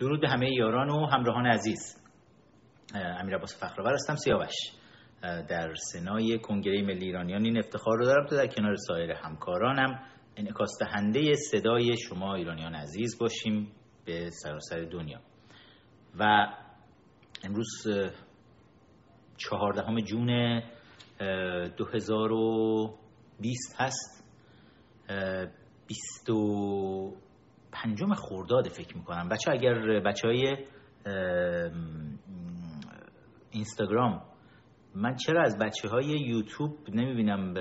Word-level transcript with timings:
درود 0.00 0.20
به 0.20 0.28
همه 0.28 0.52
یاران 0.52 0.90
و 0.90 1.06
همراهان 1.06 1.46
عزیز. 1.46 1.96
امیر 2.94 3.36
عباس 3.36 3.60
فخرآور 3.60 3.92
هستم 3.92 4.14
سیاوش. 4.14 4.54
در 5.22 5.74
سنای 5.74 6.38
کنگره 6.38 6.82
ملی 6.82 7.04
ایرانیان 7.04 7.44
این 7.44 7.58
افتخار 7.58 7.98
رو 7.98 8.04
دارم 8.04 8.26
تا 8.26 8.36
در 8.36 8.46
کنار 8.46 8.76
سایر 8.76 9.10
همکارانم. 9.10 10.00
انعکاس 10.36 10.70
دهنده 10.80 11.34
صدای 11.34 11.96
شما 11.96 12.34
ایرانیان 12.34 12.74
عزیز 12.74 13.18
باشیم 13.18 13.72
به 14.04 14.30
سراسر 14.30 14.80
دنیا. 14.80 15.20
و 16.18 16.46
امروز 17.44 17.86
چهاردهم 19.36 20.00
جون 20.00 20.62
2020 21.76 23.76
هست. 23.78 24.24
بیست 25.86 26.30
و 26.30 27.16
پنجم 27.72 28.14
خورداد 28.14 28.68
فکر 28.68 28.96
می‌کنم. 28.96 29.28
بچه 29.28 29.50
اگر 29.50 30.00
بچه 30.00 30.28
های 30.28 30.56
اینستاگرام 33.50 34.22
من 34.94 35.14
چرا 35.14 35.42
از 35.42 35.58
بچه 35.58 35.88
های 35.88 36.04
یوتیوب 36.04 36.76
نمی‌بینم 36.88 37.54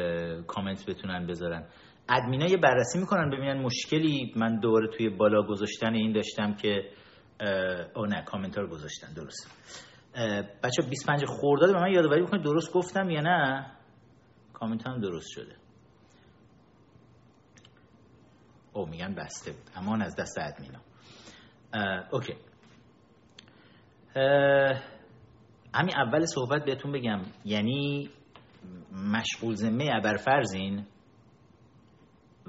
کامنت 0.47 0.89
بتونن 0.89 1.27
بذارن؟ 1.27 1.67
ادمینا 2.09 2.45
یه 2.45 2.57
بررسی 2.57 2.99
می‌کنن 2.99 3.29
ببینن 3.29 3.61
مشکلی. 3.61 4.33
من 4.35 4.59
دوباره 4.59 4.87
توی 4.97 5.09
بالا 5.09 5.43
گذاشتن 5.43 5.93
این 5.93 6.13
داشتم 6.13 6.53
که 6.53 6.91
او 7.95 8.05
نه 8.05 8.23
کامنت 8.23 8.57
رو 8.57 8.67
گذاشتن 8.67 9.13
درست. 9.13 9.51
بچه 10.63 10.81
25 10.89 11.25
خورداد 11.25 11.73
به 11.73 11.79
من 11.79 11.91
یادآوری 11.91 12.21
بکنید 12.21 12.43
درست 12.43 12.73
گفتم 12.73 13.09
یا 13.09 13.21
نه؟ 13.21 13.71
کامنت 14.53 14.87
هم 14.87 14.99
درست 15.01 15.29
شده. 15.29 15.55
او 18.73 18.85
میگن 18.85 19.15
بسته 19.15 19.51
بود. 19.51 19.69
امان 19.75 20.01
از 20.01 20.15
دست 20.15 20.37
ادمینا. 20.39 20.79
اوکی. 22.11 22.33
همین 25.73 25.97
اول 25.97 26.25
صحبت 26.25 26.65
بهتون 26.65 26.91
بگم. 26.91 27.21
یعنی 27.45 28.09
مشغول 28.91 29.55
ذمه 29.55 29.89
ابرفرزین 29.93 30.85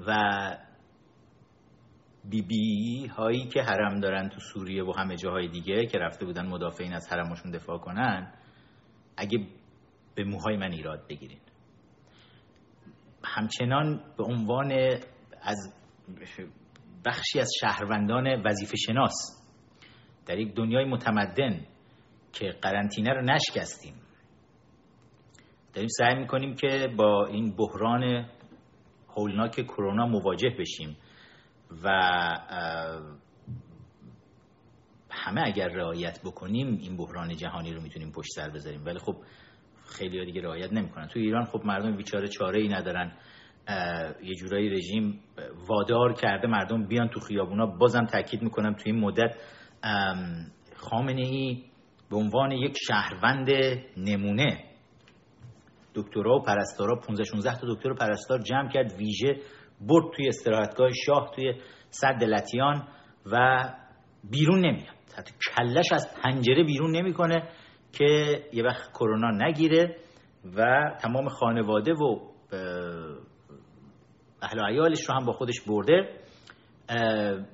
و 0.07 0.13
بی 2.29 2.41
بی 2.41 3.07
هایی 3.07 3.47
که 3.47 3.61
حرم 3.61 3.99
دارن 3.99 4.29
تو 4.29 4.39
سوریه 4.39 4.83
و 4.83 4.91
همه 4.97 5.15
جاهای 5.15 5.47
دیگه 5.47 5.85
که 5.85 5.97
رفته 5.97 6.25
بودن 6.25 6.47
مدافعین 6.47 6.93
از 6.93 7.07
حرمشون 7.11 7.51
دفاع 7.51 7.77
کنن 7.77 8.33
اگه 9.17 9.47
به 10.15 10.23
موهای 10.23 10.57
من 10.57 10.71
ایراد 10.71 11.07
بگیرین. 11.09 11.39
همچنان 13.23 14.03
به 14.17 14.23
عنوان 14.23 14.71
از 15.41 15.73
بخشی 17.05 17.39
از 17.39 17.51
شهروندان 17.61 18.41
وظیفه 18.45 18.77
شناس 18.77 19.13
در 20.25 20.39
یک 20.39 20.55
دنیای 20.55 20.85
متمدن 20.85 21.65
که 22.33 22.49
قرنطینه 22.61 23.13
رو 23.13 23.21
نشکستیم. 23.21 23.93
داریم 25.73 25.89
سعی 25.97 26.15
می‌کنیم 26.15 26.55
که 26.55 26.93
با 26.97 27.25
این 27.25 27.55
بحران 27.55 28.29
هولناک 29.09 29.51
کرونا 29.51 30.05
مواجه 30.05 30.49
بشیم 30.59 30.97
و 31.83 31.89
همه 35.09 35.41
اگر 35.45 35.67
رعایت 35.67 36.19
بکنیم 36.25 36.77
این 36.81 36.97
بحران 36.97 37.35
جهانی 37.35 37.73
رو 37.73 37.81
می‌تونیم 37.81 38.11
پشت 38.11 38.29
سر 38.35 38.49
بذاریم. 38.49 38.85
ولی 38.85 38.99
خب 38.99 39.15
خیلی 39.85 40.19
ها 40.19 40.25
دیگه 40.25 40.41
رعایت 40.41 40.73
نمی‌کنن. 40.73 41.07
تو 41.07 41.19
ایران 41.19 41.45
خب 41.45 41.61
مردم 41.65 41.97
بیچاره 41.97 42.27
چاره 42.27 42.61
ای 42.61 42.67
ندارن. 42.67 43.17
یه 44.23 44.35
جورایی 44.35 44.69
رژیم 44.69 45.19
وادار 45.67 46.13
کرده 46.13 46.47
مردم 46.47 46.87
بیان 46.87 47.07
تو 47.07 47.19
خیابونا. 47.19 47.65
بازم 47.65 48.05
تاکید 48.05 48.41
می‌کنم 48.41 48.73
توی 48.73 48.91
این 48.91 49.01
مدت 49.01 49.35
خامنه 50.75 51.21
ای 51.21 51.63
به 52.09 52.17
عنوان 52.17 52.51
یک 52.51 52.77
شهروند 52.87 53.49
نمونه 53.97 54.63
دکترا 55.95 56.35
و 56.35 56.41
پرستارا 56.41 56.95
15 56.95 57.23
16 57.23 57.59
تا 57.59 57.67
دکتر 57.73 57.91
و 57.91 57.95
پرستار 57.95 58.39
جمع 58.39 58.69
کرد 58.69 58.93
ویژه 58.93 59.35
برد 59.81 60.05
توی 60.15 60.27
استراحتگاه 60.27 60.89
شاه 61.05 61.31
توی 61.35 61.53
صد 61.89 62.23
لتیان 62.23 62.87
و 63.31 63.63
بیرون 64.31 64.59
نمیاد. 64.59 64.95
حتی 65.17 65.33
کلش 65.57 65.91
از 65.91 66.07
پنجره 66.23 66.63
بیرون 66.63 66.95
نمی‌کنه 66.95 67.49
که 67.93 68.39
یه 68.53 68.63
وقت 68.63 68.91
کرونا 68.91 69.31
نگیره 69.31 69.95
و 70.55 70.91
تمام 71.01 71.27
خانواده 71.27 71.93
و 71.93 72.19
اهل 74.41 74.59
و 74.59 74.65
عیالش 74.65 75.09
رو 75.09 75.15
هم 75.15 75.25
با 75.25 75.33
خودش 75.33 75.61
برده. 75.67 76.17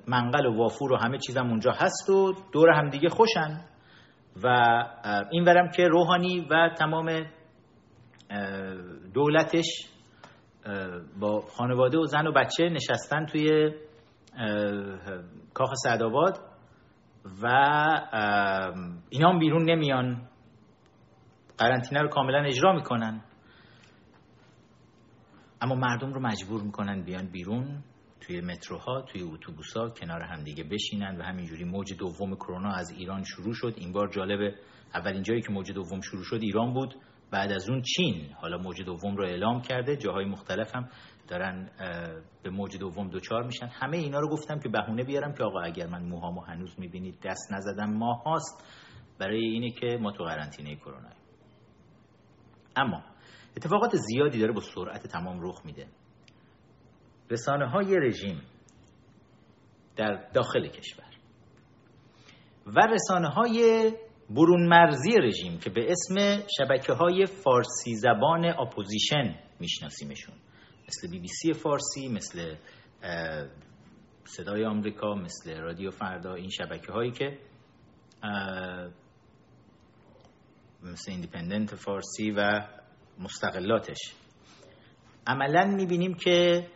منقل 0.06 0.46
و 0.46 0.56
وافور 0.56 0.92
و 0.92 0.96
همه 0.96 1.18
چیزم 1.18 1.46
اونجا 1.46 1.72
هست 1.72 2.10
و 2.10 2.34
دور 2.52 2.70
هم 2.70 2.88
دیگه 2.88 3.08
خوشن. 3.08 3.60
و 4.44 4.48
این 5.30 5.44
ورم 5.44 5.70
که 5.70 5.88
روحانی 5.88 6.46
و 6.50 6.70
تمام 6.78 7.26
دولتش 9.14 9.66
با 11.20 11.40
خانواده 11.40 11.98
و 11.98 12.04
زن 12.04 12.26
و 12.26 12.32
بچه 12.32 12.68
نشستن 12.68 13.26
توی 13.26 13.74
کاخ 15.54 15.70
سعدآباد 15.74 16.38
و 17.42 17.46
اینا 19.10 19.38
بیرون 19.38 19.70
نمیان. 19.70 20.28
قرنطینه 21.58 22.02
رو 22.02 22.08
کاملا 22.08 22.44
اجرا 22.44 22.72
می‌کنن. 22.72 23.20
اما 25.60 25.74
مردم 25.74 26.12
رو 26.12 26.20
مجبور 26.20 26.62
می‌کنن 26.62 27.02
بیان 27.02 27.26
بیرون 27.26 27.84
توی 28.20 28.40
متروها 28.40 29.02
توی 29.02 29.22
اتوبوسا 29.22 29.88
کنار 29.88 30.22
همدیگه 30.22 30.64
بشینن 30.64 31.16
و 31.16 31.22
همینجوری 31.22 31.64
موج 31.64 31.96
دوم 31.98 32.34
کرونا 32.34 32.72
از 32.72 32.90
ایران 32.90 33.24
شروع 33.24 33.54
شد. 33.54 33.74
این 33.76 33.92
بار 33.92 34.08
جالبه 34.08 34.54
اولین 34.94 35.22
جایی 35.22 35.42
که 35.42 35.52
موج 35.52 35.72
دوم 35.72 36.00
شروع 36.00 36.24
شد 36.24 36.38
ایران 36.42 36.72
بود. 36.74 36.94
بعد 37.30 37.52
از 37.52 37.70
اون 37.70 37.82
چین. 37.82 38.32
حالا 38.32 38.58
موج 38.58 38.82
دوم 38.82 39.16
رو 39.16 39.24
اعلام 39.24 39.60
کرده. 39.60 39.96
جاهای 39.96 40.24
مختلف 40.24 40.74
هم 40.74 40.88
دارن 41.28 41.70
به 42.42 42.50
موج 42.50 42.76
دوم 42.76 43.08
دوچار 43.08 43.42
میشن. 43.42 43.66
همه 43.66 43.96
اینا 43.96 44.20
رو 44.20 44.28
گفتم 44.28 44.58
که 44.58 44.68
بهونه 44.68 45.04
بیارم 45.04 45.34
که 45.34 45.44
آقا 45.44 45.60
اگر 45.60 45.86
من 45.86 46.02
موهامو 46.02 46.40
هنوز 46.40 46.80
می‌بینید 46.80 47.20
دست 47.24 47.52
نزدم 47.52 47.92
ماه 47.94 48.22
هاست 48.22 48.64
برای 49.18 49.44
اینه 49.44 49.70
که 49.70 49.98
ما 50.00 50.12
تو 50.12 50.24
قرنطینه 50.24 50.76
کرونا 50.76 51.10
اما 52.76 53.02
اتفاقات 53.58 53.96
زیادی 53.96 54.38
داره 54.38 54.52
با 54.52 54.60
سرعت 54.60 55.06
تمام 55.06 55.38
رخ 55.40 55.66
میده. 55.66 55.86
رسانه 57.30 57.70
های 57.70 57.96
رژیم 57.96 58.42
در 59.96 60.30
داخل 60.34 60.68
کشور 60.68 61.04
و 62.66 62.86
رسانه 62.86 63.28
های 63.28 63.92
برون 64.30 64.68
مرزی 64.68 65.12
رژیم 65.22 65.58
که 65.58 65.70
به 65.70 65.86
اسم 65.90 66.42
شبکه 66.58 66.92
های 66.92 67.26
فارسی 67.26 67.94
زبان 67.94 68.44
اپوزیسیون 68.44 69.38
میشناسیمشون. 69.60 70.34
مثل 70.88 71.10
بی 71.10 71.18
بی 71.18 71.28
سی 71.28 71.52
فارسی 71.52 72.08
مثل 72.08 72.54
صدای 74.24 74.64
آمریکا 74.64 75.14
مثل 75.14 75.60
رادیو 75.60 75.90
فردا 75.90 76.34
این 76.34 76.50
شبکه 76.50 76.92
هایی 76.92 77.10
که 77.10 77.38
مثل 80.82 81.10
ایندیپندنت 81.10 81.74
فارسی 81.74 82.30
و 82.30 82.68
مشتقاتش. 83.18 83.98
عملا 85.26 85.64
می‌بینیم 85.64 86.14
که 86.14 86.66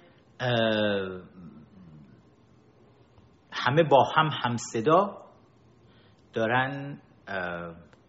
همه 3.53 3.83
با 3.83 4.05
هم 4.17 4.31
همصدا 4.43 5.23
دارن 6.33 7.01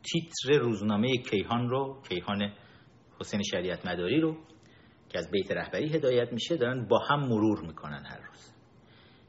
تیتر 0.04 0.58
روزنامه 0.62 1.18
کیهان 1.18 1.70
رو 1.70 2.02
کیهان 2.10 2.54
حسین 3.20 3.42
شریعت 3.44 3.86
مداری 3.86 4.22
رو 4.22 4.38
که 5.10 5.20
از 5.20 5.32
بیت 5.32 5.52
رهبری 5.52 5.90
هدایت 5.96 6.34
میشه 6.34 6.58
دارن 6.58 6.88
با 6.88 7.00
هم 7.10 7.20
مرور 7.20 7.66
می‌کنن 7.68 8.06
هر 8.06 8.20
روز. 8.28 8.54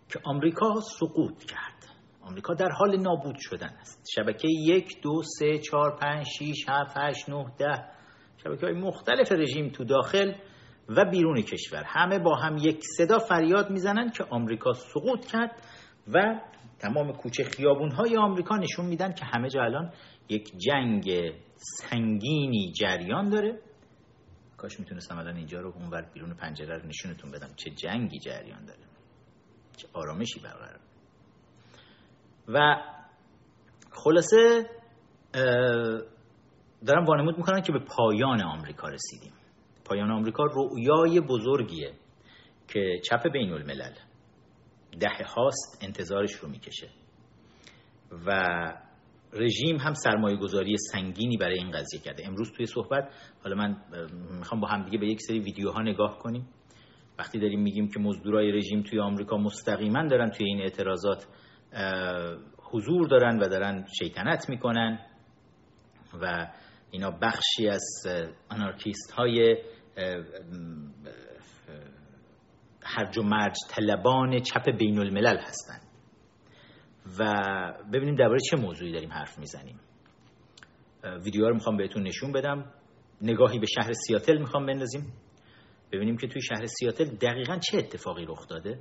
که 0.09 0.21
آمریکا 0.25 0.75
سقوط 1.01 1.45
کرد. 1.45 1.87
آمریکا 2.23 2.55
در 2.55 2.69
حال 2.79 2.97
نابود 2.97 3.37
شدن 3.39 3.77
است. 3.81 4.09
شبکه 4.15 4.49
یک 4.49 5.03
دو 5.03 5.23
سه 5.39 5.59
چهار 5.59 5.97
پنج 5.97 6.27
شیش 6.39 6.69
هفت 6.69 6.97
هشت 6.99 7.31
نه 7.31 7.55
ده 7.59 7.85
شبکه 8.44 8.67
های 8.67 8.75
مختلف 8.75 9.32
رژیم 9.32 9.69
تو 9.69 9.85
داخل 9.85 10.32
و 10.88 11.05
بیرون 11.05 11.43
کشور. 11.43 11.82
همه 11.87 12.19
با 12.19 12.37
هم 12.37 12.56
یک 12.56 12.81
صدا 12.96 13.19
فریاد 13.19 13.70
می‌زنن 13.70 14.11
که 14.11 14.25
آمریکا 14.25 14.73
سقوط 14.73 15.26
کرد 15.26 15.50
و 16.08 16.41
تمام 16.79 17.12
کوچه 17.12 17.44
خیابون 17.44 17.91
های 17.91 18.17
آمریکا 18.17 18.56
نشون 18.56 18.87
میدن 18.87 19.12
که 19.12 19.25
همه 19.25 19.49
جا 19.49 19.62
الان 19.62 19.93
یک 20.29 20.52
جنگ 20.56 21.32
سنگینی 21.56 22.73
جریان 22.73 23.29
داره. 23.29 23.61
کاش 24.56 24.81
می‌تونستم 24.81 25.19
الان 25.19 25.37
اینجا 25.37 25.61
رو 25.61 25.73
اونور 25.76 26.02
بیرون 26.14 26.35
پنجره 26.35 26.79
رو 26.79 26.87
نشونتون 26.87 27.31
بدم. 27.31 27.49
چه 27.56 27.70
جنگی 27.70 28.19
جریان 28.19 28.64
داره. 28.64 28.81
چه 29.76 29.88
آرامشی 29.93 30.40
برقرار. 30.40 30.81
و 32.49 32.76
خلاصه 33.93 34.67
دارم 36.87 37.05
وانمود 37.05 37.37
می‌کنن 37.37 37.61
که 37.61 37.73
به 37.73 37.79
پایان 37.79 38.43
آمریکا 38.43 38.89
رسیدیم. 38.89 39.33
پایان 39.85 40.11
آمریکا 40.11 40.45
رؤیای 40.45 41.21
بزرگیه 41.21 41.93
که 42.69 43.01
چپ 43.05 43.33
بین 43.33 43.53
الملل 43.53 43.95
ده 45.01 45.27
هاست 45.37 45.79
انتظارش 45.83 46.33
رو 46.33 46.49
می‌کشه. 46.49 46.89
و 48.27 48.49
رژیم 49.33 49.77
هم 49.77 49.95
سرمایه 49.95 50.37
گذاری 50.37 50.77
سنگینی 50.93 51.37
برای 51.37 51.59
این 51.59 51.71
قضیه 51.71 52.01
کرده. 52.01 52.27
امروز 52.27 52.53
توی 52.53 52.67
صحبت 52.67 53.09
حالا 53.45 53.57
من 53.57 53.77
می‌خوام 54.39 54.61
با 54.61 54.69
هم 54.69 54.85
دیگه 54.85 54.99
به 54.99 55.07
یک 55.07 55.21
سری 55.21 55.41
ویدیوها 55.41 55.83
نگاه 55.83 56.19
کنیم. 56.19 56.49
وقتی 57.19 57.39
داریم 57.39 57.63
میگیم 57.63 57.89
که 57.89 58.01
مزدورای 58.01 58.53
رژیم 58.53 58.83
توی 58.83 59.01
آمریکا 59.01 59.37
مستقیما 59.37 60.07
دارن 60.07 60.31
توی 60.31 60.47
این 60.47 60.61
اعتراضات 60.61 61.27
حضور 62.73 63.07
دارن 63.09 63.39
و 63.39 63.49
دارن 63.49 63.87
شیطنت 63.99 64.49
می‌کنن 64.49 64.99
و 66.21 66.47
اینا 66.94 67.11
بخشی 67.11 67.69
از 67.69 68.06
آنارکیست 68.50 69.11
های 69.11 69.56
هرج 72.82 73.19
و 73.19 73.23
مرج 73.23 73.55
طلبان 73.70 74.41
چپ 74.41 74.70
بین 74.79 74.99
الملل 74.99 75.37
هستند. 75.38 75.82
و 77.19 77.25
ببینیم 77.93 78.14
درباره 78.14 78.38
چه 78.50 78.56
موضوعی 78.56 78.93
داریم 78.93 79.12
حرف 79.12 79.38
می‌زنیم. 79.38 79.81
ویدیو 81.25 81.49
رو 81.49 81.55
می‌خوام 81.55 81.76
بهتون 81.76 82.02
نشون 82.02 82.32
بدم. 82.32 82.73
نگاهی 83.20 83.58
به 83.58 83.67
شهر 83.67 83.93
سیاتل 83.93 84.38
می‌خوام 84.38 84.67
بندازیم. 84.67 85.12
ببینیم 85.93 86.17
که 86.17 86.26
توی 86.26 86.43
شهر 86.43 86.67
سیاتل 86.67 87.05
دقیقا 87.05 87.58
چه 87.58 87.79
اتفاقی 87.79 88.25
رخ 88.25 88.49
داده. 88.49 88.79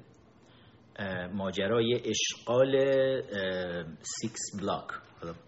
ماجرای 1.34 2.02
اشغال 2.06 2.72
six 4.02 4.62
block. 4.62 4.88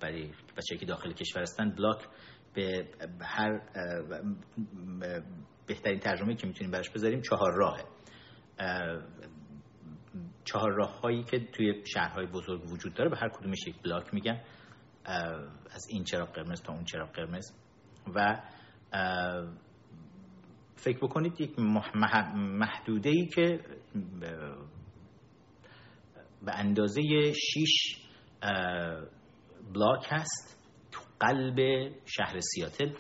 برای 0.02 0.32
بچه 0.58 0.78
که 0.80 0.86
داخل 0.86 1.14
کشور 1.14 1.42
هستن 1.42 1.70
بلاک 1.70 2.08
به 2.56 2.88
هر 3.22 3.62
بهترین 5.68 6.00
ترجمه 6.00 6.36
که 6.36 6.48
می‌تونیم 6.48 6.72
براش 6.72 6.90
بذاریم 6.90 7.22
چهار 7.22 7.54
راهه. 7.54 7.84
چهار 10.46 10.72
راه 10.72 11.00
هایی 11.00 11.24
که 11.24 11.40
توی 11.40 11.84
شهرهای 11.94 12.26
بزرگ 12.26 12.72
وجود 12.72 12.94
داره 12.94 13.10
به 13.10 13.18
هر 13.18 13.30
کدومش 13.30 13.68
یک 13.68 13.82
بلاک 13.84 14.14
میگن 14.14 14.42
از 15.72 15.88
این 15.90 16.04
چراغ 16.04 16.34
قرمز 16.34 16.62
تا 16.62 16.74
اون 16.74 16.84
چراغ 16.84 17.12
قرمز. 17.12 17.52
و 18.16 18.42
فکر 20.76 20.98
بکنید 20.98 21.42
یک 21.42 21.60
محدوده 22.36 23.10
ای 23.10 23.26
که 23.26 23.60
به 26.46 26.56
اندازه 26.56 27.02
6 27.34 27.98
بلاک 29.74 30.08
هست. 30.10 30.55
قلب 31.20 31.90
شهر 32.06 32.40
سیاتل 32.40 32.94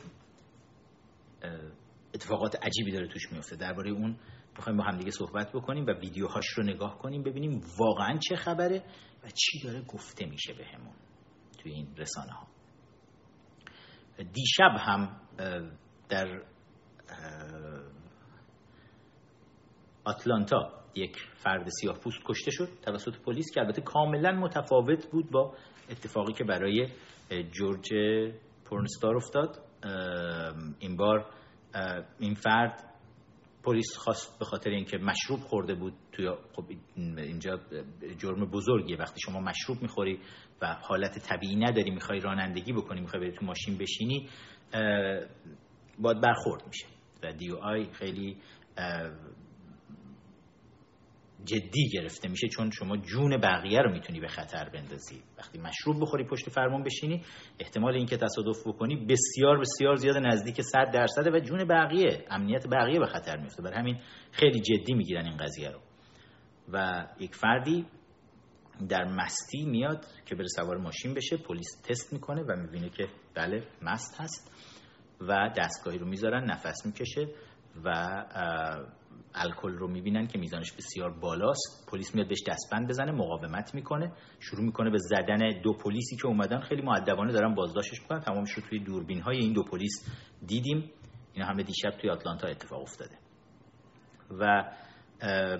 اتفاقات 2.13 2.55
عجیبی 2.65 2.91
داره 2.91 3.07
توش 3.07 3.31
میفته 3.31 3.55
درباره 3.55 3.91
اون 3.91 4.19
می‌خوایم 4.57 4.77
با 4.77 4.83
هم 4.83 4.97
دیگه 4.97 5.11
صحبت 5.11 5.51
بکنیم 5.51 5.85
و 5.85 5.91
ویدیوهاش 5.91 6.45
رو 6.49 6.63
نگاه 6.63 6.97
کنیم 6.97 7.23
ببینیم 7.23 7.61
واقعا 7.79 8.17
چه 8.17 8.35
خبره 8.35 8.83
و 9.23 9.29
چی 9.29 9.59
داره 9.63 9.81
گفته 9.81 10.25
میشه 10.25 10.53
بهمون 10.53 10.93
به 11.51 11.57
توی 11.57 11.71
این 11.71 11.95
رسانه 11.97 12.31
ها 12.31 12.47
دیشب 14.17 14.75
هم 14.79 15.21
در 16.09 16.41
آتلانتا 20.05 20.71
یک 20.95 21.17
فرد 21.33 21.69
سیاه 21.69 21.99
پوست 21.99 22.19
کشته 22.25 22.51
شد 22.51 22.69
توسط 22.81 23.17
پلیس 23.17 23.45
که 23.53 23.61
البته 23.61 23.81
کاملا 23.81 24.31
متفاوت 24.31 25.11
بود 25.11 25.31
با 25.31 25.55
اتفاقی 25.89 26.33
که 26.33 26.43
برای 26.43 26.89
جورج 27.31 27.89
پورنستار 28.65 29.15
افتاد. 29.15 29.61
این 30.79 30.97
بار 30.97 31.25
این 32.19 32.33
فرد 32.33 32.83
پلیس 33.63 33.97
خواست 33.97 34.39
به 34.39 34.45
خاطر 34.45 34.69
اینکه 34.69 34.97
مشروب 34.97 35.39
خورده 35.39 35.75
بود 35.75 35.93
توی 36.11 36.29
خب 36.53 36.63
اینجا 36.95 37.59
جرم 38.17 38.45
بزرگیه. 38.45 38.97
وقتی 38.97 39.19
شما 39.25 39.39
مشروب 39.39 39.81
می‌خوری 39.81 40.19
و 40.61 40.73
حالت 40.81 41.19
طبیعی 41.19 41.55
نداری 41.55 41.91
می‌خوای 41.91 42.19
رانندگی 42.19 42.73
بکنی 42.73 43.01
می‌خوای 43.01 43.21
بری 43.21 43.37
تو 43.37 43.45
ماشین 43.45 43.77
بشینی 43.77 44.29
باید 45.99 46.21
برخورد 46.21 46.67
میشه. 46.67 46.85
و 47.23 47.33
دیو 47.33 47.55
آی 47.55 47.91
خیلی 47.91 48.37
جدی 51.45 51.89
گرفته 51.93 52.27
میشه 52.29 52.47
چون 52.47 52.71
شما 52.71 52.97
جون 52.97 53.37
بقیه 53.37 53.81
رو 53.81 53.91
می‌تونی 53.91 54.19
به 54.19 54.27
خطر 54.27 54.69
بندازی. 54.69 55.23
وقتی 55.37 55.59
مشروب 55.59 56.01
بخوری 56.01 56.23
پشت 56.23 56.49
فرمون 56.49 56.83
بشینی 56.83 57.21
احتمال 57.59 57.93
اینکه 57.93 58.17
تصادف 58.17 58.67
بکنی 58.67 58.95
بسیار 58.95 59.59
بسیار 59.59 59.95
زیاد 59.95 60.17
نزدیک 60.17 60.61
100 60.61 60.91
درصده 60.93 61.31
و 61.31 61.39
جون 61.39 61.67
بقیه 61.67 62.25
امنیت 62.29 62.67
بقیه 62.67 62.99
به 62.99 63.05
خطر 63.05 63.37
میفته. 63.37 63.61
برای 63.61 63.79
همین 63.79 63.99
خیلی 64.31 64.59
جدی 64.59 64.93
می‌گیرن 64.93 65.25
این 65.25 65.37
قضیه 65.37 65.69
رو. 65.69 65.79
و 66.73 67.07
یک 67.19 67.35
فردی 67.35 67.85
در 68.89 69.05
مستی 69.05 69.65
میاد 69.65 70.05
که 70.25 70.35
بره 70.35 70.47
سوار 70.47 70.77
ماشین 70.77 71.13
بشه 71.13 71.37
پلیس 71.37 71.81
تست 71.83 72.13
می‌کنه 72.13 72.41
و 72.41 72.55
می‌بینه 72.55 72.89
که 72.89 73.07
بله 73.35 73.63
مست 73.81 74.21
هست 74.21 74.51
و 75.21 75.49
دستگاهی 75.57 75.97
رو 75.97 76.07
می‌ذارن 76.07 76.43
نفس 76.51 76.85
می‌کشه 76.85 77.27
و 77.83 77.89
الکل 79.35 79.71
رو 79.71 79.87
می‌بینن 79.87 80.27
که 80.27 80.39
میزانش 80.39 80.71
بسیار 80.71 81.11
بالاست. 81.11 81.89
پلیس 81.91 82.15
میاد 82.15 82.27
بهش 82.27 82.43
دستبند 82.47 82.87
بزنه 82.89 83.11
مقاومت 83.11 83.75
می‌کنه. 83.75 84.11
شروع 84.39 84.65
می‌کنه 84.65 84.89
به 84.89 84.97
زدن 84.97 85.61
دو 85.63 85.73
پلیسی 85.73 86.15
که 86.15 86.27
اومدن. 86.27 86.59
خیلی 86.59 86.81
معدبانه 86.81 87.33
دارن 87.33 87.55
بازداشتش 87.55 88.01
می‌کنن. 88.01 88.19
تمامش 88.19 88.51
رو 88.51 88.63
توی 88.69 88.79
دوربین 88.79 89.21
های 89.21 89.37
این 89.37 89.53
دو 89.53 89.63
پلیس 89.63 90.09
دیدیم. 90.47 90.91
اینا 91.33 91.47
همه 91.47 91.63
دیشب 91.63 91.89
توی 91.89 92.09
آتلانتا 92.09 92.47
اتفاق 92.47 92.81
افتاده. 92.81 93.15
و 94.39 94.71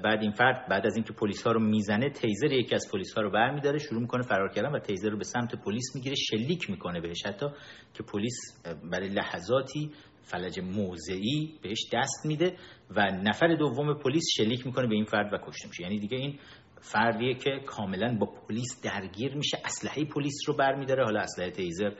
بعد 0.03 0.21
این 0.21 0.31
فرد 0.31 0.69
بعد 0.69 0.85
از 0.85 0.95
اینکه 0.95 1.13
پلیس 1.13 1.43
ها 1.43 1.51
رو 1.51 1.59
می‌زنه 1.59 2.09
تیزر 2.09 2.51
یکی 2.51 2.75
از 2.75 2.87
پلیس 2.93 3.13
ها 3.13 3.21
رو 3.21 3.31
برمیداره. 3.31 3.77
شروع 3.77 4.01
می‌کنه 4.01 4.21
فرار 4.21 4.49
کردن 4.49 4.71
و 4.71 4.79
تیزر 4.79 5.09
رو 5.09 5.17
به 5.17 5.23
سمت 5.23 5.55
پلیس 5.55 5.95
می‌گیره. 5.95 6.15
شلیک 6.15 6.69
می‌کنه 6.69 7.01
بهش 7.01 7.25
حتی 7.25 7.45
که 7.93 8.03
پلیس 8.03 8.63
برای 8.91 9.09
لحظاتی 9.09 9.91
فلج 10.25 10.59
موضعی 10.59 11.59
بهش 11.63 11.79
دست 11.93 12.25
میده 12.25 12.57
و 12.95 13.11
نفر 13.11 13.55
دوم 13.55 13.93
پلیس 13.93 14.23
شلیک 14.37 14.65
می‌کنه 14.65 14.87
به 14.87 14.95
این 14.95 15.05
فرد 15.05 15.33
و 15.33 15.37
کشته 15.37 15.67
میشه. 15.67 15.83
یعنی 15.83 15.99
دیگه 15.99 16.17
این 16.17 16.39
فردیه 16.81 17.33
که 17.33 17.59
کاملا 17.65 18.17
با 18.19 18.25
پلیس 18.25 18.81
درگیر 18.83 19.35
میشه 19.35 19.57
اسلحه 19.65 20.05
پلیس 20.05 20.35
رو 20.47 20.55
برمیداره. 20.55 21.03
حالا 21.03 21.19
اسلحه 21.19 21.51
تیزر 21.51 21.91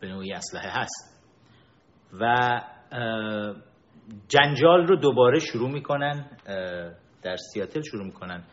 به 0.00 0.08
نوعی 0.08 0.32
اسلحه 0.32 0.70
هست. 0.80 1.24
و 2.20 2.60
جنجال 4.28 4.86
رو 4.86 4.96
دوباره 4.96 5.38
شروع 5.38 5.70
می‌کنن 5.70 6.30
در 7.22 7.36
سیاتل 7.52 7.82
شروع 7.82 8.04
می‌کنن. 8.04 8.44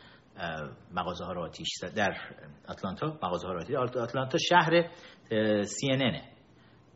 مغازه 0.92 1.26
ها 1.26 1.32
رو 1.32 1.42
آتیش 1.42 1.68
در 1.96 2.18
آتلانتا 2.68 3.20
مغازه 3.24 3.48
ها 3.48 3.54
رو 3.54 3.60
آتیش 3.60 3.76
آتلانتا 3.76 4.38
شهر 4.38 4.90
CNN 5.64 6.22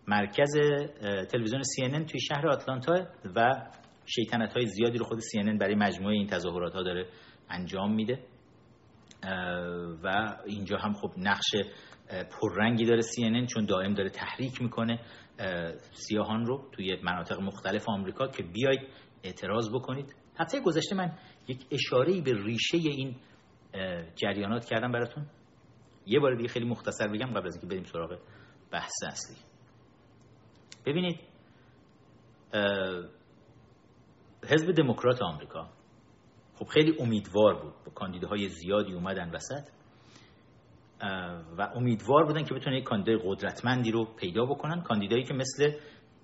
مرکز 0.07 0.53
تلویزیون 1.31 1.61
CNN 1.61 2.11
توی 2.11 2.19
شهر 2.19 2.47
آتلانتا 2.47 3.07
و 3.35 3.69
شیطنت 4.05 4.53
های 4.53 4.65
زیادی 4.65 4.97
رو 4.97 5.05
خود 5.05 5.19
CNN 5.19 5.59
برای 5.59 5.75
مجموعه 5.75 6.13
این 6.13 6.27
تظاهرات 6.27 6.73
ها 6.73 6.83
داره 6.83 7.07
انجام 7.49 7.93
میده. 7.95 8.19
و 10.03 10.37
اینجا 10.45 10.77
هم 10.77 10.93
خب 10.93 11.11
نقش 11.17 11.51
پررنگی 12.09 12.85
داره 12.85 13.01
CNN 13.01 13.45
چون 13.53 13.65
دائم 13.65 13.93
داره 13.93 14.09
تحریک 14.09 14.61
می‌کنه 14.61 14.99
سیاهان 15.91 16.45
رو 16.45 16.69
توی 16.71 16.95
مناطق 17.03 17.39
مختلف 17.39 17.89
آمریکا 17.89 18.27
که 18.27 18.43
بیاید 18.43 18.79
اعتراض 19.23 19.69
بکنید. 19.69 20.15
هفته 20.39 20.61
گذشته 20.61 20.95
من 20.95 21.17
یک 21.47 21.65
اشاره 21.71 22.21
به 22.21 22.31
ریشه 22.43 22.77
این 22.77 23.15
جریانات 24.15 24.65
کردم 24.65 24.91
براتون. 24.91 25.25
یه 26.05 26.19
بار 26.19 26.35
دیگه 26.35 26.49
خیلی 26.49 26.65
مختصر 26.65 27.07
بگم 27.07 27.25
قبل 27.25 27.47
از 27.47 27.55
اینکه 27.55 27.67
بریم 27.67 27.83
سراغ 27.83 28.19
بحث 28.71 29.03
اصلی. 29.07 29.37
ببینید 30.85 31.19
حزب 34.49 34.71
دموکرات 34.71 35.21
آمریکا 35.21 35.69
خب 36.55 36.65
خیلی 36.65 36.95
امیدوار 36.99 37.53
بود 37.61 37.73
با 37.85 37.91
کاندیداهای 37.91 38.47
زیادی 38.47 38.93
اومدن 38.93 39.29
وسط 39.29 39.69
و 41.57 41.61
امیدوار 41.75 42.25
بودن 42.25 42.43
که 42.43 42.53
بتونن 42.53 42.75
یک 42.75 42.83
کاندیدای 42.83 43.21
قدرتمندی 43.25 43.91
رو 43.91 44.05
پیدا 44.05 44.45
بکنن. 44.45 44.81
کاندیدایی 44.81 45.23
که 45.23 45.33
مثل 45.33 45.71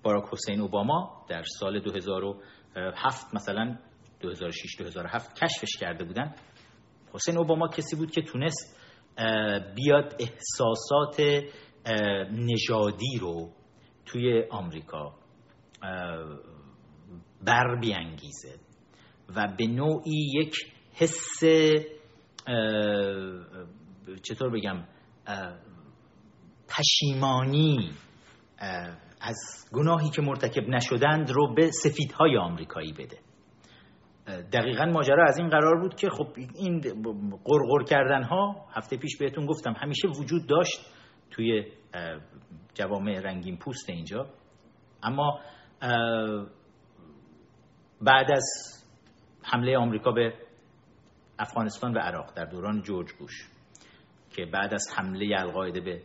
باراک 0.02 0.24
حسین 0.32 0.60
اوباما 0.60 1.26
در 1.28 1.42
سال 1.42 1.80
2007 1.80 3.34
مثلا 3.34 3.78
2006 4.20 4.76
2007 4.78 5.44
کشفش 5.44 5.76
کرده 5.80 6.04
بودن 6.04 6.34
حسین 7.12 7.38
اوباما 7.38 7.68
کسی 7.68 7.96
بود 7.96 8.10
که 8.10 8.22
تونست 8.22 8.76
بیاد 9.76 10.16
احساسات 10.18 11.20
نژادی 12.32 13.18
رو 13.20 13.50
توی 14.06 14.42
آمریکا 14.50 15.14
بر 17.44 17.78
بیانگیزه 17.80 18.54
و 19.36 19.48
به 19.58 19.66
نوعی 19.66 20.26
یک 20.34 20.54
حس 20.94 21.40
چطور 24.22 24.50
بگم 24.50 24.84
پشیمانی 26.68 27.90
از 29.20 29.36
گناهی 29.72 30.10
که 30.10 30.22
مرتکب 30.22 30.68
نشدند 30.68 31.30
رو 31.30 31.54
به 31.54 31.70
سفیدهای 31.70 32.36
آمریکایی 32.36 32.92
بده. 32.92 33.18
دقیقا 34.52 34.84
ماجرا 34.84 35.24
از 35.28 35.38
این 35.38 35.48
قرار 35.48 35.80
بود 35.80 35.94
که 35.94 36.08
خب 36.10 36.26
این 36.54 36.80
قرقر 37.44 37.84
کردن 37.88 38.22
ها 38.22 38.66
هفته 38.72 38.96
پیش 38.96 39.16
بهتون 39.16 39.46
گفتم 39.46 39.72
همیشه 39.72 40.08
وجود 40.08 40.46
داشت 40.46 40.80
توی 41.30 41.64
جوامع 42.74 43.20
رنگین 43.20 43.56
پوست 43.56 43.90
اینجا. 43.90 44.26
اما 45.02 45.40
بعد 48.00 48.32
از 48.32 48.44
حمله 49.42 49.78
آمریکا 49.78 50.12
به 50.12 50.34
افغانستان 51.38 51.94
و 51.94 51.98
عراق 51.98 52.34
در 52.36 52.44
دوران 52.44 52.82
جورج 52.82 53.12
بوش 53.18 53.48
که 54.30 54.46
بعد 54.46 54.74
از 54.74 54.86
حمله 54.96 55.36
القاعده 55.38 55.80
به 55.80 56.02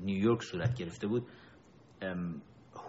نیویورک 0.00 0.42
صورت 0.42 0.74
گرفته 0.74 1.06
بود 1.06 1.26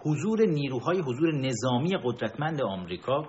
حضور 0.04 0.46
نیروهای 0.46 0.98
حضور 0.98 1.34
نظامی 1.34 1.96
قدرتمند 2.04 2.62
آمریکا 2.62 3.28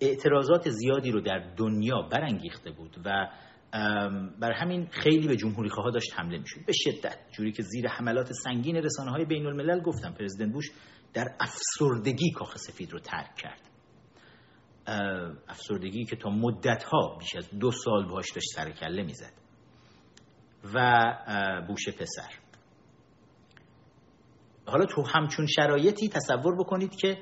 اعتراضات 0.00 0.70
زیادی 0.70 1.10
رو 1.10 1.20
در 1.20 1.54
دنیا 1.56 2.02
برانگیخته 2.02 2.70
بود 2.70 2.96
و 3.04 3.28
بر 4.40 4.52
همین 4.52 4.88
خیلی 4.90 5.28
به 5.28 5.36
جمهوری 5.36 5.68
خواه 5.68 5.90
داشت 5.90 6.12
حمله 6.14 6.38
می‌شد. 6.38 6.66
به 6.66 6.72
شدت. 6.72 7.18
جوری 7.32 7.52
که 7.52 7.62
زیر 7.62 7.88
حملات 7.88 8.32
سنگین 8.32 8.76
رسانه 8.76 9.10
های 9.10 9.24
بین 9.24 9.46
الملل 9.46 9.80
گفتم 9.80 10.12
پرزیدنت 10.12 10.52
بوش 10.52 10.70
در 11.14 11.34
افسردگی 11.40 12.30
کاخ 12.30 12.56
سفید 12.56 12.92
رو 12.92 12.98
ترک 12.98 13.34
کرد. 13.36 13.60
افسردگی 15.48 16.04
که 16.04 16.16
تا 16.16 16.30
مدت 16.30 16.82
ها 16.82 17.16
بیش 17.20 17.36
از 17.36 17.50
دو 17.58 17.70
سال 17.70 18.08
باش 18.08 18.32
داشت 18.32 18.48
سرکله 18.54 19.02
می‌زد. 19.02 19.32
و 20.74 21.64
بوش 21.68 21.88
پسر. 21.88 22.30
حالا 24.66 24.84
تو 24.84 25.02
همچون 25.02 25.46
شرایطی 25.46 26.08
تصور 26.08 26.56
بکنید 26.58 26.96
که 26.96 27.18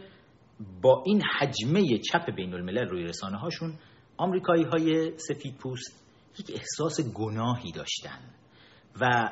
با 0.83 1.03
این 1.07 1.23
حجمه 1.39 1.99
چپ 1.99 2.35
بین 2.37 2.55
الملل 2.55 2.89
روی 2.89 3.03
رسانه 3.03 3.39
هاشون 3.39 3.79
آمریکایی 4.17 4.65
های 4.65 5.19
سفید 5.19 5.59
پوست 5.59 6.05
یک 6.39 6.51
احساس 6.55 7.01
گناهی 7.15 7.73
داشتن 7.73 8.19
و 9.01 9.31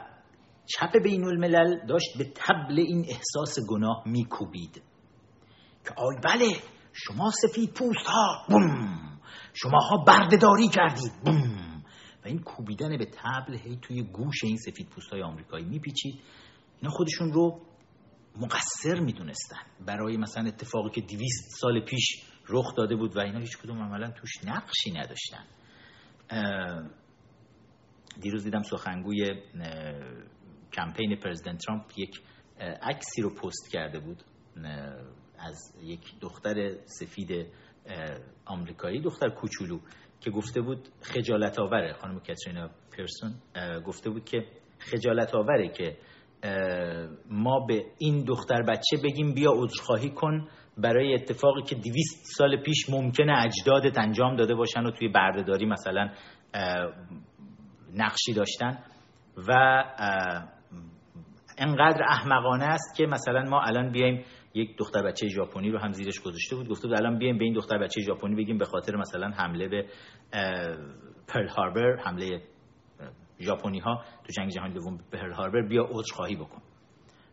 چپ 0.66 1.02
بین 1.02 1.24
الملل 1.24 1.86
داشت 1.86 2.18
به 2.18 2.24
تبل 2.34 2.80
این 2.80 3.06
احساس 3.08 3.58
گناه 3.68 4.02
میکوبید 4.06 4.82
که 5.84 5.94
آی 5.96 6.16
بله 6.24 6.56
شما 6.92 7.30
سفید 7.30 7.70
پوست 7.74 8.06
ها 8.06 8.44
بوم! 8.48 9.18
شما 9.54 9.78
ها 9.78 10.04
بردهداری 10.06 10.68
کردید 10.68 11.12
بوم! 11.24 11.82
و 12.24 12.28
این 12.28 12.38
کوبیدن 12.38 12.96
به 12.96 13.06
تبل 13.06 13.56
هی 13.56 13.78
توی 13.82 14.02
گوش 14.02 14.44
این 14.44 14.56
سفید 14.56 14.88
پوست 14.88 15.12
های 15.12 15.22
آمریکایی 15.22 15.64
میپیچید. 15.64 16.20
اینا 16.80 16.94
خودشون 16.94 17.32
رو 17.32 17.60
مقصر 18.36 19.00
می‌دونستن. 19.00 19.60
برای 19.86 20.16
مثلا 20.16 20.48
اتفاقی 20.48 20.90
که 20.90 21.00
دیویست 21.00 21.50
سال 21.60 21.84
پیش 21.84 22.22
رخ 22.48 22.74
داده 22.76 22.96
بود 22.96 23.16
و 23.16 23.20
اینا 23.20 23.38
هیچ 23.38 23.58
کدوم 23.58 23.82
عملا 23.82 24.10
توش 24.10 24.30
نقشی 24.44 24.90
نداشتن. 24.92 25.46
دیروز 28.20 28.44
دیدم 28.44 28.62
سخنگوی 28.62 29.42
کمپین 30.72 31.16
پرزیدنت 31.16 31.58
ترامپ 31.58 31.98
یک 31.98 32.20
عکسی 32.82 33.22
رو 33.22 33.34
پست 33.34 33.70
کرده 33.72 34.00
بود 34.00 34.22
از 35.38 35.74
یک 35.82 36.20
دختر 36.20 36.76
سفید 36.84 37.46
آمریکایی 38.44 39.00
دختر 39.00 39.28
کوچولو 39.28 39.80
که 40.20 40.30
گفته 40.30 40.60
بود 40.60 40.88
خجالت 41.02 41.58
آوره. 41.58 41.92
خانم 41.92 42.20
کاترینا 42.20 42.70
پیرسون 42.96 43.34
گفته 43.86 44.10
بود 44.10 44.24
که 44.24 44.46
خجالت 44.78 45.34
آوره 45.34 45.68
که 45.68 45.96
ما 47.30 47.66
به 47.68 47.84
این 47.98 48.24
دختر 48.24 48.62
بچه 48.62 48.96
بگیم 49.04 49.34
بیا 49.34 49.50
عذرخواهی 49.54 50.10
کن 50.10 50.48
برای 50.78 51.14
اتفاقی 51.14 51.62
که 51.62 51.74
دویست 51.74 52.36
سال 52.38 52.62
پیش 52.62 52.90
ممکنه 52.90 53.44
اجدادت 53.44 53.98
انجام 53.98 54.36
داده 54.36 54.54
باشن 54.54 54.80
و 54.86 54.90
توی 54.90 55.08
بردهداری 55.08 55.66
مثلا 55.66 56.10
نقشی 57.94 58.32
داشتن 58.34 58.78
و 59.48 59.52
انقدر 61.58 62.02
احمقانه 62.08 62.64
است 62.64 62.96
که 62.96 63.06
مثلا 63.06 63.42
ما 63.42 63.60
الان 63.60 63.92
بیایم 63.92 64.24
یک 64.54 64.78
دختر 64.78 65.02
بچه 65.02 65.28
ژاپنی 65.28 65.70
رو 65.70 65.78
هم 65.78 65.92
زیرش 65.92 66.20
گذاشته 66.20 66.56
بود 66.56 66.68
گفته 66.68 66.88
بود 66.88 66.96
الان 66.96 67.18
بیایم 67.18 67.38
به 67.38 67.44
این 67.44 67.54
دختر 67.54 67.78
بچه 67.78 68.00
ژاپنی 68.00 68.34
بگیم 68.34 68.58
به 68.58 68.64
خاطر 68.64 68.96
مثلا 68.96 69.30
حمله 69.30 69.68
به 69.68 69.86
پرل 71.28 71.48
هاربر 71.48 71.96
حمله 72.04 72.42
ژاپنی 73.40 73.78
ها 73.78 74.04
تو 74.24 74.32
جنگ 74.32 74.50
جهانی 74.50 74.74
دوم 74.74 74.96
به 74.96 75.02
پرل 75.12 75.32
هاربر 75.32 75.62
بیا 75.62 75.88
عذرخواهی 75.90 76.36
بکن. 76.36 76.62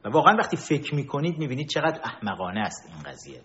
و 0.05 0.09
واقعا 0.09 0.37
وقتی 0.37 0.57
فکر 0.57 0.95
می‌کنید 0.95 1.37
می‌بینید 1.37 1.67
چقدر 1.67 2.01
احمقانه 2.03 2.59
است 2.59 2.89
این 2.93 3.03
قضیه. 3.03 3.41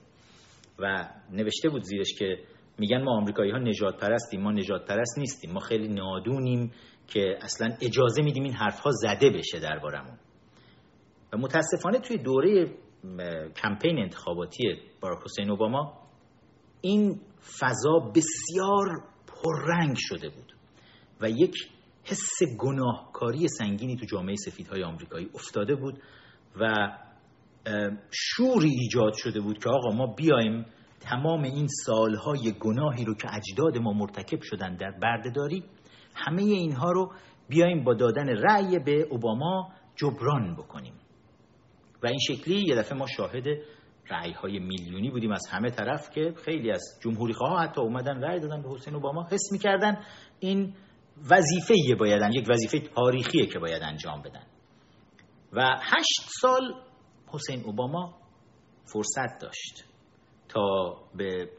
و 0.78 1.08
نوشته 1.30 1.68
بود 1.68 1.82
زیرش 1.82 2.14
که 2.18 2.38
میگن 2.78 3.02
ما 3.02 3.16
آمریکایی 3.16 3.50
ها 3.50 3.58
نجات 3.58 4.00
پرستیم 4.00 4.40
ما 4.40 4.52
نجات 4.52 4.88
پرست 4.88 5.18
نیستیم. 5.18 5.52
ما 5.52 5.61
خیلی 5.61 5.88
نادونیم 5.88 6.73
که 7.08 7.38
اصلا 7.42 7.76
اجازه 7.80 8.23
میدیم 8.23 8.42
این 8.42 8.52
حرف 8.52 8.80
ها 8.80 8.90
زده 8.90 9.30
بشه 9.30 9.61
دربارمون. 9.61 10.18
و 11.32 11.37
متاسفانه 11.37 11.99
توی 11.99 12.18
دوره 12.18 12.76
کمپین 13.62 13.99
انتخاباتی 13.99 14.62
باراک 15.00 15.25
حسین 15.25 15.50
اوباما 15.50 15.99
این 16.80 17.20
فضا 17.61 18.12
بسیار 18.14 18.87
پررنگ 19.26 19.96
شده 19.99 20.28
بود. 20.28 20.54
و 21.20 21.30
یک 21.30 21.54
حس 22.04 22.56
گناهکاری 22.58 23.49
سنگینی 23.49 23.96
تو 23.96 24.06
جامعه 24.06 24.37
سفیدهای 24.37 24.82
آمریکایی 24.82 25.30
افتاده 25.34 25.75
بود 25.75 25.99
و 26.61 26.88
شوری 28.11 28.70
ایجاد 28.70 29.12
شده 29.12 29.40
بود 29.40 29.58
که 29.58 29.70
آقا 29.70 29.90
ما 29.90 30.06
بیایم 30.06 30.66
تمام 31.00 31.42
این 31.42 31.66
سالهای 31.87 32.52
گناهی 32.61 33.04
رو 33.04 33.14
که 33.14 33.28
اجداد 33.34 33.78
ما 33.78 33.92
مرتکب 33.92 34.42
شدن 34.42 34.76
در 34.76 34.90
بردهداری 34.90 35.64
همه 36.14 36.42
اینها 36.42 36.92
رو 36.92 37.12
بیایم 37.49 37.84
با 37.84 37.94
دادن 37.94 38.28
رأی 38.28 38.78
به 38.78 39.00
اوباما 39.11 39.73
جبران 39.96 40.56
بکنیم. 40.56 40.94
و 42.02 42.06
این 42.06 42.18
شکلی 42.18 42.64
یه 42.68 42.76
دفعه 42.76 42.99
ما 42.99 43.06
شاهد 43.06 43.44
رأی 44.11 44.32
های 44.32 44.58
میلیونی 44.58 45.11
بودیم 45.11 45.32
از 45.32 45.46
همه 45.50 45.70
طرف 45.70 46.11
که 46.11 46.34
خیلی 46.44 46.70
از 46.70 46.82
جمهوری 47.02 47.32
خواه 47.32 47.62
حتی 47.62 47.80
اومدن 47.80 48.20
رأی 48.20 48.40
دادن 48.40 48.62
به 48.62 48.68
حسین 48.68 48.94
اوباما. 48.94 49.26
حس 49.30 49.52
می‌کردن 49.52 49.99
این 50.40 50.75
وظیفه 51.30 51.94
بایدن 51.99 52.33
یک 52.33 52.47
وظیفه 52.49 52.78
تاریخیه 52.80 53.47
که 53.47 53.59
باید 53.59 53.83
انجام 53.83 54.23
بدن. 54.23 54.47
و 55.52 55.76
هشت 55.80 56.28
سال 56.40 56.75
حسین 57.26 57.64
اوباما 57.64 58.14
فرصت 58.92 59.40
داشت 59.40 59.85
تا 60.49 60.97
به 61.14 61.50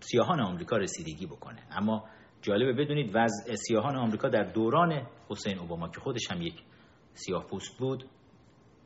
سیاهان 0.00 0.40
آمریکا 0.40 0.76
رسیدگی 0.76 1.26
بکنه. 1.26 1.62
اما 1.70 2.04
جالبه 2.42 2.84
بدونید 2.84 3.10
وضع 3.14 3.54
سیاهان 3.54 3.96
آمریکا 3.96 4.28
در 4.28 4.42
دوران 4.42 5.06
حسین 5.28 5.58
اوباما 5.58 5.88
که 5.88 6.00
خودش 6.00 6.30
هم 6.30 6.42
یک 6.42 6.62
سیاه 7.14 7.46
پوست 7.46 7.78
بود 7.78 8.04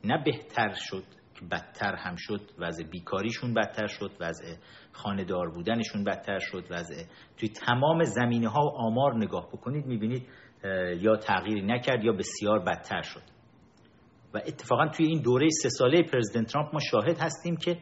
نه 0.03 0.23
بهتر 0.23 0.73
شد 0.73 1.03
بدتر 1.51 1.95
هم 1.95 2.15
شد 2.17 2.41
وضع 2.59 2.83
بیکاریشون 2.83 3.53
بدتر 3.53 3.87
شد 3.87 4.11
وضع 4.19 4.55
خاندار 4.91 5.49
بودنشون 5.49 6.03
بدتر 6.03 6.39
شد 6.39 6.63
وضع 6.69 7.03
توی 7.37 7.49
تمام 7.49 8.03
زمینه 8.03 8.49
ها 8.49 8.61
و 8.61 8.69
آمار 8.77 9.15
نگاه 9.17 9.47
بکنید 9.53 9.85
می‌بینید 9.85 10.27
یا 11.01 11.15
تغییری 11.15 11.61
نکرد 11.61 12.03
یا 12.03 12.13
بسیار 12.13 12.59
بدتر 12.59 13.01
شد. 13.01 13.21
و 14.33 14.37
اتفاقا 14.37 14.87
توی 14.87 15.05
این 15.05 15.21
دوره 15.21 15.49
سه 15.49 15.69
ساله 15.69 16.03
پرزیدنت 16.03 16.47
ترامپ 16.47 16.73
ما 16.73 16.79
شاهد 16.79 17.17
هستیم 17.19 17.55
که 17.55 17.77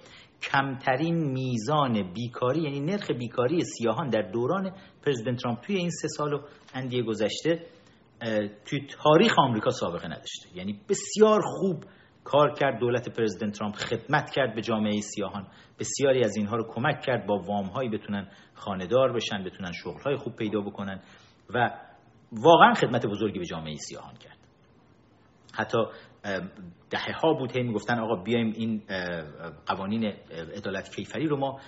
کمترین 0.52 1.16
میزان 1.16 2.14
بیکاری 2.14 2.62
یعنی 2.62 2.80
نرخ 2.80 3.12
بیکاری 3.12 3.64
سیاهان 3.64 4.10
در 4.10 4.22
دوران 4.22 4.72
پرزیدنت 5.06 5.40
ترامپ 5.42 5.60
توی 5.60 5.76
این 5.76 5.90
سه 5.90 6.08
سال 6.08 6.34
و 6.34 6.42
اندیه 6.74 7.04
گذشته 7.04 7.66
توی 8.66 8.88
تاریخ 9.04 9.34
آمریکا 9.40 9.70
سابقه 9.70 10.08
نداشته. 10.08 10.58
یعنی 10.58 10.80
بسیار 10.90 11.42
خوب 11.42 11.84
کار 12.24 12.54
کرد 12.54 12.80
دولت 12.80 13.10
پرزیدنت 13.10 13.54
ترامپ 13.54 13.76
خدمت 13.76 14.30
کرد 14.30 14.56
به 14.56 14.62
جامعه 14.62 15.02
سیاهان. 15.02 15.48
بسیاری 15.80 16.24
از 16.24 16.36
اینها 16.38 16.56
رو 16.56 16.66
کمک 16.74 17.02
کرد 17.02 17.26
با 17.28 17.38
وام 17.38 17.66
هایی 17.66 17.90
بتونن 17.90 18.28
خاندار 18.54 19.14
بشن 19.14 19.44
بتونن 19.44 19.72
شغل 19.72 20.02
های 20.02 20.16
خوب 20.16 20.36
پیدا 20.36 20.62
بکنن 20.62 21.02
و 21.50 21.70
واقعا 22.32 22.74
خدمت 22.74 23.06
بزرگی 23.06 23.40
به 23.40 23.46
جامعه 23.46 23.76
سیاهان 23.76 24.16
کرد. 24.16 24.38
حتی 25.54 25.78
دهه 26.90 27.12
ها 27.24 27.34
بود 27.34 27.58
می‌گفتن 27.58 28.00
آقا 28.00 28.24
بیایم 28.24 28.54
این 28.58 28.82
قوانین 29.66 30.14
عدالت 30.56 30.96
کیفری 30.96 31.28
رو 31.28 31.38
ما 31.38 31.60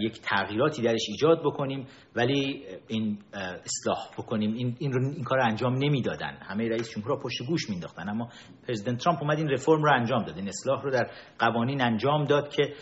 یک 0.00 0.20
تغییراتی 0.22 0.82
درش 0.82 1.00
ایجاد 1.08 1.40
بکنیم 1.44 1.86
ولی 2.14 2.64
این 2.88 3.18
اصلاح 3.32 3.98
بکنیم. 4.18 4.54
این 4.54 4.76
این, 4.78 4.92
رو 4.92 5.12
این 5.14 5.24
کار 5.24 5.38
رو 5.38 5.44
انجام 5.44 5.74
نمی‌دادن. 5.74 6.38
همه 6.42 6.68
رئیس 6.68 6.90
جمهورها 6.90 7.22
پشت 7.22 7.42
گوش 7.48 7.70
مینداختن 7.70 8.08
اما 8.08 8.28
پرزیدنت 8.68 8.98
ترامپ 8.98 9.22
اومد 9.22 9.38
این 9.38 9.48
رفرم 9.48 9.82
رو 9.82 9.92
انجام 9.92 10.24
داد. 10.24 10.36
این 10.36 10.48
اصلاح 10.48 10.82
رو 10.82 10.90
در 10.90 11.10
قوانین 11.38 11.82
انجام 11.82 12.24
داد 12.24 12.48
که 12.48 12.74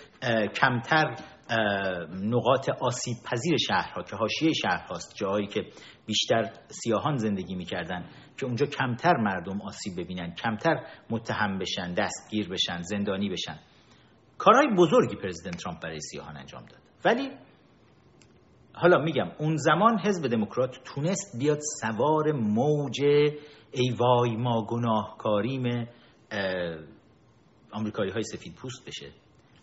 کمتر 0.61 1.15
نقاط 2.23 2.69
آسیب 2.69 3.17
پذیر 3.25 3.57
شهرها 3.57 4.03
که 4.03 4.17
حاشیه 4.17 4.53
شهرهاست 4.53 5.15
جاهایی 5.17 5.47
که 5.47 5.65
بیشتر 6.07 6.51
سیاهان 6.69 7.17
زندگی 7.17 7.55
می‌کردن. 7.55 8.05
که 8.37 8.47
اونجا 8.47 8.66
کمتر 8.66 9.16
مردم 9.16 9.61
آسیب 9.62 10.00
ببینن 10.00 10.35
کمتر 10.35 10.87
متهم 11.11 11.59
بشن 11.59 11.95
دستگیر 11.95 12.49
بشن 12.49 12.83
زندانی 12.83 13.28
بشن. 13.28 13.59
کارهای 14.38 14.66
بزرگی 14.78 15.16
پرزیدنت 15.16 15.57
ترامپ 15.57 15.83
برای 15.83 16.00
سیاهان 16.00 16.37
انجام 16.37 16.64
داد. 16.66 16.81
ولی 17.05 17.31
حالا 18.73 18.99
میگم 18.99 19.31
اون 19.38 19.57
زمان 19.57 19.99
حزب 19.99 20.28
دموکرات 20.28 20.76
تونست 20.85 21.37
بیاد 21.38 21.59
سوار 21.81 22.33
موج 22.33 23.02
ای 23.73 23.90
وای 23.99 24.37
ما 24.37 24.66
گناهکاریم 24.66 25.88
آمریکایی 27.73 28.11
های 28.11 28.23
سفید 28.23 28.55
پوست 28.55 28.87
بشه. 28.87 29.12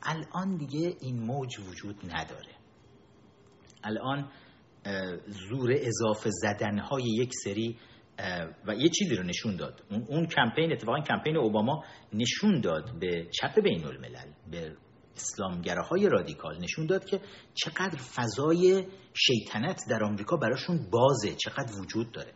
الان 0.03 0.58
دیگه 0.58 0.96
این 1.01 1.20
موج 1.20 1.60
وجود 1.60 1.96
نداره. 2.13 2.51
الان 3.84 4.30
زور 5.27 5.74
اضافه 5.74 6.30
زدن 6.30 6.80
های 6.80 7.03
یک 7.03 7.32
سری 7.44 7.77
و 8.68 8.74
یه 8.74 8.89
چیزی 8.89 9.15
رو 9.15 9.24
نشون 9.24 9.56
داد. 9.56 9.84
اون, 9.92 10.06
اون 10.10 10.25
کمپین 10.25 10.72
اتفاقا 10.72 11.00
کمپین 11.00 11.38
اوباما 11.38 11.84
نشون 12.13 12.62
داد 12.62 13.00
به 13.00 13.27
چپ 13.32 13.60
بین 13.63 13.86
الملل 13.86 14.32
به 14.51 14.75
های 15.89 16.10
رادیکال 16.10 16.60
نشون 16.60 16.86
داد 16.86 17.06
که 17.06 17.20
چقدر 17.53 17.98
فضای 17.98 18.88
شیطنت 19.13 19.82
در 19.89 20.03
آمریکا 20.03 20.38
براشون 20.38 20.89
بازه 20.92 21.36
چقدر 21.36 21.80
وجود 21.82 22.12
داره. 22.12 22.34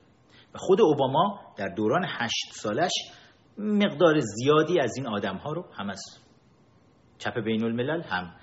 و 0.53 0.57
خود 0.57 0.81
اوباما 0.81 1.39
در 1.57 1.67
دوران 1.67 2.05
هشت 2.07 2.53
سالش 2.53 2.91
مقدار 3.57 4.19
زیادی 4.19 4.79
از 4.79 4.93
این 4.97 5.07
آدم 5.07 5.35
ها 5.35 5.53
رو 5.53 5.65
هم 5.73 5.89
از 5.89 6.01
چپ 7.17 7.43
بین 7.43 7.63
الملل 7.63 8.01
هم 8.01 8.35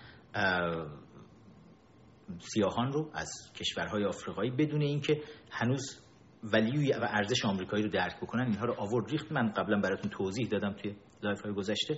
سیاهان 2.39 2.93
رو 2.93 3.11
از 3.15 3.31
کشورهای 3.55 4.05
آفریقایی 4.05 4.51
بدون 4.51 4.83
اینکه 4.83 5.23
هنوز 5.51 6.04
value 6.53 6.93
و 6.93 7.09
ارزش 7.11 7.45
آمریکایی 7.45 7.83
رو 7.83 7.91
درک 7.91 8.17
بکنن 8.17 8.47
اینها 8.47 8.65
رو 8.65 8.75
آورد 8.79 9.11
ریخت. 9.11 9.33
من 9.33 9.49
قبلا 9.49 9.81
براتون 9.81 10.11
توضیح 10.11 10.49
دادم 10.49 10.73
توی 10.73 10.95
live 11.23 11.41
های 11.41 11.55
گذشته 11.55 11.97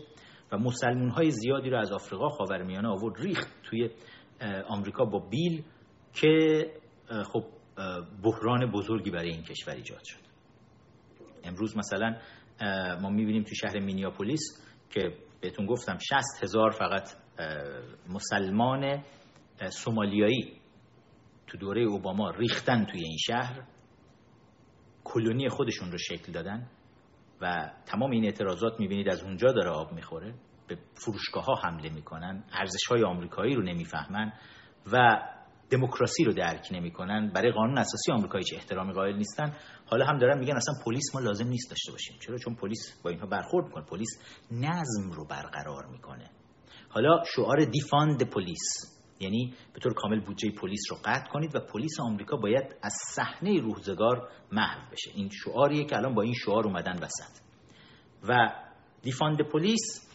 و 0.52 0.58
مسلمون 0.58 1.10
های 1.10 1.30
زیادی 1.30 1.70
رو 1.70 1.78
از 1.78 1.92
آفریقا 1.92 2.28
خاورمیانه 2.28 2.88
آورد 2.88 3.20
ریخت 3.20 3.48
توی 3.62 3.90
آمریکا 4.68 5.04
با 5.04 5.18
بیل 5.18 5.64
که 6.14 6.66
خب 7.32 7.44
بحران 8.22 8.70
بزرگی 8.70 9.10
برای 9.10 9.30
این 9.30 9.42
کشور 9.42 9.74
ایجاد 9.74 10.04
شد. 10.04 10.20
امروز 11.44 11.76
مثلا 11.76 12.16
ما 13.02 13.10
می‌بینیم 13.10 13.42
تو 13.42 13.54
شهر 13.54 13.78
مینیاپولیس 13.78 14.40
که 14.90 15.12
بهتون 15.40 15.66
گفتم 15.66 15.98
60 15.98 16.42
هزار 16.42 16.70
فقط 16.70 17.08
مسلمان 18.08 19.04
سومالیایی 19.70 20.60
تو 21.46 21.58
دوره 21.58 21.82
اوباما 21.82 22.30
ریختن 22.30 22.84
توی 22.84 23.00
این 23.00 23.16
شهر. 23.26 23.66
کلونی 25.06 25.48
خودشون 25.48 25.92
رو 25.92 25.98
شکل 25.98 26.32
دادن 26.32 26.66
و 27.40 27.70
تمام 27.86 28.10
این 28.10 28.24
اعتراضات 28.24 28.80
می‌بینید 28.80 29.08
از 29.08 29.22
اونجا 29.22 29.52
داره 29.52 29.70
آب 29.70 29.92
می‌خوره. 29.92 30.34
به 30.68 30.78
فروشگاه 30.94 31.44
ها 31.44 31.54
حمله 31.54 31.88
می‌کنن 31.88 32.44
ارزش 32.52 32.86
های 32.90 33.04
آمریکایی 33.04 33.54
رو 33.54 33.62
نمی‌فهمن 33.62 34.32
و 34.92 35.22
دموکراسی 35.70 36.24
رو 36.24 36.32
درک 36.32 36.68
نمی‌کنن. 36.72 37.30
برای 37.34 37.52
قانون 37.52 37.78
اساسی 37.78 38.12
آمریکایی 38.12 38.44
چه 38.44 38.56
احترامی 38.56 38.92
قائل 38.92 39.16
نیستن. 39.16 39.52
حالا 39.86 40.06
هم 40.06 40.18
دارن 40.18 40.38
میگن 40.38 40.56
اصلا 40.56 40.74
پلیس 40.84 41.14
ما 41.14 41.20
لازم 41.20 41.48
نیست 41.48 41.70
داشته 41.70 41.92
باشیم. 41.92 42.16
چرا؟ 42.20 42.38
چون 42.38 42.54
پلیس 42.54 43.00
با 43.04 43.10
اینها 43.10 43.26
برخورد 43.26 43.66
می‌کنه. 43.66 43.84
پلیس 43.84 44.08
نظم 44.50 45.10
رو 45.10 45.26
برقرار 45.26 45.86
می‌کنه. 45.86 46.30
حالا 46.88 47.22
شعار 47.36 47.64
defund 47.64 48.22
police 48.30 48.95
یعنی 49.20 49.54
به 49.72 49.80
طور 49.80 49.94
کامل 49.94 50.20
بودجه 50.20 50.50
پلیس 50.50 50.80
رو 50.90 50.96
قطع 51.04 51.30
کنید 51.30 51.56
و 51.56 51.60
پلیس 51.60 52.00
آمریکا 52.00 52.36
باید 52.36 52.76
از 52.82 52.92
صحنه 53.14 53.60
روزگار 53.60 54.28
محو 54.52 54.90
بشه. 54.92 55.10
این 55.14 55.30
شعاریه 55.30 55.84
که 55.84 55.96
الان 55.96 56.14
با 56.14 56.22
این 56.22 56.34
شعار 56.34 56.66
اومدن 56.66 56.98
وسط. 57.02 57.42
و 58.28 58.36
defund 59.02 59.42
police 59.42 60.10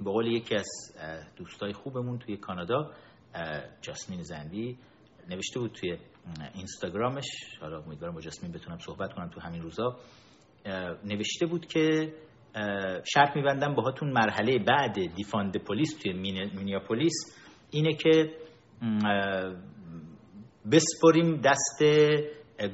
به 0.00 0.10
قول 0.10 0.26
یکی 0.26 0.54
از 0.54 0.68
دوستای 1.36 1.72
خوبمون 1.72 2.18
توی 2.18 2.36
کانادا 2.36 2.90
جاسمین 3.80 4.22
زندی 4.22 4.78
نوشته 5.30 5.60
بود 5.60 5.72
توی 5.72 5.98
اینستاگرامش. 6.54 7.26
حالا 7.60 7.82
امیدوارم 7.82 8.14
با 8.14 8.20
جاسمین 8.20 8.52
بتونم 8.52 8.78
صحبت 8.78 9.12
کنم 9.12 9.28
تو 9.28 9.40
همین 9.40 9.62
روزا. 9.62 9.96
نوشته 11.04 11.46
بود 11.46 11.66
که 11.66 12.14
شرط 13.14 13.36
میبندم 13.36 13.74
باهاتون 13.74 14.12
مرحله 14.12 14.58
بعد 14.58 15.14
defund 15.14 15.56
police 15.56 15.98
توی 16.02 16.12
مینیاپولیس 16.54 17.43
اینه 17.74 17.94
که 17.94 18.36
بسپریم 20.72 21.40
دست 21.40 21.82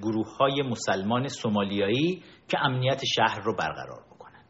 گروه 0.03 0.37
های 0.37 0.63
مسلمان 0.63 1.29
سومالیایی 1.29 2.23
که 2.49 2.59
امنیت 2.65 3.01
شهر 3.17 3.41
رو 3.45 3.57
برقرار 3.57 4.05
بکنن. 4.11 4.43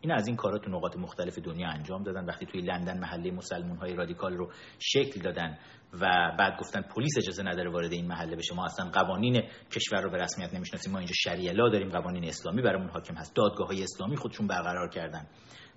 این 0.00 0.12
از 0.12 0.26
این 0.26 0.36
کارات 0.36 0.64
تو 0.64 0.70
نقاط 0.70 0.96
مختلف 0.96 1.38
دنیا 1.38 1.68
انجام 1.68 2.02
دادن. 2.02 2.24
وقتی 2.24 2.46
توی 2.46 2.60
لندن 2.60 2.98
محله 2.98 3.30
مسلمان 3.30 3.76
های 3.76 3.94
رادیکال 3.94 4.32
رو 4.32 4.50
شکل 4.78 5.20
دادن 5.20 5.58
و 6.00 6.32
بعد 6.38 6.60
گفتن 6.60 6.82
پلیس 6.82 7.14
اجازه 7.18 7.42
نداره 7.42 7.70
وارد 7.70 7.92
این 7.92 8.06
محله 8.06 8.36
بشه 8.36 8.54
ما 8.54 8.64
اصلا 8.64 8.90
قوانین 8.90 9.42
کشور 9.70 10.02
رو 10.02 10.10
به 10.10 10.16
رسمیت 10.18 10.54
نمی‌شناسیم 10.54 10.92
ما 10.92 10.98
اینجا 10.98 11.14
شریعه 11.14 11.52
لا 11.52 11.68
داریم 11.68 11.88
قوانین 11.88 12.24
اسلامی 12.24 12.62
برامون 12.62 12.90
حاکم 12.90 13.14
هست 13.14 13.36
دادگاه 13.36 13.66
های 13.68 13.82
اسلامی 13.82 14.16
خودشون 14.16 14.46
برقرار 14.46 14.88
کردن. 14.88 15.26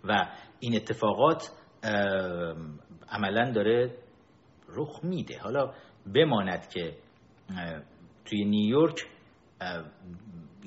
و 0.03 0.25
این 0.59 0.75
اتفاقات 0.75 1.51
عملا 3.11 3.51
داره 3.51 3.97
رخ 4.75 4.99
میده. 5.03 5.39
حالا 5.39 5.73
بماند 6.15 6.69
که 6.69 6.97
توی 8.25 8.45
نیویورک 8.45 9.05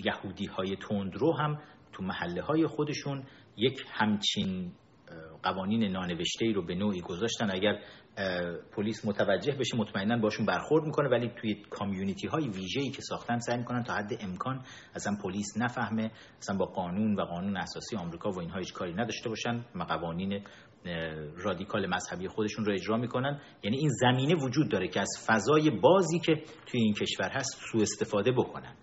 یهودی 0.04 0.46
های 0.46 0.76
تندرو 0.76 1.36
هم 1.36 1.58
تو 1.92 2.02
محله 2.02 2.42
های 2.42 2.66
خودشون 2.66 3.24
یک 3.56 3.84
همچین 3.92 4.72
قوانین 5.42 5.84
نانوشته 5.84 6.46
ای 6.46 6.52
رو 6.52 6.62
به 6.62 6.74
نوعی 6.74 7.00
گذاشتن. 7.00 7.50
اگر 7.50 7.78
پلیس 8.76 9.06
متوجه 9.06 9.52
بشه 9.52 9.76
مطمئنا 9.76 10.18
باشون 10.18 10.46
برخورد 10.46 10.84
می‌کنه 10.84 11.08
ولی 11.08 11.30
توی 11.40 11.54
کامیونیتی 11.70 12.26
های 12.26 12.48
ویژه 12.48 12.80
ای 12.80 12.90
که 12.90 13.02
ساختن 13.02 13.38
سعی 13.38 13.58
می‌کنن 13.58 13.82
تا 13.82 13.94
حد 13.94 14.12
امکان 14.20 14.64
اصلا 14.94 15.16
پلیس 15.22 15.56
نفهمه 15.56 16.10
اصلا 16.38 16.56
با 16.56 16.66
قانون 16.66 17.14
و 17.14 17.24
قانون 17.24 17.56
اساسی 17.56 17.96
آمریکا 17.96 18.30
و 18.30 18.40
اینها 18.40 18.58
هیچ 18.58 18.72
کاری 18.72 18.92
نداشته 18.92 19.28
باشن 19.28 19.64
و 19.74 19.82
قوانین 19.82 20.44
رادیکال 21.36 21.86
مذهبی 21.86 22.28
خودشون 22.28 22.64
رو 22.64 22.72
اجرا 22.72 22.96
می‌کنن. 22.96 23.40
یعنی 23.62 23.76
این 23.76 23.90
زمینه 24.00 24.34
وجود 24.34 24.68
داره 24.68 24.88
که 24.88 25.00
از 25.00 25.10
فضای 25.26 25.70
بازی 25.70 26.18
که 26.18 26.34
توی 26.66 26.80
این 26.80 26.94
کشور 26.94 27.30
هست 27.32 27.60
سوء 27.72 27.82
استفاده 27.82 28.32
بکنن. 28.32 28.74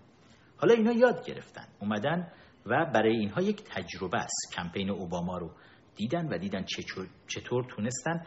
حالا 0.56 0.74
اینا 0.74 0.92
یاد 0.92 1.26
گرفتن 1.26 1.64
اومدن 1.80 2.32
و 2.66 2.86
برای 2.94 3.16
اینها 3.16 3.42
یک 3.42 3.62
تجربه 3.64 4.18
است. 4.18 4.54
کمپین 4.56 4.90
اوباما 4.90 5.38
رو 5.38 5.50
دیدن 5.96 6.28
و 6.34 6.38
دیدن 6.38 6.64
چطور 7.26 7.64
تونستن 7.76 8.26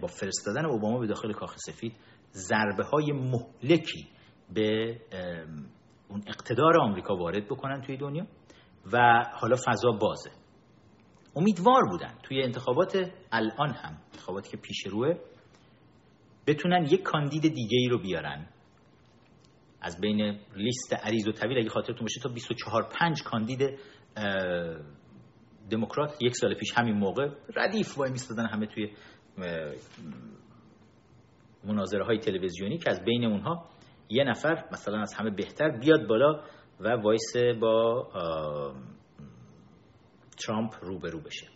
با 0.00 0.06
فرستادن 0.06 0.66
اوباما 0.66 0.98
به 0.98 1.06
داخل 1.06 1.32
کاخ 1.32 1.56
سفید 1.56 1.96
ضربه 2.32 2.84
های 2.84 3.12
مهلکی 3.12 4.08
به 4.54 4.96
اون 6.08 6.22
اقتدار 6.26 6.80
آمریکا 6.80 7.16
وارد 7.16 7.44
بکنن 7.44 7.80
توی 7.80 7.96
دنیا. 7.96 8.26
و 8.92 9.24
حالا 9.34 9.56
فضا 9.56 9.92
بازه. 9.92 10.30
امیدوار 11.38 11.82
بودن. 11.90 12.14
توی 12.22 12.42
انتخابات 12.42 13.10
الان 13.32 13.70
هم 13.70 13.98
انتخاباتی 14.12 14.50
که 14.50 14.56
پیش 14.56 14.86
روه 14.86 15.14
بتونن 16.46 16.86
یک 16.90 17.02
کاندید 17.02 17.42
دیگه 17.42 17.78
ای 17.78 17.88
رو 17.88 17.98
بیارن. 17.98 18.46
از 19.80 20.00
بین 20.00 20.38
لیست 20.56 20.94
عریض 20.94 21.28
و 21.28 21.32
طویل 21.32 21.58
اگه 21.58 21.68
خاطرتون 21.68 22.02
باشه 22.02 22.20
تا 22.22 22.28
24 22.28 22.88
5 23.00 23.22
کاندید 23.22 23.78
دموکرات 25.70 26.22
یک 26.22 26.36
سال 26.36 26.54
پیش 26.54 26.72
همین 26.76 26.94
موقع 26.94 27.28
ردیف 27.56 27.98
وای 27.98 28.10
میستادن 28.10 28.46
همه 28.46 28.66
توی 28.66 28.90
مناظره 31.64 32.04
های 32.04 32.18
تلویزیونی 32.18 32.78
که 32.78 32.90
از 32.90 33.04
بین 33.04 33.24
اونها 33.24 33.68
یه 34.08 34.24
نفر 34.24 34.64
مثلا 34.72 35.00
از 35.00 35.14
همه 35.14 35.30
بهتر 35.30 35.78
بیاد 35.78 36.06
بالا 36.06 36.42
و 36.80 36.88
وایسه 36.88 37.36
با 37.60 38.08
ترامپ 40.38 40.74
روبرو 40.82 41.20
بشه. 41.20 41.46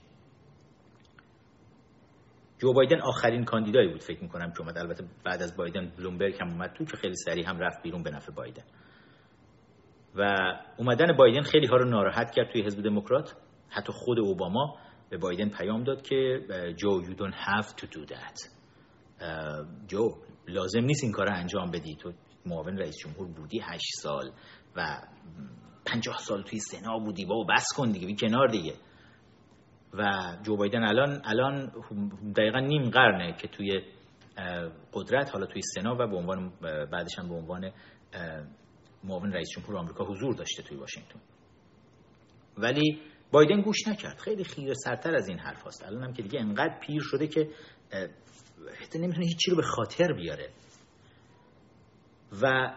جو 2.58 2.72
بایدن 2.72 3.00
آخرین 3.00 3.44
کاندیدایی 3.44 3.88
بود 3.88 4.02
فکر 4.02 4.22
می‌کنم 4.22 4.52
که 4.52 4.60
اومد. 4.60 4.78
البته 4.78 5.04
بعد 5.24 5.42
از 5.42 5.56
بایدن 5.56 5.92
بلومبرگ 5.98 6.38
هم 6.40 6.48
اومد. 6.48 6.72
تو 6.72 6.84
که 6.84 6.96
خیلی 6.96 7.14
سریع 7.14 7.48
هم 7.48 7.58
رفت 7.58 7.82
بیرون 7.82 8.02
به 8.02 8.10
نفع 8.10 8.32
بایدن. 8.32 8.64
و 10.14 10.36
اومدن 10.78 11.16
بایدن 11.16 11.42
خیلی 11.42 11.66
ها 11.66 11.76
رو 11.76 11.88
ناراحت 11.88 12.30
کرد 12.30 12.52
توی 12.52 12.62
حزب 12.62 12.82
دموکرات. 12.82 13.34
حتی 13.68 13.92
خود 13.92 14.18
اوباما 14.18 14.78
به 15.10 15.18
بایدن 15.18 15.48
پیام 15.48 15.84
داد 15.84 16.02
که 16.02 16.40
جو 16.76 17.02
you 17.02 17.16
don't 17.16 17.34
have 17.34 17.66
to 17.66 17.86
do 17.86 18.06
that. 18.06 18.48
جو 19.86 20.08
لازم 20.48 20.80
نیست 20.80 21.04
این 21.04 21.12
کار 21.12 21.26
رو 21.26 21.34
انجام 21.34 21.70
بدی. 21.70 21.96
تو 21.96 22.12
معاون 22.46 22.78
رئیس 22.78 22.96
جمهور 22.96 23.28
بودی 23.28 23.60
هشت 23.60 23.90
سال 24.02 24.32
و 24.76 24.98
پنجاه 25.86 26.18
سال 26.18 26.42
توی 26.42 26.58
سنا 26.58 26.98
بودی 26.98 27.24
با 27.24 27.44
بس 27.44 27.66
کن 27.76 27.90
دیگه 27.90 28.06
بی 28.06 28.16
کنار 28.16 28.48
دیگه. 28.48 28.74
و 29.94 30.36
جو 30.42 30.56
بایدن 30.56 30.84
الان 30.84 31.22
الان 31.24 31.72
دقیقا 32.36 32.58
نیم 32.58 32.90
قرنه 32.90 33.36
که 33.36 33.48
توی 33.48 33.82
قدرت 34.92 35.30
حالا 35.30 35.46
توی 35.46 35.62
سنا 35.62 35.94
و 35.94 36.06
به 36.06 36.16
عنوان 36.16 36.52
بعدش 36.92 37.18
هم 37.18 37.28
به 37.28 37.34
عنوان 37.34 37.72
معاون 39.04 39.32
رئیس 39.32 39.48
جمهور 39.56 39.76
آمریکا 39.76 40.04
حضور 40.04 40.34
داشته 40.34 40.62
توی 40.62 40.76
واشنگتن. 40.76 41.20
ولی 42.58 43.00
بایدن 43.32 43.60
گوش 43.60 43.88
نکرد. 43.88 44.18
خیلی 44.18 44.44
خیره 44.44 44.74
سرتر 44.74 45.14
از 45.14 45.28
این 45.28 45.38
حرف 45.38 45.66
هست 45.66 45.84
الان 45.84 46.04
هم 46.04 46.12
که 46.12 46.22
دیگه 46.22 46.40
انقدر 46.40 46.78
پیر 46.80 47.02
شده 47.02 47.26
که 47.26 47.50
حتی 48.80 48.98
نمی‌تونه 48.98 49.26
هیچی 49.26 49.50
رو 49.50 49.56
به 49.56 49.62
خاطر 49.62 50.12
بیاره. 50.12 50.50
و 52.42 52.74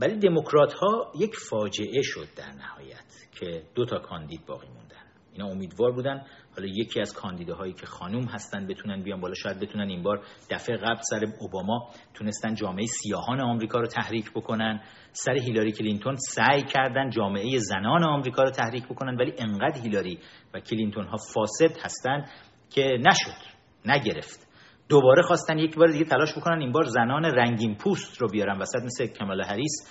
ولی 0.00 0.18
دموکرات 0.18 0.72
ها 0.72 1.12
یک 1.20 1.36
فاجعه 1.50 2.02
شد 2.02 2.28
در 2.36 2.52
نهایت 2.52 3.28
که 3.40 3.62
دو 3.74 3.84
تا 3.84 3.98
کاندید 3.98 4.46
باقی 4.46 4.66
موندن. 4.66 5.04
اینا 5.32 5.46
امیدوار 5.46 5.92
بودن. 5.92 6.24
حالا 6.56 6.68
یکی 6.68 7.00
از 7.00 7.14
کاندیداهایی 7.14 7.72
که 7.72 7.86
خانوم 7.86 8.24
هستن 8.24 8.66
بتونن 8.66 9.02
بیان 9.02 9.20
بالا 9.20 9.34
شاید 9.34 9.60
بتونن 9.60 9.88
این 9.88 10.02
بار 10.02 10.24
دفعه 10.50 10.76
قبل 10.76 11.00
سر 11.10 11.24
اوباما 11.40 11.90
تونستن 12.14 12.54
جامعه 12.54 12.86
سیاهان 12.86 13.40
آمریکا 13.40 13.78
رو 13.78 13.86
تحریک 13.86 14.30
بکنن. 14.30 14.80
سر 15.12 15.32
هیلاری 15.32 15.72
کلینتون 15.72 16.16
سعی 16.16 16.62
کردن 16.62 17.10
جامعه 17.10 17.58
زنان 17.58 18.04
آمریکا 18.04 18.42
رو 18.42 18.50
تحریک 18.50 18.84
بکنن 18.84 19.16
ولی 19.16 19.32
انقدر 19.38 19.80
هیلاری 19.82 20.18
و 20.54 20.60
کلینتون 20.60 21.04
ها 21.04 21.16
فاسد 21.16 21.78
هستن 21.84 22.24
که 22.70 22.98
نشد 23.00 23.54
نگرفت. 23.86 24.48
دوباره 24.88 25.22
خواستن 25.22 25.58
یک 25.58 25.76
بار 25.76 25.88
دیگه 25.88 26.04
تلاش 26.04 26.38
بکنن 26.38 26.60
این 26.60 26.72
بار 26.72 26.84
زنان 26.84 27.24
رنگین 27.24 27.74
پوست 27.74 28.22
رو 28.22 28.28
بیارن 28.28 28.58
وسط 28.58 28.82
مثل 28.84 29.06
کامالا 29.06 29.42
هریس 29.44 29.88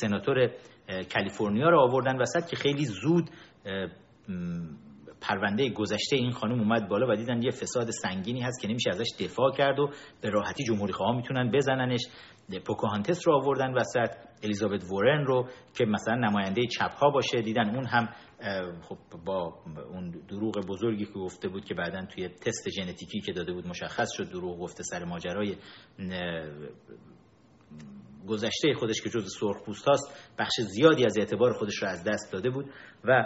سناتور 0.00 0.50
کالیفرنیا 1.14 1.68
رو 1.68 1.80
آوردن 1.80 2.18
وسط 2.18 2.46
که 2.46 2.56
خیلی 2.56 2.84
زود 2.84 3.30
پرونده 5.20 5.70
گذشته 5.70 6.16
این 6.16 6.30
خانم 6.30 6.60
اومد 6.60 6.88
بالا 6.88 7.12
و 7.12 7.16
دیدن 7.16 7.42
یه 7.42 7.50
فساد 7.50 7.90
سنگینی 7.90 8.40
هست 8.40 8.60
که 8.62 8.68
نمیشه 8.68 8.90
ازش 8.90 9.06
دفاع 9.20 9.52
کرد 9.52 9.78
و 9.78 9.90
به 10.20 10.30
راحتی 10.30 10.64
جمهوری 10.64 10.92
خواه 10.92 11.16
می‌تونن 11.16 11.50
بزننش. 11.50 12.00
پوکاهانتس 12.66 13.28
رو 13.28 13.34
آوردن 13.34 13.74
وسط 13.74 14.10
الیزابت 14.42 14.84
وورن 14.84 15.24
رو 15.24 15.48
که 15.78 15.84
مثلا 15.84 16.14
نماینده 16.14 16.66
چپ 16.66 16.92
ها 16.94 17.10
باشه. 17.10 17.42
دیدن 17.42 17.74
اون 17.74 17.86
هم 17.86 18.08
خب 18.82 18.98
با 19.24 19.62
اون 19.90 20.10
دروغ 20.28 20.66
بزرگی 20.68 21.04
که 21.04 21.12
گفته 21.12 21.48
بود 21.48 21.64
که 21.64 21.74
بعدا 21.74 22.06
توی 22.06 22.28
تست 22.28 22.70
ژنتیکی 22.70 23.20
که 23.20 23.32
داده 23.32 23.52
بود 23.52 23.66
مشخص 23.66 24.12
شد 24.12 24.30
دروغ 24.30 24.60
گفته 24.60 24.82
سر 24.82 25.04
ماجرای 25.04 25.56
گذشته 28.28 28.74
خودش 28.74 29.02
که 29.02 29.10
جز 29.10 29.36
سرخپوست 29.40 29.88
هاست 29.88 30.32
بخش 30.38 30.60
زیادی 30.60 31.04
از 31.04 31.18
اعتبار 31.18 31.52
خودش 31.52 31.82
رو 31.82 31.88
از 31.88 32.04
دست 32.04 32.32
داده 32.32 32.50
بود 32.50 32.66
و 33.04 33.24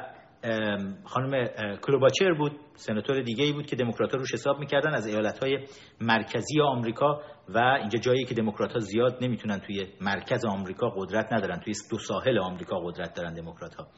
خانم 1.04 1.46
کلوباچر 1.76 2.32
بود 2.32 2.52
سناتور 2.74 3.22
دیگه 3.22 3.44
ای 3.44 3.52
بود 3.52 3.66
که 3.66 3.76
دموکرات 3.76 4.14
روش 4.14 4.34
حساب 4.34 4.58
می‌کردن 4.58 4.94
از 4.94 5.06
ایالت 5.06 5.38
های 5.38 5.66
مرکزی 6.00 6.60
آمریکا 6.60 7.22
و 7.48 7.58
اینجا 7.58 7.98
جایی 7.98 8.24
که 8.24 8.34
دموکرات 8.34 8.72
ها 8.72 8.78
زیاد 8.78 9.18
نمی‌تونن 9.20 9.58
توی 9.58 9.86
مرکز 10.00 10.44
آمریکا 10.44 10.90
قدرت 10.96 11.32
ندارن 11.32 11.60
توی 11.60 11.74
دو 11.90 11.98
ساحل 11.98 12.38
آمریکا 12.38 12.78
قدرت 12.78 13.14
دارن 13.14 13.34
دموکرات 13.34 13.74
ها 13.74 13.88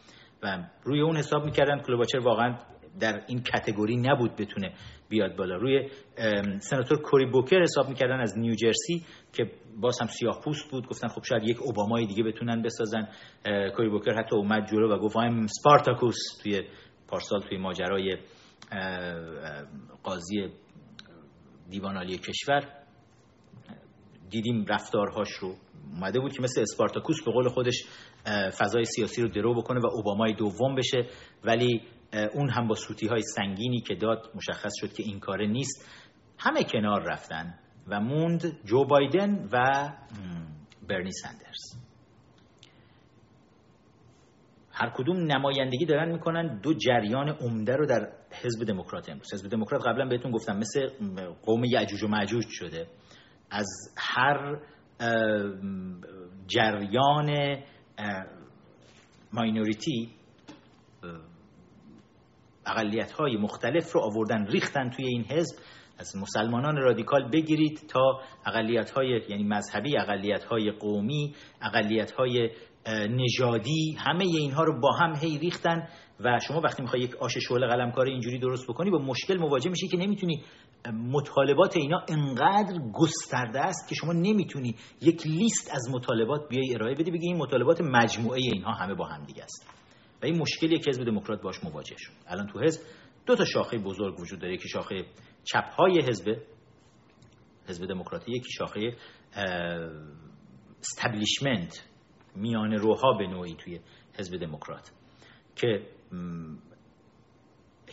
و 0.43 0.69
روی 0.85 1.01
اون 1.01 1.17
حساب 1.17 1.45
می‌کردن 1.45 1.79
کلوباچر 1.79 2.19
واقعا 2.19 2.59
در 3.01 3.25
این 3.27 3.43
کتگوری 3.43 3.97
نبود 3.97 4.37
بتونه 4.37 4.75
بیاد 5.09 5.37
بالا. 5.37 5.57
روی 5.57 5.89
سناتور 6.59 7.03
کوری 7.03 7.27
بوکر 7.27 7.63
حساب 7.63 7.89
می‌کردن 7.89 8.21
از 8.21 8.39
نیوجرسی 8.39 9.07
که 9.33 9.51
باز 9.81 10.01
هم 10.01 10.07
سیاه 10.07 10.41
پوست 10.45 10.71
بود. 10.71 10.87
گفتن 10.87 11.09
خب 11.09 11.23
شاید 11.23 11.43
یک 11.45 11.59
اوبامای 11.63 12.07
دیگه 12.07 12.23
بتونن 12.23 12.63
بسازن. 12.63 13.09
کوری 13.77 13.89
بوکر 13.89 14.15
حتی 14.15 14.37
اومد 14.37 14.71
جلو 14.71 14.95
و 14.95 14.99
گفت 14.99 15.17
وایم 15.17 15.47
سپارتاکوس 15.47 16.17
توی 16.43 16.63
پارسال 17.09 17.41
توی 17.41 17.59
ماجرای 17.59 18.17
قاضی 20.03 20.49
دیوان 21.71 21.97
عالی 21.97 22.19
کشور. 22.19 22.69
دیدیم 24.31 24.65
رفتارهاش 24.69 25.29
رو. 25.41 25.55
اومده 25.95 26.21
بود 26.21 26.33
که 26.33 26.43
مثل 26.43 26.61
اسپارتاکوس 26.61 27.25
به 27.25 27.33
قول 27.33 27.49
خودش 27.49 27.85
فضای 28.59 28.85
سیاسی 28.85 29.23
رو 29.23 29.29
درو 29.29 29.55
بکنه 29.55 29.81
و 29.81 29.87
اوبامای 29.93 30.33
دوم 30.33 30.75
بشه. 30.75 31.07
ولی 31.45 31.83
اون 32.35 32.51
هم 32.51 32.69
با 32.69 32.75
سوتی 32.75 33.07
های 33.07 33.23
سنگینی 33.23 33.81
که 33.81 33.95
داد 33.95 34.31
مشخص 34.35 34.73
شد 34.81 34.93
که 34.93 35.03
این 35.03 35.21
کاره 35.21 35.47
نیست. 35.47 35.89
همه 36.39 36.65
کنار 36.65 37.03
رفتن 37.03 37.55
و 37.89 38.01
موند 38.01 38.43
جو 38.65 38.85
بایدن 38.85 39.49
و 39.53 39.89
برنی 40.89 41.13
سندرز. 41.13 41.83
هر 44.73 44.91
کدوم 44.91 45.17
نمایندگی 45.17 45.87
دارن 45.87 46.13
می‌کنن. 46.13 46.61
دو 46.61 46.75
جریان 46.75 47.29
عمده 47.29 47.77
رو 47.77 47.87
در 47.87 48.13
حزب 48.43 48.65
دموکرات 48.65 49.09
امروز. 49.09 49.35
حزب 49.35 49.49
دموکرات 49.49 49.83
قبلا 49.87 50.09
بهتون 50.09 50.31
گفتم 50.31 50.57
مثل 50.57 50.89
قوم 51.43 51.65
یعجوج 51.65 52.03
و 52.03 52.09
معجوج 52.09 52.45
شده. 52.49 52.87
از 53.51 53.69
هر 53.99 54.61
جریان 56.47 57.57
ماینوریتی 59.33 60.11
اقلیت 62.67 63.13
های 63.13 63.37
مختلف 63.37 63.93
رو 63.93 64.01
آوردن 64.01 64.47
ریختن 64.47 64.91
توی 64.91 65.07
این 65.07 65.25
حزب. 65.25 65.57
از 65.99 66.17
مسلمانان 66.17 66.77
رادیکال 66.77 67.31
بگیرید 67.31 67.81
تا 67.89 68.21
اقلیت 68.47 68.91
های 68.91 69.21
یعنی 69.29 69.45
مذهبی 69.45 69.99
اقلیت 69.99 70.45
های 70.45 70.71
قومی 70.71 71.35
اقلیت 71.63 72.11
های 72.11 72.51
نژادی 72.89 73.97
همه 73.99 74.25
اینها 74.25 74.65
رو 74.65 74.81
با 74.81 74.93
هم 74.93 75.15
هی 75.15 75.39
ریختن. 75.39 75.89
و 76.21 76.39
شما 76.49 76.61
وقتی 76.61 76.83
می‌خوای 76.83 77.03
یک 77.03 77.17
آش 77.17 77.39
شعله 77.49 77.67
قلمکاری 77.67 78.11
اینجوری 78.11 78.39
درست 78.39 78.67
بکنی 78.69 78.91
با 78.91 78.99
مشکل 78.99 79.39
مواجه 79.39 79.71
میشی 79.71 79.89
که 79.89 79.97
نمی‌تونی 79.97 80.43
مطالبات 80.91 81.77
اینا 81.77 82.05
انقدر 82.09 82.79
گسترده 82.93 83.61
است 83.61 83.89
که 83.89 83.95
شما 83.95 84.13
نمی‌تونی 84.13 84.75
یک 85.01 85.27
لیست 85.27 85.71
از 85.75 85.91
مطالبات 85.91 86.49
بیای 86.49 86.75
ارائه 86.75 86.95
بدی 86.95 87.11
بگی 87.11 87.27
این 87.27 87.37
مطالبات 87.37 87.81
مجموعه 87.81 88.41
اینها 88.43 88.73
همه 88.73 88.95
با 88.95 89.07
هم 89.07 89.25
دیگه 89.25 89.43
است. 89.43 89.71
و 90.23 90.27
این 90.27 90.39
مشکلیه 90.39 90.79
که 90.79 90.91
حزب 90.91 91.05
دموکرات 91.05 91.43
باش 91.43 91.65
مواجه 91.65 91.97
شد. 91.99 92.13
الان 92.27 92.47
تو 92.47 92.61
حزب 92.61 92.81
دو 93.27 93.37
تا 93.37 93.45
شاخه 93.45 93.79
بزرگ 93.79 94.21
وجود 94.21 94.41
داره. 94.41 94.55
یکی 94.55 94.69
شاخه 94.69 95.07
چپ 95.45 95.65
های 95.79 96.01
حزب 96.03 96.37
حزب 97.69 97.87
دموکراتی 97.87 98.33
یکی 98.33 98.51
شاخه 98.51 98.97
establishment 100.81 101.89
میان 102.37 102.73
روها 102.73 103.13
به 103.19 103.27
نوعی 103.27 103.55
توی 103.55 103.81
حزب 104.19 104.37
دموکرات 104.37 104.93
که 105.57 105.87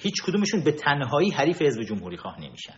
هیچ 0.02 0.24
کدومشون 0.24 0.64
به 0.64 0.72
تنهایی 0.72 1.32
حریف 1.32 1.62
حزب 1.62 1.84
جمهوری 1.84 2.18
خواه 2.18 2.42
نمیشن. 2.42 2.76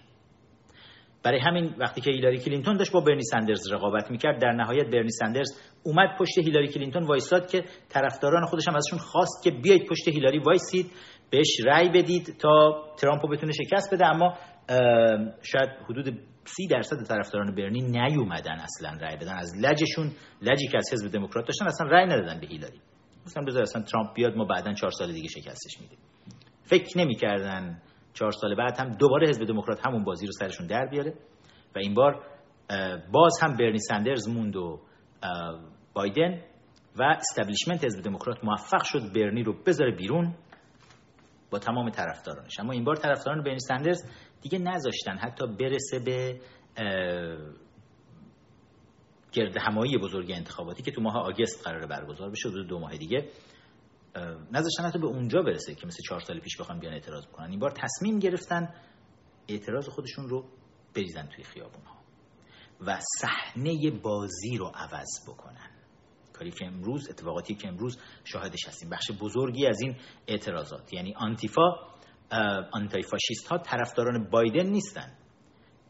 برای 1.24 1.40
همین 1.40 1.76
وقتی 1.80 2.02
که 2.02 2.12
هیلاری 2.12 2.38
کلینتون 2.38 2.78
داشت 2.78 2.92
با 2.92 3.00
برنی 3.02 3.24
سندرز 3.24 3.72
رقابت 3.72 4.12
می‌کرد 4.12 4.42
در 4.42 4.52
نهایت 4.52 4.86
برنی 4.86 5.10
سندرز 5.10 5.50
اومد 5.84 6.10
پشت 6.20 6.38
هیلاری 6.38 6.68
کلینتون 6.68 7.04
وایساد 7.04 7.52
که 7.52 7.64
طرفداران 7.90 8.46
خودش 8.46 8.68
هم 8.68 8.76
ازشون 8.76 9.00
خواست 9.00 9.44
که 9.44 9.52
بیایید 9.52 9.88
پشت 9.90 10.08
هیلاری 10.08 10.40
وایسید 10.40 10.92
بهش 11.30 11.60
رأی 11.66 11.90
بدید 11.90 12.38
تا 12.40 12.84
ترامپو 12.98 13.28
بتونه 13.28 13.52
شکست 13.52 13.94
بده. 13.94 14.06
اما 14.06 14.34
شاید 15.42 15.70
حدود 15.90 16.20
سی 16.46 16.68
درصد 16.68 17.04
طرفداران 17.08 17.56
برنی 17.56 17.82
نیومدن 17.82 18.60
اصلا 18.60 18.98
رأی 19.02 19.16
بدن. 19.16 19.38
از 19.38 19.54
لجشون 19.58 20.12
لجی 20.42 20.68
که 20.68 20.78
از 20.78 20.90
حزب 20.94 21.12
دموکرات 21.12 21.46
داشتن 21.48 21.66
اصلا 21.66 21.88
رأی 21.88 22.06
ندادن 22.06 22.40
به 22.40 22.48
هیلاری. 22.48 22.80
گفتم 23.26 23.46
بذار 23.46 23.62
اصلا 23.62 23.82
ترامپ 23.82 24.14
بیاد 24.16 24.36
ما 24.36 24.46
بعدا 24.46 24.74
چهار 24.74 24.92
سال 24.92 25.12
دیگه 25.12 25.28
شکستش 25.28 25.82
میدیم. 25.82 25.98
فکر 26.72 26.98
نمی‌کردن 26.98 27.82
چهار 28.14 28.32
سال 28.32 28.56
بعد 28.56 28.80
هم 28.80 28.90
دوباره 28.90 29.28
حزب 29.28 29.46
دموکرات 29.46 29.88
همون 29.88 30.04
بازی 30.04 30.26
رو 30.26 30.32
سرشون 30.32 30.68
در 30.68 30.86
بیاره. 30.86 31.14
و 31.76 31.80
این 31.80 31.94
بار 31.94 32.26
باز 33.12 33.40
هم 33.42 33.58
برنی 33.58 33.80
سندرز 33.80 34.30
موند 34.30 34.56
و 34.56 34.82
بایدن 35.94 36.42
و 36.96 37.04
استبلیشمنت 37.04 37.86
حزب 37.86 38.02
دموکرات 38.04 38.44
موفق 38.44 38.84
شد 38.84 39.14
برنی 39.14 39.44
رو 39.44 39.54
بذاره 39.66 39.96
بیرون 39.96 40.36
با 41.52 41.60
تمام 41.60 41.90
طرفدارانش. 41.90 42.60
اما 42.60 42.74
این 42.74 42.84
بار 42.84 42.96
طرفداران 42.96 43.44
برنی 43.44 43.60
سندرز 43.60 44.04
دیگه 44.42 44.60
نذاشتن 44.60 45.18
حتی 45.18 45.48
برسه 45.48 46.00
به 46.00 46.40
گرد 49.32 49.58
همایی 49.58 49.98
بزرگ 49.98 50.32
انتخاباتی 50.32 50.84
که 50.84 50.92
تو 50.92 51.02
ماه 51.02 51.18
آگست 51.18 51.68
قرار 51.68 51.88
برگزار 51.88 52.30
بشه 52.30 52.50
دو 52.70 52.80
ماه 52.80 52.98
دیگه. 52.98 53.30
نذاشتن 54.52 54.84
حتی 54.84 55.00
به 55.00 55.08
اونجا 55.08 55.41
برسه 55.41 55.76
که 55.76 55.88
مثل 55.88 56.04
چهار 56.04 56.21
سال 56.21 56.39
پیش 56.39 56.58
بخوام 56.58 56.80
بیان 56.80 56.93
اعتراض 56.93 57.28
بکنن. 57.28 57.50
این 57.50 57.60
بار 57.60 57.71
تصمیم 57.71 58.19
گرفتن 58.19 58.74
اعتراض 59.47 59.89
خودشون 59.89 60.30
رو 60.30 60.45
بریزن 60.95 61.28
توی 61.28 61.43
خیابون 61.43 61.86
ها 61.86 61.95
و 62.82 63.00
صحنه 63.19 63.91
بازی 63.91 64.58
رو 64.58 64.65
عوض 64.76 65.10
بکنن. 65.28 65.69
کاری 66.34 66.52
که 66.52 66.65
امروز 66.65 67.10
اتفاقاتی 67.10 67.56
که 67.56 67.67
امروز 67.67 67.97
شاهدش 68.24 68.67
هستیم. 68.67 68.89
بخش 68.89 69.12
بزرگی 69.21 69.67
از 69.67 69.82
این 69.82 69.95
اعتراضات. 70.28 70.93
یعنی 70.93 71.13
آنتیفا 71.13 71.76
آنتای 72.74 73.02
فاشیست 73.02 73.47
ها 73.47 73.58
طرفداران 73.58 74.30
بایدن 74.30 74.65
نیستن. 74.65 75.17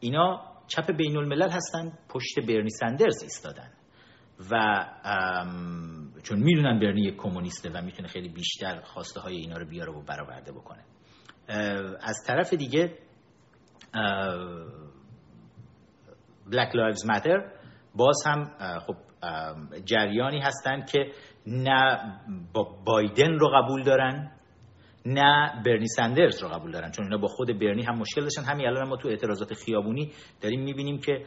اینا 0.00 0.52
چپ 0.66 0.96
بین 0.96 1.16
الملل 1.16 1.50
هستن 1.50 1.98
پشت 2.08 2.40
برنی 2.48 2.70
سندرز 2.70 3.22
ایستادن. 3.22 3.72
و 4.50 4.84
چون 6.22 6.38
می‌دونن 6.38 6.80
برنی 6.80 7.02
یک 7.02 7.16
کمونیسته 7.16 7.70
و 7.70 7.82
می‌تونه 7.82 8.08
خیلی 8.08 8.28
بیشتر 8.28 8.80
خواسته 8.80 9.20
های 9.20 9.36
اینا 9.36 9.56
رو 9.56 9.66
بیاره 9.66 9.92
و 9.92 10.02
برآورده 10.02 10.52
بکنه. 10.52 10.84
از 12.00 12.16
طرف 12.26 12.54
دیگه 12.54 12.98
Black 16.50 16.72
Lives 16.72 17.06
Matter 17.06 17.42
باز 17.94 18.22
هم 18.26 18.50
خب 18.78 18.96
جریانی 19.84 20.40
هستند 20.40 20.90
که 20.90 21.12
نه 21.46 21.98
با 22.52 22.76
بایدن 22.86 23.38
رو 23.38 23.48
قبول 23.48 23.82
دارن 23.82 24.32
نه 25.06 25.62
برنی 25.64 25.86
سندرز 25.86 26.42
رو 26.42 26.48
قبول 26.48 26.72
دارن. 26.72 26.90
چون 26.90 27.04
اینا 27.04 27.18
با 27.18 27.28
خود 27.28 27.58
برنی 27.58 27.82
هم 27.82 27.98
مشکل 27.98 28.20
داشتن. 28.22 28.44
همین 28.44 28.66
الان 28.66 28.88
ما 28.88 28.96
تو 28.96 29.08
اعتراضات 29.08 29.54
خیابونی 29.54 30.12
داریم 30.40 30.62
می‌بینیم 30.62 30.98
که 30.98 31.26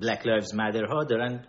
Black 0.00 0.26
Lives 0.26 0.54
Matter 0.54 0.84
ها 0.84 1.04
دارن 1.04 1.44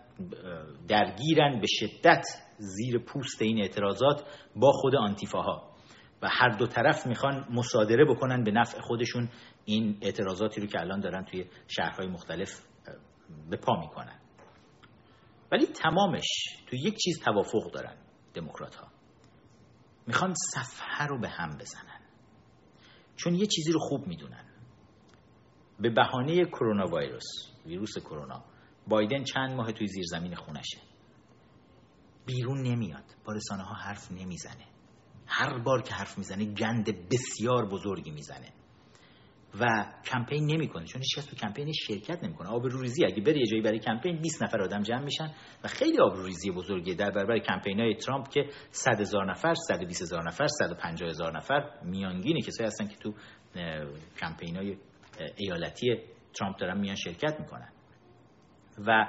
درگیرن 0.88 1.60
به 1.60 1.66
شدت 1.66 2.24
زیر 2.58 2.98
پوست 2.98 3.42
این 3.42 3.62
اعتراضات 3.62 4.24
با 4.56 4.72
خود 4.72 4.96
آنتیفاها. 4.96 5.76
و 6.22 6.28
هر 6.30 6.48
دو 6.48 6.66
طرف 6.66 7.06
می‌خوان 7.06 7.46
مصادره 7.50 8.04
بکنن 8.04 8.44
به 8.44 8.50
نفع 8.50 8.80
خودشون 8.80 9.28
این 9.64 9.98
اعتراضاتی 10.02 10.60
رو 10.60 10.66
که 10.66 10.80
الان 10.80 11.00
دارن 11.00 11.24
توی 11.24 11.46
شهرهای 11.68 12.08
مختلف 12.08 12.62
به 13.50 13.56
پا 13.56 13.80
می‌کنن. 13.80 14.20
ولی 15.52 15.66
تمامش 15.66 16.26
توی 16.66 16.78
یک 16.78 16.96
چیز 16.96 17.20
توافق 17.24 17.72
دارن 17.72 17.96
دموکرات 18.34 18.74
ها 18.74 18.88
می‌خوان 20.06 20.34
صفحه 20.54 21.06
رو 21.06 21.20
به 21.20 21.28
هم 21.28 21.58
بزنن. 21.58 22.00
چون 23.16 23.34
یه 23.34 23.46
چیزی 23.46 23.72
رو 23.72 23.80
خوب 23.80 24.06
می‌دونن. 24.06 24.44
به 25.80 25.90
بهانه 25.90 26.44
کرونا 26.44 26.86
ویروس 26.86 27.26
ویروس 27.66 27.98
کرونا 27.98 28.44
بایدن 28.86 29.24
چند 29.24 29.52
ماه 29.52 29.72
توی 29.72 29.86
زیرزمین 29.86 30.34
خونشه. 30.34 30.78
بیرون 32.26 32.62
نمیاد. 32.62 33.04
با 33.24 33.32
رسانه 33.32 33.62
ها 33.62 33.74
حرف 33.74 34.12
نمی‌زنه. 34.12 34.64
هر 35.26 35.58
بار 35.58 35.82
که 35.82 35.94
حرف 35.94 36.18
می‌زنه 36.18 36.44
گند 36.44 37.08
بسیار 37.08 37.68
بزرگی 37.68 38.10
می‌زنه. 38.10 38.52
و 39.60 39.92
کمپین 40.04 40.46
نمی‌کنه 40.52 40.84
چون 40.86 41.02
هیچکس 41.02 41.24
تو 41.24 41.36
کمپین 41.36 41.72
شرکت 41.72 42.24
نمی‌کنه. 42.24 42.48
آبروریزی 42.48 43.04
اگه 43.04 43.22
بری 43.22 43.40
یه 43.40 43.46
جایی 43.46 43.62
برای 43.62 43.78
کمپین 43.78 44.20
20 44.20 44.42
نفر 44.42 44.62
آدم 44.62 44.82
جمع 44.82 45.04
میشن 45.04 45.34
و 45.64 45.68
خیلی 45.68 45.98
آبروریزی 45.98 46.50
بزرگی 46.50 46.94
در 46.94 47.10
برابر 47.10 47.38
کمپین 47.38 47.80
های 47.80 47.94
ترامپ 47.94 48.28
که 48.28 48.50
100 48.70 49.00
هزار 49.00 49.30
نفر 49.30 49.54
120 49.54 50.02
هزار 50.02 50.28
نفر 50.28 50.46
150 50.46 51.08
هزار 51.08 51.36
نفر 51.36 51.70
میانگین 51.84 52.40
کسایی 52.40 52.66
هستن 52.66 52.86
که 52.86 52.96
تو 52.96 53.14
کمپین 54.20 54.56
های 54.56 54.76
ایالتی 55.36 55.96
ترامپ 56.34 56.56
دارن 56.56 56.80
میان 56.80 56.96
شرکت 56.96 57.40
می‌کنن. 57.40 57.72
و 58.86 59.06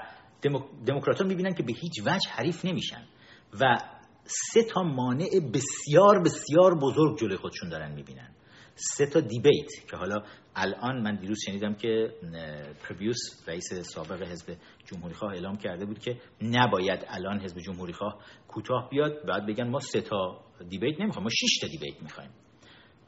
دموکرات 0.85 1.21
ها 1.21 1.27
می‌بینن 1.27 1.53
که 1.53 1.63
به 1.63 1.73
هیچ 1.81 2.01
وجه 2.05 2.29
حریف 2.29 2.65
نمیشن 2.65 3.03
و 3.61 3.77
سه 4.23 4.63
تا 4.63 4.83
مانع 4.83 5.29
بسیار 5.53 6.23
بسیار 6.25 6.79
بزرگ 6.79 7.19
جلوی 7.19 7.37
خودشون 7.37 7.69
دارن 7.69 7.91
می‌بینن. 7.91 8.29
سه 8.75 9.05
تا 9.05 9.19
دیبیت 9.19 9.69
که 9.91 9.97
حالا 9.97 10.23
الان 10.55 11.01
من 11.01 11.15
دیروز 11.15 11.37
شنیدم 11.45 11.73
که 11.73 12.13
پربیوس 12.83 13.17
رئیس 13.47 13.73
سابق 13.73 14.21
حزب 14.21 14.57
جمهوری 14.85 15.13
خواه 15.13 15.33
اعلام 15.33 15.57
کرده 15.57 15.85
بود 15.85 15.99
که 15.99 16.17
نباید 16.41 17.05
الان 17.07 17.39
حزب 17.39 17.59
جمهوری 17.59 17.93
خواه 17.93 18.19
کوتاه 18.47 18.89
بیاد. 18.89 19.25
بعد 19.25 19.45
بگن 19.45 19.69
ما 19.69 19.79
سه 19.79 20.01
تا 20.01 20.39
دیبیت 20.69 21.01
نمی‌خوایم 21.01 21.23
ما 21.23 21.29
شش 21.29 21.59
تا 21.61 21.67
دیبیت 21.67 22.03
می‌خوایم. 22.03 22.29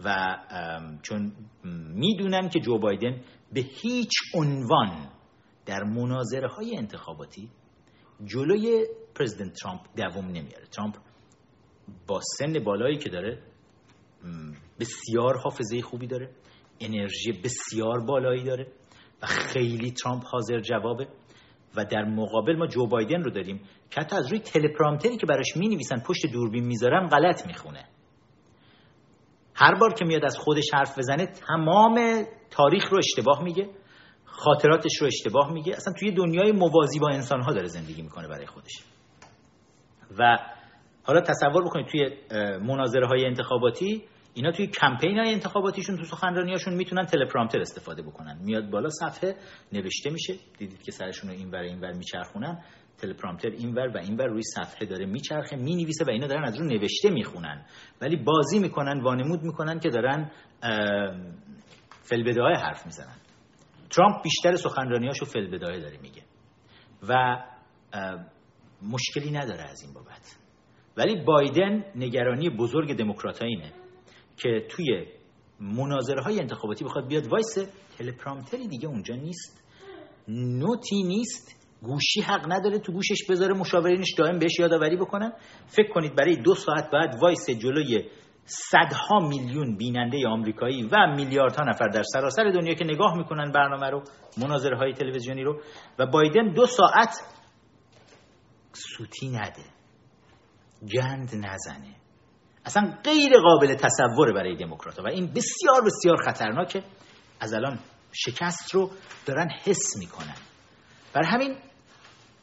و 0.05 0.37
چون 1.01 1.33
می‌دونم 1.95 2.49
که 2.49 2.59
جو 2.59 2.79
بایدن 2.79 3.21
به 3.53 3.61
هیچ 3.61 4.11
عنوان 4.33 5.09
در 5.69 5.83
مناظره 5.83 6.47
های 6.47 6.77
انتخاباتی 6.77 7.49
جلوی 8.25 8.87
پرزیدنت 9.15 9.53
ترامپ 9.53 9.81
دوم 9.97 10.25
نمیاره. 10.25 10.65
ترامپ 10.71 10.95
با 12.07 12.19
سن 12.37 12.63
بالایی 12.63 12.97
که 12.97 13.09
داره 13.09 13.43
بسیار 14.79 15.37
حافظه 15.37 15.81
خوبی 15.81 16.07
داره 16.07 16.29
انرژی 16.79 17.31
بسیار 17.43 17.99
بالایی 17.99 18.43
داره 18.43 18.67
و 19.21 19.25
خیلی 19.27 19.91
ترامپ 19.91 20.23
حاضر 20.25 20.59
جوابه 20.59 21.07
و 21.75 21.85
در 21.85 22.05
مقابل 22.05 22.55
ما 22.55 22.67
جو 22.67 22.87
بایدن 22.87 23.23
رو 23.23 23.31
داریم 23.31 23.61
که 23.91 24.01
حتی 24.01 24.15
از 24.15 24.27
روی 24.27 24.39
تلپرامتری 24.39 25.17
که 25.17 25.25
براش 25.25 25.57
می 25.57 25.67
نویسن 25.67 25.99
پشت 25.99 26.25
دوربین 26.33 26.65
می‌ذارم 26.65 27.07
غلط 27.07 27.47
می‌خونه. 27.47 27.85
هر 29.55 29.75
بار 29.75 29.93
که 29.93 30.05
میاد 30.05 30.25
از 30.25 30.37
خودش 30.37 30.73
حرف 30.73 30.97
بزنه 30.97 31.25
تمام 31.25 32.25
تاریخ 32.49 32.91
رو 32.91 32.97
اشتباه 32.97 33.43
میگه. 33.43 33.69
خاطراتش 34.31 34.97
رو 35.01 35.07
اشتباه 35.07 35.53
میگه. 35.53 35.73
اصلا 35.73 35.93
توی 35.99 36.11
دنیای 36.11 36.51
موازی 36.51 36.99
با 36.99 37.09
انسانها 37.09 37.53
داره 37.53 37.67
زندگی 37.67 38.01
می‌کنه 38.01 38.27
برای 38.27 38.45
خودش. 38.45 38.73
و 40.19 40.37
حالا 41.03 41.21
تصور 41.21 41.63
بکنید 41.63 41.87
توی 41.87 42.09
مناظره 42.59 43.07
های 43.07 43.25
انتخاباتی 43.25 44.03
اینا 44.33 44.51
توی 44.51 44.67
کمپین 44.67 45.19
های 45.19 45.33
انتخاباتیشون 45.33 45.97
تو 45.97 46.03
سخنرانیاشون 46.03 46.73
می‌تونن 46.73 47.05
تلپرامتر 47.05 47.61
استفاده 47.61 48.01
بکنن. 48.01 48.39
میاد 48.43 48.69
بالا 48.69 48.89
صفحه 48.89 49.35
نوشته 49.73 50.09
میشه. 50.09 50.33
دیدید 50.57 50.83
که 50.83 50.91
سرشون 50.91 51.29
رو 51.29 51.35
اینور 51.35 51.59
اینور 51.59 51.91
میچرخونن. 51.91 52.63
تلپرامتر 52.97 53.49
اینور 53.49 53.87
و 53.87 53.97
اینور 53.97 54.25
روی 54.25 54.41
صفحه 54.41 54.87
داره 54.87 55.05
میچرخه 55.05 55.55
می‌نویسه 55.55 56.05
و 56.05 56.09
اینا 56.09 56.27
دارن 56.27 56.43
از 56.43 56.59
رو 56.59 56.65
نوشته 56.65 57.09
می‌خونن. 57.09 57.65
ولی 58.01 58.15
بازی 58.15 58.59
می‌کنن 58.59 59.01
وانمود 59.01 59.43
می‌کنن 59.43 59.79
که 59.79 59.89
دارن 59.89 60.31
فی‌البداهه 62.01 62.53
حرف 62.53 62.85
می‌زنن. 62.85 63.15
ترامپ 63.89 64.23
بیشتر 64.23 64.55
سخنرانیاشو 64.55 65.25
فی‌البداهه 65.25 65.79
داره 65.79 65.97
میگه. 66.01 66.21
و 67.09 67.43
مشکلی 68.81 69.31
نداره 69.31 69.63
از 69.63 69.81
این 69.81 69.93
بابت. 69.93 70.37
ولی 70.97 71.23
بایدن 71.23 71.85
نگرانی 71.95 72.49
بزرگ 72.49 72.97
دموکرات 72.97 73.41
اینه 73.41 73.73
که 74.37 74.67
توی 74.69 75.05
مناظره 75.59 76.23
های 76.23 76.39
انتخاباتی 76.39 76.85
بخواد 76.85 77.07
بیاد 77.07 77.27
وایسه 77.27 77.57
teleprompter 77.97 78.62
ی 78.62 78.67
دیگه 78.67 78.87
اونجا 78.87 79.15
نیست. 79.15 79.63
note 80.27 80.88
ی 80.88 81.03
نیست. 81.03 81.55
گوشی 81.81 82.21
حق 82.21 82.51
نداره 82.51 82.79
تو 82.79 82.91
گوشش 82.91 83.25
بذاره 83.29 83.53
مشاورینش 83.53 84.13
دائم 84.17 84.39
بهش 84.39 84.59
یادآوری 84.59 84.95
بکنن. 84.95 85.33
فکر 85.67 85.93
کنید 85.93 86.15
برای 86.15 86.35
دو 86.35 86.55
ساعت 86.55 86.89
بعد 86.93 87.15
وایس 87.21 87.49
جلوی 87.49 88.09
صدها 88.49 89.19
میلیون 89.19 89.77
بیننده 89.77 90.27
آمریکایی 90.27 90.83
و 90.83 91.07
میلیاردها 91.15 91.65
نفر 91.65 91.87
در 91.87 92.03
سراسر 92.03 92.43
دنیا 92.43 92.73
که 92.73 92.85
نگاه 92.85 93.17
می‌کنن 93.17 93.51
برنامه 93.51 93.89
رو 93.89 94.03
مناظره 94.37 94.77
های 94.77 94.93
تلویزیونی 94.93 95.43
رو 95.43 95.61
و 95.99 96.05
بایدن 96.05 96.53
دو 96.53 96.65
ساعت 96.65 97.21
سوتی 98.73 99.29
نده 99.29 99.63
گند 100.93 101.29
نزنه. 101.35 101.95
اصلا 102.65 102.97
غیر 103.03 103.39
قابل 103.43 103.75
تصوره 103.75 104.33
برای 104.33 104.55
دموکرات 104.55 104.99
و 104.99 105.07
این 105.07 105.27
بسیار 105.27 105.81
بسیار 105.85 106.17
خطرناکه. 106.25 106.83
از 107.39 107.53
الان 107.53 107.79
شکست 108.11 108.75
رو 108.75 108.91
دارن 109.25 109.47
حس 109.63 109.97
می‌کنن. 109.99 110.35
بر 111.13 111.25
همین 111.25 111.57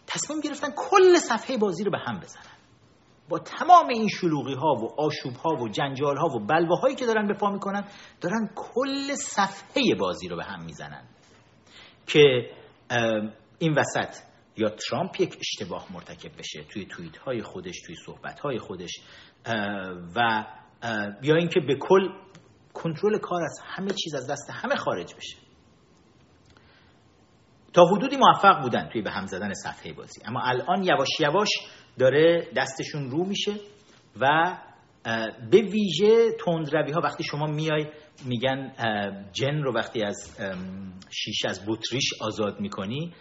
تصمیم 0.07 0.41
گرفتن 0.41 0.69
کل 0.77 1.15
صفحه 1.15 1.57
بازی 1.57 1.85
رو 1.85 1.91
به 1.91 1.99
هم 1.99 2.21
بزنن. 2.21 2.56
با 3.29 3.39
تمام 3.39 3.89
این 3.89 4.09
شلوغی 4.09 4.55
ها 4.55 4.75
و 4.75 5.01
آشوب 5.01 5.35
ها 5.37 5.51
و 5.63 5.69
جنجال 5.69 6.17
ها 6.17 6.27
و 6.27 6.47
بلواهایی 6.47 6.97
که 6.97 7.07
دارن 7.07 7.27
به 7.27 7.35
پا 7.35 7.51
می‌کنن 7.51 7.85
دارن 8.21 8.51
کل 8.57 9.15
صفحه 9.15 9.83
بازی 9.99 10.29
رو 10.29 10.37
به 10.37 10.45
هم 10.45 10.65
می‌زنن. 10.65 11.05
که 12.07 12.51
این 13.59 13.75
وسط 13.79 14.17
یا 14.57 14.69
ترامپ 14.69 15.21
یک 15.21 15.37
اشتباه 15.41 15.93
مرتکب 15.93 16.39
بشه 16.39 16.65
توی 16.69 16.87
توییت 16.87 17.17
های 17.17 17.43
خودش 17.43 17.81
توی 17.87 17.95
صحبت 18.07 18.41
های 18.41 18.59
خودش 18.59 18.91
و 20.17 20.45
یا 21.23 21.37
اینکه 21.37 21.61
به 21.61 21.75
کل 21.81 22.09
کنترل 22.75 23.19
کار 23.19 23.43
از 23.43 23.59
همه 23.65 23.91
چیز 23.91 24.15
از 24.15 24.31
دست 24.31 24.51
همه 24.51 24.77
خارج 24.77 25.15
بشه. 25.15 25.46
تا 27.77 27.85
حدودی 27.85 28.17
موفق 28.17 28.63
بودن 28.63 28.89
توی 28.89 29.03
به 29.03 29.11
هم 29.11 29.27
زدن 29.27 29.53
صفحه 29.53 29.93
بازی. 29.93 30.21
اما 30.25 30.41
الان 30.45 30.85
یواش 30.85 31.09
یواش 31.21 31.49
داره 31.99 32.49
دستشون 32.57 33.11
رو 33.11 33.25
میشه 33.25 33.55
و 34.21 34.57
به 35.51 35.63
ویژه 35.63 36.33
تندروی 36.45 36.93
ها 36.93 37.01
وقتی 37.05 37.25
شما 37.25 37.47
میای 37.47 37.87
میگن 38.25 38.73
جن 39.33 39.63
رو 39.63 39.75
وقتی 39.75 40.03
از 40.03 40.41
شیش 41.11 41.45
از 41.45 41.67
بطریش 41.67 42.11
آزاد 42.21 42.61
می‌کنی 42.61 43.15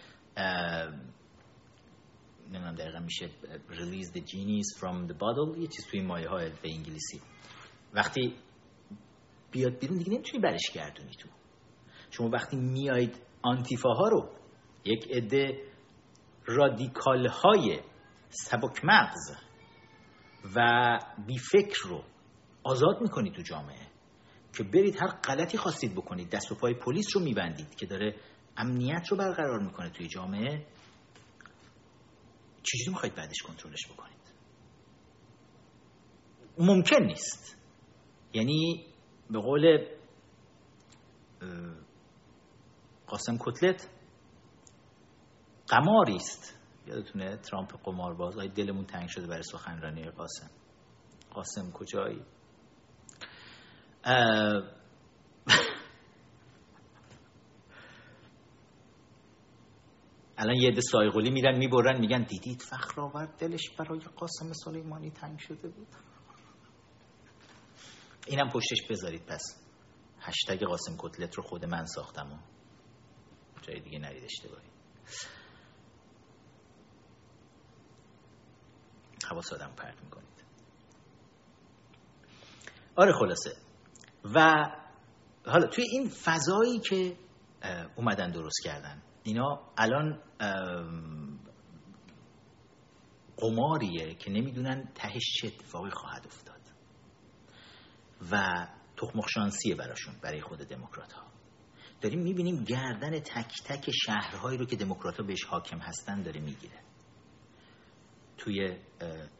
نمی‌دونم 2.50 2.74
دقیقا 2.74 2.98
میشه 2.98 3.30
release 3.70 4.16
the 4.16 4.20
genies 4.20 4.78
from 4.80 5.10
the 5.10 5.14
bottle 5.14 5.58
یه 5.58 5.66
چیز 5.66 5.86
توی 5.90 6.00
مایه 6.00 6.28
های 6.28 6.50
به 6.62 6.72
انگلیسی. 6.72 7.20
وقتی 7.94 8.34
بیاد 9.52 9.78
بیرون 9.78 9.98
دیگه 9.98 10.12
نمی‌تونی 10.12 10.42
برش 10.42 10.70
گردونی 10.74 11.12
تو. 11.18 11.28
شما 12.10 12.28
وقتی 12.28 12.56
میاید 12.56 13.16
آنتیفاها 13.42 14.08
رو 14.08 14.30
یک 14.86 15.08
عده 15.10 15.62
رادیکال 16.44 17.26
های 17.26 17.80
سبک 18.28 18.84
مغز 18.84 19.36
و 20.56 20.98
بی 21.26 21.38
فکر 21.38 21.88
رو 21.88 22.04
آزاد 22.62 23.00
می‌کنید 23.00 23.32
تو 23.34 23.42
جامعه 23.42 23.86
که 24.56 24.64
برید 24.64 24.96
هر 24.96 25.06
غلطی 25.06 25.58
خواستید 25.58 25.94
بکنید 25.94 26.30
دست 26.30 26.52
و 26.52 26.54
پای 26.54 26.74
پلیس 26.74 27.06
رو 27.16 27.22
میبندید 27.22 27.74
که 27.74 27.86
داره 27.86 28.16
امنیت 28.56 29.08
رو 29.10 29.16
برقرار 29.16 29.62
می‌کنه 29.62 29.90
توی 29.90 30.08
جامعه. 30.08 30.66
چجوری 32.62 32.90
می‌خواید 32.90 33.14
بعدش 33.14 33.42
کنترلش 33.42 33.86
بکنید؟ 33.92 34.16
ممکن 36.58 37.02
نیست. 37.02 37.62
یعنی 38.32 38.86
به 39.30 39.38
قول 39.40 39.86
قاسم 43.06 43.38
کتلت 43.40 43.88
قماری 45.68 46.16
است. 46.16 46.58
یادتونه 46.86 47.36
ترامپ 47.36 47.82
قمارباز. 47.84 48.38
آی 48.38 48.48
دلمون 48.48 48.84
تنگ 48.84 49.08
شده 49.08 49.26
برای 49.26 49.42
سخنرانی 49.42 50.10
قاسم. 50.10 50.50
قاسم 51.30 51.70
کجایی؟ 51.72 52.22
الان 60.38 60.56
یه 60.56 60.68
عده 60.68 61.30
میرن 61.30 61.58
می‌برن 61.58 62.00
میگن 62.00 62.22
دیدید 62.22 62.62
فخر 62.62 63.00
آورد 63.00 63.36
دلش 63.38 63.70
برای 63.78 64.00
قاسم 64.00 64.52
سلیمانی 64.52 65.10
تنگ 65.10 65.38
شده 65.38 65.68
بود؟ 65.68 65.88
اینم 68.26 68.48
پشتش 68.48 68.78
بذارید 68.90 69.26
پس. 69.26 69.66
هشتگ 70.20 70.64
قاسم 70.64 70.96
کتلت 70.98 71.34
رو 71.34 71.42
خود 71.42 71.64
من 71.64 71.86
ساختم 71.86 72.32
و 72.32 72.38
جای 73.62 73.80
دیگه 73.80 73.98
نرید 73.98 74.24
اشتباهی 74.24 74.68
حواس 79.30 79.52
آدم 79.52 79.72
پرت 79.76 80.02
می‌کنید. 80.02 80.44
آره 82.96 83.12
خلاصه. 83.12 83.56
و 84.34 84.66
حالا 85.46 85.66
توی 85.66 85.84
این 85.90 86.08
فضایی 86.08 86.78
که 86.78 87.16
اومدن 87.96 88.30
درست 88.30 88.64
کردن 88.64 89.02
اینا 89.22 89.60
الان 89.78 90.20
قماریه 93.36 94.14
که 94.14 94.30
نمی‌دونن 94.30 94.88
تهش 94.94 95.22
چه 95.40 95.46
اتفاقی 95.46 95.90
خواهد 95.90 96.26
افتاد. 96.26 96.60
و 98.32 98.66
تخمخشانسیه 98.96 99.74
براشون 99.74 100.14
برای 100.22 100.40
خود 100.40 100.58
دموکرات 100.58 101.12
ها 101.12 101.22
داریم 102.00 102.22
می‌بینیم 102.22 102.64
گردن 102.64 103.20
تک 103.20 103.62
تک 103.64 103.90
شهرهایی 103.90 104.58
رو 104.58 104.66
که 104.66 104.76
دموکرات 104.76 105.16
ها 105.20 105.26
بهش 105.26 105.44
حاکم 105.44 105.78
هستن 105.78 106.22
داره 106.22 106.40
می‌گیره. 106.40 106.85
توی 108.38 108.76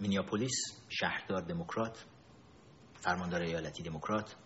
مینیاپولیس 0.00 0.84
شهردار 0.88 1.42
دموکرات 1.42 2.04
فرماندار 2.94 3.42
ایالتی 3.42 3.82
دموکرات 3.82 4.36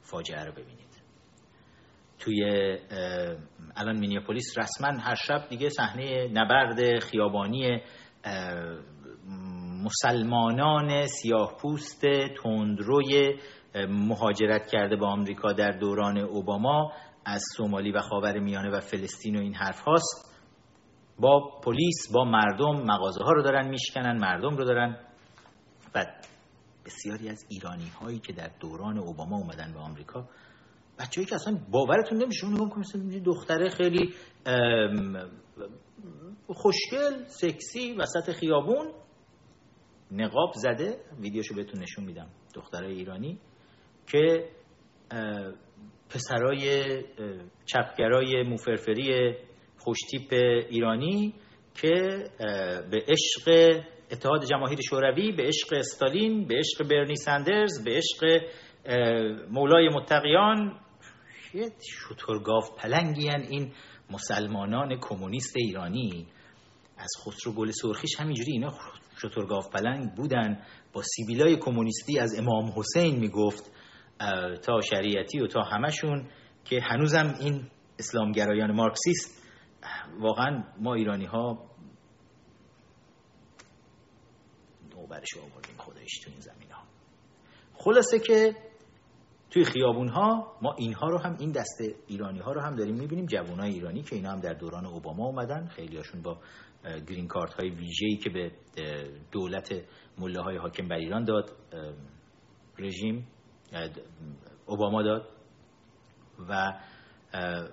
فاجعه 0.00 0.44
رو 0.44 0.52
ببینید. 0.52 1.02
توی 2.18 2.44
الان 3.76 3.98
مینیاپولیس 3.98 4.58
رسما 4.58 5.00
هر 5.00 5.14
شب 5.14 5.48
دیگه 5.48 5.68
صحنه 5.68 6.28
نبرد 6.32 6.98
خیابانی 6.98 7.80
مسلمانان 9.84 11.06
سیاه 11.06 11.56
پوست 11.62 12.00
تندروی 12.42 13.38
مهاجرت 13.88 14.66
کرده 14.66 14.96
به 14.96 15.06
آمریکا 15.06 15.52
در 15.52 15.70
دوران 15.70 16.18
اوباما 16.18 16.92
از 17.24 17.44
سومالی 17.56 17.92
و 17.92 18.00
خاور 18.00 18.38
میانه 18.38 18.70
و 18.70 18.80
فلسطین 18.80 19.36
و 19.36 19.40
این 19.40 19.54
حرف 19.54 19.80
هاست. 19.80 20.31
با 21.22 21.60
پلیس 21.64 22.12
با 22.12 22.24
مردم 22.24 22.82
مغازه 22.84 23.24
ها 23.24 23.32
رو 23.32 23.42
دارن 23.42 23.68
میشکنن 23.68 24.18
مردم 24.18 24.56
رو 24.56 24.64
دارن. 24.64 24.98
و 25.94 26.06
بسیاری 26.86 27.28
از 27.28 27.46
ایرانی 27.48 27.88
هایی 28.00 28.18
که 28.18 28.32
در 28.32 28.50
دوران 28.60 28.98
اوباما 28.98 29.36
اومدن 29.36 29.72
به 29.72 29.78
آمریکا 29.78 30.28
بچه‌ای 30.98 31.26
که 31.26 31.34
اصلا 31.34 31.58
باورتون 31.70 32.22
نمیشه 32.22 32.46
اون 32.46 32.54
نگاه 32.54 32.78
مثلا 32.78 33.02
دختره 33.24 33.68
خیلی 33.68 34.14
خوشگل 36.46 37.24
سکسی 37.26 37.92
وسط 37.92 38.32
خیابون 38.32 38.92
نقاب 40.10 40.52
زده. 40.54 41.00
ویدیوشو 41.20 41.54
بهتون 41.54 41.82
نشون 41.82 42.04
میدم. 42.04 42.28
دخترای 42.54 42.94
ایرانی 42.94 43.38
که 44.06 44.48
پسرای 46.10 47.02
چپگرای 47.66 48.42
موفرفری 48.42 49.34
خوشتیپ 49.84 50.32
ایرانی 50.70 51.34
که 51.74 51.92
به 52.90 53.04
عشق 53.08 53.76
اتحاد 54.10 54.44
جماهیر 54.44 54.80
شوروی 54.80 55.32
به 55.32 55.42
عشق 55.42 55.72
استالین 55.76 56.46
به 56.46 56.54
عشق 56.54 56.88
برنی 56.88 57.16
سندرز 57.16 57.84
به 57.84 57.90
عشق 57.90 58.42
مولای 59.50 59.88
متقیان 59.88 60.78
شطرگاف 62.08 62.70
پلنگی 62.78 63.28
این 63.30 63.72
مسلمانان 64.10 64.98
کمونیست 65.00 65.56
ایرانی. 65.56 66.26
از 66.98 67.10
خسرو 67.24 67.52
گل 67.52 67.70
سرخیش 67.70 68.20
همینجوری 68.20 68.52
اینا 68.52 68.70
شطرگاف 69.22 69.68
پلنگ 69.68 70.14
بودن. 70.16 70.62
با 70.92 71.02
سیبیلای 71.02 71.56
کمونیستی 71.56 72.18
از 72.18 72.38
امام 72.38 72.72
حسین 72.76 73.18
می‌گفت 73.18 73.70
تا 74.62 74.80
شریعتی 74.80 75.40
و 75.40 75.46
تا 75.46 75.62
همشون 75.62 76.28
که 76.64 76.80
هنوزم 76.82 77.34
این 77.40 77.62
اسلامگرایان 77.98 78.72
مارکسیست. 78.72 79.41
واقعا 80.20 80.64
ما 80.78 80.94
ایرانی 80.94 81.24
ها 81.24 81.70
نوبرش 84.96 85.36
آوردیم 85.36 85.76
خودش 85.76 86.10
تو 86.24 86.30
این 86.30 86.40
زمین 86.40 86.70
ها 86.70 86.82
خلاصه 87.74 88.18
که 88.18 88.56
توی 89.50 89.64
خیابون 89.64 90.08
ها 90.08 90.56
ما 90.62 90.74
اینها 90.78 91.08
رو 91.08 91.18
هم 91.18 91.36
این 91.38 91.52
دسته 91.52 91.94
ایرانی 92.06 92.38
ها 92.38 92.52
رو 92.52 92.60
هم 92.60 92.76
داریم 92.76 92.94
می‌بینیم. 92.94 93.26
جوان 93.26 93.60
های 93.60 93.70
ایرانی 93.70 94.02
که 94.02 94.16
اینا 94.16 94.30
هم 94.30 94.40
در 94.40 94.52
دوران 94.52 94.86
اوباما 94.86 95.26
اومدن. 95.26 95.66
خیلی 95.66 95.96
هاشون 95.96 96.22
با 96.22 96.38
گرین 96.84 97.28
کارت 97.28 97.54
های 97.54 97.70
ویژه‌ای 97.70 98.16
که 98.16 98.30
به 98.30 98.52
دولت 99.32 99.72
مله 100.18 100.40
های 100.40 100.56
حاکم 100.56 100.88
بر 100.88 100.96
ایران 100.96 101.24
داد 101.24 101.50
رژیم 102.78 103.28
اوباما 104.66 105.02
داد. 105.02 105.28
و 106.48 106.80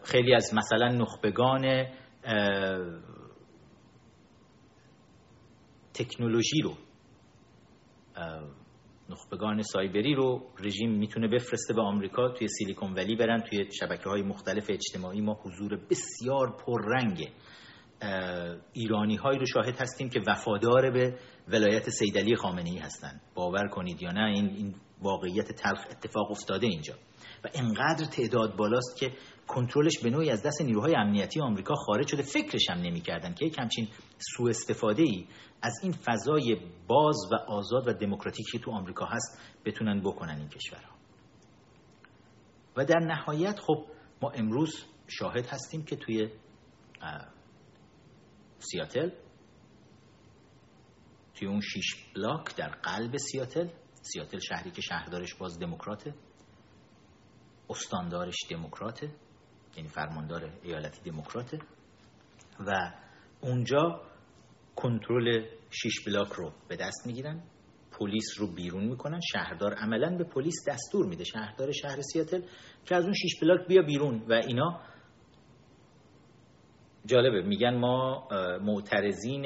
خیلی 0.03 0.35
از 0.35 0.53
مثلا 0.53 0.87
نخبگان 0.87 1.85
تکنولوژی 5.93 6.61
رو 6.61 6.73
نخبگان 9.09 9.61
سایبری 9.61 10.15
رو 10.15 10.43
رژیم 10.59 10.91
می‌تونه 10.91 11.27
بفرسته 11.27 11.73
به 11.73 11.81
آمریکا 11.81 12.29
توی 12.29 12.47
سیلیکون 12.47 12.93
ولی 12.93 13.15
برن 13.15 13.41
توی 13.41 13.71
شبکه 13.79 14.09
های 14.09 14.21
مختلف 14.21 14.69
اجتماعی. 14.69 15.21
ما 15.21 15.33
حضور 15.33 15.79
بسیار 15.89 16.57
پررنگ 16.65 17.31
ایرانی 18.73 19.15
هایی 19.15 19.39
رو 19.39 19.45
شاهد 19.45 19.81
هستیم 19.81 20.09
که 20.09 20.19
وفادار 20.27 20.91
به 20.91 21.17
ولایت 21.47 21.89
سیدلی 21.89 22.35
خامنه 22.35 22.69
ای 22.69 22.77
هستن. 22.77 23.21
باور 23.35 23.67
کنید 23.67 24.01
یا 24.01 24.11
نه 24.11 24.25
این, 24.25 24.49
این 24.49 24.75
واقعیت 25.01 25.51
تلخ 25.51 25.85
اتفاق 25.91 26.31
افتاده 26.31 26.67
اینجا. 26.67 26.93
و 27.43 27.47
انقدر 27.53 28.05
تعداد 28.05 28.55
بالاست 28.55 28.97
که 28.99 29.11
کنترلش 29.49 29.99
به 30.03 30.09
نوعی 30.09 30.29
از 30.29 30.43
دست 30.43 30.61
نیروهای 30.61 30.95
امنیتی 30.95 31.41
آمریکا 31.41 31.75
خارج 31.75 32.07
شده. 32.07 32.21
فکرش 32.21 32.69
هم 32.69 32.77
نمی‌کردن 32.77 33.33
که 33.33 33.45
یک 33.45 33.59
همچین 33.59 33.87
سوء 34.17 34.49
استفاده 34.49 35.03
ای 35.03 35.27
از 35.61 35.73
این 35.83 35.91
فضای 35.91 36.57
باز 36.87 37.17
و 37.31 37.35
آزاد 37.35 37.87
و 37.87 37.93
دموکراتیکی 37.93 38.59
تو 38.59 38.71
آمریکا 38.71 39.05
هست 39.05 39.41
بتونن 39.65 40.01
بکنن 40.01 40.37
این 40.37 40.49
کشورها. 40.49 40.95
و 42.77 42.85
در 42.85 42.99
نهایت 42.99 43.59
خب 43.59 43.85
ما 44.21 44.29
امروز 44.29 44.85
شاهد 45.07 45.45
هستیم 45.45 45.85
که 45.85 45.95
توی 45.95 46.29
سیاتل 48.59 49.09
توی 51.33 51.47
اون 51.47 51.61
شیش 51.61 51.95
بلاک 52.15 52.55
در 52.55 52.69
قلب 52.69 53.17
سیاتل 53.17 53.67
سیاتل 54.01 54.39
شهری 54.39 54.71
که 54.71 54.81
شهردارش 54.81 55.35
باز 55.35 55.59
دموکراته 55.59 56.13
استاندارش 57.69 58.35
دموکراته. 58.49 59.11
یعنی 59.79 59.89
فرماندار 59.89 60.49
ایالتی 60.63 61.11
دموکراته. 61.11 61.59
و 62.67 62.91
اونجا 63.41 64.01
کنترل 64.75 65.45
شیش 65.69 66.05
بلاک 66.07 66.27
رو 66.27 66.51
به 66.67 66.75
دست 66.75 67.07
می‌گیرن. 67.07 67.43
پلیس 67.91 68.39
رو 68.39 68.47
بیرون 68.47 68.83
می‌کنن. 68.83 69.19
شهردار 69.33 69.73
عملا 69.73 70.17
به 70.17 70.23
پلیس 70.23 70.55
دستور 70.67 71.05
میده. 71.05 71.23
شهردار 71.23 71.71
شهر 71.71 72.01
سیاتل 72.01 72.41
که 72.85 72.95
از 72.95 73.03
اون 73.03 73.13
شیش 73.13 73.39
بلاک 73.41 73.67
بیا 73.67 73.81
بیرون. 73.81 74.25
و 74.29 74.33
اینا 74.33 74.81
جالبه. 77.05 77.41
میگن 77.41 77.75
ما 77.75 78.27
معترضین 78.61 79.45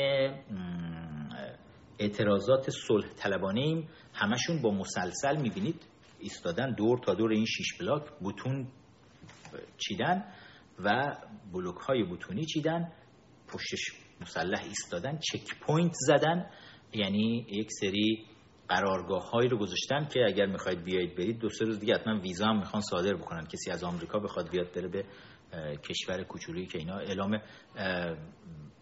اعتراضات 1.99 2.69
صلح 2.69 3.07
طلبانه 3.17 3.61
ایم 3.61 3.89
همشون 4.13 4.61
با 4.61 4.71
مسلسل 4.71 5.41
می‌بینید. 5.41 5.85
ایستادن 6.19 6.73
دور 6.73 6.99
تا 6.99 7.13
دور 7.13 7.31
این 7.31 7.45
شیش 7.45 7.77
block. 7.79 8.03
بتون 8.23 8.67
چیدن 9.77 10.23
و 10.79 11.15
بلوک 11.53 11.75
های 11.75 12.03
بتونی 12.03 12.45
چیدن 12.45 12.91
پشتش 13.47 13.91
مسلح 14.21 14.63
ایستادن 14.63 15.17
checkpoint 15.17 15.93
زدن 15.93 16.49
یعنی 16.93 17.45
یک 17.49 17.67
سری 17.71 18.25
قرارگاه 18.67 19.29
هایی 19.29 19.49
رو 19.49 19.57
گذاشتن 19.57 20.05
که 20.05 20.19
اگر 20.27 20.45
می‌خواید 20.45 20.83
بیایید 20.83 21.15
برید 21.15 21.39
دو 21.39 21.49
سه 21.49 21.65
روز 21.65 21.79
دیگه 21.79 21.93
حتما 21.93 22.19
ویزا 22.19 22.45
هم 22.45 22.57
می‌خوان 22.57 22.81
صادر 22.81 23.13
بکنن. 23.13 23.45
کسی 23.45 23.71
از 23.71 23.83
آمریکا 23.83 24.19
بخواد 24.19 24.49
بیاد 24.49 24.75
بره 24.75 24.87
به 24.87 25.05
کشور 25.89 26.23
کوچولویی 26.23 26.65
که 26.65 26.77
اینا 26.77 26.97
اعلام 26.97 27.41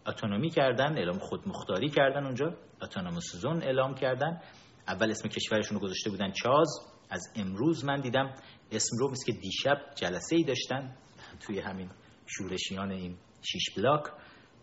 autonomy 0.06 0.50
کردن 0.50 0.98
اعلام 0.98 1.18
خودمختاری 1.18 1.88
کردن 1.88 2.24
اونجا. 2.24 2.56
autonomous 2.82 3.36
zone 3.36 3.62
اعلام 3.62 3.94
کردن. 3.94 4.40
اول 4.88 5.10
اسم 5.10 5.28
کشورشون 5.28 5.78
رو 5.78 5.84
گذاشته 5.84 6.10
بودن 6.10 6.30
CHAZ. 6.30 6.68
از 7.10 7.32
امروز 7.36 7.84
من 7.84 8.00
دیدم 8.00 8.34
اسم 8.72 8.96
رو 8.98 9.10
مثل 9.10 9.32
که 9.32 9.32
دیشب 9.32 9.76
جلسه 9.94 10.36
ای 10.36 10.44
داشتن 10.44 10.96
توی 11.40 11.60
همین 11.60 11.90
شورشیان 12.26 12.90
این 12.90 13.16
شیش 13.42 13.70
block 13.76 14.04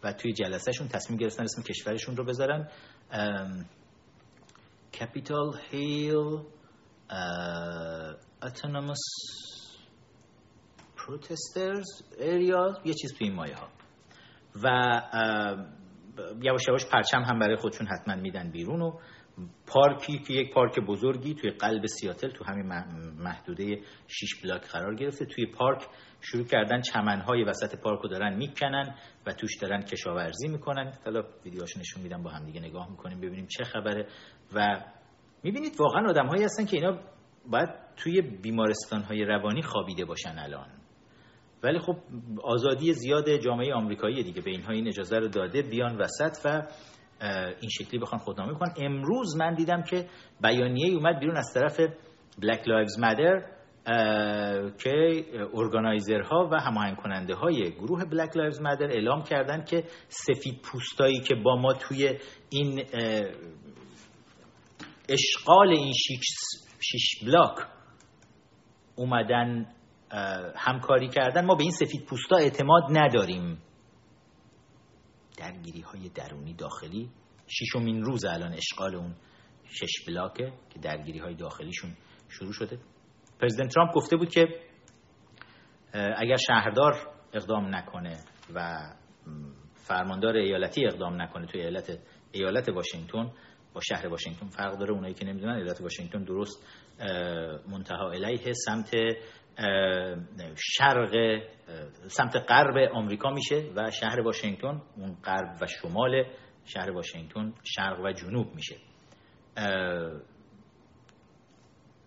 و 0.03 0.13
توی 0.13 0.33
جلسهشون 0.33 0.87
تصمیم 0.87 1.19
گرفتن 1.19 1.43
اسم 1.43 1.61
کشورشون 1.61 2.17
رو 2.17 2.23
بذارن. 2.23 2.69
Capitol 4.99 5.59
Hill 5.71 6.39
autonomous 8.43 8.99
protesters 10.97 11.87
area 12.19 12.81
یه 12.85 12.93
چیز 12.93 13.13
توی 13.13 13.27
این 13.27 13.35
مایه 13.35 13.55
ها. 13.55 13.67
و 14.63 14.67
یواش 16.41 16.67
یواش 16.67 16.85
پرچم 16.85 17.21
هم 17.21 17.39
برای 17.39 17.55
خودشون 17.55 17.87
حتما 17.87 18.15
میدن 18.15 18.51
بیرون 18.51 18.81
و 18.81 18.99
پارکی 19.67 20.19
که 20.19 20.33
یک 20.33 20.53
پارک 20.53 20.79
بزرگی 20.79 21.33
توی 21.33 21.49
قلب 21.49 21.85
سیاتل 21.85 22.29
تو 22.29 22.43
همین 22.45 22.65
محدوده 23.19 23.81
6 24.07 24.41
بلاک 24.43 24.61
قرار 24.61 24.95
گرفته. 24.95 25.25
توی 25.25 25.45
پارک 25.45 25.87
شروع 26.21 26.45
کردن 26.45 26.81
چمنهای 26.81 27.43
وسط 27.43 27.75
پارک 27.81 27.99
رو 28.01 28.09
دارن 28.09 28.37
می‌کنن 28.37 28.95
و 29.25 29.33
توش 29.33 29.51
دارن 29.61 29.81
کشاورزی 29.81 30.47
می‌کنن. 30.47 30.93
حالا 31.05 31.23
ویدیوهاش 31.45 31.77
نشون 31.77 32.03
میدم 32.03 32.23
با 32.23 32.29
هم 32.29 32.45
دیگه 32.45 32.59
نگاه 32.59 32.89
می‌کنیم 32.91 33.17
ببینیم 33.17 33.47
چه 33.57 33.63
خبره. 33.63 34.07
و 34.53 34.83
می‌بینید 35.43 35.73
واقعا 35.79 36.09
آدم 36.09 36.27
هایی 36.27 36.43
هستن 36.43 36.65
که 36.65 36.77
اینا 36.77 36.99
باید 37.45 37.69
توی 37.97 38.21
بیمارستان 38.21 39.01
های 39.01 39.23
روانی 39.23 39.61
خوابیده 39.61 40.05
باشن 40.05 40.39
الان. 40.39 40.69
ولی 41.63 41.79
خب 41.79 41.95
آزادی 42.43 42.93
زیاد 42.93 43.37
جامعه 43.37 43.73
آمریکایی 43.73 44.23
دیگه 44.23 44.41
به 44.41 44.51
اینها 44.51 44.71
این 44.73 44.87
اجازه 44.87 45.19
رو 45.19 45.27
داده 45.27 45.61
بیان 45.61 45.97
وسط 45.97 46.37
و 46.45 46.67
این 47.61 47.69
شکلی 47.69 47.99
بخوان 47.99 48.21
خودنامه 48.21 48.53
کنن 48.53 48.73
امروز 48.77 49.35
من 49.37 49.53
دیدم 49.53 49.81
که 49.81 50.07
بیانیه 50.41 50.93
اومد 50.95 51.19
بیرون 51.19 51.37
از 51.37 51.51
طرف 51.53 51.81
Black 52.41 52.63
Lives 52.63 53.01
Matter 53.01 53.59
که 54.83 55.25
ارگانایزرها 55.53 56.49
و 56.51 56.55
هماهنگ 56.59 56.97
کننده 56.97 57.35
های 57.35 57.71
گروه 57.71 58.01
Black 58.03 58.31
Lives 58.31 58.57
Matter 58.57 58.81
اعلام 58.81 59.23
کردن 59.23 59.63
که 59.63 59.83
سفید 60.07 60.61
پوستایی 60.61 61.19
که 61.19 61.35
با 61.35 61.55
ما 61.55 61.73
توی 61.73 62.19
این 62.49 62.85
اشغال 65.09 65.69
این 65.69 65.93
شیش, 65.93 66.27
شیش 66.81 67.23
بلاک 67.25 67.55
اومدن 68.95 69.65
همکاری 70.55 71.07
کردن 71.07 71.45
ما 71.45 71.55
به 71.55 71.63
این 71.63 71.71
سفید 71.71 72.05
پوستا 72.05 72.35
اعتماد 72.35 72.83
نداریم. 72.89 73.57
درگیری 75.39 75.81
های 75.81 76.09
درونی 76.09 76.53
داخلی. 76.53 77.09
شیشمین 77.47 78.03
روز 78.03 78.25
الان 78.25 78.53
اشغال 78.53 78.95
اون 78.95 79.15
شش 79.63 80.05
بلاکه 80.07 80.53
که 80.69 80.79
درگیری 80.79 81.19
های 81.19 81.35
داخلیشون 81.35 81.95
شروع 82.29 82.53
شده. 82.53 82.79
پرزیدنت 83.41 83.73
ترامپ 83.73 83.93
گفته 83.93 84.17
بود 84.17 84.29
که 84.29 84.47
اگر 85.93 86.37
شهردار 86.47 86.93
اقدام 87.33 87.75
نکنه 87.75 88.17
و 88.55 88.79
فرماندار 89.73 90.35
ایالتی 90.35 90.85
اقدام 90.85 91.21
نکنه 91.21 91.45
توی 91.45 91.61
ایالت 91.61 91.99
ایالت 92.31 92.69
واشنگتن 92.69 93.31
با 93.73 93.81
شهر 93.81 94.07
واشنگتن 94.07 94.47
فرق 94.47 94.77
داره 94.77 94.93
اونایی 94.93 95.13
که 95.13 95.25
نمی‌دونن 95.25 95.53
ایالت 95.55 95.81
واشنگتن 95.81 96.23
درست 96.23 96.65
منتها 97.67 98.11
الیه 98.11 98.53
سمت 98.53 98.91
شرق 100.55 101.41
سمت 102.07 102.35
غرب 102.35 102.77
آمریکا 102.93 103.29
میشه 103.29 103.71
و 103.75 103.91
شهر 103.91 104.21
واشنگتن 104.21 104.81
اون 104.97 105.17
غرب 105.23 105.57
و 105.61 105.67
شمال 105.67 106.23
شهر 106.65 106.91
واشنگتن 106.91 107.53
شرق 107.63 107.99
و 107.99 108.11
جنوب 108.11 108.55
میشه. 108.55 108.75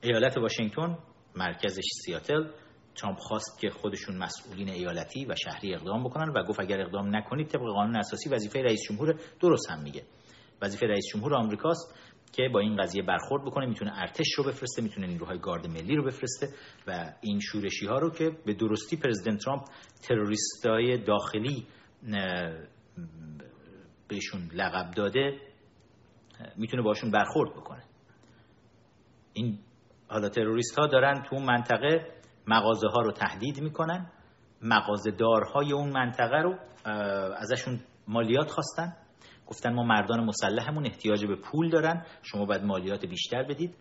ایالت 0.03 0.36
واشنگتن 0.36 0.99
مرکزش 1.36 1.84
سیاتل. 2.05 2.51
ترامپ 2.95 3.18
خواست 3.18 3.61
که 3.61 3.70
خودشون 3.70 4.16
مسئولین 4.16 4.68
ایالتی 4.68 5.24
و 5.24 5.34
شهری 5.34 5.74
اقدام 5.74 6.05
بکنن 6.05 6.32
و 6.36 6.45
گفت 6.45 6.61
اگر 6.61 6.80
اقدام 6.80 7.16
نکنید 7.16 7.49
طبق 7.49 7.62
قانون 7.62 7.97
اساسی 7.97 8.28
وظیفه 8.28 8.62
رئیس 8.62 8.80
جمهور 8.88 9.20
درست 9.40 9.70
هم 9.70 9.82
میگه. 9.82 10.03
وظیفه 10.62 10.86
رئیس 10.86 11.05
جمهور 11.14 11.34
آمریکاست. 11.34 12.12
که 12.33 12.49
با 12.53 12.61
این 12.61 12.76
قضیه 12.76 13.03
برخورد 13.03 13.45
بکنه 13.45 13.66
می‌تونه 13.66 14.01
ارتش 14.01 14.35
رو 14.39 14.45
بفرسته 14.45 14.83
می‌تونه 14.83 15.07
نیروهای 15.07 15.39
گارد 15.39 15.66
ملی 15.66 15.97
رو 15.97 16.05
بفرسته 16.05 16.49
و 16.87 17.12
این 17.20 17.41
شورشی 17.41 17.87
ها 17.87 17.99
رو 17.99 18.11
که 18.11 18.30
به 18.47 18.55
درستی 18.55 18.97
پرزیدنت 18.97 19.41
ترامپ 19.45 19.62
تروریستای 20.09 21.05
داخلی 21.05 21.66
بهشون 24.09 24.51
لقب 24.55 24.91
داده 24.91 25.41
می‌تونه 26.57 26.83
باشون 26.83 27.11
برخورد 27.11 27.51
بکنه. 27.51 27.83
این 29.33 29.59
حالا 30.09 30.28
تروریست 30.28 30.78
ها 30.78 30.87
دارن 30.87 31.22
تو 31.22 31.37
اون 31.37 31.45
منطقه 31.45 32.07
مغازه 32.47 32.89
ها 32.89 33.01
رو 33.01 33.12
تهدید 33.12 33.61
می‌کنن 33.61 34.11
مغازه 34.62 35.11
دارهای 35.11 35.72
اون 35.72 35.93
منطقه 35.93 36.37
رو 36.43 36.59
ازشون 37.37 37.80
مالیات 38.09 38.51
خواستن. 38.51 38.97
گفتن 39.47 39.72
ما 39.72 39.82
مردان 39.82 40.24
مسلحمون 40.24 40.86
احتیاج 40.86 41.26
به 41.26 41.36
پول 41.36 41.70
دارن 41.70 42.07
شما 42.22 42.45
باید 42.45 42.62
مالیات 42.62 43.07
بیشتر 43.07 43.43
بدید. 43.43 43.74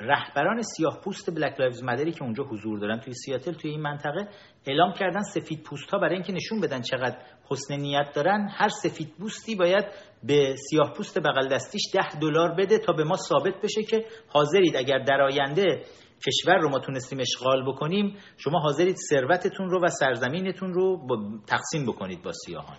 رهبران 0.00 0.62
سیاه 0.62 1.00
پوست 1.04 1.34
Black 1.34 1.60
Lives 1.60 1.84
Matter 1.84 2.08
ی 2.08 2.12
که 2.12 2.22
اونجا 2.22 2.44
حضور 2.44 2.78
دارن 2.78 3.00
توی 3.00 3.14
سیاتل 3.14 3.52
توی 3.52 3.70
این 3.70 3.80
منطقه 3.80 4.28
اعلام 4.66 4.92
کردن 4.92 5.22
سفید 5.22 5.62
پوست 5.62 5.90
ها 5.90 5.98
برای 5.98 6.14
اینکه 6.14 6.32
نشون 6.32 6.60
بدن 6.60 6.80
چقدر 6.80 7.18
حسن 7.50 7.76
نیت 7.76 8.12
دارن. 8.14 8.48
هر 8.50 8.68
سفید 8.68 9.14
پوستی 9.18 9.54
باید 9.54 9.84
به 10.22 10.56
سیاه 10.70 10.92
پوست 10.92 11.18
بغل 11.18 11.48
دستیش 11.48 11.82
ده 11.92 12.18
دلار 12.20 12.54
بده 12.54 12.78
تا 12.78 12.92
به 12.92 13.04
ما 13.04 13.16
ثابت 13.16 13.54
بشه 13.62 13.82
که 13.82 14.04
حاضرید. 14.28 14.76
اگر 14.76 14.98
در 14.98 15.20
آینده 15.20 15.82
کشور 16.26 16.58
رو 16.58 16.68
ما 16.68 16.78
تونستیم 16.78 17.18
اشغال 17.20 17.72
بکنیم 17.72 18.16
شما 18.36 18.58
حاضرید 18.58 18.96
ثروتتون 19.10 19.70
رو 19.70 19.84
و 19.84 19.88
سرزمینتون 19.88 20.72
رو 20.72 21.06
تقسیم 21.46 21.86
بکنید 21.86 22.22
با 22.22 22.32
سیاهان. 22.32 22.76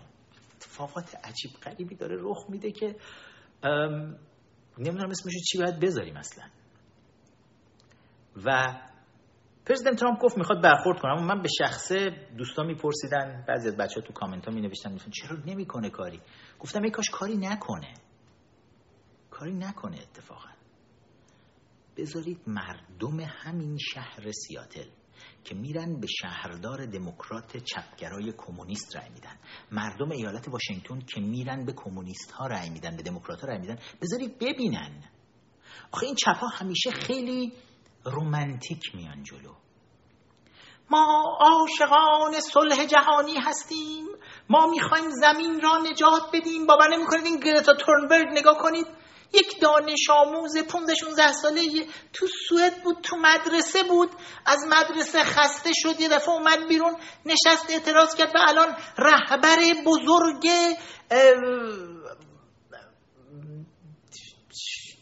اتفاقات 0.77 1.15
عجیب 1.23 1.51
غریبی 1.51 1.95
داره 1.95 2.15
رخ 2.19 2.49
میده 2.49 2.71
که 2.71 2.95
نمی‌دونم 4.77 5.09
اسمش 5.09 5.33
چی 5.51 5.57
باید 5.57 5.79
بذاریم 5.79 6.17
اصلا. 6.17 6.43
و 8.45 8.79
پرزیدنت 9.65 9.99
ترامپ 9.99 10.19
گفت 10.21 10.37
می‌خواد 10.37 10.63
برخورد 10.63 10.99
کنم 10.99 11.25
من 11.25 11.41
به 11.41 11.49
شخصه 11.59 12.09
دوستان 12.37 12.65
میپرسیدن 12.65 13.45
بعضی 13.47 13.67
از 13.67 13.77
بچه 13.77 14.01
ها 14.01 14.07
تو 14.07 14.13
کامنت 14.13 14.45
ها 14.45 14.51
می 14.51 14.61
نوشتن 14.61 14.97
چرا 14.97 15.37
نمی‌کنه 15.45 15.89
کاری؟ 15.89 16.21
گفتم 16.59 16.83
ای 16.83 16.91
کاش 16.91 17.09
کاری 17.09 17.37
نکنه. 17.37 17.93
کاری 19.31 19.53
نکنه 19.53 19.97
اتفاقا. 20.01 20.49
بذارید 21.97 22.41
مردم 22.47 23.19
همین 23.19 23.77
شهر 23.77 24.31
سیاتل 24.31 24.89
که 25.47 25.55
میرن 25.55 25.99
به 25.99 26.07
شهردار 26.07 26.85
دموکرات 26.85 27.57
چپگرای 27.57 28.33
کمونیست 28.37 28.95
رای 28.95 29.09
میدن. 29.09 29.37
مردم 29.71 30.11
ایالت 30.11 30.47
واشنگتن 30.47 30.99
که 30.99 31.21
میرن 31.21 31.65
به 31.65 31.73
کمونیست 31.73 32.31
ها 32.31 32.47
رای 32.47 32.69
میدن 32.69 32.95
به 32.97 33.03
دموکرات 33.03 33.41
ها 33.41 33.47
رای 33.47 33.57
میدن 33.57 33.77
بذارید 34.01 34.39
ببینن. 34.39 35.03
آخه 35.91 36.05
این 36.05 36.15
چپ 36.15 36.35
ها 36.35 36.47
همیشه 36.47 36.91
خیلی 36.91 37.53
رومنتیک 38.05 38.95
میان 38.95 39.23
جلو. 39.23 39.53
ما 40.89 41.23
عاشقان 41.39 42.39
صلح 42.39 42.85
جهانی 42.85 43.35
هستیم. 43.37 44.05
ما 44.49 44.67
می‌خوایم 44.67 45.09
زمین 45.09 45.61
را 45.61 45.77
نجات 45.77 46.21
بدیم. 46.33 46.65
باور 46.67 46.87
نمی‌کنید 46.93 47.25
این 47.25 47.39
گرتا 47.39 47.73
تورنبرگ 47.73 48.27
نگاه 48.31 48.57
کنید؟ 48.57 48.87
یک 49.33 49.61
دانش 49.61 50.09
آموز 50.09 50.57
15 50.57 51.31
ساله 51.31 51.61
تو 52.13 52.27
سوئد 52.49 52.83
بود 52.83 52.97
تو 53.03 53.15
مدرسه 53.15 53.83
بود. 53.83 54.09
از 54.45 54.59
مدرسه 54.69 55.23
خسته 55.23 55.71
شد 55.73 55.99
یه 55.99 56.09
دفعه 56.09 56.29
اومد 56.29 56.67
بیرون 56.67 56.95
نشست 57.25 57.69
اعتراض 57.69 58.15
کرد 58.15 58.35
و 58.35 58.39
الان 58.47 58.75
رهبر 58.97 59.57
بزرگ 59.85 60.47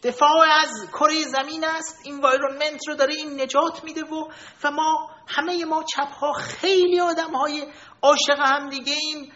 دفاع 0.02 0.46
از 0.62 0.90
کره 0.92 1.22
زمین 1.22 1.64
است. 1.64 2.00
این 2.04 2.20
وایرونمنت 2.20 2.88
رو 2.88 2.94
داره 2.94 3.14
این 3.14 3.40
نجات 3.40 3.84
میده 3.84 4.04
و 4.04 4.28
و 4.64 4.70
ما 4.70 5.10
همه 5.28 5.64
ما 5.64 5.82
چپ 5.82 6.12
ها 6.12 6.32
خیلی 6.32 7.00
آدم 7.00 7.34
های 7.34 7.66
عاشق 8.02 8.38
هم 8.38 8.68
دیگه 8.68 8.92
ایم. 8.92 9.32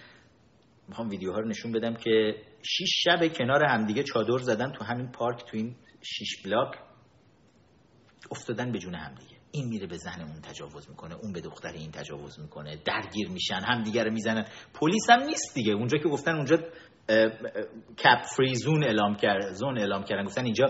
می‌خوام 0.89 1.09
ویدیوها 1.09 1.39
رو 1.39 1.49
نشون 1.49 1.73
بدم 1.73 1.95
که 1.95 2.35
شیش 2.63 2.91
شب 3.05 3.33
کنار 3.33 3.65
همدیگه 3.65 4.03
چادر 4.03 4.39
زدن 4.39 4.73
تو 4.73 4.85
همین 4.85 5.13
پارک 5.13 5.45
تو 5.51 5.57
این 5.57 5.77
شیش 6.03 6.43
بلاک. 6.45 6.75
افتادن 8.31 8.73
به 8.73 8.79
جون 8.79 8.95
همدیگه. 8.95 9.37
این 9.53 9.69
میره 9.69 9.87
به 9.87 9.97
زن 9.97 10.21
اون 10.21 10.41
تجاوز 10.41 10.91
می‌کنه 10.91 11.15
اون 11.15 11.33
به 11.33 11.41
دختر 11.41 11.73
این 11.73 11.91
تجاوز 11.91 12.41
می‌کنه. 12.41 12.77
درگیر 12.85 13.29
میشن 13.29 13.61
همدیگه 13.61 14.05
رو 14.05 14.13
می‌زنن. 14.13 14.45
پلیس 14.81 15.11
هم 15.11 15.23
نیست 15.23 15.55
دیگه. 15.55 15.73
اونجا 15.73 15.99
که 15.99 16.09
گفتن 16.09 16.35
اونجا 16.35 16.57
کپ 17.99 18.23
فری 18.37 18.55
زون 18.55 18.85
اعلام 18.85 19.17
کرد 19.17 19.53
زون 19.53 19.79
اعلام 19.79 20.05
کردن. 20.05 20.25
گفتن 20.25 20.45
اینجا 20.45 20.67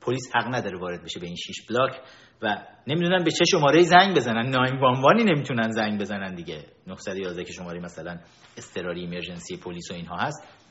پلیس 0.00 0.22
حق 0.34 0.54
نداره 0.54 0.78
وارد 0.78 1.04
بشه 1.04 1.20
به 1.20 1.26
این 1.26 1.36
شیش 1.36 1.66
بلاک 1.66 2.00
و 2.42 2.66
نمی‌دونن 2.86 3.24
به 3.24 3.30
چه 3.30 3.44
شماره 3.44 3.82
زنگ 3.82 4.16
بزنن. 4.16 4.46
911 4.50 5.24
نمی‌تونن 5.24 5.70
زنگ 5.70 6.00
بزنن 6.00 6.34
دیگه. 6.34 6.64
911 6.86 7.44
که 7.44 7.52
شماره 7.52 7.80
مثلا 7.80 8.18
استراری 8.56 9.00
ایمرجنسی 9.00 9.56
پلیس 9.56 9.90
و 9.90 9.94
اینها 9.94 10.16
هست. 10.16 10.63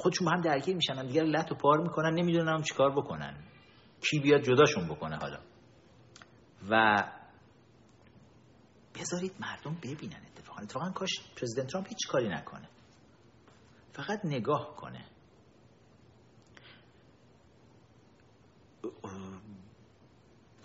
خودشون 0.00 0.26
با 0.26 0.32
هم 0.32 0.40
درگیر 0.40 0.76
میشن 0.76 0.94
هم 0.94 1.06
دیگر 1.06 1.22
لط 1.22 1.52
و 1.52 1.54
پار 1.54 1.80
می‌کنن 1.80 2.14
نمی‌دونن 2.14 2.48
هم 2.48 2.62
چیکار 2.62 2.90
بکنن. 2.90 3.36
کی 4.10 4.18
بیاد 4.18 4.42
جداشون 4.42 4.88
بکنه 4.88 5.16
حالا. 5.16 5.38
و 6.70 7.04
بذارید 8.94 9.32
مردم 9.40 9.74
ببینن 9.82 10.20
اتفاقا. 10.26 10.62
اتفاقا 10.62 10.90
کاش 10.90 11.10
پرزیدنت 11.36 11.66
ترامپ 11.66 11.88
هیچ 11.88 12.08
کاری 12.08 12.28
نکنه. 12.28 12.68
فقط 13.92 14.20
نگاه 14.24 14.76
کنه. 14.76 15.04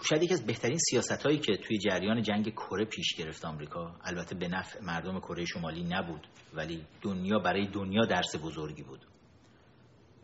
شاید 0.10 0.24
یکی 0.24 0.34
از 0.34 0.46
بهترین 0.46 0.78
سیاست 0.78 1.26
هایی 1.26 1.40
که 1.40 1.58
توی 1.58 1.78
جریان 1.78 2.22
جنگ 2.22 2.50
کره 2.50 2.86
پیش 2.86 3.16
گرفت 3.18 3.46
آمریکا 3.46 3.96
البته 4.04 4.36
به 4.36 4.48
نفع 4.48 4.82
مردم 4.84 5.20
کره 5.20 5.46
شمالی 5.46 5.84
نبود 5.84 6.28
ولی 6.54 6.86
دنیا 7.02 7.40
برای 7.40 7.68
دنیا 7.68 8.06
درس 8.06 8.36
بزرگی 8.44 8.84
بود. 8.84 9.06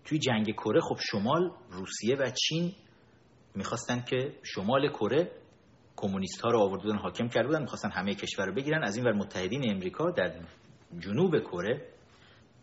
توی 0.05 0.19
جنگ 0.19 0.51
کره 0.51 0.81
خب 0.81 0.97
شمال 1.11 1.51
روسیه 1.69 2.15
و 2.15 2.29
چین 2.29 2.73
می‌خواستن 3.55 4.01
که 4.01 4.35
شمال 4.43 4.89
کره 4.89 5.31
کمونیست 5.95 6.41
ها 6.41 6.49
رو 6.49 6.59
آوردن 6.59 6.97
حاکم 6.97 7.27
کرده 7.27 7.47
بودن 7.47 7.61
می‌خواستن 7.61 7.89
همه 7.89 8.15
کشور 8.15 8.45
رو 8.45 8.53
بگیرن. 8.53 8.83
از 8.83 8.95
این 8.95 9.05
ور 9.05 9.13
متحدین 9.13 9.71
امریکا 9.71 10.11
در 10.11 10.41
جنوب 10.99 11.39
کره 11.39 11.87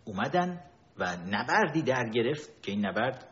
اومدن 0.04 0.60
و 0.98 1.16
نبردی 1.26 1.82
در 1.82 2.10
گرفت 2.14 2.62
که 2.62 2.72
این 2.72 2.86
نبرد 2.86 3.28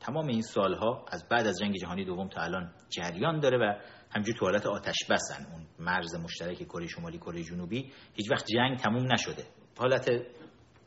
تمام 0.00 0.26
این 0.26 0.42
سالها 0.42 1.04
از 1.08 1.28
بعد 1.28 1.46
از 1.46 1.58
جنگ 1.58 1.76
جهانی 1.76 2.04
دوم 2.04 2.28
تا 2.28 2.40
الان 2.40 2.72
جریان 2.88 3.40
داره 3.40 3.58
و 3.58 3.80
همجور 4.10 4.34
تو 4.34 4.44
حالت 4.44 4.66
آتش 4.66 4.96
بسن 5.10 5.46
اون 5.52 5.66
مرز 5.78 6.14
مشترک 6.14 6.62
کره 6.62 6.86
شمالی 6.86 7.18
کره 7.18 7.42
جنوبی 7.42 7.92
هیچ 8.14 8.30
وقت 8.30 8.46
جنگ 8.46 8.78
تموم 8.78 9.12
نشده. 9.12 9.44
حالت 9.78 10.10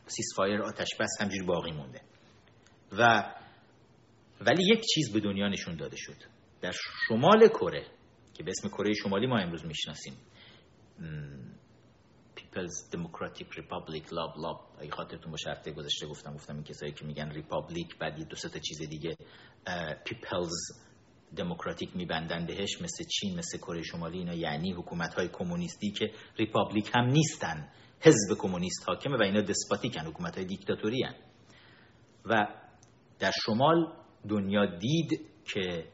ceasefire 0.06 0.62
آتش 0.62 0.88
بس 1.00 1.10
همینجوری 1.22 1.46
باقی 1.46 1.72
مونده. 1.72 2.02
و 2.98 3.34
ولی 4.42 4.64
یک 4.74 4.84
چیز 4.94 5.14
به 5.14 5.20
دنیا 5.20 5.50
نشون 5.50 5.76
داده 5.76 5.98
شد. 5.98 6.18
در 6.62 6.74
شمال 7.08 7.48
کره 7.48 7.86
که 8.34 8.44
به 8.44 8.52
اسم 8.52 8.68
کره 8.68 8.94
شمالی 8.94 9.28
ما 9.28 9.40
امروز 9.40 9.66
می‌شناسیم. 9.66 10.14
People's 12.38 12.96
Democratic 12.96 13.48
Republic 13.58 14.14
blah 14.14 14.34
blah 14.38 14.76
اگه 14.80 14.92
خاطرتون 14.92 15.32
باشه 15.32 15.50
هفته 15.50 15.72
گذشته 15.72 16.08
گفتم 16.08 16.34
گفتم 16.34 16.56
این 16.56 16.64
کسایی 16.64 16.92
که 16.92 17.06
میگن 17.06 17.30
republic 17.30 17.98
بعد 17.98 18.20
یه 18.20 18.26
دو 18.26 18.36
تا 18.36 18.60
چیز 18.60 18.82
دیگه 18.90 19.18
People's 20.10 20.84
Democratic 21.36 21.96
میبندن 21.96 22.46
بهش 22.46 22.82
مثل 22.82 23.04
چین 23.04 23.38
مثل 23.38 23.58
کره 23.58 23.82
شمالی. 23.82 24.18
اینا 24.18 24.34
یعنی 24.34 24.74
حکومت 24.74 25.14
های 25.14 25.28
کمونیستی 25.28 25.92
که 25.92 26.12
republic 26.38 26.92
هم 26.96 27.06
نیستن. 27.06 27.72
حزب 28.00 28.38
کمونیست 28.38 28.84
حاکمه 28.88 29.18
و 29.18 29.22
اینا 29.22 29.42
despotic 29.42 29.95
ن 29.95 30.02
حکومت 30.02 30.36
های 30.36 30.46
دیکتاتوری 30.46 31.04
هن. 31.04 31.16
و 32.26 32.48
در 33.24 33.32
شمال 33.46 33.94
دنیا 34.30 34.66
دید 34.66 35.10
که 35.54 35.86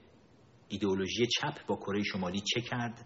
ایدئولوژی 0.67 1.27
چپ 1.27 1.65
با 1.67 1.75
کره 1.75 2.03
شمالی 2.03 2.41
چه 2.53 2.61
کرد؟ 2.61 3.05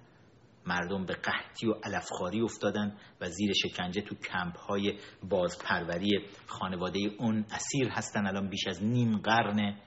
مردم 0.67 1.05
به 1.05 1.13
قحطی 1.13 1.67
و 1.67 1.73
علف‌خواری 1.83 2.41
افتادن 2.41 2.97
و 3.21 3.29
زیر 3.29 3.53
شکنجه 3.53 4.01
تو 4.01 4.15
کمپ 4.15 4.57
های 4.57 4.97
بازپروری 5.29 6.25
خانواده 6.47 6.99
اون 7.19 7.45
اسیر 7.51 7.87
هستن. 7.87 8.27
الان 8.27 8.49
بیش 8.49 8.67
از 8.67 8.83
نیم 8.83 9.17
قرن 9.17 9.79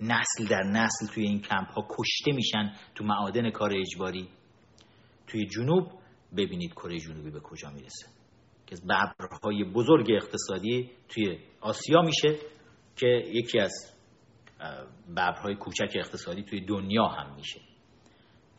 نسل 0.00 0.46
در 0.50 0.62
نسل 0.62 1.06
توی 1.14 1.24
این 1.24 1.40
کمپ 1.40 1.68
ها 1.68 1.88
کشته 1.98 2.32
میشن 2.32 2.72
تو 2.94 3.04
معادن 3.04 3.50
کار 3.50 3.72
اجباری. 3.76 4.28
توی 5.26 5.46
جنوب 5.46 5.92
ببینید 6.36 6.72
کره 6.72 6.98
جنوبی 6.98 7.30
به 7.30 7.40
کجا 7.40 7.70
می‌رسه. 7.70 8.06
که 8.66 8.76
ببرهای 8.84 9.64
بزرگ 9.64 10.10
اقتصادی 10.10 10.90
توی 11.08 11.38
آسیا 11.60 12.02
میشه. 12.02 12.38
که 12.96 13.06
یکی 13.26 13.58
از 13.60 13.72
ببرهای 15.10 15.54
کوچک 15.54 15.92
اقتصادی 15.94 16.42
توی 16.42 16.60
دنیا 16.60 17.04
هم 17.04 17.36
میشه. 17.36 17.60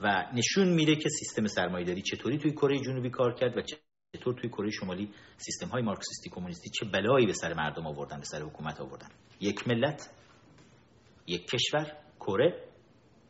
و 0.01 0.25
نشون 0.33 0.69
میده 0.73 0.95
که 0.95 1.09
سیستم 1.09 1.47
سرمایه‌داری 1.47 2.01
چطوری 2.01 2.37
توی 2.37 2.51
کره 2.51 2.79
جنوبی 2.79 3.09
کار 3.09 3.33
کرد 3.33 3.57
و 3.57 3.61
چطور 4.15 4.33
توی 4.33 4.49
کره 4.49 4.69
شمالی 4.69 5.11
سیستم 5.37 5.67
های 5.67 5.81
مارکسیستی 5.81 6.29
کمونیستی 6.29 6.69
چه 6.69 6.85
بلایی 6.85 7.25
به 7.25 7.33
سر 7.33 7.53
مردم 7.53 7.87
آوردن 7.87 8.17
به 8.17 8.25
سر 8.25 8.41
حکومت 8.41 8.81
آوردن. 8.81 9.07
یک 9.39 9.67
ملت 9.67 10.09
یک 11.27 11.47
کشور 11.47 11.91
کره 12.19 12.63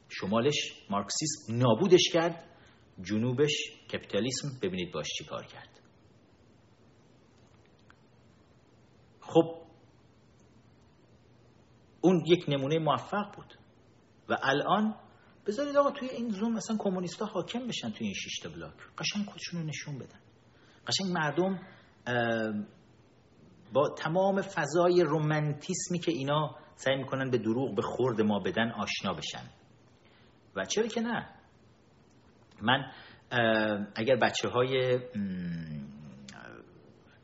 شمالش 0.09 0.55
مارکسیسم 0.89 1.57
نابودش 1.57 2.09
کرد 2.13 2.43
جنوبش 3.01 3.51
کپیتالیسم 3.93 4.47
ببینید 4.61 4.93
باش 4.93 5.07
چی 5.17 5.25
کار 5.25 5.45
کرد. 5.45 5.69
خب 9.21 9.64
اون 12.05 12.23
یک 12.25 12.45
نمونه 12.47 12.79
موفق 12.79 13.35
بود. 13.35 13.53
و 14.29 14.37
الان 14.43 14.95
بذارید 15.47 15.77
آقا 15.77 15.91
توی 15.91 16.09
این 16.09 16.29
زوم 16.29 16.53
مثلا 16.53 16.77
کمونیستا 16.79 17.25
حاکم 17.25 17.67
بشن 17.67 17.89
توی 17.91 18.07
این 18.07 18.13
شش 18.13 18.47
بلاک. 18.47 18.73
قشنگ 18.97 19.25
خودشون 19.25 19.61
رو 19.61 19.67
نشون 19.67 19.97
بدن. 19.97 20.19
قشنگ 20.87 21.11
مردم 21.11 21.59
با 23.73 23.89
تمام 23.89 24.41
فضای 24.41 25.01
رومانتیسمی 25.01 25.99
که 25.99 26.11
اینا 26.11 26.55
سعی 26.75 26.95
می‌کنن 26.95 27.29
به 27.29 27.37
دروغ 27.37 27.75
به 27.75 27.81
خورد 27.81 28.21
ما 28.21 28.39
بدن 28.39 28.71
آشنا 28.71 29.13
بشن. 29.13 29.49
و 30.55 30.65
چرا 30.65 30.87
که 30.87 31.01
نه؟ 31.01 31.29
من 32.61 32.91
اگر 33.95 34.15
بچه 34.15 34.49
های 34.49 34.99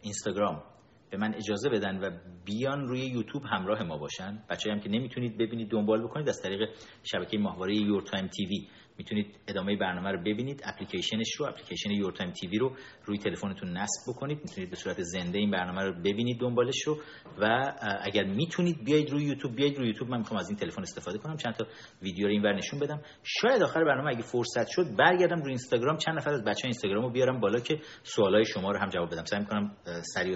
اینستاگرام 0.01 0.63
به 1.12 1.18
من 1.18 1.34
اجازه 1.34 1.70
بدن 1.70 1.97
و 1.97 2.09
بیان 2.45 2.88
روی 2.88 2.99
یوتیوب 2.99 3.43
همراه 3.51 3.84
ما 3.84 3.97
باشن. 3.97 4.43
بچه 4.49 4.72
هم 4.72 4.80
که 4.80 4.89
نمی‌تونید 4.89 5.38
ببینید 5.38 5.70
دنبال 5.70 6.03
بکنید 6.03 6.30
از 6.30 6.41
طریق 6.41 6.70
شبکه 7.03 7.38
ماهواره 7.38 7.76
Your 7.75 8.01
Time 8.01 8.27
TV 8.27 8.67
می‌تونید 8.97 9.36
ادامه 9.47 9.78
برنامه 9.78 10.12
رو 10.12 10.20
ببینید. 10.20 10.62
اپلیکیشنش 10.66 11.36
رو 11.39 11.45
اپلیکیشن 11.45 11.91
Your 11.91 12.11
Time 12.11 12.32
TV 12.32 12.57
رو 12.57 12.76
روی 13.05 13.18
تلفنتون 13.18 13.70
نصب 13.70 14.12
بکنید. 14.12 14.38
می‌تونید 14.38 14.70
به 14.70 14.76
صورت 14.76 15.01
زنده 15.01 15.39
این 15.39 15.51
برنامه 15.51 15.84
رو 15.84 15.93
ببینید 15.93 16.39
دنبالش 16.39 16.82
رو 16.88 16.97
و 17.41 17.74
اگر 18.01 18.24
می‌تونید 18.24 18.84
بیاید 18.86 19.09
روی 19.09 19.24
یوتیوب 19.24 19.55
بیاید 19.55 19.78
روی 19.78 19.88
یوتیوب. 19.88 20.09
من 20.09 20.18
می‌خوام 20.18 20.39
از 20.39 20.49
این 20.49 20.57
تلفن 20.57 20.82
استفاده 20.82 21.18
کنم. 21.18 21.38
چند 21.38 21.53
تا 21.53 21.66
ویدیو 22.01 22.26
رو 22.26 22.32
اینور 22.32 22.55
نشون 22.55 22.80
بدم. 22.80 23.01
شاید 23.24 23.64
آخر 23.64 23.84
برنامه 23.84 24.09
اگه 24.09 24.22
فرصت 24.22 24.68
شد 24.68 24.95
برگردم 24.97 25.41
روی 25.41 25.49
اینستاگرام. 25.49 25.97
چند 25.97 26.16
نفر 26.18 26.34
از 26.34 26.43
بچه 26.43 26.62
اینستاگرام 26.64 27.03
رو 27.03 27.09
بیارم 27.09 27.39
بالا 27.39 27.59
که 27.59 27.80
سوالای 28.03 28.45
شما 28.45 28.72
رو 28.72 28.80
هم 28.80 28.89
جواب 28.89 29.12
بدم. 29.12 29.26
سعی 29.26 29.39
می‌کنم 29.39 29.76
سری 30.14 30.32
و 30.32 30.36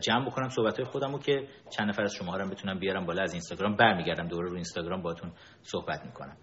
جمع 0.00 0.26
بکنم 0.26 0.48
صحبت 0.48 0.76
های 0.76 0.84
خودم 0.84 1.12
رو 1.12 1.18
که 1.18 1.48
چند 1.70 1.88
نفر 1.88 2.02
از 2.02 2.14
شما 2.14 2.32
هم 2.32 2.50
بتونم 2.50 2.78
بیارم 2.78 3.06
بالا 3.06 3.22
از 3.22 3.32
اینستاگرام 3.32 3.76
برمیگردم 3.76 4.28
دوباره 4.28 4.48
رو 4.48 4.54
اینستاگرام 4.54 5.02
باتون 5.02 5.32
صحبت 5.62 6.04
می‌کنم. 6.04 6.36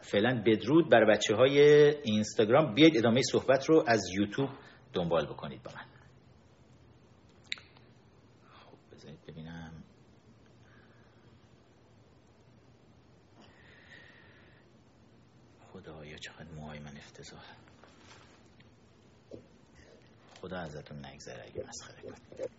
فعلا 0.00 0.42
بدرود 0.46 0.90
بر 0.90 1.04
بچه 1.04 1.36
های 1.36 1.60
اینستاگرام. 2.02 2.74
بیاید 2.74 2.96
ادامه 2.96 3.22
صحبت 3.22 3.66
رو 3.66 3.84
از 3.86 4.02
یوتیوب 4.18 4.50
دنبال 4.92 5.26
بکنید 5.26 5.62
با 5.62 5.70
من 5.74 5.84
خب 8.52 8.76
بذارید 8.92 9.20
ببینم 9.28 9.72
خدایا 15.72 16.16
چقدر 16.16 16.50
موهای 16.56 16.78
من 16.78 16.96
افتضاح 16.96 17.42
خدا 20.42 20.58
ازتون 20.58 21.06
نگذره 21.06 21.44
اگه 21.44 21.64
مسخره 21.68 22.02
کنید. 22.02 22.50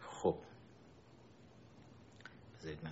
خب. 0.00 0.38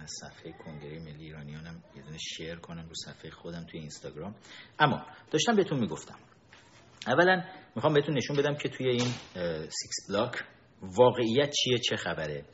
از 0.03 0.11
صفحه 0.21 0.53
کنگره 0.53 0.99
ملی 0.99 1.25
ایرانیانم 1.25 1.83
یه 1.97 2.03
دونه 2.03 2.19
share 2.19 2.57
کنم 2.57 2.89
رو 2.89 2.95
صفحه 2.95 3.31
خودم 3.31 3.65
توی 3.65 3.81
اینستاگرام. 3.81 4.35
اما 4.79 5.07
داشتم 5.31 5.57
بهتون 5.57 5.81
می‌گفتم. 5.81 6.19
اولا 7.07 7.45
می‌خوام 7.77 7.95
بهتون 7.95 8.17
نشون 8.17 8.37
بدم 8.37 8.55
که 8.55 8.69
توی 8.69 8.89
این 8.89 9.09
six 9.69 10.11
block 10.11 10.45
واقعیت 10.83 11.51
چیه 11.51 11.79
چه 11.79 11.97
خبره. 11.97 12.45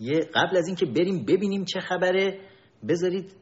یه 0.00 0.20
قبل 0.34 0.56
از 0.56 0.66
اینکه 0.66 0.86
بریم 0.86 1.24
ببینیم 1.24 1.64
چه 1.64 1.80
خبره 1.80 2.40
بذارید 2.88 3.36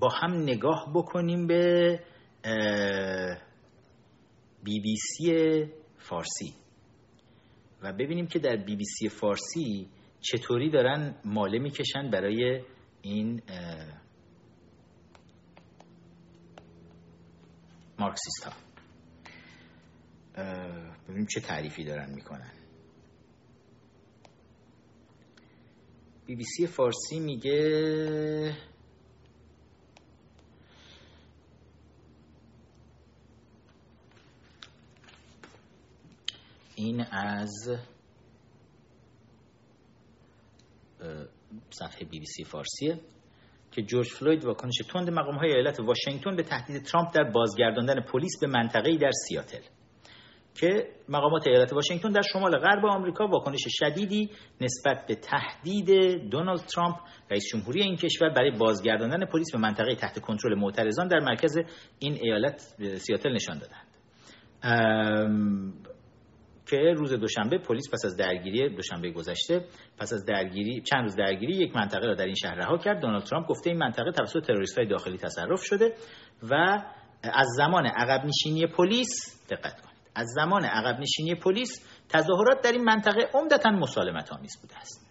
با 0.00 0.08
هم 0.08 0.42
نگاه 0.42 0.92
بکنیم 0.94 1.46
به 1.46 2.00
بی 4.64 4.80
بی 4.80 4.96
سی 4.96 5.64
فارسی. 5.98 6.54
و 7.82 7.92
ببینیم 7.92 8.26
که 8.26 8.38
در 8.38 8.56
بی 8.56 8.76
بی 8.76 8.84
سی 8.84 9.08
فارسی 9.08 9.88
چطوری 10.20 10.70
دارن 10.70 11.14
ماله 11.24 11.58
می‌کشن 11.58 12.10
برای 12.10 12.62
این 13.02 13.42
مارکسیست 17.98 18.44
ها 18.44 18.69
ببینیم 21.08 21.26
چه 21.26 21.40
تعریفی 21.40 21.84
دارن 21.84 22.14
می‌کنن. 22.14 22.52
بی 26.26 26.36
بی 26.36 26.44
سی 26.44 26.66
فارسی 26.66 27.20
میگه 27.20 28.54
این 36.74 37.00
از 37.10 37.50
صفحه 41.70 42.04
بی 42.04 42.20
بی 42.20 42.26
سی 42.26 42.44
فارسیه 42.44 43.00
که 43.72 43.82
جورج 43.82 44.08
فلوید 44.08 44.44
واکنش 44.44 44.82
تند 44.92 45.10
مقام 45.10 45.34
های 45.36 45.52
ایالت 45.52 45.80
واشنگتن 45.80 46.36
به 46.36 46.42
تهدید 46.42 46.82
ترامپ 46.82 47.14
در 47.14 47.30
بازگرداندن 47.30 48.00
پلیس 48.00 48.32
به 48.40 48.46
منطقه‌ای 48.46 48.98
در 48.98 49.10
سیاتل. 49.28 49.62
که 50.54 50.88
مقامات 51.08 51.46
ایالت 51.46 51.72
واشنگتن 51.72 52.08
در 52.10 52.22
شمال 52.32 52.58
غرب 52.58 52.86
آمریکا 52.86 53.26
واکنش 53.26 53.60
شدیدی 53.68 54.30
نسبت 54.60 55.06
به 55.06 55.14
تهدید 55.14 55.90
دونالد 56.30 56.60
ترامپ 56.60 56.96
رئیس 57.30 57.44
جمهوری 57.52 57.82
این 57.82 57.96
کشور 57.96 58.30
برای 58.30 58.50
بازگرداندن 58.50 59.26
پلیس 59.26 59.52
به 59.52 59.58
منطقه 59.58 59.94
تحت 59.94 60.20
کنترل 60.20 60.58
معترضان 60.58 61.08
در 61.08 61.18
مرکز 61.18 61.58
این 61.98 62.18
ایالت 62.22 62.58
سیاتل 62.96 63.32
نشان 63.32 63.58
دادند. 63.58 63.86
که 66.66 66.94
روز 66.96 67.12
دوشنبه 67.12 67.58
پلیس 67.58 67.84
پس 67.92 68.04
از 68.04 68.16
درگیری 68.16 68.76
دوشنبه 68.76 69.10
گذشته 69.10 69.64
پس 69.98 70.12
از 70.12 70.24
درگیری 70.24 70.80
چند 70.80 71.02
روز 71.02 71.16
درگیری 71.16 71.52
یک 71.52 71.76
منطقه 71.76 72.06
را 72.06 72.14
در 72.14 72.24
این 72.24 72.34
شهر 72.34 72.54
رها 72.54 72.78
کرد. 72.78 73.00
دونالد 73.00 73.24
ترامپ 73.24 73.46
گفته 73.46 73.70
این 73.70 73.78
منطقه 73.78 74.12
توسط 74.12 74.46
تروریست‌های 74.46 74.88
داخلی 74.88 75.18
تصرف 75.18 75.62
شده 75.62 75.94
و 76.50 76.54
از 77.22 77.46
زمان 77.56 77.86
عقب 77.86 78.24
نشینی 78.26 78.66
پلیس 78.66 79.08
دقت 79.50 79.80
کنید 79.80 79.89
از 80.14 80.26
زمان 80.26 80.64
عقب 80.64 81.00
نشینی 81.00 81.34
پلیس 81.34 81.86
تظاهرات 82.08 82.62
در 82.64 82.72
این 82.72 82.84
منطقه 82.84 83.28
عمدتا 83.34 83.70
مسالمت 83.70 84.32
آمیز 84.32 84.60
بوده 84.62 84.76
است. 84.76 85.10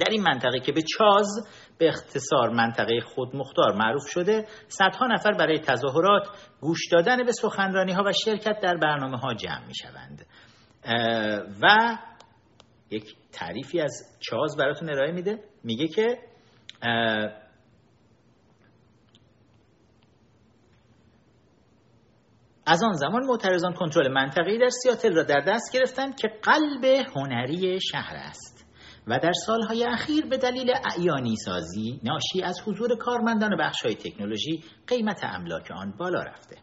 در 0.00 0.10
این 0.10 0.22
منطقه 0.22 0.60
که 0.60 0.72
به 0.72 0.82
چاز 0.82 1.48
به 1.78 1.88
اختصار 1.88 2.50
منطقه 2.50 3.00
خودمختار 3.00 3.72
معروف 3.72 4.08
شده 4.08 4.46
صدها 4.68 5.06
نفر 5.06 5.32
برای 5.32 5.58
تظاهرات 5.58 6.28
گوش 6.60 6.80
دادن 6.92 7.24
به 7.24 7.32
سخنرانی 7.32 7.92
ها 7.92 8.02
و 8.06 8.12
شرکت 8.24 8.60
در 8.60 8.76
برنامه 8.76 9.18
ها 9.18 9.34
جمع 9.34 9.66
می 9.66 9.74
شوند 9.74 10.26
و 11.62 11.98
یک 12.90 13.14
تعریفی 13.32 13.80
از 13.80 14.18
چاز 14.20 14.56
براتون 14.56 14.90
ارائه 14.90 15.12
میده. 15.12 15.38
میگه 15.64 15.88
که 15.88 16.18
از 22.66 22.82
آن 22.82 22.92
زمان 22.92 23.26
معترضان 23.26 23.72
کنترل 23.72 24.12
منطقه‌ای 24.12 24.58
در 24.58 24.68
سیاتل 24.68 25.14
را 25.14 25.22
در 25.22 25.40
دست 25.40 25.72
گرفتند 25.72 26.16
که 26.16 26.28
قلب 26.42 26.84
هنری 27.16 27.80
شهر 27.80 28.16
است 28.16 28.66
و 29.06 29.18
در 29.18 29.32
سالهای 29.46 29.84
اخیر 29.84 30.26
به 30.26 30.36
دلیل 30.36 30.70
اعیانی 30.90 31.36
سازی 31.36 32.00
ناشی 32.02 32.42
از 32.42 32.60
حضور 32.66 32.96
کارمندان 32.96 33.56
بخش‌های 33.58 33.94
تکنولوژی 33.94 34.64
قیمت 34.86 35.20
املاک 35.24 35.70
آن 35.70 35.96
بالا 35.98 36.22
رفته. 36.22 36.56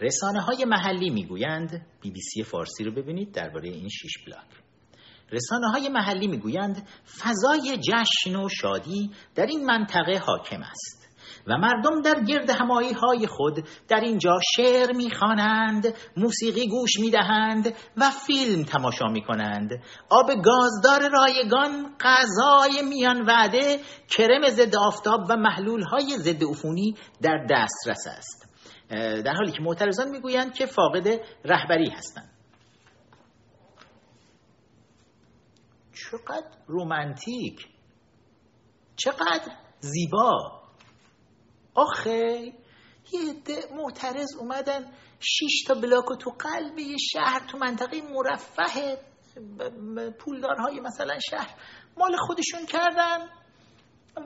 رسانه 0.00 0.40
های 0.40 0.64
محلی 0.64 1.10
می‌گویند 1.10 1.86
بی 2.02 2.10
بی 2.10 2.20
سی 2.20 2.42
فارسی 2.42 2.84
رو 2.84 2.92
ببینید 2.92 3.32
درباره 3.32 3.68
این 3.68 3.88
شیش 3.88 4.18
بلاک. 4.26 4.46
رسانه 5.32 5.70
های 5.70 5.88
محلی 5.88 6.28
می‌گویند 6.28 6.88
فضای 7.18 7.78
جشن 7.78 8.36
و 8.36 8.48
شادی 8.48 9.10
در 9.34 9.46
این 9.46 9.64
منطقه 9.64 10.18
حاکم 10.26 10.62
است. 10.62 11.05
و 11.46 11.58
مردم 11.58 12.02
در 12.02 12.24
گرد 12.24 12.50
همایی 12.50 12.92
های 12.92 13.26
خود 13.26 13.64
در 13.88 14.00
اینجا 14.00 14.38
شعر 14.56 14.92
می‌خوانند 14.92 15.94
موسیقی 16.16 16.68
گوش 16.68 16.90
می‌دهند 17.00 17.74
و 17.96 18.10
فیلم 18.26 18.64
تماشا 18.64 19.06
می‌کنند. 19.06 19.70
آب 20.10 20.26
گازدار 20.44 21.10
رایگان 21.10 21.96
غذای 22.00 22.82
میان 22.88 23.26
وعده 23.26 23.80
کرم 24.16 24.50
ضد 24.50 24.76
آفتاب 24.76 25.20
و 25.28 25.36
محلول 25.36 25.82
های 25.82 26.16
ضد 26.18 26.44
عفونی 26.44 26.94
در 27.22 27.46
دسترس 27.50 28.06
است. 28.06 28.46
در 29.24 29.34
حالی 29.34 29.52
که 29.52 29.62
معترضان 29.62 30.08
می‌گویند 30.08 30.54
که 30.54 30.66
فاقد 30.66 31.08
رهبری 31.44 31.90
هستند. 31.90 32.30
چقدر 35.94 36.46
رومانتیک 36.66 37.68
چقدر 38.96 39.52
زیبا! 39.80 40.55
آخه 41.76 42.52
یه 43.12 43.30
عده 43.30 43.74
معترض 43.76 44.36
اومدن 44.40 44.92
شیش 45.20 45.62
تا 45.66 45.74
بلاک 45.74 46.04
تو 46.20 46.30
قلب 46.30 46.78
یه 46.78 46.96
شهر 47.12 47.46
تو 47.48 47.58
منطقه 47.58 48.02
مرفه 48.02 48.98
پولدارهای 50.18 50.80
مثلا 50.80 51.18
شهر 51.30 51.54
مال 51.96 52.16
خودشون 52.16 52.66
کردن 52.66 53.28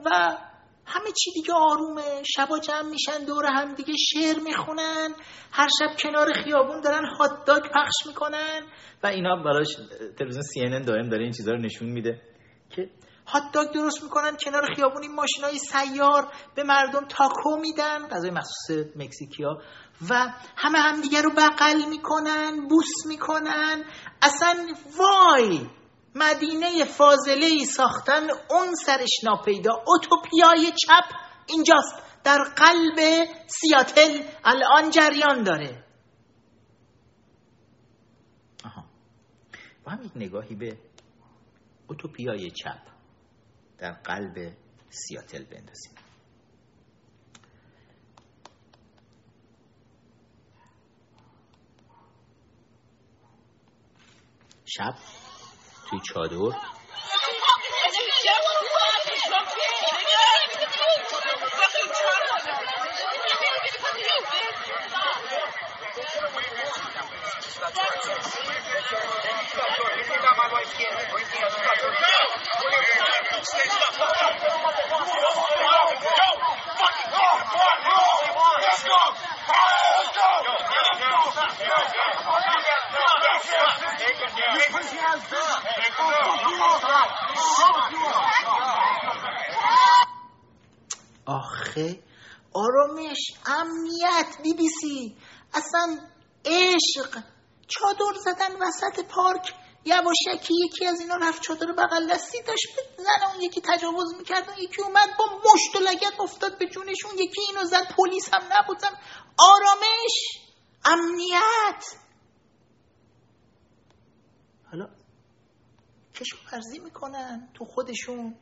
و 0.05 0.37
همه 0.85 1.11
چی 1.23 1.31
دیگه 1.33 1.53
آرومه. 1.53 2.23
شبا 2.35 2.59
جمع 2.59 2.89
میشن 2.89 3.25
دور 3.25 3.45
هم 3.45 3.73
دیگه 3.73 3.93
شعر 3.97 4.39
می‌خونن. 4.39 5.09
هر 5.51 5.67
شب 5.79 5.97
کنار 5.99 6.33
خیابون 6.33 6.81
دارن 6.81 7.05
هات 7.05 7.45
داگ 7.45 7.63
پخش 7.63 8.07
می‌کنن. 8.07 8.61
و 9.03 9.07
اینا 9.07 9.35
براش 9.35 9.67
تلویزیون 10.19 10.43
سی 10.43 10.61
ان 10.61 10.81
دائم 10.81 11.09
داره 11.09 11.23
این 11.23 11.31
چیزا 11.31 11.51
رو 11.51 11.57
نشون 11.57 11.89
میده 11.89 12.21
که 12.69 12.89
هات 13.31 13.43
داگ 13.53 13.71
درست 13.71 14.03
می‌کنن 14.03 14.37
کنار 14.45 14.73
خیابون 14.75 15.01
این 15.01 15.15
ماشین 15.15 15.43
های 15.43 15.57
سیار 15.57 16.31
به 16.55 16.63
مردم 16.63 17.05
تاکو 17.05 17.57
میدن 17.61 18.07
غذای 18.07 18.31
مخصوص 18.31 18.87
مکزیکیا 18.95 19.61
و 20.09 20.33
همه 20.57 20.79
همدیگه 20.79 21.21
رو 21.21 21.31
بغل 21.37 21.89
می‌کنن 21.89 22.67
بوس 22.67 23.05
می‌کنن. 23.07 23.83
اصلا 24.21 24.67
وای! 24.97 25.69
مدینه 26.15 26.85
فاضله 26.85 27.45
ای 27.45 27.65
ساختن 27.65 28.27
اون 28.49 28.75
سرش 28.75 29.23
ناپیدا. 29.23 29.83
اوتوپیای 29.87 30.71
چپ 30.71 31.15
اینجاست. 31.47 31.95
در 32.23 32.37
قلب 32.55 33.27
سیاتل 33.47 34.23
الان 34.45 34.89
جریان 34.89 35.43
داره. 35.43 35.85
آها. 38.65 38.83
با 39.85 39.91
هم 39.91 40.03
یک 40.03 40.11
نگاهی 40.15 40.55
به 40.55 40.77
اوتوپیای 41.87 42.51
چپ. 42.51 42.91
در 43.81 43.91
قلب 43.91 44.53
سیاتل 44.89 45.43
بندازیم. 45.43 45.91
شب. 54.65 54.95
توی 55.89 55.99
چادر. 56.13 56.57
آخه 91.25 91.99
آرامش 92.53 93.17
امنیت 93.45 94.37
بی 94.43 94.53
بی 94.53 94.69
سی. 94.81 95.15
اصلا 95.53 95.99
عشق. 96.45 97.23
چادر 97.67 98.19
زدن 98.25 98.55
وسط 98.61 99.05
پارک 99.05 99.53
یواشکی 99.85 100.53
یکی 100.65 100.85
از 100.85 100.99
اینا 100.99 101.15
رفت 101.15 101.41
چادر 101.41 101.71
بغل 101.71 102.13
دستی 102.13 102.41
داشت 102.41 102.67
زن 102.97 103.31
اون 103.31 103.41
یکی 103.41 103.61
تجاوز 103.61 104.15
می‌کرد 104.17 104.49
اون 104.49 104.57
یکی 104.59 104.81
اومد 104.81 105.09
با 105.19 105.25
مشت 105.25 105.75
و 105.75 105.79
لگت 105.79 106.19
افتاد 106.19 106.57
به 106.59 106.65
جونشون 106.65 107.11
یکی 107.17 107.41
اینو 107.49 107.65
زد 107.65 107.95
پلیس 107.97 108.33
هم 108.33 108.41
نبودم 108.51 108.99
آرامش 109.37 110.11
امنیت. 110.85 111.85
حالا 114.71 114.89
کشاورزی 116.15 116.79
می‌کنن 116.79 117.49
تو 117.53 117.65
خودشون. 117.65 118.35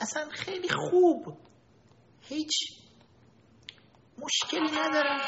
اصلا 0.00 0.28
خیلی 0.30 0.68
خوب. 0.68 1.36
هیچ 2.20 2.52
مشکلی 4.18 4.70
ندارم. 4.80 5.20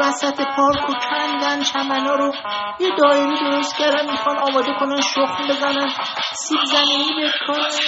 وسط 0.00 0.40
پارک 0.56 0.90
و 0.90 0.92
کندن 1.10 1.62
چمنا 1.62 2.14
رو 2.14 2.34
یه 2.80 2.90
دایری 2.98 3.38
درست 3.40 3.78
کردن 3.78 4.10
می‌خوان 4.10 4.38
آماده 4.38 4.72
کنن 4.80 5.00
شخم 5.00 5.48
بزنن. 5.48 5.94
سیب 6.34 6.64
زمینی 6.64 7.28
بکنن 7.28 7.80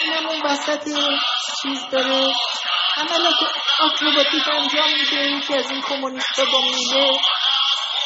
اینمون 0.00 0.42
وسط 0.44 0.84
چیز 1.62 1.88
داره. 1.92 2.32
عملات 2.96 3.34
آکروباتیک 3.80 4.48
انجام 4.48 4.90
میده 5.00 5.30
یکی 5.36 5.54
از 5.54 5.70
این 5.70 5.82
کمونیست 5.82 6.40
با 6.40 6.60
میله 6.60 7.10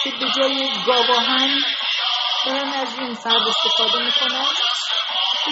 که 0.05 0.11
به 0.11 0.27
جای 0.37 0.71
گاواهن 0.87 1.59
دارن 2.47 2.69
از 2.69 2.99
این 2.99 3.15
فرد 3.15 3.43
استفاده 3.49 4.05
می‌کنن. 4.05 4.47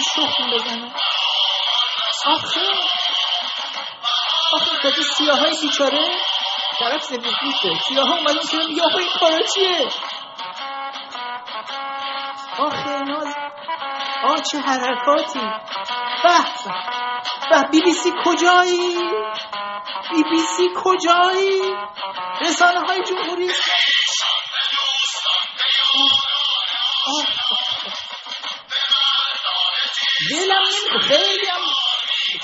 شخم 0.01 0.49
بزنن 0.53 0.91
آخه. 2.25 2.61
آخه 4.53 4.81
تازه 4.81 5.03
سیاه 5.03 5.39
های 5.39 5.57
بیچاره؟ 5.61 6.17
طرف 6.79 7.03
سفید 7.03 7.33
پوسته 7.41 7.79
سیاه 7.87 8.07
ها 8.07 8.15
اومدن 8.15 8.47
که 8.51 8.57
میگه 8.57 8.83
آخه 8.83 8.97
این 8.97 9.09
کارا 9.19 9.41
چیه؟ 9.53 9.89
آخه 12.57 12.89
ناز 12.89 13.35
آ 14.23 14.35
چه 14.51 14.59
حرکاتی. 14.59 15.39
به 16.23 16.39
به 17.49 17.67
بی 17.71 17.81
بی 17.81 17.93
سی 17.93 18.13
کجایی؟ 18.25 18.97
بی 20.11 20.23
بی 20.23 20.41
سی 20.57 20.69
کجایی؟ 20.75 21.75
رسانه 22.41 22.79
های 22.79 23.03
جمهوری 23.03 23.51
دلم 30.31 30.61
نمیده 30.61 31.07
خیلی 31.07 31.47
هم 31.47 31.61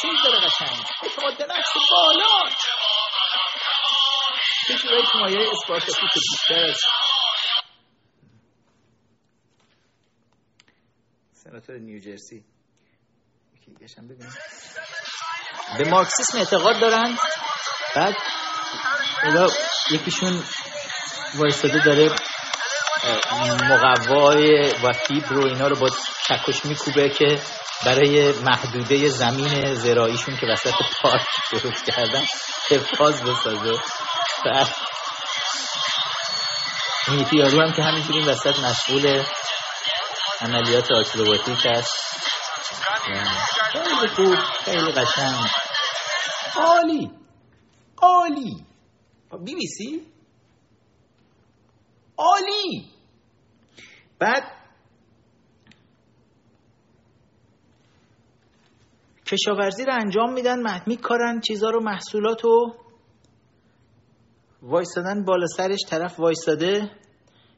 چیز 0.01 0.11
داره 0.23 0.39
قشنگ. 0.39 0.85
اعتماد 1.03 1.51
نفس 1.51 1.73
بالا 1.91 2.49
جورایی 4.81 5.03
تو 5.11 5.19
مایه 5.19 5.49
اسپارتاکوس 5.51 6.11
بیشتر 6.31 6.63
از 6.69 6.77
سناتور 11.33 11.75
نیوجرسی 11.77 12.45
به 15.77 15.89
مارکسیسم 15.89 16.37
اعتقاد 16.37 16.79
دارن. 16.79 17.17
بعد 17.95 18.15
یکیشون 19.91 20.43
وایستاده 21.35 21.79
داره 21.85 22.15
مقوای 23.69 24.71
و 24.83 24.93
فیبر 24.93 25.37
و 25.37 25.45
اینا 25.45 25.67
رو 25.67 25.75
با 25.75 25.89
چکش 26.27 26.65
میکوبه 26.65 27.09
که 27.09 27.41
برای 27.85 28.31
محدوده 28.31 29.09
زمین 29.09 29.75
زراییشون 29.75 30.37
که 30.37 30.47
وسط 30.47 30.73
پارک 31.01 31.27
درست 31.51 31.85
کردن 31.85 32.23
حفاظ 32.69 33.21
بسازه. 33.21 33.79
این 37.07 37.19
یکی 37.19 37.37
یارو 37.37 37.61
هم 37.61 37.73
که 37.73 37.83
همینجوری 37.83 38.19
این 38.19 38.27
وسط 38.27 38.59
مسئول 38.59 39.23
عملیات 40.41 40.91
آکروباتیک 40.91 41.65
هست 41.65 42.11
خیلی 43.71 44.07
خوب 44.07 44.35
خیلی 44.35 44.91
قشنگ. 44.91 45.49
عالی 46.55 47.11
عالی. 47.97 48.65
بی 49.45 49.55
بی 49.55 49.67
سی؟ 49.67 50.07
عالی. 52.17 52.91
بعد 54.19 54.60
کشاورزی 59.31 59.85
رو 59.85 59.93
انجام 59.93 60.33
میدن 60.33 60.59
میکارن 60.87 61.39
چیزا 61.39 61.69
رو 61.69 61.83
محصولات 61.83 62.43
رو. 62.43 62.75
وایستادن 64.61 65.23
بالا 65.23 65.45
سرش 65.45 65.79
طرف 65.89 66.19
وایستاده 66.19 66.91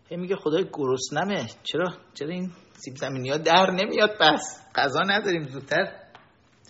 هی 0.10 0.18
میگه 0.18 0.36
خدای 0.36 0.66
گرسنمه. 0.74 1.46
چرا؟ 1.64 1.94
چرا 2.14 2.30
این 2.30 2.52
سیب 2.74 2.96
زمینی 2.96 3.30
ها 3.30 3.38
در 3.38 3.72
نمیاد؟ 3.72 4.18
پس 4.20 4.66
غذا 4.76 5.02
نداریم 5.02 5.44
زودتر. 5.44 5.86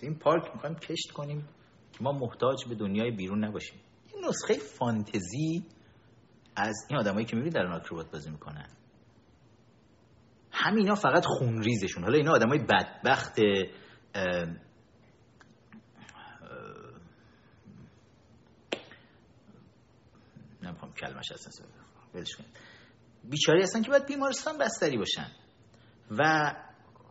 این 0.06 0.18
پارک 0.18 0.54
می‌خوایم 0.54 0.76
کشت 0.76 1.10
کنیم 1.10 1.48
که 1.92 1.98
ما 2.00 2.12
محتاج 2.12 2.68
به 2.68 2.74
دنیای 2.74 3.10
بیرون 3.10 3.44
نباشیم. 3.44 3.80
این 4.14 4.24
نسخه 4.24 4.54
فانتزی 4.54 5.66
از 6.56 6.74
این 6.90 6.98
آدمایی 6.98 7.26
که 7.26 7.36
می‌بینید 7.36 7.54
در 7.54 7.66
آکروبات 7.66 8.12
بازی 8.12 8.30
می‌کنن. 8.30 8.68
همینا 10.52 10.94
فقط 10.94 11.24
خونریزشون. 11.26 12.04
حالا 12.04 12.16
اینا 12.16 12.32
آدمای 12.32 12.58
بدبخت 12.58 13.38
نمی‌خوام 20.66 20.92
کلمش 20.92 21.32
اصلا 21.32 21.66
ولش 22.14 22.36
کنید. 22.36 22.50
بیچاری 23.24 23.62
هستن 23.62 23.82
که 23.82 23.90
باید 23.90 24.06
بیمارستان 24.06 24.58
بستری 24.58 24.98
باشن 24.98 25.26
و 26.10 26.52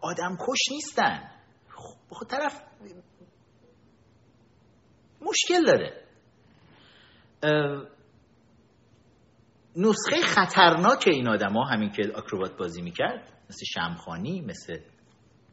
آدم 0.02 0.38
کش 0.48 0.72
نیستن. 0.72 1.32
خب 2.10 2.28
طرف 2.28 2.64
مشکل 5.22 5.66
داره. 5.66 6.04
نسخه 9.76 10.22
خطرناک 10.22 11.04
این 11.08 11.28
آدم 11.28 11.54
ها 11.54 11.64
همین 11.64 11.92
که 11.92 12.12
آکروبات 12.16 12.58
بازی 12.58 12.82
می‌کرد 12.82 13.34
مثل 13.50 13.66
شمخانی 13.66 14.42
مثل 14.42 14.78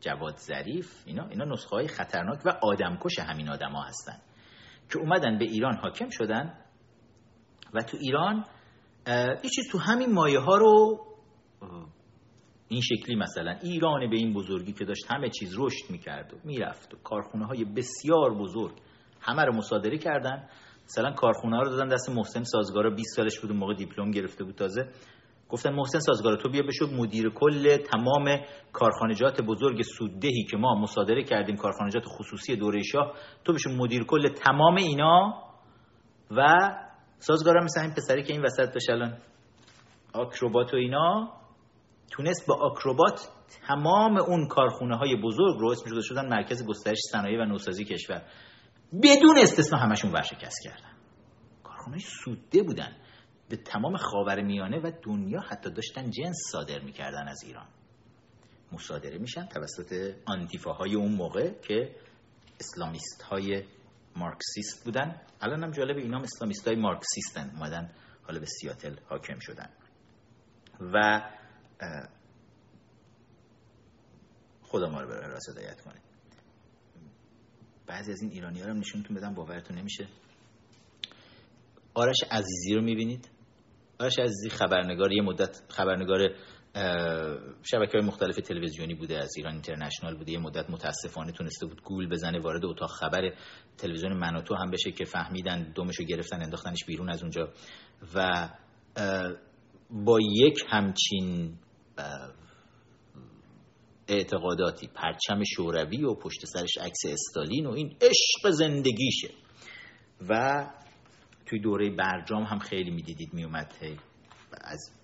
جواد 0.00 0.36
ظریف 0.36 1.02
اینا 1.06 1.26
اینا 1.26 1.44
نسخه 1.44 1.76
های 1.76 1.88
خطرناک 1.88 2.40
و 2.44 2.48
آدمکش 2.62 3.18
همین 3.18 3.48
آدما 3.48 3.82
هستن 3.82 4.20
که 4.90 4.98
اومدن 4.98 5.38
به 5.38 5.44
ایران 5.44 5.76
حاکم 5.76 6.08
شدن 6.10 6.64
و 7.74 7.82
تو 7.82 7.96
ایران 8.00 8.44
یه 9.44 9.50
تو 9.72 9.78
همین 9.78 10.12
مایه 10.12 10.38
ها 10.38 10.56
رو 10.56 11.00
این 12.68 12.80
شکلی 12.80 13.16
مثلا 13.16 13.56
ایران 13.62 14.10
به 14.10 14.16
این 14.16 14.32
بزرگی 14.32 14.72
که 14.72 14.84
داشت 14.84 15.12
همه 15.12 15.30
چیز 15.30 15.54
رشد 15.58 15.90
می‌کرد 15.90 16.34
و 16.34 16.36
می‌رفت 16.44 16.94
و 16.94 16.96
کارخونه 17.04 17.46
های 17.46 17.64
بسیار 17.64 18.34
بزرگ 18.34 18.74
همه 19.20 19.44
رو 19.44 19.54
مصادره 19.54 19.98
کردن. 19.98 20.48
مثلا 20.84 21.12
کارخونه 21.12 21.56
ها 21.56 21.62
رو 21.62 21.70
دادن 21.70 21.88
دست 21.88 22.10
محسن 22.10 22.42
سازگارا 22.42 22.90
20 22.90 23.16
سالش 23.16 23.40
بود 23.40 23.52
موقع 23.52 23.74
دیپلم 23.74 24.10
گرفته 24.10 24.44
بود 24.44 24.54
تازه. 24.54 24.88
گفتن 25.48 25.72
محسن 25.72 25.98
سازگارا 25.98 26.36
تو 26.36 26.48
بیا 26.48 26.62
بشو 26.62 26.86
مدیر 26.86 27.30
کل 27.30 27.76
تمام 27.76 28.40
کارخانجات 28.72 29.42
بزرگ 29.42 29.82
سوددهی 29.82 30.44
که 30.50 30.56
ما 30.56 30.74
مصادره 30.74 31.24
کردیم 31.24 31.56
کارخانجات 31.56 32.02
خصوصی 32.06 32.56
دوره 32.56 32.82
شاه 32.82 33.14
تو 33.44 33.52
بشو 33.52 33.70
مدیر 33.70 34.04
کل 34.04 34.28
تمام 34.28 34.76
اینا 34.76 35.42
و 36.30 36.44
سازگارا 37.20 37.64
مثل 37.64 37.80
این 37.80 37.90
پسری 37.90 38.22
که 38.22 38.32
این 38.32 38.42
وسط 38.42 38.72
داشت 38.72 38.90
الان. 38.90 39.18
آکروبات 40.12 40.74
و 40.74 40.76
اینا 40.76 41.32
تونست 42.10 42.46
با 42.46 42.54
آکروبات 42.54 43.28
تمام 43.66 44.16
اون 44.16 44.48
کارخونه 44.48 44.96
های 44.96 45.16
بزرگ 45.16 45.58
رو 45.58 45.70
اسمش 45.70 45.92
شدن 46.08 46.28
مرکز 46.28 46.66
گسترش 46.66 46.98
صنایع 47.12 47.42
و 47.42 47.44
نوسازی 47.44 47.84
کشور. 47.84 48.22
بدون 49.02 49.38
استثنا 49.38 49.78
همشون 49.78 50.12
ورشکست 50.12 50.62
کردن. 50.64 50.92
کارخونه 51.62 51.98
سوده 51.98 52.62
بودن. 52.62 52.96
به 53.48 53.56
تمام 53.56 53.96
خاور 53.96 54.42
میانه 54.42 54.78
و 54.78 54.92
دنیا 55.02 55.40
حتی 55.40 55.70
داشتن 55.70 56.10
جنس 56.10 56.36
صادر 56.52 56.78
می‌کردن 56.80 57.28
از 57.28 57.42
ایران. 57.44 57.66
مصادره 58.72 59.18
میشن 59.18 59.46
توسط 59.46 60.14
آنتیفاهای 60.26 60.94
اون 60.94 61.12
موقع 61.12 61.50
که 61.60 61.96
اسلامیست 62.60 63.22
های 63.22 63.64
مارکسیست 64.16 64.84
بودن. 64.84 65.20
الان 65.40 65.64
هم 65.64 65.70
جالب 65.70 65.96
اینام 65.96 66.22
اسلامیست 66.22 66.68
های 66.68 66.76
مارکسیستن. 66.76 67.50
اومدن 67.50 67.90
حالا 68.22 68.40
به 68.40 68.46
سیاتل 68.46 68.96
حاکم 69.08 69.38
شدن. 69.38 69.70
و 70.80 71.22
خدا 74.62 74.88
ما 74.88 75.00
رو 75.00 75.08
به 75.08 75.14
راست 75.14 75.48
هدایت 75.50 75.80
کنه. 75.80 76.00
بعضی 77.86 78.12
از 78.12 78.22
این 78.22 78.30
ایرانی 78.30 78.60
ها 78.60 78.66
رو 78.66 78.74
نشونتون 78.74 79.16
بدم 79.16 79.34
باورتون 79.34 79.78
نمیشه. 79.78 80.08
آرش 81.94 82.16
عزیزی 82.30 82.74
رو 82.74 82.82
می‌بینید. 82.82 83.30
آرش 84.00 84.18
عزیزی 84.18 84.50
خبرنگار 84.50 85.12
یه 85.12 85.22
مدت 85.22 85.62
خبرنگار 85.68 86.34
شبکه 87.62 87.92
های 87.98 88.06
مختلف 88.06 88.36
تلویزیونی 88.36 88.94
بوده 88.94 89.18
از 89.18 89.30
ایران 89.36 89.52
اینترنشنال 89.52 90.16
بوده. 90.16 90.32
یه 90.32 90.38
مدت 90.38 90.70
متاسفانه 90.70 91.32
تونسته 91.32 91.66
بود 91.66 91.82
گول 91.82 92.08
بزنه 92.08 92.40
وارد 92.40 92.64
اتاق 92.64 92.90
خبر 92.90 93.34
تلویزیون 93.78 94.12
منوتو 94.12 94.54
هم 94.54 94.70
بشه 94.70 94.92
که 94.92 95.04
فهمیدن 95.04 95.72
دومشو 95.72 96.04
گرفتن 96.04 96.42
انداختنش 96.42 96.84
بیرون 96.86 97.10
از 97.10 97.22
اونجا. 97.22 97.48
و 98.14 98.48
با 99.90 100.18
یک 100.20 100.58
همچین 100.68 101.58
اعتقاداتی 104.08 104.86
پرچم 104.86 105.42
شوروی 105.44 106.04
و 106.04 106.14
پشت 106.14 106.44
سرش 106.44 106.78
عکس 106.78 107.00
استالین 107.06 107.66
و 107.66 107.70
این 107.70 107.96
عشق 108.00 108.50
زندگیشه. 108.50 109.30
و 110.28 110.66
توی 111.46 111.60
دوره 111.60 111.90
برجام 111.90 112.42
هم 112.42 112.58
خیلی 112.58 112.90
می‌دیدید 112.90 113.34
میومد 113.34 113.74
از 114.52 114.99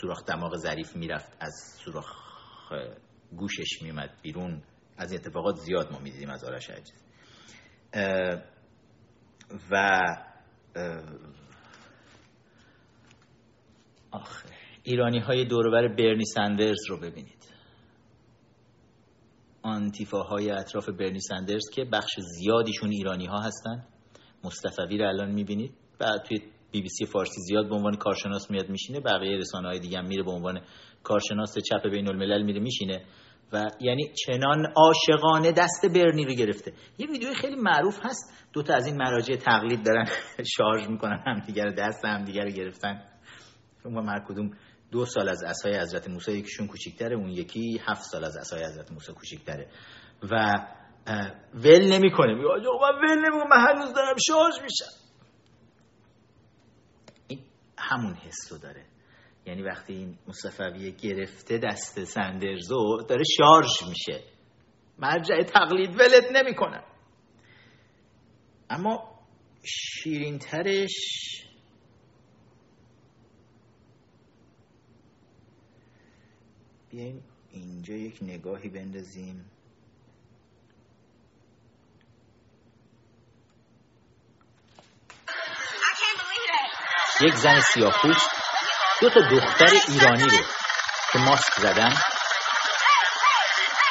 سوراخ 0.00 0.24
دماغ 0.24 0.56
ظریف 0.56 0.96
می‌رفت 0.96 1.36
از 1.40 1.54
سوراخ 1.84 2.06
گوشش 3.36 3.82
میومد 3.82 4.10
بیرون. 4.22 4.62
از 4.98 5.12
اتفاقات 5.12 5.56
زیاد 5.56 5.92
ما 5.92 5.98
می‌دیدیم 5.98 6.30
از 6.30 6.44
آرش 6.44 6.70
عجیز. 6.70 7.04
و 9.70 10.00
آخه 14.10 14.48
ایرانی 14.82 15.18
های 15.18 15.44
دوربر 15.44 15.88
برنی 15.88 16.24
سندرز 16.24 16.86
رو 16.88 16.96
ببینید. 16.96 17.52
آنتیفاهای 19.62 20.50
اطراف 20.50 20.88
برنی 20.88 21.20
سندرز 21.20 21.70
که 21.74 21.84
بخش 21.84 22.10
زیادیشون 22.20 22.90
ایرانی 22.90 23.26
ها 23.26 23.40
هستن. 23.40 23.86
مصطفی 24.44 24.98
رو 24.98 25.08
الان 25.08 25.30
می‌بینید. 25.30 25.74
بعد 25.98 26.22
توی 26.22 26.38
بی 26.72 26.82
بی 26.82 26.88
سی 26.88 27.06
فارسی 27.06 27.40
زیاد 27.40 27.68
به 27.68 27.74
عنوان 27.74 27.96
کارشناس 27.96 28.50
میاد 28.50 28.68
میشینه 28.68 29.00
بقیه 29.00 29.36
رسانه 29.36 29.68
های 29.68 29.78
دیگه 29.78 29.98
هم 29.98 30.06
میره 30.06 30.22
به 30.22 30.30
عنوان 30.30 30.60
کارشناس 31.02 31.54
چپ 31.58 31.90
بین 31.90 32.08
الملل 32.08 32.42
میره 32.42 32.60
میشینه. 32.60 33.04
و 33.52 33.66
یعنی 33.80 34.12
چنان 34.26 34.66
عاشقانه 34.76 35.52
دست 35.52 35.86
برنی 35.94 36.24
رو 36.24 36.32
گرفته. 36.34 36.72
یه 36.98 37.06
ویدیوی 37.06 37.34
خیلی 37.34 37.56
معروف 37.56 37.98
هست. 38.02 38.48
دو 38.52 38.62
تا 38.62 38.74
از 38.74 38.86
این 38.86 38.96
مراجع 38.96 39.36
تقلید 39.36 39.84
دارن 39.84 40.04
شارژ 40.56 40.88
می‌کنن 40.88 41.22
همدیگه 41.26 41.64
رو 41.64 41.72
دست 41.72 42.04
همدیگه 42.04 42.42
رو 42.42 42.50
گرفتن. 42.50 43.02
شما 43.82 44.02
هر 44.02 44.24
کدوم 44.28 44.50
دو 44.92 45.04
سال 45.04 45.28
از 45.28 45.42
اسای 45.42 45.78
حضرت 45.78 46.08
موسی 46.08 46.32
یکیشون 46.32 46.66
کوچیکتره 46.66 47.16
اون 47.16 47.28
یکی 47.28 47.80
هفت 47.86 48.02
سال 48.02 48.24
از 48.24 48.36
اسای 48.36 48.64
حضرت 48.64 48.92
موسی 48.92 49.12
کوچیکتره. 49.12 49.68
و 50.30 50.66
ول 51.54 51.92
نمی‌کنه. 51.92 52.34
میگه 52.34 52.48
آقا 52.48 52.92
من 52.92 52.98
ول 52.98 53.18
نمی‌کنم 53.18 53.48
من 53.50 53.66
هنوز 53.68 53.94
دارم 53.94 54.16
شارژ 54.28 54.54
میشم. 54.62 55.09
همون 57.90 58.14
حسو 58.14 58.58
داره. 58.58 58.86
یعنی 59.46 59.62
وقتی 59.62 59.92
این 59.92 60.18
مصطفوی 60.28 60.92
گرفته 60.92 61.58
دست 61.58 62.04
سندرزو 62.04 63.02
داره 63.08 63.22
شارژ 63.38 63.88
میشه. 63.88 64.24
مرجع 64.98 65.42
تقلید 65.42 65.90
ولت 65.90 66.24
نمی‌کنه. 66.32 66.84
اما 68.70 69.20
شیرینترش 69.64 70.94
بیایم 76.90 77.22
اینجا 77.50 77.94
یک 77.94 78.18
نگاهی 78.22 78.68
بندازیم. 78.68 79.44
یک 87.20 87.34
زن 87.34 87.60
سیاپوست 87.60 88.30
دو 89.00 89.10
تا 89.10 89.20
دختر 89.20 89.72
ایرانی 89.88 90.22
رو 90.22 90.38
که 91.12 91.18
ماسک 91.18 91.52
زدن. 91.60 91.94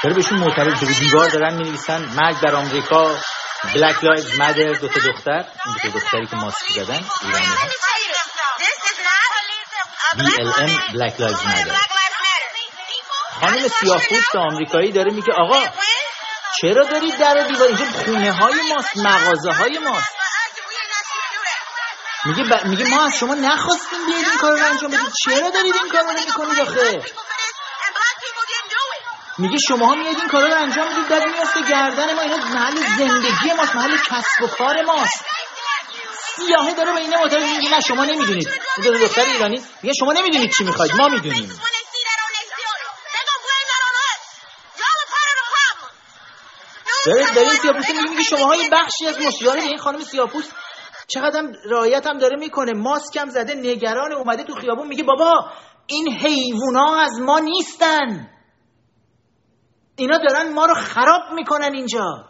داره 0.04 0.16
بهشون 0.16 0.40
معترض 0.40 0.80
به 0.80 0.94
دیوار 0.94 1.30
دارن 1.30 1.54
می 1.54 1.64
نویسن 1.64 2.06
مرگ 2.06 2.40
بر 2.40 2.56
آمریکا 2.56 3.16
Black 3.74 4.04
Lives 4.04 4.40
Matter 4.40 4.74
دو 4.74 4.88
تا 4.88 5.00
دختر 5.00 5.44
این 5.66 5.74
دو 5.74 5.90
تا 5.90 6.00
دختری 6.00 6.28
که 6.28 6.36
ماسک 6.36 6.72
زدن 6.76 7.02
ایرانی 7.22 7.46
ها. 7.46 7.68
BLM 10.18 10.72
Black 10.94 11.16
Lives 11.20 11.44
Matter. 11.46 11.78
خانم 13.42 13.68
سیاه‌پوست 13.68 14.36
آمریکایی 14.36 14.92
داره 14.92 15.12
میگه 15.12 15.34
آقا 15.34 15.68
چرا 16.62 16.84
دارید 16.84 17.18
در 17.18 17.34
دیوار 17.34 17.68
اینجا 17.68 17.86
خونه 18.06 18.32
های 18.32 18.54
ماست 18.74 18.98
مغازه 18.98 19.52
های 19.52 19.78
ماست؟ 19.78 20.29
میگه 22.26 22.44
ب... 22.44 22.66
میگه 22.66 22.86
ما 22.90 23.06
از 23.06 23.18
شما 23.20 23.36
نخواستیم 23.36 24.06
بیاید 24.06 24.26
این 24.26 24.38
کار 24.38 24.60
رو 24.60 24.66
انجام 24.66 24.92
بدید. 24.92 25.14
چرا 25.26 25.50
دارید 25.50 25.76
این 25.76 25.90
کار 25.92 26.04
رو 26.04 26.14
می‌کنید 26.14 26.60
آخه؟ 26.60 27.02
میگه 29.38 29.58
شما 29.68 29.96
میاد 29.96 30.16
این 30.16 30.28
کارا 30.28 30.48
رو 30.48 30.62
انجام 30.62 30.88
می‌دید 30.88 31.08
در 31.08 31.26
میاسته 31.26 31.62
گردن 31.70 32.14
ما 32.14 32.22
اینا 32.22 32.38
محل 32.38 32.76
زندگی 32.98 33.54
ماست 33.58 33.76
محل 33.76 33.98
کسب 33.98 34.44
و 34.44 34.48
کار 34.48 34.82
ماست. 34.82 35.26
سیاهه 36.36 36.74
داره 36.74 36.94
به 36.94 37.00
اینه 37.00 37.18
معترض 37.18 37.44
میگه 37.44 37.70
نه 37.70 37.80
شما 37.80 38.06
نمی‌دونید. 38.06 38.50
دو 38.84 38.98
دختر 38.98 39.22
ایرانی 39.22 39.66
میگه 39.82 39.94
شما 40.00 40.14
نمی‌دونید 40.14 40.52
چی 40.58 40.64
می‌خواید 40.64 40.96
ما 40.96 41.08
می‌دونیم. 41.08 41.62
داره 47.06 47.34
داره 47.34 47.50
سیاپوست 47.50 47.90
میگه 47.90 48.02
میگه 48.02 48.24
شما 48.24 48.46
های 48.46 48.70
بخشی 48.70 49.08
از 49.08 49.20
مشکلات 49.22 49.56
این 49.56 49.78
خانم 49.78 50.04
سیاپوست 50.04 50.52
چقدر 51.10 51.56
رعایت 51.66 52.08
هم 52.08 52.18
داره 52.18 52.36
می‌کنه. 52.40 52.74
ماسک 52.74 53.18
هم 53.18 53.30
زده 53.30 53.54
نگران 53.56 54.14
اومده 54.14 54.44
تو 54.44 54.54
خیابون 54.54 54.88
میگه 54.88 55.04
بابا 55.04 55.52
این 55.88 56.14
حیوونا 56.14 56.96
از 56.96 57.20
ما 57.20 57.40
نیستن. 57.40 58.30
اینا 59.96 60.18
دارن 60.18 60.54
ما 60.54 60.66
رو 60.66 60.74
خراب 60.74 61.22
می‌کنن 61.36 61.74
اینجا. 61.74 62.30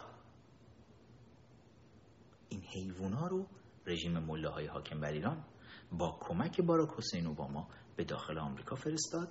این 2.48 2.62
حیوونا 2.74 3.26
رو 3.26 3.46
رژیم 3.86 4.18
مله 4.18 4.48
های 4.48 4.66
حاکم 4.66 5.00
بر 5.00 5.12
ایران 5.12 5.44
با 5.92 6.18
کمک 6.20 6.60
باراک 6.60 6.88
حسین 6.98 7.26
اوباما 7.26 7.68
به 7.96 8.04
داخل 8.04 8.38
آمریکا 8.38 8.76
فرستاد 8.76 9.28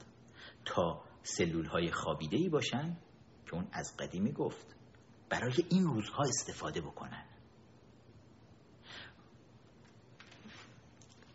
تا 0.65 1.01
سلول 1.23 1.65
های 1.65 1.91
خابیده 1.91 2.37
ای 2.37 2.49
باشن 2.49 2.97
که 3.45 3.53
اون 3.55 3.67
از 3.71 3.97
قدیمی 3.99 4.31
گفت 4.31 4.75
برای 5.29 5.65
این 5.69 5.83
روزها 5.83 6.23
استفاده 6.23 6.81
بکنن. 6.81 7.28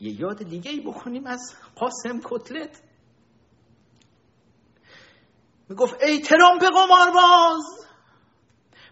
یه 0.00 0.20
یاد 0.20 0.42
دیگه 0.42 0.70
ای 0.70 0.80
بکنیم 0.80 1.26
از 1.26 1.54
قاسم 1.76 2.20
کتلت. 2.24 2.82
می‌گفت 5.68 6.02
ای 6.02 6.20
ترامپ 6.20 6.62
قمارباز 6.62 7.86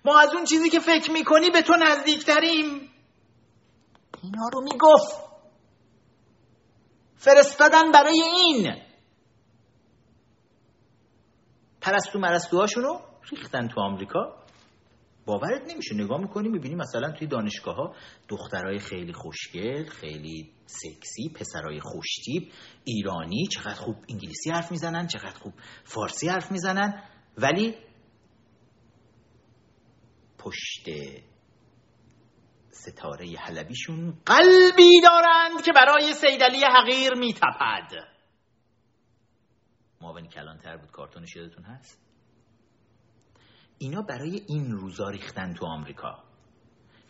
ما 0.05 0.21
از 0.21 0.35
اون 0.35 0.45
چیزی 0.45 0.71
که 0.71 0.81
فکر 0.81 1.11
می‌کنی 1.11 1.51
به 1.51 1.63
تو 1.63 1.73
نزدیکتریم. 1.73 2.91
اینا 4.23 4.49
رو 4.53 4.63
می‌گفت. 4.63 5.33
فرستادن 7.17 7.91
برای 7.93 8.21
این. 8.21 8.83
پرستو 11.81 12.19
مرستوهاشونو 12.19 13.01
ریختن 13.31 13.69
تو 13.69 13.81
آمریکا. 13.81 14.42
باورت 15.27 15.71
نمیشه. 15.71 15.95
نگاه 15.95 16.21
می‌کنی 16.21 16.49
می‌بینی 16.49 16.75
مثلا 16.75 17.13
توی 17.13 17.27
دانشگاه 17.27 17.77
ها 17.77 17.95
دخترای 18.29 18.79
خیلی 18.79 19.13
خوشگل 19.13 19.85
خیلی 19.85 20.53
سکسی 20.67 21.33
پسرای 21.35 21.81
خوشتیب 21.81 22.53
ایرانی 22.85 23.47
چقدر 23.47 23.75
خوب 23.75 23.97
انگلیسی 24.09 24.51
حرف 24.51 24.71
می‌زنن 24.71 25.07
چقدر 25.07 25.39
خوب 25.39 25.53
فارسی 25.85 26.29
حرف 26.29 26.53
می‌زنن 26.53 27.03
ولی 27.39 27.75
پشت 30.39 30.89
ستاره 32.71 33.27
حلبیشون 33.39 34.19
قلبی 34.27 35.01
دارند 35.03 35.63
که 35.65 35.73
برای 35.73 36.13
سیدلی 36.13 36.61
حقیر 36.65 37.15
میتپد. 37.15 37.93
معاون 40.01 40.29
کلانتر 40.29 40.77
بود. 40.77 40.91
کارتونش 40.91 41.37
یادتون 41.37 41.65
هست؟ 41.65 42.12
اینا 43.83 44.03
برای 44.03 44.43
این 44.49 44.71
روزا 44.71 45.09
ریختن 45.09 45.55
تو 45.55 45.67
آمریکا. 45.67 46.19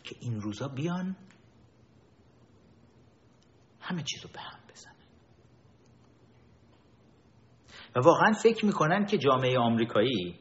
که 0.04 0.16
این 0.20 0.40
روزا 0.40 0.68
بیان 0.68 1.16
همه 3.80 4.02
چیزو 4.02 4.28
به 4.28 4.40
هم 4.40 4.58
بزنن. 4.70 4.94
و 7.96 8.00
واقعا 8.00 8.32
فکر 8.32 8.66
می‌کنن 8.66 9.06
که 9.06 9.18
جامعه 9.18 9.58
آمریکایی 9.58 10.40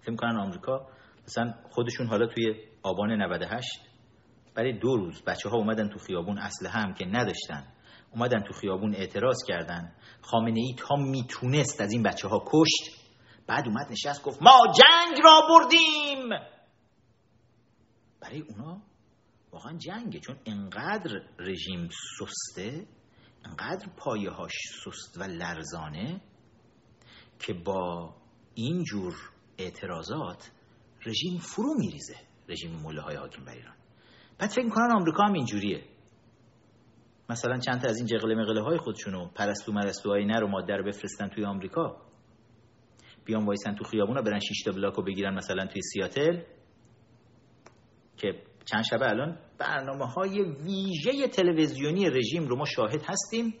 فکر 0.00 0.10
می‌کنن 0.10 0.36
آمریکا 0.36 0.86
مثلا 1.24 1.54
خودشون 1.70 2.06
حالا 2.06 2.26
توی 2.26 2.54
آبان 2.82 3.22
98 3.22 3.68
برای 4.54 4.78
دو 4.78 4.96
روز 4.96 5.22
بچه 5.22 5.48
ها 5.48 5.56
اومدن 5.56 5.88
تو 5.88 5.98
خیابون 5.98 6.38
اصله 6.38 6.68
هم 6.68 6.94
که 6.94 7.04
نداشتن. 7.04 7.66
اومدن 8.12 8.42
تو 8.42 8.52
خیابون 8.52 8.94
اعتراض 8.94 9.36
کردن. 9.48 9.92
خامنه 10.20 10.60
ای 10.60 10.74
تا 10.78 10.96
می‌تونست 10.96 11.80
از 11.80 11.92
این 11.92 12.02
بچه 12.02 12.28
ها 12.28 12.44
کشت. 12.46 13.05
بعد 13.46 13.68
اومد 13.68 13.86
نشست 13.90 14.22
گفت 14.22 14.42
ما 14.42 14.72
جنگ 14.72 15.22
را 15.24 15.40
بردیم. 15.48 16.28
برای 18.20 18.40
اونا 18.40 18.82
واقعا 19.52 19.78
جنگه 19.78 20.20
چون 20.20 20.36
انقدر 20.46 21.10
رژیم 21.38 21.88
سسته 22.18 22.86
انقدر 23.44 23.88
پایه 23.96 24.30
هاش 24.30 24.52
سست 24.84 25.20
و 25.20 25.22
لرزانه 25.22 26.20
که 27.38 27.52
با 27.52 28.14
این 28.54 28.84
جور 28.84 29.14
اعتراضات 29.58 30.50
رژیم 31.06 31.38
فرو 31.38 31.74
میریزه 31.78 32.16
رژیم 32.48 32.80
مله 32.82 33.02
های 33.02 33.16
حاکم 33.16 33.44
بر 33.44 33.52
ایران. 33.52 33.76
بعد 34.38 34.50
فکر 34.50 34.64
می‌کنن 34.64 34.96
آمریکا 34.96 35.22
هم 35.22 35.32
اینجوریه. 35.32 35.84
مثلا 37.30 37.58
چند 37.58 37.80
تا 37.80 37.88
از 37.88 37.96
این 37.96 38.06
جغله 38.06 38.34
مقله 38.34 38.62
های 38.62 38.78
خودشونو 38.78 39.28
پرستو 39.28 39.72
مرستو 39.72 40.10
های 40.10 40.24
نر 40.24 40.44
و 40.44 40.48
ماده 40.48 40.76
رو 40.76 40.84
بفرستن 40.84 41.28
توی 41.28 41.44
آمریکا. 41.44 41.96
بیان 43.26 43.46
وایسن 43.46 43.74
تو 43.74 43.84
خیابون 43.84 44.22
برن 44.22 44.38
6 44.38 44.62
تا 44.64 44.72
بلاک 44.72 44.94
رو 44.94 45.02
بگیرن 45.02 45.34
مثلا 45.34 45.66
توی 45.66 45.82
سیاتل 45.82 46.42
که 48.16 48.42
چند 48.64 48.84
شبه 48.90 49.08
الان 49.08 49.38
برنامه 49.58 50.06
های 50.06 50.42
ویژه 50.42 51.28
تلویزیونی 51.28 52.10
رژیم 52.10 52.48
رو 52.48 52.56
ما 52.56 52.64
شاهد 52.64 53.02
هستیم 53.04 53.54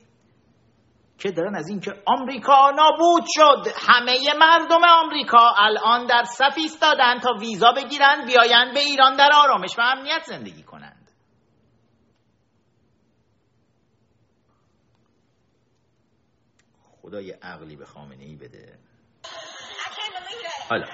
که 1.18 1.30
دارن 1.30 1.56
از 1.56 1.68
اینکه 1.68 1.90
آمریکا 2.06 2.70
نابود 2.70 3.24
شد. 3.26 3.72
همه 3.76 4.18
مردم 4.40 4.80
آمریکا 4.88 5.54
الان 5.58 6.06
در 6.06 6.24
صف 6.24 6.54
ایستادن 6.56 7.18
تا 7.18 7.30
ویزا 7.40 7.72
بگیرن 7.72 8.26
بیاین 8.26 8.74
به 8.74 8.80
ایران 8.80 9.16
در 9.16 9.30
آرامش 9.34 9.78
و 9.78 9.82
امنیت 9.82 10.22
زندگی 10.26 10.62
کنند. 10.62 11.10
خدای 17.02 17.30
عقلی 17.30 17.76
به 17.76 17.84
خامنه 17.84 18.24
ای 18.24 18.36
بده. 18.36 18.78
حالا. 20.68 20.86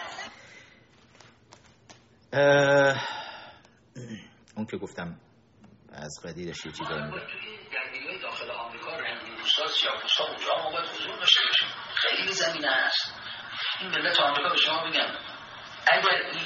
اون 4.57 4.66
که 4.70 4.77
گفتم 4.77 5.20
از 5.93 6.20
قدیرش 6.25 6.66
یه 6.66 6.73
چیزایی 6.73 7.03
میگه. 7.03 7.23
داخل 8.23 8.51
آمریکا 8.51 8.97
رنگیروستا 8.97 9.68
سیاپوستا 9.68 10.25
اونجا 10.25 10.55
هم 10.55 10.73
باید 10.73 10.89
حضور 10.89 11.16
داشته 11.18 11.41
خیلی 11.95 12.33
زمینه 12.33 12.68
هست 12.70 13.14
این 13.81 13.91
ملت 13.91 14.20
آمریکا 14.20 14.49
به 14.49 14.57
شما 14.57 14.85
بگم 14.85 15.09
اگر 15.93 16.16
این 16.33 16.45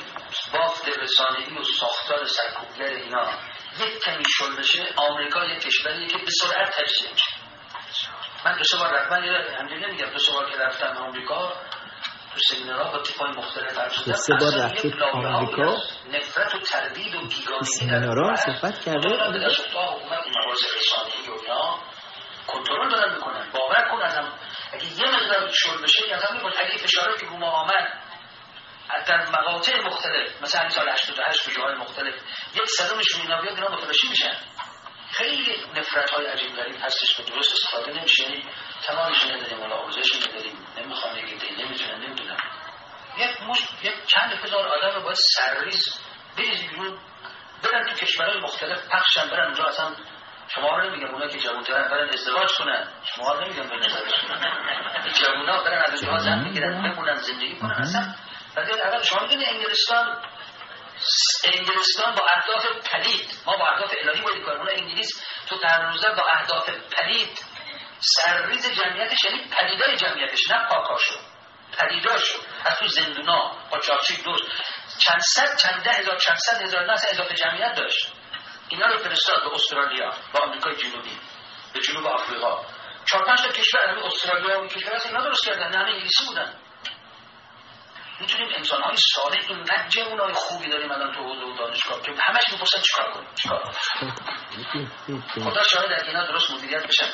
بافت 0.53 0.89
رسانه‌ای 0.89 1.59
و 1.59 1.64
ساختار 1.64 2.24
سرکوبگر 2.24 2.93
اینا 2.93 3.31
یک 3.81 4.03
کمی 4.05 4.24
شل 4.39 4.57
بشه 4.59 4.95
آمریکا 4.97 5.45
یک 5.45 5.62
کشوریه 5.62 6.07
که 6.07 6.18
به 6.18 6.31
سرعت 6.31 6.70
تجزیه 6.70 7.11
من 8.47 8.59
دو 8.59 8.64
سه 8.64 8.79
بار 8.79 8.95
رفتم 8.95 9.20
من 9.20 9.79
نمیگم 9.79 10.11
دو 10.11 10.18
سه 10.18 10.33
بار 10.33 10.51
که 10.51 10.57
رفتم 10.57 10.97
آمریکا 10.97 11.53
سمینارها 12.39 12.91
با 12.93 13.03
تیپای 13.03 13.30
مختلف 13.30 13.78
حرف 13.78 14.05
دو 14.05 14.12
سه 14.12 14.34
بار 14.41 14.53
رفته 14.64 14.91
آمریکا 15.12 15.76
نفرت 16.12 16.55
و 16.55 16.59
تردید 16.59 17.14
و 17.14 17.18
بیگانگی 17.18 17.64
سمینارها 17.64 18.37
صحبت 18.37 18.80
کرده. 18.84 19.09
در 19.09 19.51
حکومت 19.87 20.26
مواز 20.37 20.59
رسانی 20.78 21.28
و 21.28 21.41
اینا 21.43 21.78
کنترل 22.47 22.91
دارن 22.91 23.14
می‌کنن. 23.14 23.51
باور 23.53 23.89
کن 23.91 24.03
ازم. 24.03 24.32
اگه 24.72 24.84
یه 24.84 25.11
مقدار 25.11 25.53
شل 25.53 25.82
بشه 25.82 26.09
یا 26.09 26.16
هم 26.16 26.47
اگه 26.47 26.78
فشارات 26.78 27.20
که 27.20 27.26
رو 27.26 27.37
ما 27.37 27.51
آمد 27.51 28.07
در 29.07 29.26
مقاطع 29.30 29.80
مختلف 29.80 30.43
مثلا 30.43 30.68
سال 30.68 30.89
88 30.89 31.51
جاهای 31.57 31.74
مختلف 31.74 32.14
یک 32.55 32.66
صدمش 32.78 33.14
اینا 33.14 33.43
بیاد 33.43 33.55
اینا 33.55 33.68
متلاشی 33.68 34.09
میشن. 34.09 34.32
خیلی 35.17 35.57
نفرت 35.75 36.11
های 36.11 36.27
عجیب 36.27 36.57
غریب 36.57 36.77
هستش 36.83 37.17
که 37.17 37.23
درست 37.23 37.53
استفاده 37.53 37.93
نمیشه. 37.99 38.23
یعنی 38.23 38.45
تمامش 38.87 39.25
نداریم 39.25 39.62
ولا 39.62 39.77
آموزش 39.77 40.29
نداریم. 40.29 40.67
نمی‌خوام 40.77 41.14
بگید 41.14 41.43
نمی‌تونن 41.61 42.05
نمی‌دونم. 42.05 42.37
یک 43.19 43.43
مش 43.43 43.59
یک 43.83 43.95
چند 44.07 44.33
هزار 44.33 44.69
آدم 44.69 44.95
رو 44.97 45.03
باید 45.03 45.17
سرریز 45.37 46.01
بریزی 46.39 46.69
بیرون. 46.69 46.99
برن 47.62 47.85
تو 47.87 47.95
کشورهای 47.95 48.41
مختلف 48.41 48.89
پخشن 48.89 49.29
برن 49.31 49.45
اونجا 49.45 49.64
اصلا 49.64 49.97
شما 50.55 50.77
رو 50.77 50.91
نمیگم 50.91 51.14
اونا 51.14 51.29
که 51.29 51.39
جوانترن 51.39 51.89
برن 51.89 52.09
ازدواج 52.09 52.49
کنن. 52.59 52.89
شما 53.17 53.33
رو 53.33 53.45
نمیگم 53.45 53.62
برن 53.62 53.83
ازدواج 53.83 54.14
کنن. 54.29 55.12
جوونا 55.12 55.62
برن 55.62 55.83
از 55.87 56.05
اونجا 56.05 56.19
زن 56.19 56.45
بگیرن 56.45 56.83
بمونن 56.83 57.14
زندگی 57.14 57.57
کنن. 57.57 57.73
اصلا 57.73 58.14
ولی 58.57 58.73
اگر 58.73 59.03
شما 59.03 59.23
می‌دونی 59.23 59.45
انگلستان 59.45 60.23
انگلستان 61.44 62.14
با 62.14 62.26
اهداف 62.36 62.66
پلید. 62.66 63.30
ما 63.47 63.57
با 63.57 63.66
اهداف 63.66 63.94
الهی 64.03 64.20
باید 64.20 64.44
کنیم 64.44 64.66
انگلیس 64.68 65.22
تو 65.49 65.57
قرن 65.57 65.92
با 66.16 66.24
اهداف 66.34 66.70
پلید. 66.70 67.44
سرریز 68.01 68.72
جمعیتش 68.80 69.24
یعنی 69.24 69.51
پدیدای 69.51 69.97
جمعیتش 69.97 70.51
نه 70.51 70.68
پاکاشو. 70.68 71.14
پدیداشو 71.78 72.38
از 72.64 72.78
تو 72.78 72.88
زندونا 72.88 73.57
با 73.70 73.78
چاپچی 73.78 74.22
دوست. 74.22 74.44
چند 74.99 75.20
صد 75.20 75.57
چند 75.57 75.82
ده 75.82 75.90
هزار 75.90 76.16
چند 76.18 76.36
صد 76.36 76.62
هزار 76.62 76.84
نه 76.84 76.92
اضافه 77.11 77.34
جمعیت 77.34 77.74
داشت. 77.74 78.12
اینا 78.68 78.86
رو 78.86 78.99
فرستاد 78.99 79.44
به 79.44 79.55
استرالیا 79.55 80.14
با 80.32 80.40
آمریکای 80.40 80.76
جنوبی 80.76 81.18
به 81.74 81.80
جنوب 81.80 82.07
آفریقا. 82.07 82.64
چهار 83.05 83.24
پنج 83.24 83.38
تا 83.38 83.49
کشور 83.49 83.80
همین 83.88 84.05
استرالیا 84.05 84.62
و 84.62 84.66
کشور 84.66 84.94
از 84.94 85.07
اینا 85.07 85.20
درست 85.20 85.44
کردن 85.44 85.68
نه 85.68 85.78
انگلیسی 85.78 86.26
بودن. 86.26 86.55
می‌تونیم 88.21 88.49
انسان 88.57 88.83
های 88.83 88.97
ساده 89.14 89.39
اینقدر 89.49 90.21
های 90.21 90.33
خوبی 90.35 90.69
داریم 90.69 90.93
الان 90.93 91.14
تو 91.14 91.21
و 91.23 91.57
دانشگاه 91.59 92.03
که 92.03 92.12
همش 92.21 92.45
می‌پرسن 92.53 92.81
چیکار 92.83 93.12
کنیم؟ 93.12 93.29
چیکار 93.43 93.62
خدا 95.45 95.62
شاید 95.62 95.89
در 95.89 96.07
اینا 96.07 96.27
درست 96.27 96.51
مدیریت 96.51 96.87
بشن. 96.87 97.11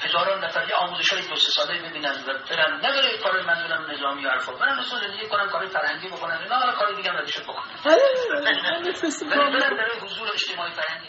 هزاران 0.00 0.44
نفر 0.44 0.68
یه 0.68 0.74
آموزش 0.74 1.12
های 1.12 1.28
دو 1.28 1.36
سه 1.36 1.50
ساله 1.50 1.78
ببینن 1.78 2.24
و 2.26 2.32
برن. 2.50 2.78
نداره 2.78 3.18
کار 3.22 3.42
منظورم 3.42 3.90
نظامی 3.90 4.26
و 4.26 4.30
حرفا. 4.30 4.52
برن 4.52 4.80
مثلا 4.80 5.00
زندگی 5.00 5.28
کنن 5.28 5.50
کار 5.50 5.66
فرهنگی 5.66 6.08
بکنن. 6.08 6.38
نه 6.50 6.54
حالا 6.54 6.72
کار 6.72 6.94
دیگه 6.94 7.10
هم 7.10 7.16
ندیشون 7.16 7.44
بکنن 7.44 7.76
برن 9.30 9.76
برای 9.76 10.00
حضور 10.00 10.28
اجتماعی 10.34 10.72
فرهنگی. 10.72 11.08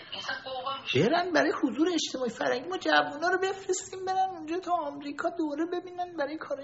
برن 0.96 1.32
برای 1.32 1.52
حضور 1.64 1.90
اجتماعی 1.94 2.32
فرهنگی. 2.32 2.68
ما 2.68 2.78
جوونا 2.78 3.30
رو 3.30 3.40
بفرستیم 3.40 4.06
برن 4.06 4.30
اونجا 4.30 4.60
تا 4.60 4.72
آمریکا 4.72 5.30
دوره 5.30 5.66
ببینن 5.74 6.18
برای 6.20 6.38
کار 6.38 6.58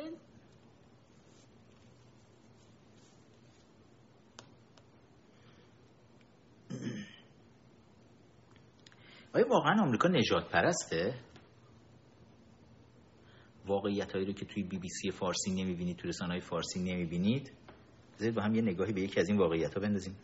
آیا 9.33 9.47
واقعا 9.47 9.81
آمریکا 9.81 10.07
نجات 10.07 10.49
پرسته؟ 10.51 11.19
واقعیت 13.65 14.13
هایی 14.13 14.25
رو 14.25 14.33
که 14.33 14.45
توی 14.45 14.63
بی 14.63 14.77
بی 14.77 14.89
سی 14.89 15.11
فارسی 15.11 15.51
نمی‌بینید 15.51 15.97
توی 15.97 16.09
رسانه 16.09 16.31
های 16.31 16.41
فارسی 16.41 16.79
نمی‌بینید؟ 16.79 17.51
بذارید 18.15 18.35
با 18.35 18.41
هم 18.41 18.55
یه 18.55 18.61
نگاهی 18.61 18.93
به 18.93 19.01
یکی 19.01 19.19
از 19.19 19.29
این 19.29 19.37
واقعیت 19.37 19.73
ها 19.73 19.79
بندازیم. 19.79 20.17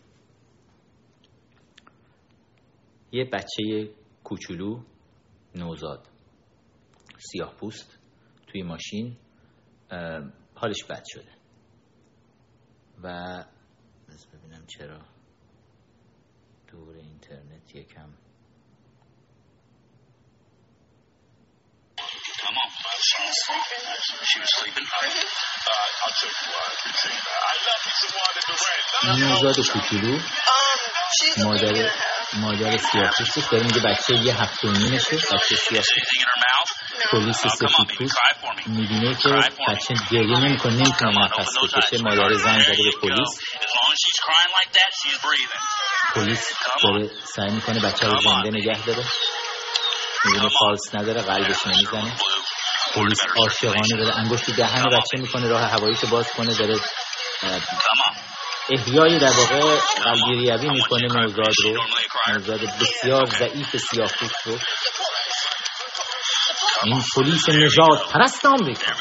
یه 3.11 3.25
بچه 3.25 3.93
کوچولو 4.23 4.83
نوزاد 5.55 6.07
سیاه 7.17 7.55
پوست 7.55 7.99
توی 8.47 8.63
ماشین 8.63 9.17
حالش 10.55 10.83
بد 10.89 11.03
شده. 11.07 11.31
و 13.03 13.45
ببینم 14.33 14.65
چرا 14.67 14.99
دور 16.67 16.95
اینترنت 16.95 17.75
یکم 17.75 18.09
نوزاد 29.03 29.55
کوچولو 29.73 30.19
مادر 31.37 31.91
مادر 32.33 32.77
سیاه‌پوستش 32.77 33.43
داره 33.51 33.63
میگه 33.63 33.79
بچه 33.79 34.13
یه 34.13 34.41
هفته 34.41 34.67
و 34.67 34.71
نیمشه 34.71 35.15
بچه 35.15 35.55
سیاه‌پوست 35.55 35.99
پلیس 37.11 37.37
سفید 37.37 37.97
پوست 37.97 38.15
می‌بینه 38.65 39.15
که 39.15 39.29
بچه 39.67 39.93
گریه 40.11 40.39
نمی‌کنه 40.39 40.73
نمی‌تونه 40.73 41.23
نفس 41.23 41.49
بکشه 41.63 42.03
مادر 42.03 42.33
زنگ 42.33 42.61
زده 42.61 42.75
به 42.83 42.91
پلیس 43.01 43.39
پلیس 46.15 46.47
داره 46.83 47.09
سعی 47.35 47.51
می‌کنه 47.51 47.79
بچه 47.79 48.07
رو 48.07 48.21
زنده 48.21 48.49
نگه 48.49 48.85
داره. 48.85 49.03
می‌بینه 50.25 50.49
پالس 50.59 50.95
نداره. 50.95 51.21
قلبش 51.21 51.67
نمی‌زنه 51.67 52.17
پلیس 52.93 53.19
عاشقانه 53.37 53.97
داره 53.97 54.17
انگشت 54.17 54.51
دهن 54.51 54.83
بچه 54.83 55.17
می‌کنه 55.17 55.47
راه 55.47 55.61
هواییشو 55.61 56.07
باز 56.07 56.27
کنه 56.27 56.53
داره 56.53 56.79
احیای 58.69 59.19
در 59.19 59.31
واقع 59.31 59.79
قلبی 60.03 60.35
ریوی 60.35 60.69
می‌کنه 60.69 61.07
نوزاد 61.07 61.53
رو. 61.63 61.83
نوزاد 62.27 62.59
بسیار 62.61 63.25
ضعیف 63.25 63.77
سیاه 63.77 64.11
رو. 64.45 64.57
این 66.83 67.03
پلیس 67.15 67.49
نجات 67.49 68.11
پرست 68.13 68.45
آمریکا. 68.45 68.91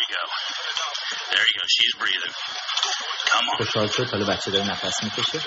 خوشحال 3.57 3.89
شد 3.89 4.11
حالا 4.11 4.25
بچه 4.25 4.51
داره 4.51 4.71
نفس 4.71 5.03
می‌کشه. 5.03 5.41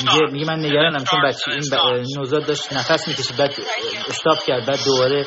میگه 0.00 0.32
میگه 0.32 0.46
من 0.46 0.58
نگرانم 0.58 1.04
چون 1.04 1.22
بچه 1.28 1.50
این 1.50 1.70
ب... 1.72 1.74
نوزاد 2.16 2.46
داشت 2.46 2.72
نفس 2.72 3.08
می‌کشید 3.08 3.36
بعد 3.36 3.54
استاپ 4.08 4.44
کرد 4.46 4.66
بعد 4.66 4.84
دوباره 4.84 5.26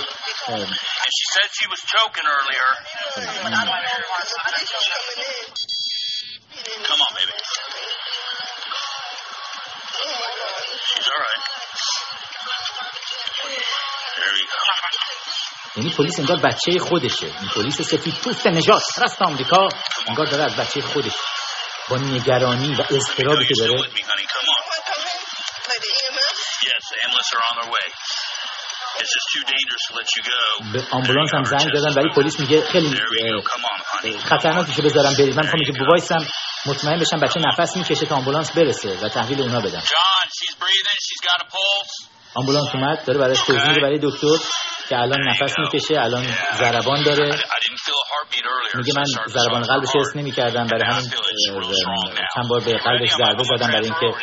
یعنی 15.78 15.89
پلیس 15.97 16.20
انگار 16.20 16.38
بچه 16.38 16.80
خودشه. 16.80 17.26
این 17.26 17.49
پلیس 17.55 17.82
سفید 17.82 18.13
پوست 18.24 18.47
نجات. 18.47 18.82
پرست 18.97 19.22
آمریکا. 19.22 19.68
انگار 20.07 20.26
داره 20.26 20.43
از 20.43 20.55
بچه 20.55 20.82
خودش 20.82 21.13
با 21.89 21.97
نگرانی 21.97 22.75
و 22.75 22.81
اضطرابی 22.89 23.45
که 23.47 23.53
داره. 23.59 23.73
به 30.73 30.83
آمبولانس 30.91 31.33
هم 31.33 31.43
زنگ 31.43 31.73
دادن 31.73 31.93
ولی 31.93 32.09
پلیس 32.09 32.39
میگه 32.39 32.61
خیلی 32.61 33.01
خطرناکه 34.23 34.81
بذارم 34.81 35.13
برید. 35.13 35.36
من 35.36 35.43
می‌خوام 35.43 35.63
که 35.65 35.71
بوایسم 35.71 36.27
مطمئن 36.65 36.99
بشم 36.99 37.19
بچه 37.19 37.39
نفس 37.39 37.77
می‌کشه 37.77 38.05
تا 38.05 38.15
آمبولانس 38.15 38.51
برسه 38.51 38.99
و 39.01 39.09
تحویل 39.09 39.41
اونا 39.41 39.59
بدم 39.59 39.83
آمبولانس 42.33 42.67
اومد 42.73 43.05
داره 43.05 43.19
برای 43.19 43.36
توضیح 43.36 43.75
برای 43.81 43.99
دکتر. 44.01 44.38
که 44.89 44.97
الان 44.97 45.19
نفس 45.29 45.59
می‌کشه 45.59 46.01
الان 46.01 46.25
ضربان 46.53 47.03
داره. 47.03 47.31
میگه 48.75 48.93
من 48.95 49.03
ضربان 49.27 49.61
قلبش 49.61 49.89
حس 49.95 50.15
نمی‌کردم. 50.15 50.67
برای 50.67 50.93
همین 50.93 51.09
چند 52.36 52.47
بار 52.49 52.59
به 52.59 52.77
قلبش 52.77 53.11
ضربه 53.11 53.43
زدم 53.43 53.67
برای 53.67 53.86
اینکه 53.86 54.17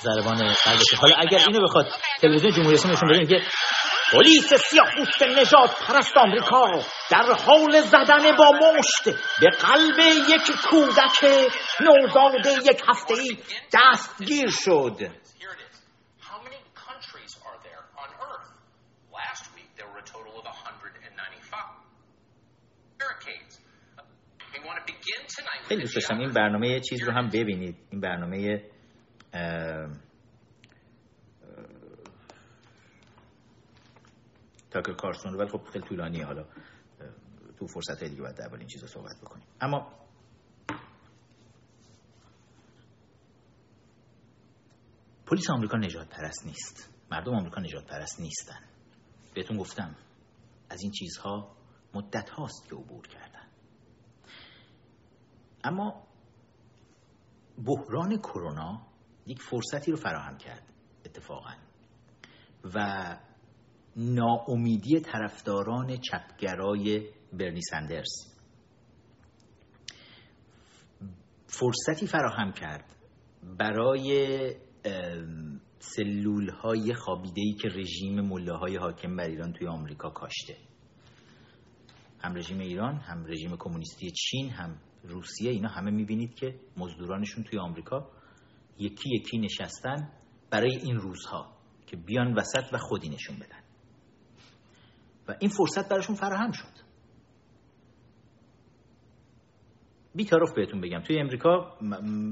ضربان 0.00 0.36
قلبش 0.36 0.94
حالا 1.00 1.14
اگر 1.18 1.38
اینو 1.38 1.68
بخواد 1.68 1.86
تلویزیون 2.20 2.52
جمهوری 2.52 2.74
اسلامی 2.74 2.96
نشون 2.96 3.08
بده 3.08 3.18
میگه 3.18 3.42
پلیس 4.12 4.54
سیاه‌پوست 4.54 5.22
نجات 5.22 5.84
پرست 5.86 6.16
آمریکا 6.16 6.82
در 7.10 7.32
حال 7.32 7.80
زدن 7.80 8.36
با 8.36 8.52
مشت 8.78 9.04
به 9.40 9.50
قلب 9.50 9.98
یک 10.28 10.56
کودک 10.70 11.24
نوزاد 11.80 12.46
یک 12.66 12.82
هفته 12.88 13.14
ای 13.14 13.38
دستگیر 13.72 14.50
شد. 14.50 14.96
خیلی 25.68 25.80
دوست 25.80 25.94
داشتم 25.94 26.18
این 26.18 26.32
برنامه 26.32 26.80
چیز 26.80 27.02
رو 27.02 27.12
هم 27.12 27.28
ببینید. 27.28 27.76
این 27.90 28.00
برنامه 28.00 28.64
تاکر 34.70 34.94
کارسون 34.94 35.32
رو 35.32 35.38
ولی 35.38 35.48
خب 35.48 35.64
خیلی 35.72 35.88
طولانیه. 35.88 36.26
حالا 36.26 36.44
تو 37.58 37.66
فرصت 37.66 38.04
دیگه 38.04 38.22
باید 38.22 38.36
در 38.36 38.54
این 38.54 38.66
چیزا 38.66 38.86
صحبت 38.86 39.16
بکنیم. 39.22 39.46
اما 39.60 39.92
پلیس 45.26 45.50
آمریکا 45.50 45.78
نجات 45.78 46.08
پرست 46.08 46.46
نیست. 46.46 46.94
مردم 47.10 47.34
آمریکا 47.34 47.60
نجات 47.60 47.86
پرست 47.86 48.20
نیستن. 48.20 48.60
بهتون 49.38 49.56
گفتم 49.56 49.96
از 50.70 50.82
این 50.82 50.92
چیزها 50.92 51.56
مدت 51.94 52.30
هاست 52.30 52.68
که 52.68 52.76
عبور 52.76 53.06
کردن. 53.06 53.48
اما 55.64 56.06
بحران 57.66 58.18
کرونا 58.18 58.86
یک 59.26 59.42
فرصتی 59.42 59.90
رو 59.90 59.96
فراهم 59.96 60.38
کرد 60.38 60.62
اتفاقا. 61.04 61.54
و 62.74 63.18
ناامیدی 63.96 65.00
طرفداران 65.00 65.96
چپگرای 65.96 67.10
برنی 67.32 67.60
سندرز. 67.62 68.34
فرصتی 71.46 72.06
فراهم 72.06 72.52
کرد 72.52 72.96
برای 73.42 74.54
سلول 75.78 76.50
های 76.50 76.94
خابیده 76.94 77.40
ای 77.40 77.54
که 77.54 77.68
رژیم 77.68 78.20
مله 78.20 78.78
حاکم 78.78 79.16
بر 79.16 79.24
ایران 79.24 79.52
توی 79.52 79.66
آمریکا 79.66 80.10
کاشته. 80.10 80.56
هم 82.20 82.34
رژیم 82.34 82.58
ایران 82.58 82.96
هم 82.96 83.26
رژیم 83.26 83.56
کمونیستی 83.56 84.10
چین 84.10 84.50
هم 84.50 84.80
روسیه 85.04 85.50
اینا 85.50 85.68
همه 85.68 85.90
می‌بینید 85.90 86.34
که 86.34 86.60
مزدورانشون 86.76 87.44
توی 87.44 87.58
آمریکا 87.58 88.10
یکی 88.78 89.16
یکی 89.16 89.38
نشستن 89.38 90.12
برای 90.50 90.76
این 90.76 90.96
روزها 90.96 91.56
که 91.86 91.96
بیان 91.96 92.34
وسط 92.34 92.72
و 92.72 92.78
خودی 92.78 93.08
نشون 93.08 93.36
بدن. 93.36 93.62
و 95.28 95.36
این 95.40 95.50
فرصت 95.50 95.88
براشون 95.88 96.16
فراهم 96.16 96.52
شد. 96.52 96.87
بیطرف 100.18 100.54
بهتون 100.56 100.80
بگم. 100.80 101.00
توی 101.00 101.20
امریکا 101.20 101.76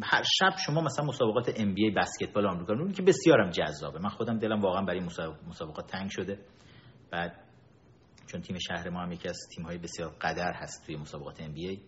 هر 0.02 0.22
شب 0.38 0.56
شما 0.66 0.80
مثلا 0.80 1.04
مسابقات 1.04 1.60
ام 1.60 1.74
بی 1.74 1.90
بسکتبال 1.90 2.46
آمریکا 2.46 2.72
رو 2.72 2.92
که 2.92 3.02
بسیارم 3.02 3.50
جذابه. 3.50 3.98
من 3.98 4.08
خودم 4.08 4.38
دلم 4.38 4.60
واقعا 4.60 4.82
برای 4.82 5.00
مسابقات 5.48 5.86
تنگ 5.86 6.10
شده. 6.10 6.38
بعد 7.10 7.40
چون 8.26 8.40
تیم 8.40 8.58
شهر 8.58 8.90
ما 8.90 9.00
هم 9.02 9.12
یکی 9.12 9.28
از 9.28 9.38
تیم 9.54 9.64
های 9.64 9.78
بسیار 9.78 10.10
قدر 10.20 10.52
هست 10.54 10.86
توی 10.86 10.96
مسابقات 10.96 11.40
ام 11.40 11.52
بی 11.52 11.80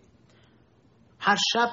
هر 1.20 1.36
شب 1.52 1.70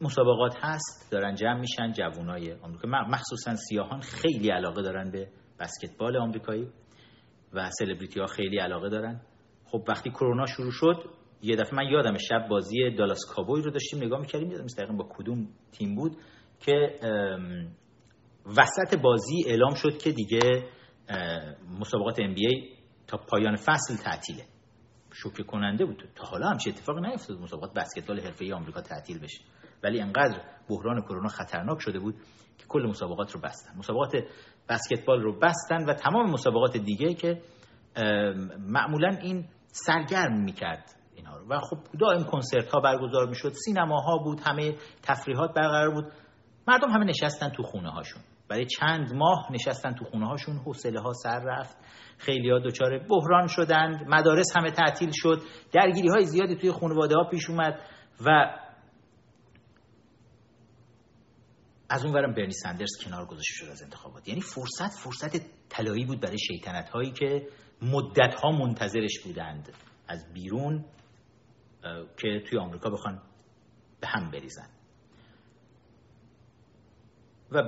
مسابقات 0.00 0.56
هست 0.60 1.12
دارن 1.12 1.34
جمع 1.34 1.60
میشن 1.60 1.92
جوانای 1.92 2.52
آمریکا. 2.52 2.88
مخصوصا 2.88 3.56
سیاهان 3.56 4.00
خیلی 4.00 4.50
علاقه 4.50 4.82
دارن 4.82 5.10
به 5.10 5.28
بسکتبال 5.60 6.16
آمریکایی 6.16 6.68
و 7.52 7.70
سلبریتی 7.70 8.20
ها 8.20 8.26
خیلی 8.26 8.58
علاقه 8.58 8.88
دارن. 8.88 9.20
خب 9.64 9.84
وقتی 9.88 10.10
کرونا 10.10 10.46
شروع 10.46 10.72
شد 10.72 11.19
یه 11.42 11.56
دفعه 11.56 11.74
من 11.74 11.88
یادم 11.92 12.16
شب 12.18 12.48
بازی 12.48 12.90
دالاس 12.90 13.18
کابوی 13.34 13.62
رو 13.62 13.70
داشتیم 13.70 14.02
نگاه 14.02 14.20
می‌کردیم 14.20 14.50
یادم 14.50 14.66
دقیقا 14.66 14.92
با 14.92 15.08
کدوم 15.10 15.48
تیم 15.72 15.94
بود 15.94 16.16
که 16.60 17.00
وسط 18.46 19.00
بازی 19.02 19.44
اعلام 19.46 19.74
شد 19.74 19.98
که 19.98 20.12
دیگه 20.12 20.64
مسابقات 21.78 22.16
NBA 22.16 22.80
تا 23.06 23.16
پایان 23.16 23.56
فصل 23.56 23.96
تعطیله. 24.04 24.44
شوکه 25.12 25.42
کننده 25.42 25.84
بود. 25.84 26.08
تا 26.14 26.26
حالا 26.26 26.48
همچه 26.48 26.70
اتفاق 26.70 26.98
نیفتاد 26.98 27.38
مسابقات 27.38 27.74
بسکتبال 27.74 28.20
حرفه‌ای 28.20 28.52
آمریکا 28.52 28.80
تعطیل 28.80 29.18
بشه. 29.18 29.44
ولی 29.82 30.00
انقدر 30.00 30.40
بحران 30.68 31.02
کرونا 31.02 31.28
خطرناک 31.28 31.80
شده 31.80 31.98
بود 31.98 32.14
که 32.58 32.64
کل 32.68 32.86
مسابقات 32.86 33.32
رو 33.32 33.40
بستن. 33.40 33.78
مسابقات 33.78 34.16
بسکتبال 34.68 35.22
رو 35.22 35.38
بستن 35.38 35.84
و 35.84 35.94
تمام 35.94 36.30
مسابقات 36.30 36.76
دیگه 36.76 37.14
که 37.14 37.42
معمولا 38.58 39.08
این 39.22 39.44
سرگرم 39.66 40.44
می‌کرد. 40.44 40.99
رو. 41.38 41.46
و 41.48 41.60
خب 41.60 41.78
دائم 42.00 42.24
کنسرت 42.24 42.68
ها 42.68 42.80
برگزار 42.80 43.28
می‌شد. 43.28 43.52
سینماها 43.64 44.18
بود 44.18 44.40
همه 44.40 44.74
تفریحات 45.02 45.54
برقرار 45.54 45.90
بود. 45.90 46.12
مردم 46.68 46.90
همه 46.90 47.04
نشستن 47.04 47.48
تو 47.48 47.62
خونه 47.62 47.90
هاشون 47.90 48.22
برای 48.48 48.66
چند 48.66 49.14
ماه 49.14 49.48
نشستن 49.52 49.94
تو 49.94 50.04
خونه 50.04 50.26
هاشون 50.26 50.56
حوصله 50.56 51.00
ها 51.00 51.12
سر 51.12 51.40
رفت. 51.44 51.76
خیلی 52.18 52.50
ها 52.50 52.58
دچار 52.58 52.98
بحران 52.98 53.46
شدند. 53.46 54.04
مدارس 54.08 54.56
همه 54.56 54.70
تعطیل 54.70 55.10
شد. 55.12 55.42
درگیری 55.72 56.08
های 56.08 56.24
زیادی 56.24 56.56
توی 56.56 56.72
خانواده 56.72 57.16
ها 57.16 57.24
پیش 57.30 57.50
اومد 57.50 57.80
و 58.26 58.56
از 61.88 62.04
اون 62.04 62.14
برم 62.14 62.34
برنی 62.34 62.52
سندرز 62.52 63.04
کنار 63.04 63.26
گذاشته 63.26 63.54
شد 63.54 63.70
از 63.70 63.82
انتخابات. 63.82 64.28
یعنی 64.28 64.40
فرصت 64.40 64.92
فرصت 65.04 65.36
طلایی 65.68 66.04
بود 66.04 66.20
برای 66.20 66.38
شیطنت 66.38 66.90
هایی 66.90 67.10
که 67.10 67.48
مدت 67.82 68.34
ها 68.34 68.50
منتظرش 68.50 69.20
بودند. 69.24 69.68
از 70.08 70.32
بیرون 70.32 70.84
که 72.16 72.42
توی 72.50 72.58
آمریکا 72.58 72.90
بخوان 72.90 73.22
به 74.00 74.06
هم 74.06 74.30
بریزن. 74.30 74.68
و 77.52 77.62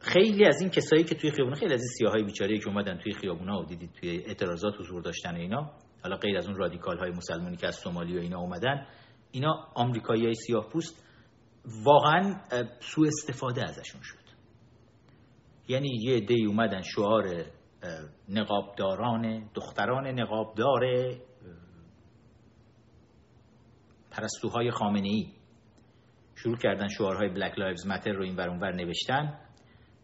خیلی 0.00 0.46
از 0.46 0.60
این 0.60 0.70
کسایی 0.70 1.04
که 1.04 1.14
توی 1.14 1.30
خیابون 1.30 1.54
خیلی 1.54 1.74
از 1.74 1.80
این 1.80 1.88
سیاهای 1.98 2.22
بیچاره 2.22 2.58
که 2.58 2.68
اومدن 2.68 2.98
توی 2.98 3.12
خیابونا 3.12 3.60
و 3.60 3.64
دیدید 3.64 3.90
توی 3.92 4.10
اعتراضات 4.26 4.74
حضور 4.80 5.02
داشتن 5.02 5.36
اینا 5.36 5.70
حالا 6.02 6.16
غیر 6.16 6.36
از 6.36 6.46
اون 6.46 6.56
رادیکال 6.56 6.98
های 6.98 7.10
مسلمانی 7.10 7.56
که 7.56 7.66
از 7.66 7.74
سومالی 7.74 8.18
و 8.18 8.20
اینا 8.20 8.38
اومدن 8.38 8.86
اینا 9.30 9.68
آمریکایی 9.74 10.24
های 10.24 10.34
سیاه 10.34 10.68
پوست 10.68 11.06
واقعا 11.84 12.40
سوء 12.80 13.06
استفاده 13.06 13.62
ازشون 13.68 14.00
شد. 14.02 14.26
یعنی 15.68 15.88
یه 16.02 16.20
دی 16.20 16.44
اومدن 16.44 16.82
شعار 16.82 17.44
نقابداران 18.28 19.50
دختران 19.54 20.06
نقابدار 20.06 20.80
پرستوهای 24.16 24.70
خامنه 24.70 25.08
ای 25.08 25.32
شروع 26.34 26.56
کردن 26.56 26.88
شعارهای 26.88 27.28
Black 27.28 27.58
Lives 27.58 27.86
Matter 27.86 28.12
رو 28.12 28.22
این 28.22 28.40
اونور 28.40 28.72
نوشتن 28.74 29.40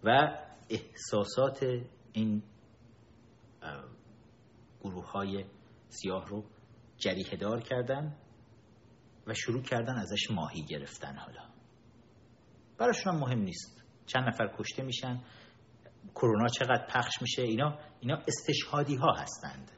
و 0.04 0.38
احساسات 0.70 1.66
این 2.12 2.42
گروه 4.80 5.10
های 5.10 5.44
سیاه 5.88 6.28
رو 6.28 6.44
جریه 6.96 7.36
دار 7.40 7.60
کردن 7.60 8.16
و 9.26 9.34
شروع 9.34 9.62
کردن 9.62 9.94
ازش 9.98 10.30
ماهی 10.30 10.62
گرفتن 10.62 11.16
حالا. 11.16 11.42
براشون 12.78 13.14
هم 13.14 13.20
مهم 13.20 13.38
نیست. 13.38 13.84
چند 14.06 14.28
نفر 14.28 14.54
کشته 14.58 14.82
میشن. 14.82 15.20
کرونا 16.14 16.48
چقدر 16.48 16.86
پخش 16.88 17.22
میشه؟ 17.22 17.42
اینا 17.42 17.78
اینا 18.00 18.22
استشهادی 18.28 18.96
ها 18.96 19.12
هستند. 19.12 19.70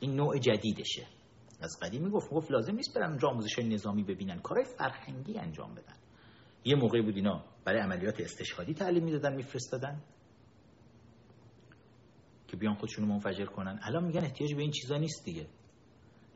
این 0.00 0.14
نوع 0.14 0.38
جدیدشه. 0.38 1.17
از 1.60 1.78
قدیم 1.82 2.10
گفت 2.10 2.30
گفت 2.30 2.50
لازم 2.50 2.74
نیست 2.74 2.94
برن 2.94 3.08
اونجا 3.08 3.28
آموزش 3.28 3.58
نظامی 3.58 4.02
ببینن 4.02 4.38
کارهای 4.38 4.66
فرهنگی 4.78 5.38
انجام 5.38 5.74
بدن. 5.74 5.96
یه 6.64 6.76
موقعی 6.76 7.02
بود 7.02 7.16
اینا 7.16 7.44
برای 7.64 7.80
عملیات 7.80 8.20
استشهادی 8.20 8.74
تعلیم 8.74 9.04
می‌دادن 9.04 9.36
میفرستادن 9.36 10.00
که 12.48 12.56
بیان 12.56 12.74
خودشونو 12.74 13.06
منفجر 13.06 13.44
کنن. 13.44 13.80
الان 13.82 14.04
میگن 14.04 14.24
احتیاج 14.24 14.54
به 14.54 14.62
این 14.62 14.70
چیزا 14.70 14.96
نیست 14.96 15.24
دیگه. 15.24 15.46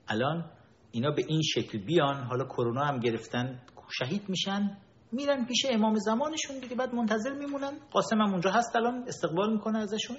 الان 0.09 0.51
اینا 0.91 1.11
به 1.11 1.23
این 1.29 1.43
شکل 1.43 1.79
بیان 1.79 2.25
حالا 2.25 2.45
کرونا 2.45 2.85
هم 2.85 2.99
گرفتن 2.99 3.63
شهید 3.99 4.29
میشن 4.29 4.77
میرن 5.13 5.45
پیش 5.45 5.67
امام 5.71 5.95
زمانشون 5.99 6.59
دیگه 6.59 6.77
بعد 6.77 6.95
منتظر 6.95 7.35
میمونن. 7.35 7.79
قاسم 7.91 8.21
هم 8.21 8.31
اونجا 8.31 8.51
هست 8.51 8.77
الان 8.77 9.05
استقبال 9.09 9.53
می‌کنه 9.53 9.79
ازشون. 9.79 10.17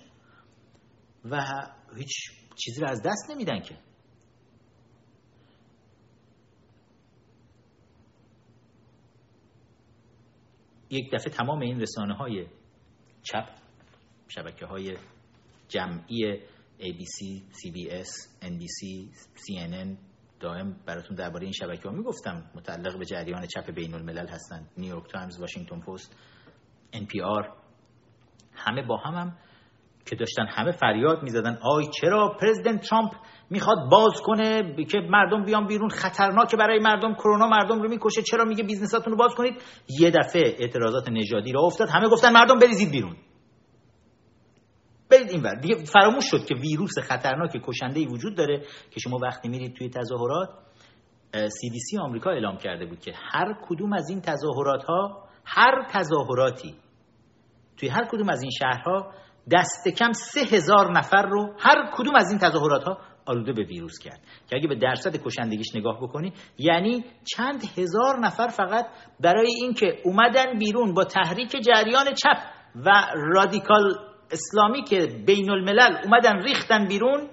و 1.25 1.41
هیچ 1.97 2.31
چیزی 2.55 2.81
رو 2.81 2.87
از 2.87 3.01
دست 3.05 3.31
نمیدن 3.31 3.59
که. 3.59 3.77
یک 10.93 11.11
دفعه 11.13 11.33
تمام 11.33 11.59
این 11.59 11.81
رسانه 11.81 12.13
های 12.13 12.47
چپ 13.23 13.49
شبکه 14.27 14.65
های 14.65 14.97
جمعی 15.67 16.39
ABC, 16.79 17.41
CBS, 17.59 18.09
NBC, 18.41 19.09
CNN 19.43 19.97
دائم 20.39 20.75
براتون 20.85 21.15
درباره 21.15 21.43
این 21.43 21.51
شبکه 21.51 21.89
ها 21.89 21.95
می‌گفتم. 21.95 22.51
متعلق 22.55 22.99
به 22.99 23.05
جریان 23.05 23.47
چپ 23.47 23.71
بین 23.71 23.93
الملل 23.93 24.27
هستند 24.27 24.69
نیویورک 24.77 25.11
تایمز، 25.11 25.39
واشنگتن 25.39 25.79
پست، 25.79 26.15
NPR 26.93 27.47
همه 28.53 28.81
با 28.87 28.97
هم 28.97 29.13
هم 29.13 29.37
که 30.05 30.15
داشتن 30.15 30.45
همه 30.49 30.71
فریاد 30.71 31.23
می‌زدن. 31.23 31.57
آی 31.61 31.87
چرا 32.01 32.37
پرزیدنت 32.41 32.81
ترامپ 32.89 33.11
می‌خواد 33.49 33.77
باز 33.91 34.21
کنه 34.23 34.75
که 34.85 34.97
مردم 35.09 35.45
بیان 35.45 35.67
بیرون؟ 35.67 35.89
خطرناکه 35.89 36.57
برای 36.57 36.79
مردم. 36.79 37.13
کرونا 37.13 37.47
مردم 37.47 37.81
رو 37.81 37.89
می‌کشه. 37.89 38.21
چرا 38.21 38.45
میگه 38.45 38.63
business 38.63 39.00
اتون 39.00 39.13
رو 39.13 39.19
باز 39.19 39.35
کنید؟ 39.35 39.61
یه 39.99 40.11
دفعه 40.11 40.55
اعتراضات 40.59 41.09
نژادی 41.09 41.51
را 41.51 41.61
افتاد. 41.61 41.89
همه 41.89 42.09
گفتن 42.09 42.33
مردم 42.33 42.59
بریزید 42.59 42.91
بیرون. 42.91 43.15
برید 45.11 45.29
این 45.29 45.59
دیگه 45.59 45.75
فراموش 45.75 46.23
شد 46.31 46.45
که 46.45 46.55
ویروس 46.55 46.99
خطرناک 46.99 47.51
کشنده 47.67 47.99
ای 47.99 48.05
وجود 48.05 48.37
داره 48.37 48.59
که 48.91 48.99
شما 48.99 49.17
وقتی 49.21 49.49
میرید 49.49 49.75
توی 49.75 49.89
تظاهرات 49.89 50.49
CDC 51.33 52.01
آمریکا 52.01 52.29
اعلام 52.29 52.57
کرده 52.57 52.85
بود 52.85 52.99
که 52.99 53.13
هر 53.31 53.53
کدوم 53.67 53.93
از 53.93 54.09
این 54.09 54.21
تظاهرات 54.21 54.83
ها 54.83 55.23
هر 55.45 55.87
تظاهراتی 55.91 56.75
توی 57.77 57.89
هر 57.89 58.05
کدوم 58.11 58.29
از 58.29 58.41
این 58.41 58.51
شهرها 58.59 59.11
دست 59.51 59.87
کم 59.87 60.11
سه 60.11 60.41
هزار 60.41 60.97
نفر 60.97 61.25
رو 61.25 61.55
هر 61.59 61.91
کدوم 61.93 62.15
از 62.15 62.29
این 62.29 62.39
تظاهرات 62.39 62.83
ها 62.83 62.97
آلوده 63.25 63.53
به 63.53 63.63
ویروس 63.63 63.99
کرد. 63.99 64.19
که 64.49 64.55
اگه 64.55 64.67
به 64.67 64.75
درصد 64.75 65.17
کشندگیش 65.17 65.75
نگاه 65.75 65.97
بکنی 66.01 66.33
یعنی 66.57 67.05
چند 67.35 67.63
هزار 67.77 68.19
نفر 68.19 68.47
فقط 68.47 68.85
برای 69.19 69.51
اینکه 69.61 70.01
اومدن 70.05 70.59
بیرون 70.59 70.93
با 70.93 71.03
تحریک 71.03 71.51
جریان 71.65 72.05
چپ 72.05 72.37
و 72.75 72.91
رادیکال 73.15 74.13
اسلامی 74.31 74.83
که 74.83 75.23
بین 75.25 75.49
الملل 75.49 75.97
اومدن 76.03 76.43
ریختن 76.43 76.87
بیرون 76.87 77.29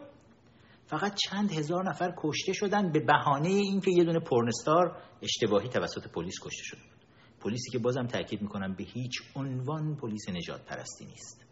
فقط 0.87 1.15
چند 1.15 1.53
هزار 1.53 1.89
نفر 1.89 2.15
کشته 2.19 2.53
شدن 2.53 2.93
به 2.93 3.01
بهانه 3.01 3.49
اینکه 3.49 3.91
یه 3.91 4.05
دونه 4.05 4.20
پرنستار 4.20 4.97
اشتباهی 5.23 5.69
توسط 5.69 6.12
پلیس 6.15 6.35
کشته 6.43 6.62
شده 6.65 6.81
بود. 6.81 7.01
پلیسی 7.41 7.70
که 7.73 7.78
بازم 7.78 8.07
تاکید 8.07 8.43
می‌کنم 8.43 8.74
به 8.74 8.85
هیچ 8.85 9.23
عنوان 9.37 9.97
پلیس 9.97 10.28
نجات 10.28 10.65
پرستی 10.65 11.05
نیست. 11.05 11.49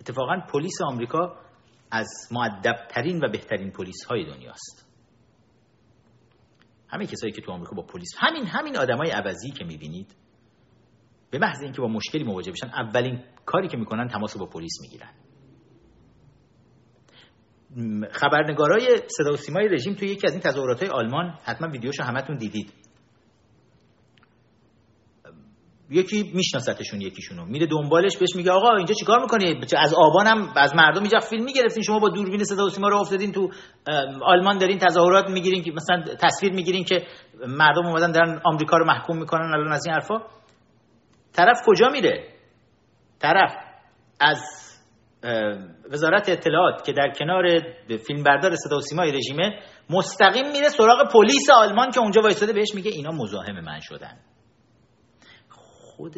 اتفاقا 0.00 0.40
پلیس 0.52 0.82
آمریکا 0.86 1.36
از 1.90 2.08
معدبترین 2.30 3.24
و 3.24 3.28
بهترین 3.28 3.70
پلیس 3.70 4.04
های 4.04 4.24
دنیاست. 4.24 4.88
همه 6.88 7.06
کسایی 7.06 7.32
که 7.32 7.42
تو 7.42 7.52
آمریکا 7.52 7.76
با 7.76 7.82
پلیس 7.82 8.10
همین 8.18 8.46
همین 8.46 8.76
آدمای 8.78 9.10
عوضی 9.10 9.50
که 9.50 9.64
می‌بینید 9.64 10.16
به 11.30 11.38
محض 11.38 11.62
اینکه 11.62 11.80
با 11.80 11.88
مشکلی 11.88 12.24
مواجه 12.24 12.52
بشن 12.52 12.66
اولین 12.66 13.24
کاری 13.46 13.68
که 13.68 13.76
می‌کنن 13.76 14.08
تماس 14.08 14.36
با 14.36 14.46
پلیس 14.46 14.72
می‌گیرن. 14.80 15.10
خبرنگارای 18.12 18.86
صدا 19.08 19.32
و 19.32 19.36
سیمای 19.36 19.68
رژیم 19.68 19.94
توی 19.94 20.08
یکی 20.08 20.26
از 20.26 20.32
این 20.32 20.42
تظاهرات 20.42 20.82
آلمان 20.82 21.38
حتما 21.44 21.68
ویدیوشو 21.68 22.02
همتون 22.02 22.36
دیدید. 22.36 22.72
یکی 25.90 26.32
میشناستشون 26.34 27.00
یکیشونو. 27.00 27.44
میره 27.44 27.66
دنبالش 27.66 28.16
بهش 28.16 28.36
میگه 28.36 28.50
آقا 28.50 28.76
اینجا 28.76 28.94
چیکار 28.94 29.20
می‌کنی؟ 29.20 29.60
از 29.76 29.94
آبانم 29.94 30.52
از 30.56 30.74
مردم 30.74 31.00
اینجا 31.00 31.18
فیلم 31.18 31.44
می‌گرفتین 31.44 31.82
شما 31.82 31.98
با 31.98 32.08
دوربین 32.08 32.44
صدا 32.44 32.64
و 32.64 32.68
سیما 32.68 32.88
رو 32.88 32.96
افتادین 32.96 33.32
تو 33.32 33.50
آلمان 34.22 34.58
دارین 34.58 34.78
تظاهرات 34.78 35.30
می‌گیرین 35.30 35.62
که 35.62 35.72
مثلا 35.72 36.02
تصویر 36.20 36.52
می‌گیرین 36.52 36.84
که 36.84 37.06
مردم 37.46 37.86
اومدن 37.86 38.12
دارن 38.12 38.40
آمریکا 38.44 38.76
رو 38.76 38.86
محکوم 38.86 39.18
می‌کنن 39.18 39.54
الان 39.54 39.72
از 39.72 39.86
این 39.86 39.94
حرفا. 39.94 40.14
طرف 41.32 41.56
کجا 41.66 41.88
میره؟ 41.88 42.24
طرف 43.20 43.52
از 44.20 44.38
وزارت 45.90 46.28
اطلاعات 46.28 46.84
که 46.84 46.92
در 46.92 47.12
کنار 47.18 47.44
فیلمبردار 48.06 48.54
صدا 48.54 48.76
و 48.76 48.80
سیمای 48.80 49.12
رژیمه 49.12 49.58
مستقیم 49.90 50.50
میره 50.52 50.68
سراغ 50.68 51.12
پلیس 51.12 51.50
آلمان 51.54 51.90
که 51.90 52.00
اونجا 52.00 52.20
وایساده 52.20 52.52
بهش 52.52 52.74
میگه 52.74 52.90
اینا 52.90 53.10
مزاحم 53.10 53.60
من 53.64 53.80
شدن. 53.80 54.18
خود 55.98 56.14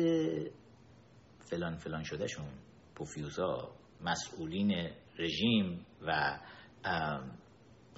فلان 1.51 1.77
فلان 1.77 2.03
شده 2.03 2.27
شون 2.27 2.49
پوفیوزا 2.95 3.73
مسئولین 4.01 4.91
رژیم 5.19 5.87
و 6.07 6.39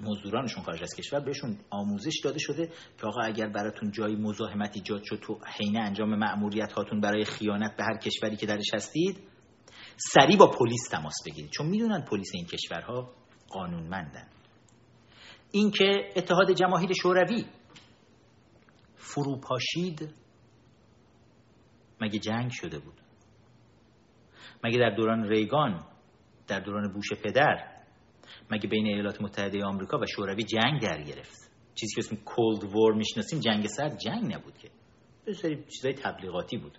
مزدورانشون 0.03 0.63
خارج 0.63 0.83
از 0.83 0.95
کشور 0.95 1.21
بهشون 1.21 1.59
آموزش 1.71 2.21
داده 2.25 2.39
شده 2.39 2.67
که 2.67 3.07
آقا 3.07 3.21
اگر 3.23 3.49
براتون 3.49 3.91
جایی 3.91 4.17
مزاحمت 4.17 4.77
ایجاد 4.77 5.03
شد 5.05 5.17
تو 5.17 5.39
حین 5.59 5.81
انجام 5.81 6.19
مأموریت 6.19 6.73
هاتون 6.73 7.01
برای 7.01 7.25
خیانت 7.25 7.77
به 7.77 7.85
هر 7.85 7.97
کشوری 7.97 8.37
که 8.37 8.47
درش 8.47 8.75
هستید 8.75 9.19
سریع 9.97 10.39
با 10.39 10.47
پلیس 10.47 10.89
تماس 10.91 11.15
بگیرید. 11.27 11.51
چون 11.51 11.67
می‌دونن 11.67 12.05
پلیس 12.11 12.31
این 12.35 12.47
کشورها 12.47 13.13
قانونمندن. 13.49 14.29
اینکه 15.51 16.13
اتحاد 16.17 16.53
جماهیر 16.53 16.93
شوروی 16.93 17.45
فروپاشید 18.97 20.15
مگه 22.03 22.19
جنگ 22.19 22.51
شده 22.51 22.79
بود؟ 22.79 23.01
مگه 24.65 24.79
در 24.79 24.91
دوران 24.91 25.29
ریگان 25.29 25.85
در 26.47 26.61
دوران 26.61 26.93
بوش 26.93 27.13
پدر 27.13 27.83
مگه 28.51 28.69
بین 28.69 28.87
ایالات 28.87 29.23
متحده 29.23 29.65
آمریکا 29.65 29.99
و 29.99 30.07
شوروی 30.07 30.45
جنگ 30.45 30.83
در 30.83 31.03
گرفت؟ 31.03 31.51
چیزی 31.75 31.95
که 31.95 32.01
اسم 32.01 32.17
کولد 32.17 32.65
وور 32.65 32.95
می‌شناسیم 32.95 33.41
جنگ 33.41 33.67
سرد 33.67 33.99
جنگ 33.99 34.35
نبود 34.35 34.59
که. 34.59 34.71
به 35.25 35.33
سری 35.33 35.65
چیزای 35.65 35.95
تبلیغاتی 35.95 36.57
بود. 36.57 36.79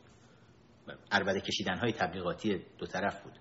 عربده 1.12 1.41
کشیدن 1.41 1.78
های 1.78 1.91
تبلیغاتی 1.91 2.66
دو 2.78 2.86
طرف 2.86 3.24
بود. 3.24 3.34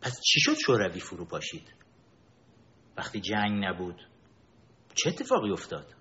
پس 0.00 0.20
چی 0.20 0.40
شد 0.40 0.54
شوروی 0.66 1.00
فرو 1.00 1.24
پاشید؟ 1.24 1.74
وقتی 2.96 3.20
جنگ 3.20 3.64
نبود 3.64 4.08
چه 4.94 5.10
اتفاقی 5.10 5.50
افتاد؟ 5.50 5.94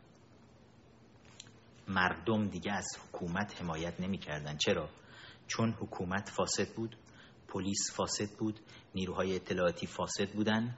مردم 1.87 2.47
دیگه 2.47 2.73
از 2.73 2.87
حکومت 3.03 3.61
حمایت 3.61 3.99
نمی‌کردن. 3.99 4.57
چرا؟ 4.57 4.89
چون 5.47 5.71
حکومت 5.79 6.29
فاسد 6.29 6.75
بود 6.75 6.97
پلیس 7.47 7.91
فاسد 7.95 8.37
بود 8.39 8.59
نیروهای 8.95 9.35
اطلاعاتی 9.35 9.87
فاسد 9.87 10.29
بودن 10.33 10.77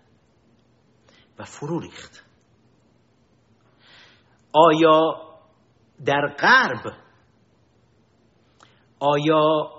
و 1.40 1.44
فرو 1.44 1.80
ریخت. 1.80 2.26
آیا 4.54 5.26
در 6.06 6.36
غرب 6.40 6.94
آیا 9.00 9.76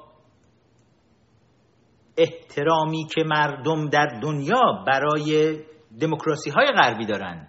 احترامی 2.17 3.07
که 3.15 3.25
مردم 3.25 3.89
در 3.89 4.07
دنیا 4.23 4.85
برای 4.87 5.61
دموکراسی 6.01 6.51
های 6.51 6.67
غربی 6.67 7.07
دارن 7.07 7.49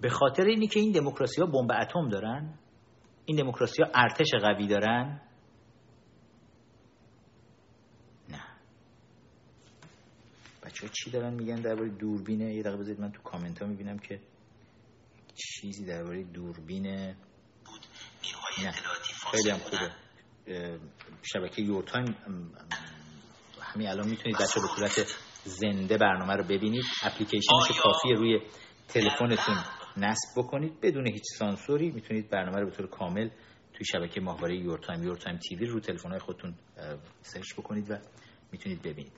به 0.00 0.08
خاطر 0.08 0.44
اینی 0.44 0.66
که 0.66 0.80
این 0.80 0.92
دموکراسی 0.92 1.40
ها 1.40 1.46
بمب 1.46 1.70
اتم 1.80 2.08
دارن 2.08 2.58
این 3.24 3.36
دموکراسی 3.36 3.82
ها 3.82 3.88
ارتش 3.94 4.26
قوی 4.42 4.66
دارن؟ 4.66 5.20
نه. 8.28 8.42
بچه 10.62 10.86
ها 10.86 10.92
چی 10.92 11.10
دارن 11.10 11.34
میگن 11.34 11.60
درباره 11.60 11.88
دوربینه 11.88 12.54
یه 12.54 12.62
دقیقه 12.62 12.76
بذارید 12.76 13.00
من 13.00 13.12
تو 13.12 13.22
کامنت 13.22 13.62
ها 13.62 13.68
می‌بینم 13.68 13.98
که 13.98 14.20
چیزی 15.34 15.84
درباره 15.84 16.24
دوربینه 16.24 17.16
بود. 17.66 17.80
نه. 18.64 18.72
خیلی 19.30 19.50
هم 19.50 19.58
خوبه. 19.58 19.90
شبکه 21.22 21.62
یورتایم 21.62 22.16
همین 23.60 23.88
الان 23.88 24.08
می‌تونید 24.08 24.36
بچه 24.36 24.60
به 24.60 24.66
صورت 24.76 25.06
زنده 25.44 25.98
برنامه 25.98 26.34
رو 26.34 26.44
ببینید. 26.44 26.84
اپلیکیشنش 27.02 27.80
کافیه 27.82 28.14
روی 28.14 28.40
تلفنتون. 28.88 29.56
نصب 29.96 30.28
بکنید. 30.36 30.80
بدون 30.82 31.06
هیچ 31.06 31.24
سانسوری 31.38 31.90
می‌تونید 31.90 32.30
برنامه 32.30 32.60
رو 32.60 32.66
به 32.66 32.76
طور 32.76 32.86
کامل 32.86 33.28
توی 33.74 33.84
شبکه 33.84 34.20
ماهواره 34.20 34.56
Your 34.56 34.79
Time 34.79 35.02
Your 35.02 35.20
Time 35.20 35.38
TV 35.48 35.66
رو 35.66 35.80
تلفن 35.80 36.18
خودتون 36.18 36.54
سرچ 37.20 37.54
بکنید 37.58 37.90
و 37.90 37.98
می‌تونید 38.52 38.82
ببینید. 38.82 39.12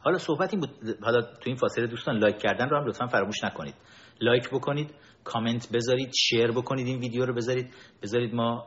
حالا 0.00 0.18
صحبت 0.18 0.54
این 0.54 0.60
بود. 0.60 0.98
حالا 1.02 1.20
تو 1.22 1.42
این 1.46 1.56
فاصله 1.56 1.86
دوستان 1.86 2.18
لایک 2.18 2.38
کردن 2.38 2.68
رو 2.68 2.76
هم 2.76 2.86
لطفا 2.86 3.06
فراموش 3.06 3.44
نکنید. 3.44 3.74
لایک 4.20 4.50
بکنید 4.50 4.90
کامنت 5.24 5.68
بذارید 5.72 6.12
share 6.14 6.50
بکنید 6.50 6.86
این 6.86 6.98
ویدیو 6.98 7.24
رو 7.24 7.34
بذارید. 7.34 7.74
بذارید 8.02 8.34
ما 8.34 8.66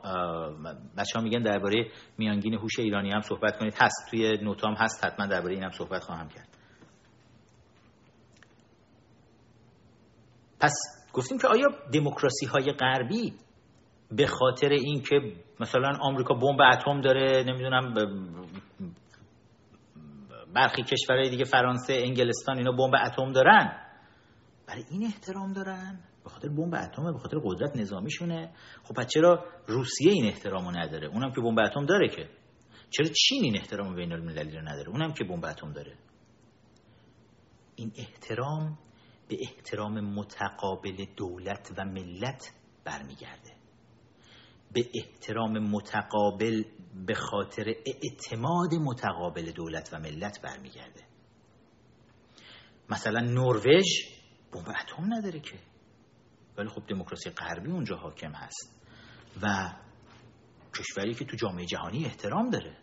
بچه 0.98 1.20
میگن 1.20 1.42
درباره 1.42 1.90
میانگین 2.18 2.54
هوش 2.54 2.78
ایرانی 2.78 3.10
هم 3.10 3.20
صحبت 3.20 3.58
کنید. 3.58 3.74
هست 3.80 4.10
توی 4.10 4.38
نوتام 4.42 4.74
هست 4.74 5.04
حتما 5.04 5.26
درباره 5.26 5.54
این 5.54 5.62
هم 5.62 5.70
صحبت 5.70 6.02
خواهم 6.02 6.28
کرد. 6.28 6.48
پس 10.62 10.74
گفتیم 11.12 11.38
که 11.38 11.48
آیا 11.48 11.68
دموکراسی 11.92 12.46
های 12.46 12.72
غربی 12.72 13.34
به 14.10 14.26
خاطر 14.26 14.68
اینکه 14.68 15.16
مثلا 15.60 15.98
آمریکا 16.00 16.34
بمب 16.34 16.60
اتم 16.72 17.00
داره 17.00 17.44
نمی‌دونم 17.46 17.94
برخی 20.54 20.82
کشورهای 20.82 21.30
دیگه 21.30 21.44
فرانسه 21.44 21.94
انگلستان 21.94 22.58
اینا 22.58 22.72
بمب 22.72 22.94
اتم 23.06 23.32
دارن 23.32 23.82
برای 24.66 24.84
این 24.90 25.04
احترام 25.04 25.52
دارن؟ 25.52 26.00
به 26.24 26.30
خاطر 26.30 26.48
بمب 26.48 26.74
اتم 26.74 27.12
به 27.12 27.18
خاطر 27.18 27.36
قدرت 27.44 27.76
نظامیشونه. 27.76 28.52
خب 28.82 28.94
پس 28.94 29.06
چرا 29.06 29.44
روسیه 29.66 30.12
این 30.12 30.26
احترامو 30.26 30.70
نداره؟ 30.70 31.08
اونم 31.08 31.32
که 31.32 31.40
بمب 31.40 31.58
اتم 31.58 31.86
داره 31.86 32.08
که. 32.08 32.28
چرا 32.90 33.06
چین 33.06 33.44
این 33.44 33.56
احترام 33.56 33.94
بین 33.94 34.12
المللی 34.12 34.56
رو 34.56 34.62
نداره؟ 34.62 34.88
اونم 34.88 35.12
که 35.12 35.24
بمب 35.24 35.44
اتم 35.44 35.72
داره. 35.72 35.96
این 37.76 37.92
احترام 37.96 38.78
به 39.32 39.38
احترام 39.40 40.00
متقابل 40.00 41.04
دولت 41.16 41.72
و 41.78 41.84
ملت 41.84 42.52
برمیگرده. 42.84 43.56
به 44.72 44.84
احترام 44.94 45.58
متقابل 45.58 46.64
به 47.06 47.14
خاطر 47.14 47.74
اعتماد 47.86 48.74
متقابل 48.74 49.52
دولت 49.52 49.90
و 49.92 49.98
ملت 49.98 50.40
برمیگرده. 50.42 51.04
مثلا 52.90 53.20
نروژ 53.20 53.84
بمب 54.52 54.68
اتم 54.68 55.14
نداره 55.14 55.40
که. 55.40 55.58
ولی 56.58 56.68
خب 56.68 56.82
دموکراسی 56.88 57.30
غربی 57.30 57.70
اونجا 57.70 57.96
حاکم 57.96 58.32
هست. 58.32 58.80
و 59.42 59.74
کشوری 60.78 61.14
که 61.14 61.24
تو 61.24 61.36
جامعه 61.36 61.66
جهانی 61.66 62.04
احترام 62.04 62.50
داره. 62.50 62.76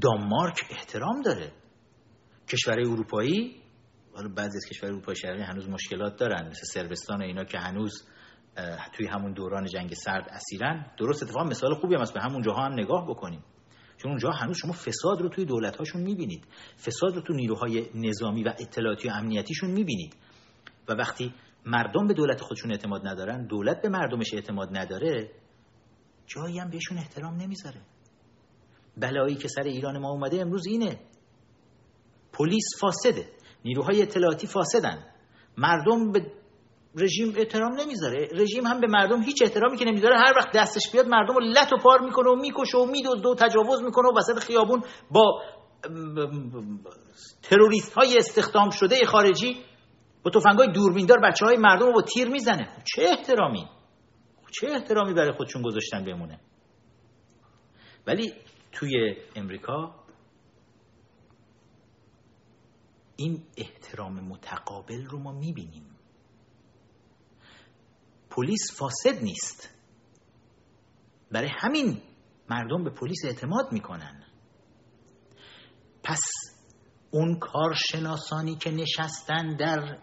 دانمارک 0.00 0.60
احترام 0.70 1.22
داره. 1.22 1.52
کشورهای 2.48 2.90
اروپایی 2.90 3.65
حالا 4.16 4.28
بعضی 4.28 4.56
از 4.56 4.64
کشورهای 4.70 4.96
اروپای 4.96 5.16
شرقی 5.16 5.42
هنوز 5.42 5.68
مشکلات 5.68 6.16
دارن. 6.16 6.48
مثل 6.48 6.62
سربستان 6.64 7.20
و 7.20 7.24
اینا 7.24 7.44
که 7.44 7.58
هنوز 7.58 8.08
توی 8.92 9.06
همون 9.06 9.32
دوران 9.32 9.66
جنگ 9.66 9.94
سرد 9.94 10.28
اسیرن. 10.30 10.86
درست 10.98 11.22
اتفاقا 11.22 11.44
مثال 11.44 11.74
خوبی 11.74 11.94
هم 11.94 12.00
است 12.00 12.14
به 12.14 12.20
همون 12.20 12.42
جاها 12.42 12.64
هم 12.64 12.72
نگاه 12.72 13.06
بکنیم. 13.08 13.44
چون 13.96 14.10
اونجا 14.10 14.30
هنوز 14.30 14.56
شما 14.56 14.72
فساد 14.72 15.20
رو 15.20 15.28
توی 15.28 15.44
دولت 15.44 15.76
هاشون 15.76 16.02
می‌بینید. 16.02 16.44
فساد 16.86 17.14
رو 17.14 17.20
تو 17.20 17.32
نیروهای 17.32 17.86
نظامی 17.94 18.42
و 18.42 18.48
اطلاعاتی 18.48 19.08
و 19.08 19.12
امنیتیشون 19.12 19.70
می‌بینید. 19.70 20.16
و 20.88 20.92
وقتی 20.92 21.34
مردم 21.66 22.06
به 22.06 22.14
دولت 22.14 22.40
خودشون 22.40 22.70
اعتماد 22.70 23.06
ندارن 23.08 23.46
دولت 23.46 23.82
به 23.82 23.88
مردمش 23.88 24.34
اعتماد 24.34 24.68
نداره 24.72 25.30
جایی 26.26 26.58
هم 26.58 26.70
بهشون 26.70 26.98
احترام 26.98 27.34
نمی‌ذاره. 27.34 27.80
بلایی 28.96 29.34
که 29.34 29.48
سر 29.48 29.62
ایران 29.62 29.98
ما 29.98 30.10
اومده 30.10 30.40
امروز 30.40 30.66
اینه. 30.66 31.00
پلیس 32.32 32.64
فاسده. 32.80 33.35
نیروهای 33.66 34.02
اطلاعاتی 34.02 34.46
فاسدن. 34.46 35.04
مردم 35.56 36.12
به 36.12 36.32
رژیم 36.96 37.34
احترام 37.36 37.80
نمی‌ذاره. 37.80 38.28
رژیم 38.32 38.66
هم 38.66 38.80
به 38.80 38.86
مردم 38.86 39.22
هیچ 39.22 39.42
احترامی 39.42 39.76
که 39.76 39.84
نمی‌ذاره 39.84 40.16
هر 40.18 40.32
وقت 40.36 40.56
دستش 40.56 40.90
بیاد 40.92 41.06
مردم 41.08 41.34
رو 41.34 41.40
لط 41.40 41.72
و 41.72 41.76
پار 41.76 42.00
می‌کنه 42.00 42.30
و 42.30 42.34
می‌کشه 42.34 42.78
و 42.78 42.86
میدزده 42.86 43.28
و 43.28 43.34
تجاوز 43.34 43.82
می‌کنه 43.82 44.08
و 44.08 44.18
وسط 44.18 44.38
خیابون 44.38 44.82
با 45.10 45.42
تروریست 47.42 47.92
های 47.92 48.18
استخدام 48.18 48.70
شده 48.70 49.06
خارجی 49.06 49.56
با 50.22 50.30
تفنگای 50.30 50.72
دوربیندار 50.72 51.18
بچه 51.18 51.46
های 51.46 51.56
مردم 51.56 51.86
رو 51.86 51.92
با 51.92 52.02
تیر 52.02 52.28
می‌زنه. 52.28 52.68
چه 52.94 53.02
احترامی؟ 53.02 53.68
چه 54.60 54.66
احترامی 54.70 55.14
برای 55.14 55.32
خودشون 55.32 55.62
گذاشتن 55.62 56.04
بمونه؟ 56.04 56.40
ولی 58.06 58.32
توی 58.72 59.16
امریکا 59.36 59.94
این 63.16 63.42
احترام 63.56 64.20
متقابل 64.20 65.04
رو 65.04 65.18
ما 65.18 65.32
می‌بینیم. 65.32 65.86
پلیس 68.30 68.78
فاسد 68.78 69.22
نیست. 69.22 69.70
برای 71.30 71.48
همین 71.52 72.02
مردم 72.50 72.84
به 72.84 72.90
پلیس 72.90 73.24
اعتماد 73.24 73.72
می‌کنن. 73.72 74.22
پس 76.02 76.22
اون 77.10 77.38
کارشناسانی 77.38 78.56
که 78.56 78.70
نشستن 78.70 79.56
در 79.56 79.98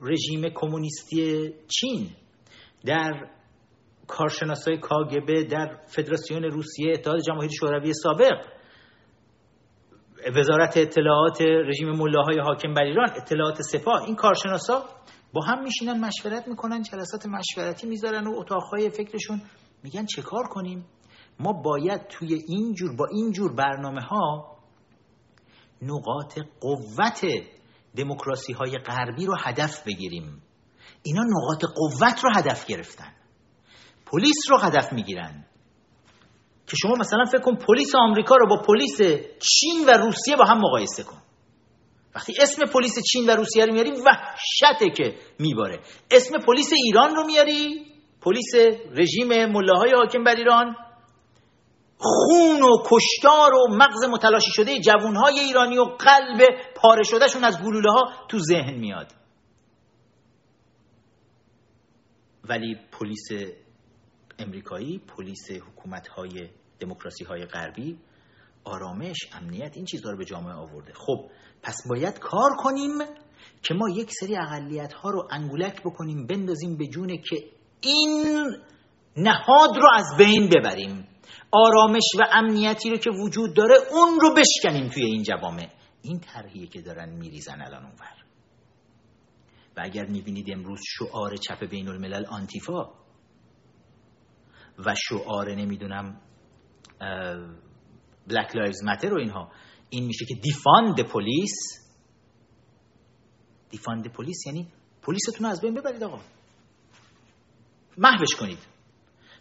رژیم 0.00 0.48
کمونیستی 0.54 1.52
چین 1.68 2.10
در 2.84 3.30
کارشناسای 4.06 4.78
کاگبه 4.78 5.44
در 5.44 5.84
فدراسیون 5.86 6.44
روسیه 6.44 6.92
اتحاد 6.92 7.20
جماهیر 7.26 7.50
شوروی 7.50 7.92
سابق 7.92 8.57
وزارت 10.26 10.76
اطلاعات 10.76 11.40
رژیم 11.40 11.90
ملاهای 11.90 12.38
حاکم 12.38 12.74
بر 12.74 12.82
ایران 12.82 13.08
اطلاعات 13.16 13.62
سپاه 13.62 14.02
این 14.02 14.16
کارشناسا 14.16 14.84
با 15.32 15.44
هم 15.44 15.62
میشینن 15.62 16.00
مشورت 16.00 16.48
می‌کنن 16.48 16.82
جلسات 16.82 17.26
مشورتی 17.26 17.86
می‌ذارن 17.86 18.26
و 18.26 18.38
اتاقهای 18.38 18.90
فکرشون 18.90 19.42
میگن 19.82 20.06
چه 20.06 20.22
کار 20.22 20.44
کنیم؟ 20.44 20.86
ما 21.40 21.52
باید 21.52 22.06
توی 22.08 22.34
این 22.48 22.74
جور 22.74 22.96
با 22.96 23.06
این 23.12 23.32
جور 23.32 23.54
برنامه 23.54 24.02
ها 24.02 24.58
نقاط 25.82 26.38
قوت 26.60 27.26
دموکراسی 27.96 28.52
های 28.52 28.78
غربی 28.78 29.26
رو 29.26 29.34
هدف 29.40 29.86
بگیریم. 29.86 30.42
اینا 31.02 31.22
نقاط 31.22 31.64
قوت 31.74 32.24
رو 32.24 32.30
هدف 32.36 32.66
گرفتن. 32.66 33.12
پلیس 34.06 34.50
رو 34.50 34.58
هدف 34.58 34.92
می‌گیرن. 34.92 35.44
که 36.68 36.76
شما 36.76 36.94
مثلا 36.94 37.24
فکر 37.24 37.40
کن 37.40 37.56
پلیس 37.56 37.94
آمریکا 37.94 38.36
رو 38.36 38.46
با 38.46 38.62
پلیس 38.62 38.96
چین 39.38 39.86
و 39.86 39.90
روسیه 39.90 40.36
با 40.36 40.44
هم 40.44 40.58
مقایسه 40.58 41.02
کن. 41.02 41.22
وقتی 42.14 42.32
اسم 42.42 42.64
پلیس 42.64 42.94
چین 43.12 43.30
و 43.30 43.36
روسیه 43.36 43.64
رو 43.64 43.72
میاری 43.72 43.90
وحشته 43.90 44.90
که 44.96 45.14
میباره. 45.38 45.80
اسم 46.10 46.38
پلیس 46.38 46.72
ایران 46.72 47.14
رو 47.14 47.26
میاری 47.26 47.86
پلیس 48.20 48.54
رژیم 48.90 49.46
ملاهای 49.46 49.92
حاکم 49.92 50.24
بر 50.24 50.36
ایران. 50.36 50.76
خون 51.98 52.62
و 52.62 52.76
کشتار 52.86 53.54
و 53.54 53.66
مغز 53.70 54.04
متلاشی 54.04 54.50
شده 54.52 54.80
جوانهای 54.80 55.38
ایرانی 55.38 55.78
و 55.78 55.84
قلب 55.84 56.40
پاره 56.76 57.02
شدهشون 57.02 57.44
از 57.44 57.62
گلوله 57.62 57.92
ها 57.92 58.12
تو 58.28 58.38
ذهن 58.38 58.74
میاد. 58.74 59.12
ولی 62.44 62.76
پلیس 62.92 63.28
امریکایی 64.38 64.98
پلیس 64.98 65.50
حکومت 65.50 66.08
های 66.08 66.48
دموکراسی 66.80 67.24
های 67.24 67.44
غربی 67.44 67.98
آرامش 68.64 69.16
امنیت 69.32 69.76
این 69.76 69.84
چیزها 69.84 70.10
رو 70.10 70.18
به 70.18 70.24
جامعه 70.24 70.54
آورده. 70.54 70.92
خب 70.92 71.30
پس 71.62 71.76
باید 71.88 72.18
کار 72.18 72.50
کنیم 72.58 72.98
که 73.62 73.74
ما 73.74 73.88
یک 73.88 74.10
سری 74.20 74.36
اقلیت 74.36 74.92
ها 74.92 75.10
رو 75.10 75.28
انگولک 75.30 75.80
بکنیم 75.82 76.26
بندازیم 76.26 76.76
به 76.76 76.86
جونه 76.86 77.18
که 77.18 77.36
این 77.80 78.24
نهاد 79.16 79.76
رو 79.76 79.88
از 79.94 80.06
بین 80.18 80.48
ببریم. 80.48 81.08
آرامش 81.50 82.04
و 82.18 82.22
امنیتی 82.32 82.90
رو 82.90 82.96
که 82.96 83.10
وجود 83.10 83.56
داره 83.56 83.74
اون 83.90 84.20
رو 84.20 84.34
بشکنیم 84.34 84.88
توی 84.88 85.04
این 85.04 85.22
جوامع. 85.22 85.68
این 86.02 86.20
طرحیه 86.20 86.66
که 86.66 86.82
دارن 86.82 87.08
میریزن 87.08 87.60
الان 87.60 87.84
اونور. 87.84 88.24
و 89.76 89.80
اگر 89.84 90.06
می‌بینید 90.06 90.52
امروز 90.52 90.80
شعار 90.84 91.36
چپ 91.36 91.64
بین 91.64 91.88
الملل 91.88 92.26
آنتیفا 92.26 92.84
و 94.86 94.94
شعار 95.08 95.54
نمی‌دونم 95.54 96.20
Black 98.28 98.56
Lives 98.56 98.84
Matter 98.84 99.14
و 99.14 99.18
اینها. 99.18 99.52
این 99.90 100.06
میشه 100.06 100.24
که 100.24 100.34
defund 100.34 101.00
police 101.00 101.54
defund 103.70 104.12
police 104.12 104.46
یعنی 104.46 104.68
پلیستون 105.02 105.46
از 105.46 105.60
بین 105.60 105.74
ببرید 105.74 106.04
آقا. 106.04 106.18
محوش 107.98 108.34
کنید. 108.40 108.58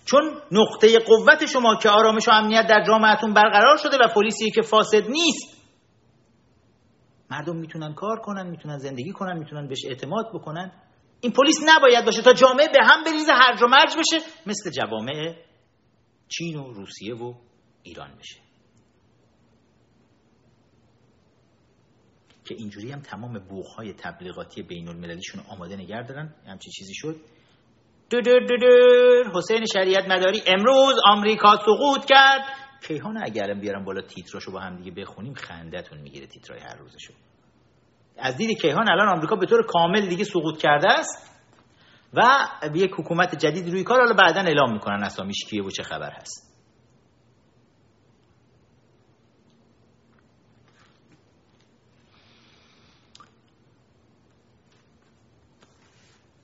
چون 0.06 0.42
نقطه 0.52 1.00
قوت 1.00 1.46
شما 1.46 1.76
که 1.76 1.90
آرامش 1.90 2.28
و 2.28 2.32
امنیت 2.32 2.68
در 2.68 2.84
جامعتون 2.88 3.34
برقرار 3.34 3.78
شده 3.78 3.98
و 3.98 4.08
پلیسی 4.16 4.52
که 4.52 4.62
فاسد 4.62 5.10
نیست 5.10 5.58
مردم 7.32 7.56
می‌تونن 7.56 7.94
کار 7.94 8.20
کنن 8.20 8.48
می‌تونن 8.50 8.78
زندگی 8.78 9.12
کنن 9.12 9.38
می‌تونن 9.38 9.68
بهش 9.68 9.86
اعتماد 9.86 10.26
بکنن. 10.34 10.72
این 11.22 11.32
پلیس 11.32 11.58
نباید 11.66 12.06
باشه 12.06 12.22
تا 12.22 12.34
جامعه 12.34 12.68
به 12.68 12.86
هم 12.86 13.04
بریزه 13.04 13.32
هرج 13.34 13.62
و 13.62 13.68
مرج 13.68 13.96
بشه. 13.98 14.26
مثل 14.46 14.70
جوامع 14.72 15.36
چین 16.28 16.56
و 16.56 16.74
روسیه 16.74 17.16
و 17.16 17.34
ایران 17.88 18.18
بشه 18.20 18.40
که 22.46 22.56
اینجوری 22.56 22.92
هم 22.92 23.02
تمام 23.02 23.40
بوخهای 23.40 23.94
تبلیغاتی 23.94 24.64
بین 24.64 24.88
المللیشون 24.88 25.44
آماده 25.50 25.76
نگه 25.76 26.04
دارن. 26.04 26.36
همچین 26.48 26.72
چیزی 26.72 26.94
شد. 26.96 27.16
دو 28.10 28.22
دو 28.22 28.40
دو 28.40 28.58
دو. 28.58 29.40
حسین 29.40 29.66
شریعت 29.74 30.10
مداری 30.10 30.42
امروز 30.48 30.96
آمریکا 31.06 31.56
سقوط 31.56 32.06
کرد. 32.06 32.42
کیهان 32.88 33.18
اگرم 33.24 33.60
بیارم 33.60 33.86
بالا 33.86 34.02
تیتراشو 34.02 34.52
با 34.52 34.60
هم 34.60 34.78
دیگه 34.78 34.92
بخونیم 34.92 35.34
خندتون 35.34 36.02
می‌گیره 36.02 36.28
تیترای 36.28 36.60
هر 36.60 36.76
روزشو. 36.76 37.14
از 38.18 38.38
دید 38.38 38.62
کیهان 38.62 38.90
الان 38.90 39.10
آمریکا 39.10 39.36
به 39.36 39.46
طور 39.46 39.66
کامل 39.66 40.06
دیگه 40.06 40.24
سقوط 40.24 40.58
کرده 40.58 40.92
است 40.92 41.32
و 42.14 42.48
یک 42.76 42.92
حکومت 42.92 43.36
جدید 43.36 43.70
روی 43.70 43.84
کار 43.84 44.00
حالا 44.00 44.14
بعدا 44.14 44.42
اعلام 44.42 44.74
می‌کنن 44.74 45.04
اسامیش 45.04 45.46
کیه 45.50 45.64
و 45.64 45.70
چه 45.70 45.84
خبر 45.84 46.12
هست. 46.12 46.47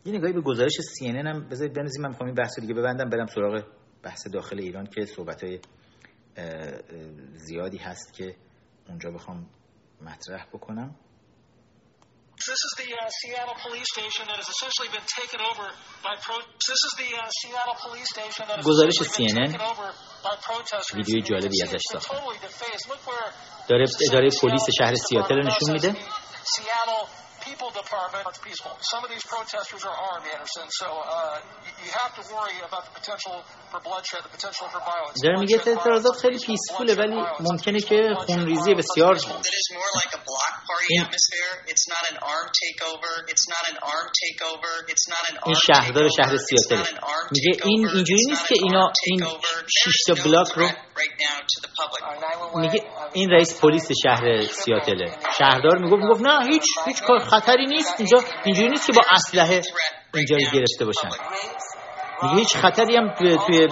یه 0.05 0.13
نگاهی 0.13 0.34
به 0.34 0.41
گزارش 0.41 0.81
سی 0.81 1.07
هم 1.07 1.49
بذارید 1.49 1.73
بنزیم 1.73 2.01
من 2.01 2.09
می‌خوام 2.09 2.27
این 2.27 2.35
بحث 2.35 2.59
دیگه 2.59 2.73
ببندم. 2.73 3.09
برم 3.09 3.25
سراغ 3.25 3.63
بحث 4.03 4.27
داخل 4.34 4.59
ایران 4.59 4.85
که 4.85 5.05
صحبت 5.05 5.43
های 5.43 5.59
زیادی 7.35 7.77
هست 7.77 8.13
که 8.13 8.35
اونجا 8.89 9.11
بخوام 9.11 9.49
مطرح 10.01 10.45
بکنم. 10.53 10.95
This 12.49 12.61
is 12.67 12.73
the 12.81 12.89
uh, 12.91 13.07
Seattle 13.19 13.57
police 13.65 13.89
station 13.95 14.23
that 14.30 14.38
has 14.41 14.49
essentially 14.55 14.89
been 14.95 15.07
taken 15.19 15.39
over 15.49 15.65
by 16.05 16.13
pro 16.25 16.35
This 16.69 16.81
is 16.88 16.93
the 17.01 17.09
uh, 17.15 17.23
Seattle 17.39 17.77
police 17.85 18.09
station 18.15 18.43
that 18.49 18.57
has 18.57 18.65
گزارش 18.65 18.97
CNN 19.03 19.51
ویدیوی 20.95 21.21
جالبی 21.21 21.63
ازش 21.63 21.80
ساختن 21.91 22.17
داره 23.69 23.85
اداره 24.09 24.30
پلیس 24.41 24.65
شهر 24.77 24.95
سیاتل 24.95 25.35
نشون 25.35 25.71
میده. 25.71 25.95
people 27.48 27.70
department 27.82 28.23
it's 28.31 28.43
peaceful. 28.48 28.74
Some 28.93 29.02
of 29.05 29.10
these 29.15 29.24
protesters 29.35 29.82
are 29.89 29.97
armed, 30.10 30.27
Anderson, 30.35 30.66
so 30.81 30.86
uh, 30.86 31.40
you 31.85 31.90
have 32.02 32.12
to 32.19 32.23
worry 32.35 32.59
about 32.69 32.85
the 32.89 32.94
potential 33.01 33.35
for 33.70 33.81
bloodshed, 33.86 34.20
the 34.27 34.32
potential 34.36 34.66
for 34.73 34.81
violence. 34.93 35.16
در 35.24 35.36
میگه 35.40 35.60
اعتراضات 35.66 36.16
خیلی 36.23 36.39
پیسفوله 36.39 36.94
ولی 36.94 37.16
ممکنه 37.40 37.81
که 37.81 38.15
خونریزی 38.27 38.74
بسیار 38.74 39.16
این 45.47 45.55
شهردار 45.66 46.09
شهر 46.16 46.36
سیاتل 46.36 46.82
میگه 47.31 47.52
این 47.65 47.89
اینجوری 47.89 48.24
نیست 48.28 48.48
که 48.48 48.55
اینا 48.62 48.93
این 49.05 49.27
شش 49.69 50.02
تا 50.06 50.15
بلاک 50.24 50.48
رو 50.56 50.69
میگه 52.56 52.84
این 53.14 53.30
رئیس 53.30 53.61
پلیس 53.61 53.91
شهر 54.03 54.41
سیاتله. 54.41 55.11
شهردار 55.38 55.78
می‌گفت 55.78 56.03
می‌گفت 56.03 56.22
نه 56.22 56.45
هیچ 56.48 56.64
هیچ 56.86 57.03
خطری 57.22 57.65
نیست. 57.65 57.95
اینجا 57.98 58.18
اینجوری 58.45 58.70
نیست 58.70 58.88
که 58.88 58.94
با 58.94 59.02
اسلحه 59.11 59.61
اینجا 60.14 60.38
گرفته 60.53 60.86
باشن. 60.86 61.10
میگه 62.24 62.36
هیچ 62.36 62.57
خطری 62.57 62.95
هم 62.95 63.14
توی, 63.14 63.38
توی 63.48 63.68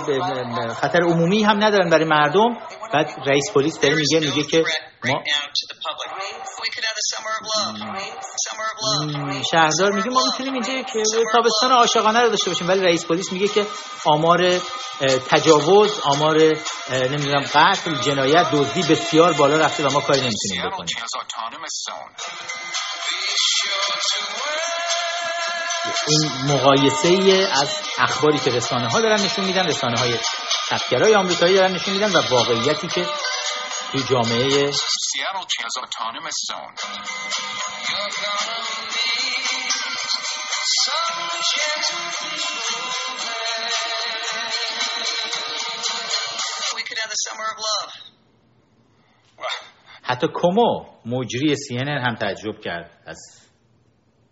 خطر 0.74 1.04
عمومی 1.04 1.44
هم 1.44 1.64
ندارن 1.64 1.90
برای 1.90 2.06
مردم. 2.06 2.58
بعد 2.94 3.08
رئیس 3.28 3.52
پلیس 3.54 3.80
داره 3.80 3.96
میگه 3.96 4.20
میگه 4.20 4.44
که 4.44 4.64
ما 5.06 5.24
شهردار 9.52 9.92
میگه 9.92 10.10
ما 10.10 10.22
می‌تونیم 10.26 10.54
اینجا 10.54 10.82
که 10.82 11.04
تابستان 11.32 11.72
عاشقانه 11.72 12.22
رو 12.22 12.30
داشته 12.30 12.50
باشیم 12.50 12.68
ولی 12.68 12.80
رئیس 12.82 13.06
پلیس 13.06 13.32
میگه 13.32 13.48
که 13.48 13.68
آمار 14.06 14.60
تجاوز 15.30 16.00
آمار 16.04 16.38
نمی‌دونم 16.90 17.44
قتل 17.54 17.96
جنایت 17.96 18.52
دزدی 18.52 18.84
بسیار 18.84 19.34
بالا 19.34 19.58
رفته 19.58 19.88
و 19.88 19.92
ما 19.92 20.00
کاری 20.00 20.22
نمی‌تونیم 20.22 20.70
بکنیم. 20.72 20.96
این 26.08 26.32
مقایسه 26.48 27.08
ای 27.08 27.46
از 27.46 27.70
اخباری 27.98 28.40
که 28.40 28.52
رسانه 28.52 28.90
ها 28.90 29.02
دارن 29.02 29.22
نشون 29.22 29.46
میدن 29.46 29.68
رسانه 29.68 30.00
های 30.00 30.14
تفکرهای 30.70 31.16
آمریکایی 31.16 31.56
دارن 31.56 31.72
نشون 31.72 31.94
میدن 31.94 32.12
و 32.12 32.22
واقعیتی 32.30 32.88
که 32.88 33.06
توی 33.92 34.02
جامعه 34.10 34.72
حتی 50.04 50.28
کومو 50.34 50.86
مجری 51.06 51.56
سی 51.56 51.78
هم 51.78 52.16
تعجب 52.16 52.60
کرد. 52.60 53.04
از 53.06 53.20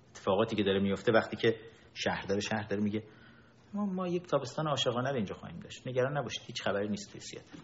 اتفاقاتی 0.09 0.55
که 0.55 0.63
داره 0.63 0.79
میفته 0.79 1.11
وقتی 1.11 1.37
که 1.37 1.59
شهردار 1.93 2.39
شهر 2.39 2.67
داره 2.67 2.81
میگه 2.83 3.03
ما, 3.73 3.85
ما 3.85 4.07
یک 4.07 4.27
تابستان 4.27 4.67
عاشقانه 4.67 5.09
رو 5.09 5.15
اینجا 5.15 5.35
خواهیم 5.35 5.59
داشت. 5.59 5.87
نگران 5.87 6.17
نباشید 6.17 6.41
هیچ 6.45 6.61
خبری 6.61 6.87
نیست 6.87 7.11
توی 7.11 7.21
سیاتل 7.21 7.57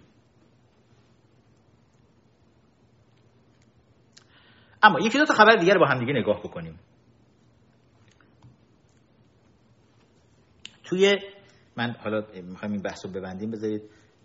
اما 4.85 4.99
یکی 4.99 5.17
دو 5.17 5.25
تا 5.25 5.33
خبر 5.33 5.55
دیگر 5.55 5.77
با 5.77 5.85
هم 5.85 5.99
دیگه 5.99 6.13
نگاه 6.13 6.39
بکنیم. 6.39 6.79
توی 10.83 11.15
من 11.77 11.95
حالا 11.99 12.21
می‌خوایم 12.43 12.73
این 12.73 12.81
بحث 12.81 13.05
رو 13.05 13.11
ببندیم 13.11 13.51
بذارید 13.51 13.81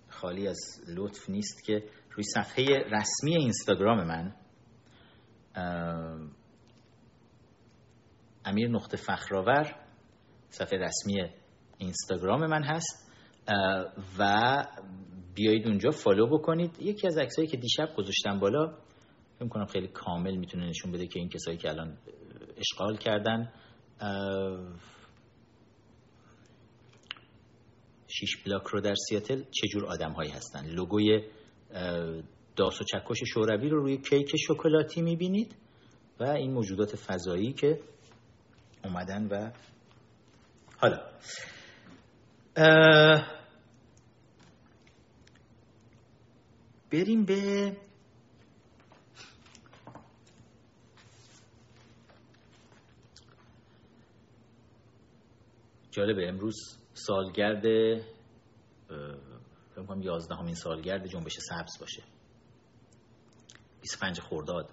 خالی 0.08 0.48
از 0.48 0.58
لطف 0.96 1.30
نیست 1.30 1.64
که 1.64 1.84
روی 2.10 2.24
صفحه 2.24 2.64
رسمی 2.78 3.36
اینستاگرام 3.36 4.06
من 4.06 4.34
امیر 8.44 8.68
نقطه 8.68 8.96
فخرآور 8.96 9.74
صفحه 10.48 10.78
رسمی 10.78 11.22
اینستاگرام 11.78 12.46
من 12.46 12.62
هست 12.62 13.12
و 14.18 14.64
بیایید 15.34 15.66
اونجا 15.66 15.90
فالو 15.90 16.26
بکنید. 16.38 16.76
یکی 16.80 17.06
از 17.06 17.18
عکسایی 17.18 17.48
که 17.48 17.56
دیشب 17.56 17.88
گذاشتم 17.96 18.38
بالا 18.40 18.78
فکر 19.40 19.48
کنم 19.48 19.66
خیلی 19.66 19.88
کامل 19.88 20.36
می‌تونه 20.36 20.68
نشون 20.68 20.92
بده 20.92 21.06
که 21.06 21.18
این 21.18 21.28
کسایی 21.28 21.56
که 21.56 21.68
الان 21.68 21.98
اشغال 22.56 22.96
کردن 22.96 23.52
شیش 28.08 28.36
بلاک 28.36 28.62
رو 28.62 28.80
در 28.80 28.94
سیاتل 28.94 29.42
چجور 29.50 29.86
آدم 29.86 30.12
هایی 30.12 30.30
هستن؟ 30.30 30.66
لوگوی 30.66 31.22
داس 32.56 32.80
و 32.80 32.84
چکش 32.84 33.18
شوروی 33.24 33.68
رو 33.68 33.82
روی 33.82 33.98
کیک 33.98 34.36
شکلاتی 34.36 35.02
می‌بینید 35.02 35.56
و 36.20 36.24
این 36.24 36.52
موجودات 36.52 36.96
فضایی 36.96 37.52
که 37.52 37.80
اومدن 38.84 39.26
و 39.26 39.50
حالا 40.76 40.98
بریم 46.92 47.24
به 47.24 47.76
جالبه 55.90 56.28
امروز 56.28 56.78
سالگرد 56.92 57.62
فکر 59.70 59.86
کنم 59.88 60.02
11 60.02 60.34
همین 60.34 60.54
سالگرد 60.54 61.06
جنبش 61.06 61.36
سبز 61.38 61.78
باشه. 61.80 62.02
25 63.80 64.20
خرداد. 64.20 64.70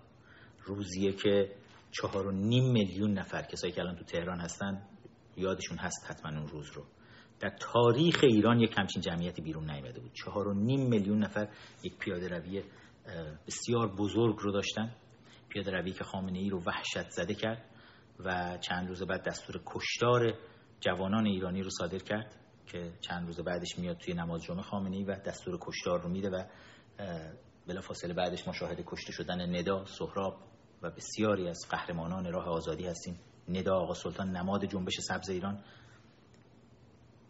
روزیه 0.65 1.13
که 1.13 1.55
چهار 1.91 2.27
و 2.27 2.31
نیم 2.31 2.71
میلیون 2.71 3.13
نفر 3.13 3.41
کسایی 3.41 3.73
که 3.73 3.81
الان 3.81 3.95
تو 3.95 4.03
تهران 4.03 4.39
هستن 4.39 4.81
یادشون 5.37 5.77
هست 5.77 6.05
حتما 6.11 6.39
اون 6.39 6.47
روز 6.47 6.71
رو. 6.71 6.83
در 7.39 7.49
تاریخ 7.59 8.19
ایران 8.23 8.59
یک 8.59 8.75
همچین 8.77 9.01
جمعیتی 9.01 9.41
بیرون 9.41 9.69
نیامده 9.69 9.99
بود. 9.99 10.11
چهار 10.13 10.47
و 10.47 10.53
نیم 10.53 10.89
میلیون 10.89 11.23
نفر 11.23 11.49
یک 11.83 11.97
پیاده 11.97 12.27
روی 12.27 12.63
بسیار 13.47 13.95
بزرگ 13.95 14.35
رو 14.39 14.51
داشتن. 14.51 14.95
پیاده 15.49 15.71
روی 15.71 15.91
که 15.91 16.03
خامنه 16.03 16.39
ای 16.39 16.49
رو 16.49 16.63
وحشت 16.63 17.09
زده 17.09 17.33
کرد 17.33 17.65
و 18.19 18.57
چند 18.57 18.87
روز 18.87 19.03
بعد 19.03 19.23
دستور 19.23 19.61
کشتار 19.65 20.33
جوانان 20.79 21.25
ایرانی 21.25 21.63
رو 21.63 21.69
صادر 21.69 21.97
کرد 21.97 22.35
که 22.67 22.93
چند 23.01 23.27
روز 23.27 23.39
بعدش 23.39 23.79
میاد 23.79 23.97
توی 23.97 24.13
نماز 24.13 24.43
جمعه 24.43 24.61
خامنه 24.61 24.95
ای 24.95 25.03
و 25.03 25.15
دستور 25.15 25.57
کشتار 25.61 26.01
رو 26.01 26.09
میده 26.09 26.29
و 26.29 26.43
بلافاصله 27.67 28.13
بعدش 28.13 28.47
مشاهده 28.47 28.83
کشته 28.87 29.11
شدن 29.11 29.55
ندا 29.55 29.85
سهراب 29.85 30.37
و 30.81 30.91
بسیاری 30.91 31.47
از 31.47 31.65
قهرمانان 31.69 32.33
راه 32.33 32.45
آزادی 32.45 32.87
هستیم. 32.87 33.19
ندا 33.49 33.75
آقا 33.75 33.93
سلطان 33.93 34.29
نماد 34.29 34.65
جنبش 34.65 34.99
سبز 34.99 35.29
ایران. 35.29 35.63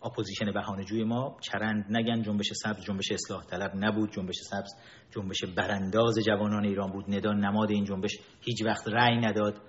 اپوزیشن 0.04 0.52
بهانه‌جوی 0.52 1.04
ما 1.04 1.38
چرند 1.42 1.86
نگن 1.90 2.22
جنبش 2.22 2.54
سبز 2.54 2.86
جنبش 2.86 3.12
اصلاح 3.12 3.46
طلب 3.46 3.72
نبود. 3.76 4.12
جنبش 4.12 4.36
سبز 4.36 4.72
جنبش 5.12 5.44
برانداز 5.58 6.20
جوانان 6.26 6.66
ایران 6.66 6.92
بود. 6.92 7.06
ندا 7.16 7.34
نماد 7.34 7.72
این 7.72 7.86
جنبش 7.86 8.20
هیچ 8.42 8.64
وقت 8.66 8.88
رأی 8.88 9.18
نداد. 9.18 9.62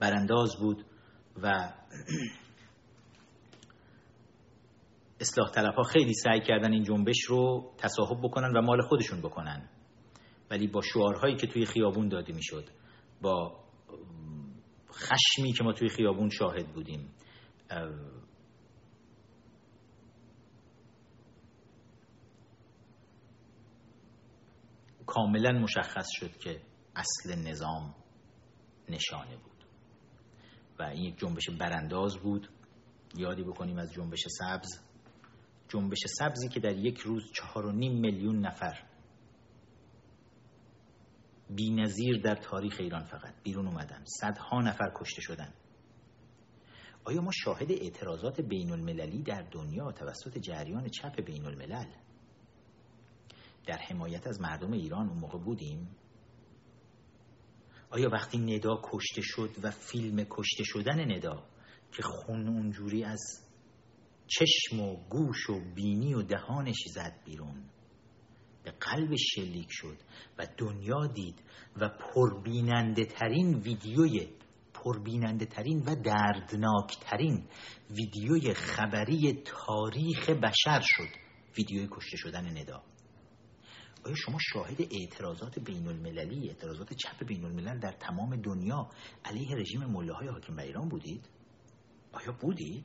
برانداز 0.00 0.56
بود 0.56 0.84
و 1.42 1.72
اصلاح 5.24 5.50
طلب 5.50 5.74
ها 5.74 5.82
خیلی 5.82 6.14
سعی 6.14 6.40
کردن 6.40 6.72
این 6.72 6.82
جنبش 6.82 7.24
رو 7.28 7.72
تصاحب 7.78 8.18
بکنن 8.22 8.56
و 8.56 8.62
مال 8.62 8.82
خودشون 8.82 9.20
بکنن. 9.20 9.68
ولی 10.50 10.66
با 10.66 10.80
شعارهایی 10.82 11.36
که 11.36 11.46
توی 11.46 11.66
خیابون 11.66 12.08
داده 12.08 12.32
می‌شد 12.32 12.68
با 13.22 13.64
خشمی 14.92 15.52
که 15.52 15.64
ما 15.64 15.72
توی 15.72 15.88
خیابون 15.88 16.28
شاهد 16.28 16.72
بودیم 16.74 17.10
کاملا 25.06 25.52
مشخص 25.52 26.06
شد 26.12 26.36
که 26.36 26.60
اصل 26.96 27.48
نظام 27.48 27.94
نشانه 28.88 29.36
بود. 29.36 29.64
و 30.78 30.82
این 30.82 31.04
یک 31.04 31.18
جنبش 31.18 31.50
برانداز 31.60 32.16
بود. 32.16 32.48
یادی 33.16 33.42
بکنیم 33.42 33.78
از 33.78 33.92
جنبش 33.92 34.20
سبز 34.28 34.93
جنبش 35.74 35.98
سبزی 36.18 36.48
که 36.48 36.60
در 36.60 36.76
یک 36.76 36.98
روز 36.98 37.32
چهار 37.32 37.66
و 37.66 37.72
نیم 37.72 38.00
میلیون 38.00 38.46
نفر. 38.46 38.84
بی 41.50 41.70
نظیر 41.70 42.22
در 42.22 42.34
تاریخ 42.34 42.76
ایران 42.80 43.04
فقط 43.04 43.34
بیرون 43.42 43.66
اومدن. 43.66 44.04
صدها 44.04 44.60
نفر 44.60 44.92
کشته 44.96 45.20
شدن. 45.20 45.54
آیا 47.04 47.20
ما 47.20 47.30
شاهد 47.44 47.72
اعتراضات 47.72 48.40
بین 48.40 48.70
المللی 48.70 49.22
در 49.22 49.42
دنیا 49.42 49.92
توسط 49.92 50.38
جریان 50.38 50.88
چپ 50.88 51.20
بین 51.20 51.46
الملل 51.46 51.86
در 53.66 53.78
حمایت 53.78 54.26
از 54.26 54.40
مردم 54.40 54.72
ایران 54.72 55.08
اون 55.08 55.18
موقع 55.18 55.38
بودیم؟ 55.38 55.96
آیا 57.90 58.10
وقتی 58.10 58.38
ندا 58.38 58.80
کشته 58.84 59.20
شد 59.22 59.50
و 59.62 59.70
فیلم 59.70 60.24
کشته 60.30 60.64
شدن 60.64 61.12
ندا 61.16 61.46
که 61.92 62.02
خون 62.02 62.48
اونجوری 62.48 63.04
از 63.04 63.43
چشم 64.26 64.80
و 64.80 64.96
گوش 65.08 65.50
و 65.50 65.60
بینی 65.74 66.14
و 66.14 66.22
دهانش 66.22 66.84
زد 66.94 67.20
بیرون 67.24 67.64
به 68.64 68.70
قلب 68.70 69.16
شلیک 69.16 69.68
شد 69.70 69.96
و 70.38 70.46
دنیا 70.58 71.06
دید 71.06 71.42
و 71.76 71.88
پربیننده 71.88 73.04
ترین 73.04 73.54
ویدیوی 73.54 74.28
پربیننده 74.74 75.46
ترین 75.46 75.78
و 75.78 75.94
دردناک 75.94 76.98
ترین 77.00 77.46
ویدیوی 77.90 78.54
خبری 78.54 79.42
تاریخ 79.44 80.30
بشر 80.30 80.80
شد 80.82 81.08
ویدیوی 81.58 81.88
کشته 81.90 82.16
شدن 82.16 82.58
ندا 82.58 82.82
آیا 84.06 84.14
شما 84.14 84.38
شاهد 84.52 84.80
اعتراضات 84.80 85.58
بین 85.58 85.88
المللی 85.88 86.48
اعتراضات 86.48 86.92
چپ 86.92 87.26
بین 87.26 87.44
الملل 87.44 87.78
در 87.78 87.92
تمام 87.92 88.36
دنیا 88.36 88.90
علیه 89.24 89.56
رژیم 89.56 89.84
ملاهای 89.84 90.28
حاکم 90.28 90.56
بر 90.56 90.62
ایران 90.62 90.88
بودید؟ 90.88 91.28
آیا 92.12 92.32
بودید؟ 92.40 92.84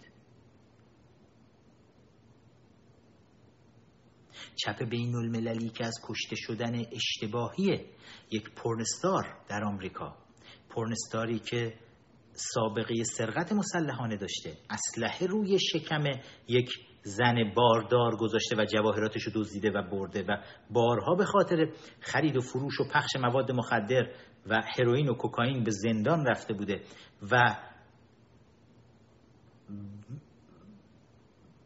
چپ 4.66 4.84
بین 4.84 5.16
المللی 5.16 5.70
که 5.70 5.86
از 5.86 5.94
کشته 6.08 6.36
شدن 6.36 6.86
اشتباهی 6.92 7.86
یک 8.32 8.50
پرنستار 8.56 9.38
در 9.50 9.64
آمریکا. 9.64 10.18
پرنستاری 10.70 11.40
که 11.40 11.74
سابقه 12.34 13.04
سرقت 13.04 13.54
مسلحانه 13.54 14.18
داشته. 14.18 14.58
اسلحه 14.70 15.28
روی 15.28 15.60
شکم 15.60 16.04
یک 16.48 16.70
زن 17.04 17.54
باردار 17.56 18.16
گذاشته 18.16 18.56
و 18.56 18.66
جواهراتش 18.66 19.24
رو 19.24 19.32
دزدیده 19.36 19.72
و 19.72 19.82
برده 19.82 20.24
و 20.24 20.38
بارها 20.70 21.16
به 21.16 21.26
خاطر 21.26 21.72
خرید 22.00 22.38
و 22.38 22.42
فروش 22.42 22.80
و 22.80 22.84
پخش 22.94 23.16
مواد 23.16 23.52
مخدر 23.52 24.12
و 24.48 24.62
هروئین 24.78 25.10
و 25.10 25.14
کوکائین 25.14 25.64
به 25.64 25.72
زندان 25.72 26.26
رفته 26.26 26.54
بوده 26.54 26.82
و 27.32 27.58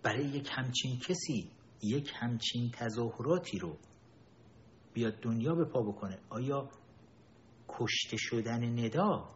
برای 0.04 0.26
یک 0.26 0.50
همچین 0.52 1.00
کسی 1.00 1.52
یک 1.84 2.12
همچین 2.16 2.72
تظاهراتی 2.72 3.60
رو 3.60 3.78
بیاد 4.94 5.14
دنیا 5.22 5.56
به 5.56 5.66
پا 5.66 5.82
بکنه. 5.82 6.20
آیا 6.30 6.70
کشته 7.70 8.18
شدن 8.18 8.80
ندا 8.80 9.30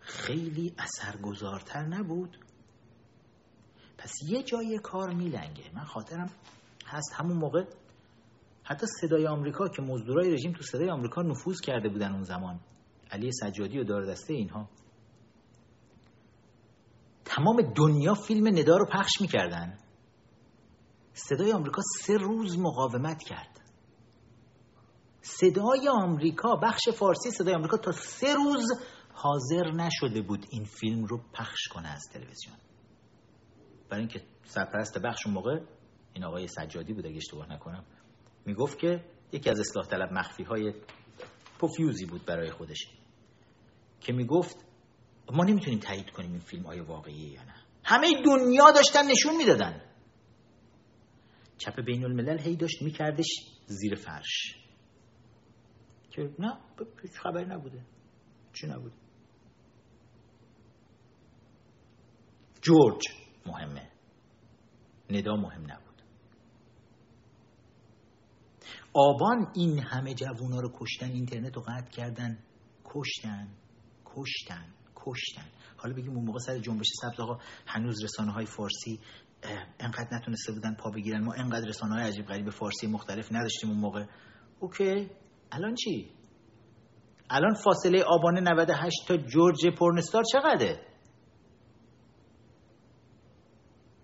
خیلی 0.00 0.74
اثرگذارتر 0.78 1.86
نبود؟ 1.86 2.38
پس 3.98 4.12
یه 4.28 4.42
جای 4.42 4.78
کار 4.82 5.14
میلنگه. 5.14 5.64
من 5.74 5.84
خاطرم 5.84 6.30
هست 6.86 7.12
همون 7.14 7.36
موقع 7.36 7.64
حتی 8.64 8.86
صدای 9.00 9.26
آمریکا 9.26 9.68
که 9.68 9.82
مزدورای 9.82 10.30
رژیم 10.30 10.52
تو 10.52 10.62
صدای 10.62 10.90
آمریکا 10.90 11.22
نفوذ 11.22 11.60
کرده 11.60 11.88
بودن 11.88 12.12
اون 12.12 12.22
زمان. 12.22 12.60
علی 13.10 13.30
سجادی 13.32 13.78
و 13.78 13.84
دار 13.84 14.06
دسته 14.06 14.34
اینها. 14.34 14.68
تمام 17.36 17.72
دنیا 17.76 18.14
فیلم 18.14 18.58
ندا 18.58 18.76
رو 18.76 18.86
پخش 18.92 19.20
می‌کردن. 19.20 19.78
صدای 21.12 21.52
آمریکا 21.52 21.82
سه 22.00 22.16
روز 22.16 22.58
مقاومت 22.58 23.22
کرد. 23.22 23.60
صدای 25.20 25.88
آمریکا 25.88 26.56
بخش 26.56 26.88
فارسی 26.88 27.30
صدای 27.30 27.54
آمریکا 27.54 27.76
تا 27.76 27.92
سه 27.92 28.34
روز 28.34 28.66
حاضر 29.14 29.70
نشده 29.70 30.22
بود 30.22 30.46
این 30.50 30.64
فیلم 30.64 31.04
رو 31.04 31.20
پخش 31.34 31.68
کنه 31.68 31.88
از 31.88 32.02
تلویزیون. 32.12 32.56
برای 33.90 34.00
اینکه 34.00 34.22
سرپرست 34.44 34.98
بخش 34.98 35.26
اون 35.26 35.34
موقع 35.34 35.60
این 36.12 36.24
آقای 36.24 36.46
سجادی 36.46 36.92
بود 36.92 37.06
اگه 37.06 37.16
اشتباه 37.16 37.52
نکنم 37.52 37.84
می‌گفت 38.46 38.78
که 38.78 39.04
یکی 39.32 39.50
از 39.50 39.60
اصلاح 39.60 39.86
طلب 39.86 40.12
مخفی 40.12 40.42
های 40.42 40.74
پوفیوزی 41.58 42.06
بود 42.06 42.26
برای 42.26 42.50
خودش. 42.50 42.86
که 44.00 44.12
می‌گفت 44.12 44.56
ما 45.30 45.44
نمی‌تونیم 45.44 45.78
تایید 45.78 46.10
کنیم 46.10 46.30
این 46.30 46.40
فیلم 46.40 46.66
آیا 46.66 46.84
واقعیه 46.84 47.32
یا 47.32 47.42
نه. 47.42 47.54
همه 47.84 48.06
دنیا 48.24 48.70
داشتن 48.70 49.06
نشون 49.10 49.36
می‌دادن. 49.36 49.80
چپ 51.58 51.80
بین 51.80 52.04
الملل 52.04 52.38
هی 52.38 52.56
داشت 52.56 52.82
میکردش 52.82 53.26
زیر 53.66 53.94
فرش. 53.94 54.56
که 56.10 56.34
نه 56.38 56.58
هیچ 57.02 57.12
خبری 57.12 57.44
نبوده. 57.44 57.84
چی 58.52 58.66
نبوده؟ 58.66 58.96
جورج 62.62 63.02
مهمه. 63.46 63.90
ندا 65.10 65.36
مهم 65.36 65.62
نبود. 65.62 66.02
آبان 68.94 69.52
این 69.54 69.78
همه 69.78 70.14
جوونا 70.14 70.60
رو 70.60 70.72
کشتن 70.80 71.10
اینترنت 71.10 71.56
رو 71.56 71.62
قطع 71.62 71.90
کردن. 71.90 72.38
کشتن. 72.84 73.48
کشتن. 74.04 74.81
کشتن. 75.06 75.44
حالا 75.76 75.94
بگیم 75.94 76.16
اون 76.16 76.24
موقع 76.24 76.38
سر 76.38 76.58
جنبش 76.58 76.86
سبز 77.02 77.20
آقا 77.20 77.38
هنوز 77.66 78.04
رسانه 78.04 78.32
های 78.32 78.46
فارسی 78.46 79.00
انقدر 79.80 80.08
نتونسته 80.12 80.52
بودن 80.52 80.74
پا 80.74 80.90
بگیرن. 80.90 81.24
ما 81.24 81.32
انقدر 81.32 81.68
رسانه 81.68 81.94
های 81.94 82.04
عجیب 82.04 82.26
غریب 82.26 82.50
فارسی 82.50 82.86
مختلف 82.86 83.32
نداشتیم 83.32 83.70
اون 83.70 83.78
موقع. 83.78 84.06
اوکی. 84.60 85.10
الان 85.52 85.74
چی؟ 85.74 86.10
الان 87.30 87.54
فاصله 87.54 88.02
آبان 88.02 88.38
98 88.38 89.08
تا 89.08 89.16
جورج 89.16 89.66
پورنستار 89.78 90.22
چقدره؟ 90.32 90.86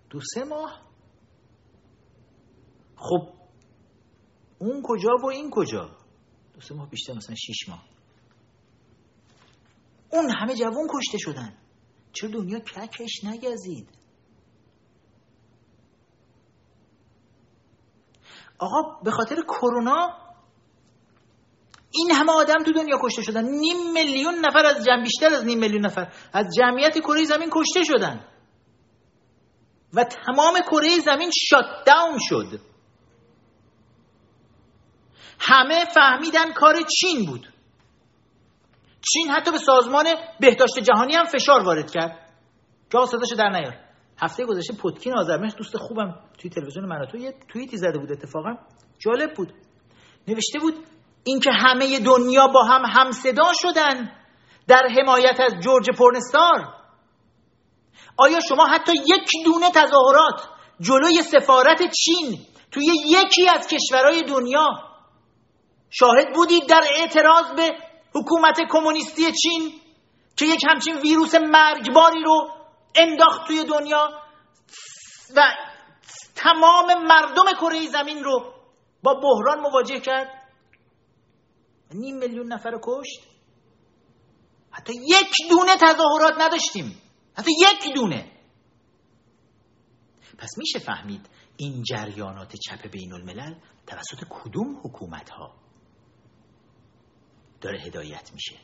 دو 0.09 0.19
سه 0.33 0.43
ماه؟ 0.43 0.81
خب 2.95 3.33
اون 4.59 4.81
کجا 4.85 5.09
و 5.23 5.25
این 5.25 5.49
کجا؟ 5.51 5.97
دو 6.53 6.61
سه 6.61 6.75
ماه 6.75 6.89
بیشتر 6.89 7.13
مثلا 7.13 7.35
شیش 7.35 7.69
ماه. 7.69 7.85
اون 10.09 10.29
همه 10.29 10.55
جوان 10.55 10.87
کشته 10.89 11.17
شدن. 11.17 11.57
چرا 12.13 12.29
دنیا 12.29 12.59
ککش 12.59 13.23
نگزید. 13.23 13.89
آقا 18.59 19.01
به 19.03 19.11
خاطر 19.11 19.35
کرونا 19.35 20.29
این 21.91 22.11
همه 22.11 22.31
آدم 22.31 22.63
تو 22.65 22.71
دنیا 22.71 22.97
کشته 23.01 23.21
شدن. 23.21 23.45
نیم 23.45 23.93
میلیون 23.93 24.35
نفر 24.35 24.65
از 24.65 24.85
جمع 24.85 25.03
بیشتر 25.03 25.33
از 25.33 25.45
نیم 25.45 25.59
میلیون 25.59 25.85
نفر 25.85 26.13
از 26.33 26.47
جمعیت 26.57 26.99
کره 26.99 27.25
زمین 27.25 27.49
کشته 27.51 27.83
شدن. 27.83 28.25
و 29.93 30.03
تمام 30.03 30.59
کره 30.59 30.99
زمین 30.99 31.31
شات 31.49 31.65
داون 31.85 32.17
شد. 32.19 32.59
همه 35.39 35.85
فهمیدن 35.95 36.53
کار 36.53 36.75
چین 36.99 37.25
بود. 37.25 37.53
چین 39.01 39.31
حتی 39.31 39.51
به 39.51 39.57
سازمان 39.57 40.05
بهداشت 40.39 40.79
جهانی 40.79 41.15
هم 41.15 41.25
فشار 41.25 41.63
وارد 41.63 41.91
کرد. 41.91 42.29
که 42.91 43.05
صداشو 43.05 43.35
در 43.35 43.49
نیار. 43.49 43.75
هفته 44.21 44.45
گذشته 44.45 44.73
پوتکین 44.73 45.17
آذرمش 45.17 45.51
دوست 45.57 45.77
خوبم 45.77 46.15
توی 46.37 46.49
تلویزیون 46.49 46.85
مناتو 46.85 47.17
یه 47.17 47.33
توییتی 47.47 47.77
زده 47.77 47.99
بود 47.99 48.11
اتفاقا. 48.11 48.55
جالب 48.99 49.33
بود. 49.33 49.53
نوشته 50.27 50.59
بود 50.59 50.73
اینکه 51.23 51.51
همه 51.51 51.99
دنیا 51.99 52.47
با 52.47 52.63
هم 52.63 52.81
همصدا 52.85 53.51
شدن 53.53 54.11
در 54.67 54.87
حمایت 54.97 55.39
از 55.39 55.53
جورج 55.63 55.89
پورنستار. 55.97 56.79
آیا 58.17 58.39
شما 58.39 58.65
حتی 58.65 58.91
یک 58.93 59.45
دونه 59.45 59.69
تظاهرات 59.71 60.49
جلوی 60.79 61.21
سفارت 61.21 61.77
چین 61.77 62.45
توی 62.71 62.85
یکی 63.05 63.49
از 63.49 63.67
کشورهای 63.67 64.23
دنیا 64.23 64.67
شاهد 65.89 66.33
بودید 66.35 66.69
در 66.69 66.83
اعتراض 66.95 67.55
به 67.55 67.71
حکومت 68.15 68.57
کمونیستی 68.69 69.31
چین 69.31 69.81
که 70.35 70.45
یک 70.45 70.61
همچین 70.69 70.97
ویروس 70.97 71.35
مرگباری 71.35 72.23
رو 72.23 72.49
انداخت 72.95 73.47
توی 73.47 73.63
دنیا 73.63 74.09
و 75.35 75.41
تمام 76.35 77.03
مردم 77.03 77.53
کره 77.61 77.87
زمین 77.87 78.23
رو 78.23 78.53
با 79.03 79.13
بحران 79.13 79.59
مواجه 79.59 79.99
کرد. 79.99 80.27
نیم 81.93 82.17
میلیون 82.17 82.53
نفر 82.53 82.69
رو 82.69 82.79
کشت. 82.83 83.19
حتی 84.71 84.93
یک 84.93 85.49
دونه 85.49 85.75
تظاهرات 85.75 86.33
نداشتیم. 86.39 87.01
حتی 87.37 87.51
یک 87.51 87.93
دونه. 87.95 88.31
پس 90.37 90.49
میشه 90.57 90.79
فهمید 90.79 91.29
این 91.57 91.83
جریانات 91.83 92.55
چپ 92.55 92.87
بین 92.91 93.13
الملل 93.13 93.55
توسط 93.87 94.25
کدوم 94.29 94.81
حکومت 94.83 95.29
ها 95.29 95.68
داره 97.61 97.79
هدایت 97.79 98.33
میشه. 98.33 98.55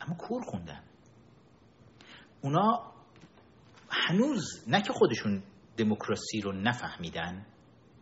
اما 0.00 0.14
کور 0.14 0.42
خوندن. 0.42 0.82
اونا 2.42 2.92
هنوز 3.90 4.64
نه 4.68 4.82
که 4.82 4.92
خودشون 4.92 5.42
دموکراسی 5.76 6.40
رو 6.40 6.52
نفهمیدن 6.52 7.46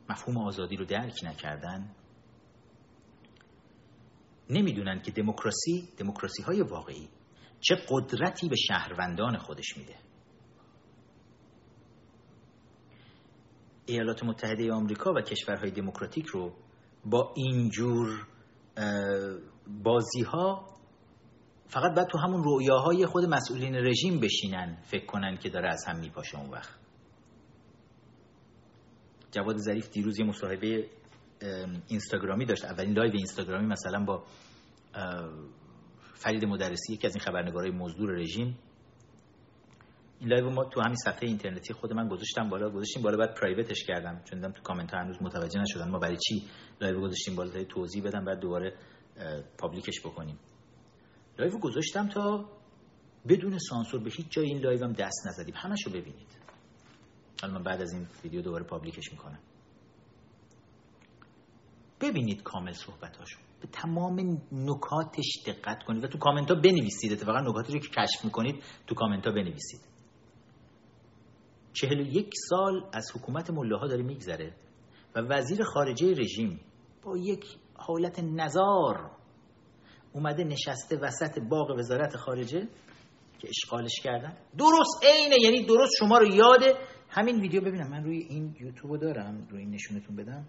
مفهوم 0.09 0.39
آزادی 0.39 0.77
رو 0.77 0.85
درک 0.85 1.15
نکردن 1.25 1.95
نمی‌دونن 4.51 5.03
که 5.03 5.11
دموکراسی 5.11 5.89
دموکراسی 5.99 6.43
های 6.43 6.63
واقعی 6.63 7.09
چه 7.61 7.77
قدرتی 7.89 8.49
به 8.49 8.57
شهروندان 8.57 9.39
خودش 9.39 9.77
میده. 9.77 10.12
ایالات 13.87 14.25
متحده 14.25 14.73
آمریکا 14.73 15.13
و 15.13 15.21
کشورهای 15.21 15.71
دموکراتیک 15.71 16.27
رو 16.27 16.53
با 17.05 17.35
اینجور 17.37 18.27
بازی 19.85 20.23
ها 20.23 20.67
فقط 21.67 21.95
باید 21.95 22.09
تو 22.09 22.19
همون 22.19 22.45
رویاهای 22.45 23.07
خود 23.07 23.25
مسئولین 23.25 23.75
رژیم 23.75 24.21
بشینن 24.21 24.79
فکر 24.83 25.07
کنن 25.07 25.37
که 25.37 25.49
داره 25.49 25.69
از 25.69 25.85
هم 25.89 25.99
میپاشه 25.99 26.39
اون 26.39 26.51
وقت. 26.51 26.79
جواد 29.31 29.57
ظریف 29.57 29.91
دیروز 29.91 30.19
یه 30.19 30.27
مصاحبه 30.27 30.87
اینستاگرامی 31.89 32.45
داشت. 32.45 32.65
اولین 32.65 32.93
live 32.93 33.13
اینستاگرامی 33.13 33.67
مثلا 33.67 34.05
با 34.05 34.25
فرید 36.15 36.45
مدرسی 36.45 36.93
یکی 36.93 37.07
از 37.07 37.15
این 37.15 37.25
خبرنگارای 37.25 37.71
مزدور 37.71 38.11
رژیم 38.11 38.59
این 40.23 40.31
live 40.31 40.51
ما 40.51 40.65
تو 40.65 40.81
همین 40.81 40.97
صفحه 40.97 41.29
اینترنتی 41.29 41.75
خود 41.75 41.93
من 41.93 42.09
گذاشتم 42.09 42.49
بالا 42.49 42.71
گذاشتیم 42.71 43.03
بالا 43.03 43.17
بعد 43.17 43.35
private 43.35 43.74
ش 43.74 43.85
کردم. 43.85 44.23
چون 44.25 44.39
دیدم 44.39 44.53
تو 44.53 44.63
کامنت 44.63 44.95
ها 44.95 45.01
هنوز 45.01 45.23
متوجه 45.23 45.61
نشدن. 45.61 45.91
ما 45.91 45.99
برای 45.99 46.17
چی 46.17 46.47
live 46.81 47.01
گذاشتیم 47.01 47.37
بالا؟ 47.37 47.65
توضیح 47.65 48.05
بدم 48.05 48.25
بعد 48.25 48.41
دوباره 48.41 48.75
public 49.59 49.90
ش 49.90 50.01
بکنیم. 50.01 50.39
live 51.39 51.59
گذاشتم 51.59 52.09
تا 52.09 52.45
بدون 53.29 53.59
سانسور 53.59 54.03
به 54.03 54.11
هیچ 54.11 54.27
جای 54.31 54.47
این 54.47 54.59
live 54.59 54.85
هم 54.85 54.93
دست 54.93 55.27
نزدیم. 55.27 55.55
همشو 55.57 55.91
ببینید. 55.91 56.29
حالا 57.43 57.55
من 57.55 57.63
بعد 57.63 57.83
از 57.83 57.93
این 57.93 58.07
ویدیو 58.25 58.43
دوباره 58.43 58.65
پابلیکش 58.65 59.13
می‌کنم. 59.13 59.39
ببینید 62.01 62.43
کامل 62.43 62.73
صحبتاشو. 62.73 63.39
به 63.61 63.69
تمام 63.73 64.41
نکاتش 64.53 65.43
دقت 65.47 65.83
کنید 65.83 66.05
و 66.05 66.09
تو 66.09 66.19
کامنت 66.19 66.51
ها 66.51 66.55
بنویسید. 66.55 67.13
اتفاقا 67.13 67.41
نکاتی 67.41 67.73
رو 67.73 67.79
که 67.79 67.89
کشف 67.89 68.25
می‌کنید 68.25 68.63
تو 68.87 68.95
کامنت 68.95 69.27
ها 69.27 69.33
بنویسید. 69.33 69.92
چهل 71.73 72.01
و 72.01 72.07
یک 72.07 72.31
سال 72.49 72.85
از 72.93 73.11
حکومت 73.15 73.51
ملاها 73.51 73.87
داره 73.87 74.03
میگذره 74.03 74.55
و 75.15 75.21
وزیر 75.21 75.63
خارجه 75.63 76.11
رژیم 76.11 76.61
با 77.03 77.19
یک 77.19 77.45
حالت 77.75 78.21
نظار 78.21 79.11
اومده 80.13 80.45
نشسته 80.45 80.97
وسط 80.97 81.39
باغ 81.51 81.71
وزارت 81.79 82.17
خارجه 82.17 82.69
که 83.39 83.49
اشغالش 83.49 84.01
کردن. 84.03 84.37
درست 84.59 85.05
عینه 85.05 85.37
یعنی 85.43 85.67
درست 85.67 85.93
شما 85.99 86.19
رو 86.19 86.27
یاده. 86.27 86.75
همین 87.09 87.41
ویدیو 87.41 87.61
ببینم. 87.61 87.91
من 87.91 88.05
روی 88.05 88.19
این 88.19 88.57
یوتیوب 88.61 89.01
دارم. 89.01 89.47
روی 89.51 89.61
این 89.61 89.71
نشونتون 89.71 90.17
بدم. 90.17 90.47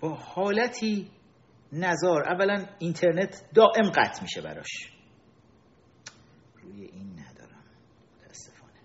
با 0.00 0.14
حالتی 0.14 1.10
نظار 1.72 2.28
اولا 2.28 2.66
اینترنت 2.78 3.42
دائم 3.54 3.90
قطع 3.90 4.22
میشه 4.22 4.40
براش 4.40 4.92
روی 6.62 6.84
این 6.84 7.12
ندارم 7.12 7.64
متاسفانه 8.24 8.80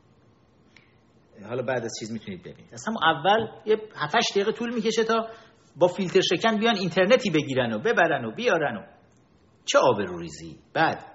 حالا 1.50 1.64
بعد 1.64 1.86
از 1.86 1.92
چیز 2.00 2.12
می‌تونید 2.12 2.42
ببینید. 2.42 2.74
از 2.74 2.84
اول 3.04 3.48
یه 3.66 3.78
7 3.96 4.16
دقیقه 4.32 4.52
طول 4.52 4.74
می‌کشه 4.74 5.04
تا 5.04 5.28
با 5.76 5.88
فیلتر 5.88 6.22
شکن 6.22 6.60
بیان 6.60 6.76
اینترنتی 6.76 7.30
بگیرن 7.30 7.74
و 7.74 7.80
ببرن 7.80 8.26
و 8.26 8.32
بیارن 8.32 8.78
و 8.78 8.86
چه 9.66 9.80
آبروریزی 9.80 10.60
بعد. 10.74 11.06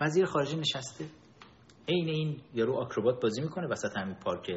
وزیر 0.00 0.24
خارجه 0.24 0.56
نشسته. 0.56 1.04
عین 1.88 2.08
این 2.08 2.40
یارو 2.54 2.76
آکروبات 2.76 3.22
بازی 3.22 3.40
می‌کنه 3.40 3.68
وسط 3.68 3.96
همین 3.96 4.14
پارک 4.14 4.50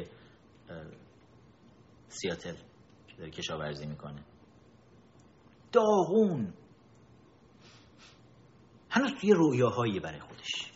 سیاتل 2.08 2.54
که 3.08 3.16
داره 3.18 3.30
کشاورزی 3.30 3.86
می‌کنه. 3.86 4.22
داغون. 5.72 6.54
هنوز 8.90 9.10
توی 9.20 9.32
رویاهایی 9.32 10.00
برای 10.00 10.20
خودش. 10.20 10.72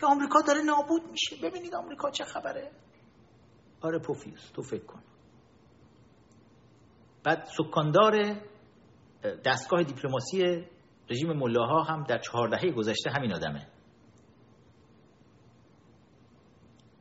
که 0.00 0.06
آمریکا 0.06 0.40
داره 0.46 0.60
نابود 0.62 1.02
میشه. 1.10 1.36
ببینید 1.42 1.74
آمریکا 1.74 2.10
چه 2.10 2.24
خبره. 2.24 2.70
آره 3.84 3.98
پوفیوس 3.98 4.50
تو 4.50 4.62
فکر 4.62 4.84
کن. 4.84 5.02
بعد 7.24 7.44
سکاندار 7.58 8.40
دستگاه 9.44 9.82
دیپلماسی 9.82 10.66
رژیم 11.10 11.32
ملاها 11.32 11.82
هم 11.82 12.04
در 12.04 12.18
چهار 12.18 12.48
دهه 12.48 12.70
گذشته 12.70 13.10
همین 13.10 13.32
آدمه. 13.32 13.68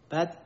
بعد 0.10 0.38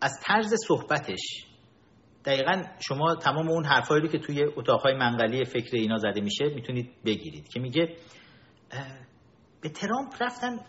از 0.00 0.20
طرز 0.22 0.54
صحبتش 0.66 1.46
دقیقا 2.24 2.62
شما 2.88 3.14
تمام 3.14 3.48
اون 3.48 3.64
حرفایی 3.64 4.02
رو 4.02 4.08
که 4.08 4.18
توی 4.18 4.44
اتاقهای 4.56 4.94
منقلی 4.94 5.44
فکر 5.44 5.76
اینا 5.76 5.96
زده 5.96 6.20
میشه 6.20 6.44
می‌تونید 6.44 6.90
بگیرید 7.04 7.48
که 7.48 7.60
میگه 7.60 7.96
به 9.66 9.72
ترامپ 9.72 10.14
رفتن 10.20 10.60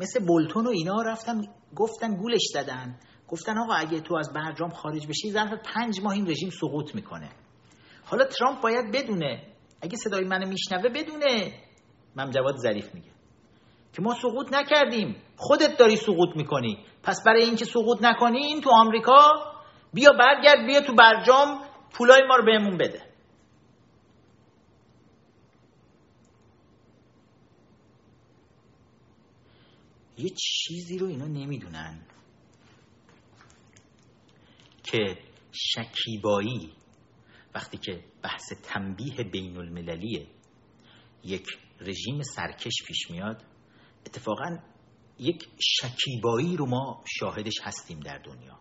مثل 0.00 0.26
بولتون 0.26 0.66
و 0.66 0.70
اینا 0.70 1.02
رفتن 1.02 1.42
گفتن 1.76 2.16
گولش 2.16 2.50
دادن 2.54 2.98
گفتن 3.28 3.58
آقا 3.58 3.74
اگه 3.74 4.00
تو 4.00 4.14
از 4.14 4.32
برجام 4.32 4.70
خارج 4.70 5.06
بشی 5.06 5.30
ظرف 5.30 5.52
پنج 5.74 6.00
ماه 6.00 6.12
این 6.12 6.30
رژیم 6.30 6.50
سقوط 6.50 6.94
می‌کنه. 6.94 7.30
حالا 8.04 8.24
ترامپ 8.24 8.60
باید 8.60 8.92
بدونه. 8.94 9.42
اگه 9.82 9.96
صدای 9.96 10.24
منو 10.24 10.48
میشنوه 10.48 10.88
بدونه. 10.88 11.52
من 12.16 12.30
جواد 12.30 12.56
ظریف 12.56 12.94
میگه. 12.94 13.10
که 13.92 14.02
ما 14.02 14.14
سقوط 14.14 14.52
نکردیم. 14.52 15.16
خودت 15.36 15.76
داری 15.78 15.96
سقوط 15.96 16.36
می‌کنی. 16.36 16.78
پس 17.02 17.22
برای 17.26 17.42
اینکه 17.42 17.64
سقوط 17.64 17.98
نکنی 18.02 18.38
این 18.38 18.60
تو 18.60 18.70
آمریکا 18.70 19.32
بیا 19.94 20.12
برگرد 20.12 20.66
بیا 20.66 20.80
تو 20.80 20.94
برجام 20.94 21.60
پولای 21.92 22.22
ما 22.28 22.36
رو 22.36 22.44
بهمون 22.44 22.76
بده. 22.76 23.09
یه 30.20 30.30
چیزی 30.30 30.98
رو 30.98 31.06
اینا 31.06 31.26
نمی‌دونن. 31.26 32.00
که 34.84 35.18
شکیبایی 35.52 36.72
وقتی 37.54 37.78
که 37.78 38.04
بحث 38.22 38.52
تنبیه 38.62 39.24
بین 39.32 39.56
المللیه 39.56 40.26
یک 41.24 41.46
رژیم 41.80 42.22
سرکش 42.22 42.72
پیش 42.86 43.10
میاد 43.10 43.44
اتفاقا 44.06 44.58
یک 45.18 45.48
شکیبایی 45.60 46.56
رو 46.56 46.66
ما 46.66 47.04
شاهدش 47.18 47.54
هستیم 47.62 48.00
در 48.00 48.18
دنیا. 48.18 48.60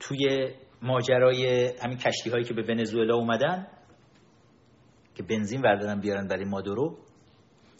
توی 0.00 0.54
ماجرای 0.82 1.72
همین 1.82 1.98
کشتی 1.98 2.30
هایی 2.30 2.44
که 2.44 2.54
به 2.54 2.62
ونزوئلا 2.62 3.14
اومدن 3.14 3.66
که 5.14 5.22
بنزین 5.22 5.60
وردادن 5.62 6.00
بیارن 6.00 6.28
برای 6.28 6.44
مادورو 6.44 6.98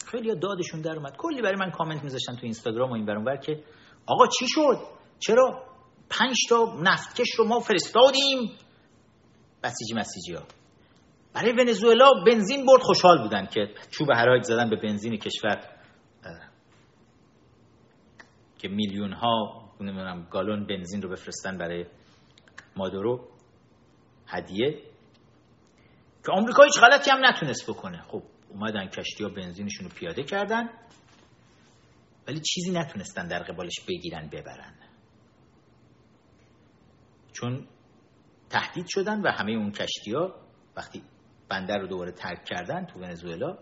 خیلی 0.05 0.35
دادشون 0.35 0.81
در 0.81 0.95
اومد. 0.95 1.15
کلی 1.17 1.41
برای 1.41 1.55
من 1.59 1.71
کامنت 1.71 2.03
میذاشتن 2.03 2.33
تو 2.35 2.39
اینستاگرام 2.43 2.89
و 2.89 2.93
این 2.93 3.05
برون 3.05 3.37
که 3.37 3.63
آقا 4.05 4.27
چی 4.27 4.45
شد؟ 4.47 4.77
چرا 5.19 5.63
پنج 6.09 6.35
تا 6.49 6.77
نفتکش 6.81 7.35
رو 7.37 7.45
ما 7.45 7.59
فرستادیم؟ 7.59 8.51
بسیجی 9.63 9.93
مسیجی 9.95 10.33
ها. 10.33 10.43
برای 11.33 11.51
ونزوئلا 11.51 12.09
بنزین 12.25 12.65
برد 12.65 12.81
خوشحال 12.81 13.21
بودن 13.21 13.45
که 13.45 13.73
چوب 13.91 14.11
حراج 14.11 14.43
زدن 14.43 14.69
به 14.69 14.75
بنزین 14.75 15.17
کشور. 15.17 15.61
که 18.57 18.69
میلیون 18.69 19.13
ها 19.13 19.63
نمی‌دونم 19.79 20.27
گالون 20.31 20.67
بنزین 20.67 21.01
رو 21.01 21.09
بفرستن 21.09 21.57
برای 21.57 21.85
مادورو 22.75 23.27
هدیه. 24.27 24.92
که 26.25 26.31
آمریکا 26.31 26.63
هیچ 26.63 26.79
غلطی 26.79 27.11
هم 27.11 27.25
نتونست 27.25 27.69
بکنه. 27.69 28.01
خب 28.01 28.23
اومدن 28.49 28.87
کشتی 28.87 29.23
ها 29.23 29.29
بنزینشون 29.29 29.85
رو 29.85 29.95
پیاده 29.95 30.23
کردن 30.23 30.69
ولی 32.27 32.39
چیزی 32.39 32.71
نتونستن 32.71 33.27
در 33.27 33.43
قبالش 33.43 33.79
بگیرن 33.87 34.29
ببرن. 34.29 34.73
چون 37.33 37.67
تهدید 38.49 38.85
شدن 38.87 39.21
و 39.21 39.31
همه 39.31 39.51
اون 39.51 39.71
کشتی 39.71 40.11
ها 40.13 40.35
وقتی 40.77 41.03
بندر 41.49 41.77
رو 41.77 41.87
دوباره 41.87 42.11
ترک 42.11 42.45
کردن 42.45 42.85
تو 42.85 42.99
ونزوئلا 42.99 43.57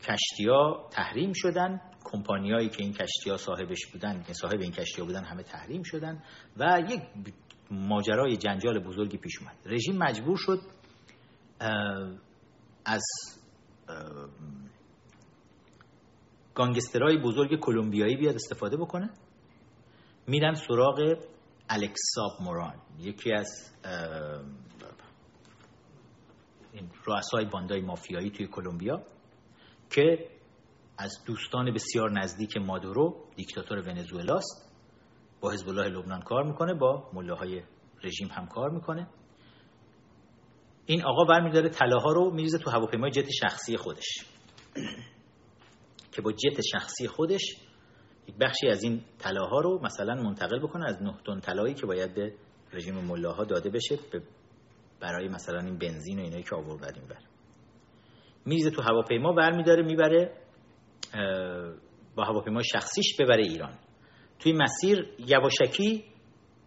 کشتی 0.00 0.48
ها 0.48 0.88
تحریم 0.92 1.32
شدن. 1.34 1.80
کمپانیایی 2.04 2.68
که 2.68 2.82
این 2.82 2.92
کشتی 2.92 3.30
ها 3.30 3.36
صاحبش 3.36 3.86
بودن 3.92 4.22
صاحب 4.22 4.60
این 4.60 4.72
کشتی 4.72 5.00
ها 5.00 5.06
بودن 5.06 5.24
همه 5.24 5.42
تحریم 5.42 5.82
شدن 5.82 6.22
و 6.56 6.82
یک 6.88 7.02
ماجرای 7.70 8.36
جنجال 8.36 8.78
بزرگی 8.78 9.16
پیش 9.16 9.38
اومد. 9.40 9.56
رژیم 9.66 9.96
مجبور 9.96 10.36
شد 10.36 10.60
از 12.84 13.02
گانگسترهای 16.54 17.16
بزرگ 17.16 17.60
کلمبیایی 17.60 18.16
بیاد 18.16 18.34
استفاده 18.34 18.76
بکنه. 18.76 19.10
میرن 20.26 20.54
سراغ 20.54 21.18
الکساب 21.68 22.32
موران 22.40 22.74
یکی 22.98 23.32
از 23.32 23.72
این 26.72 26.90
رؤسای 27.06 27.44
باندای 27.44 27.80
مافیایی 27.80 28.30
توی 28.30 28.46
کلمبیا 28.46 29.02
که 29.90 30.28
از 30.98 31.24
دوستان 31.26 31.74
بسیار 31.74 32.10
نزدیک 32.10 32.56
مادورو 32.56 33.24
دیکتاتور 33.36 33.78
ونزوئلاست 33.78 34.72
با 35.40 35.50
حزب 35.50 35.68
الله 35.68 35.88
لبنان 35.88 36.22
کار 36.22 36.44
می‌کنه 36.44 36.74
با 36.74 37.10
ملاهای 37.12 37.62
رژیم 38.04 38.28
هم 38.28 38.46
کار 38.46 38.70
می‌کنه. 38.70 39.08
این 40.86 41.04
آقا 41.04 41.24
برمیداره 41.24 41.68
طلاها 41.68 42.12
رو 42.12 42.30
میریزه 42.34 42.58
تو 42.58 42.70
هواپیمای 42.70 43.10
جت 43.10 43.30
شخصی 43.30 43.76
خودش. 43.76 44.24
که 46.12 46.22
با 46.22 46.32
جت 46.32 46.60
شخصی 46.72 47.08
خودش 47.08 47.56
یک 48.28 48.34
بخشی 48.40 48.68
از 48.68 48.82
این 48.82 49.04
طلاها 49.18 49.60
رو 49.60 49.80
مثلا 49.82 50.14
منتقل 50.14 50.58
بکنه 50.58 50.88
از 50.88 51.02
نه 51.02 51.14
تن 51.26 51.40
طلایی 51.40 51.74
که 51.74 51.86
باید 51.86 52.14
به 52.14 52.34
رژیم 52.72 52.94
ملاها 52.94 53.44
داده 53.44 53.70
بشه 53.70 53.98
برای 55.00 55.28
مثلا 55.28 55.60
این 55.60 55.78
بنزین 55.78 56.18
و 56.18 56.22
اینایی 56.22 56.42
که 56.42 56.56
آوردیم 56.56 57.08
بر. 57.08 57.18
میریزه 58.46 58.70
تو 58.70 58.82
هواپیما 58.82 59.32
برمیداره 59.32 59.82
می‌بره 59.82 60.32
با 62.16 62.24
هواپیما 62.24 62.62
شخصیش 62.62 63.16
ببره 63.20 63.42
ایران. 63.42 63.78
توی 64.38 64.52
مسیر 64.52 65.14
یواشکی 65.18 66.04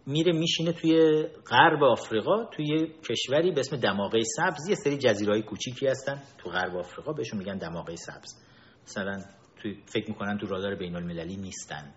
میره 0.06 0.32
میشینه 0.32 0.72
توی 0.72 1.22
غرب 1.50 1.84
آفریقا 1.84 2.44
توی 2.44 2.92
کشوری 3.10 3.52
به 3.52 3.60
اسم 3.60 3.76
دماغه 3.76 4.18
سبز. 4.36 4.68
یه 4.68 4.74
سری 4.74 4.98
جزیرهای 4.98 5.42
کوچیکی 5.42 5.86
هستن 5.86 6.22
تو 6.38 6.50
غرب 6.50 6.76
آفریقا 6.76 7.12
بهشون 7.12 7.38
میگن 7.38 7.58
دماغه 7.58 7.96
سبز. 7.96 8.42
مثلا 8.82 9.24
توی 9.56 9.82
فکر 9.86 10.08
می‌کنن 10.08 10.38
تو 10.38 10.46
رادار 10.46 10.74
بین 10.74 10.96
المللی 10.96 11.36
نیستن. 11.36 11.94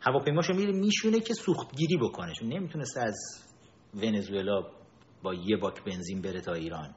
هواپیماشو 0.00 0.54
میره 0.54 0.72
میشونه 0.72 1.20
که 1.20 1.34
سوختگیری 1.34 1.96
بکنه. 1.96 2.32
چون 2.32 2.52
نمی‌تونسته 2.52 3.00
از 3.00 3.18
ونزوئلا 3.94 4.62
با 5.22 5.34
یه 5.34 5.56
باک 5.56 5.84
بنزین 5.84 6.22
بره 6.22 6.40
تا 6.40 6.52
ایران. 6.52 6.94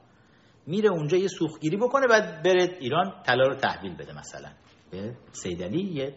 میره 0.66 0.90
اونجا 0.90 1.16
یه 1.16 1.28
سوختگیری 1.28 1.76
بکنه 1.76 2.06
بعد 2.06 2.42
بره 2.42 2.76
ایران 2.80 3.22
طلا 3.26 3.46
رو 3.46 3.54
تحویل 3.54 3.96
بده 3.96 4.18
مثلا. 4.18 4.52
به 4.90 5.16
سیدلی 5.32 5.82
یه 5.82 6.14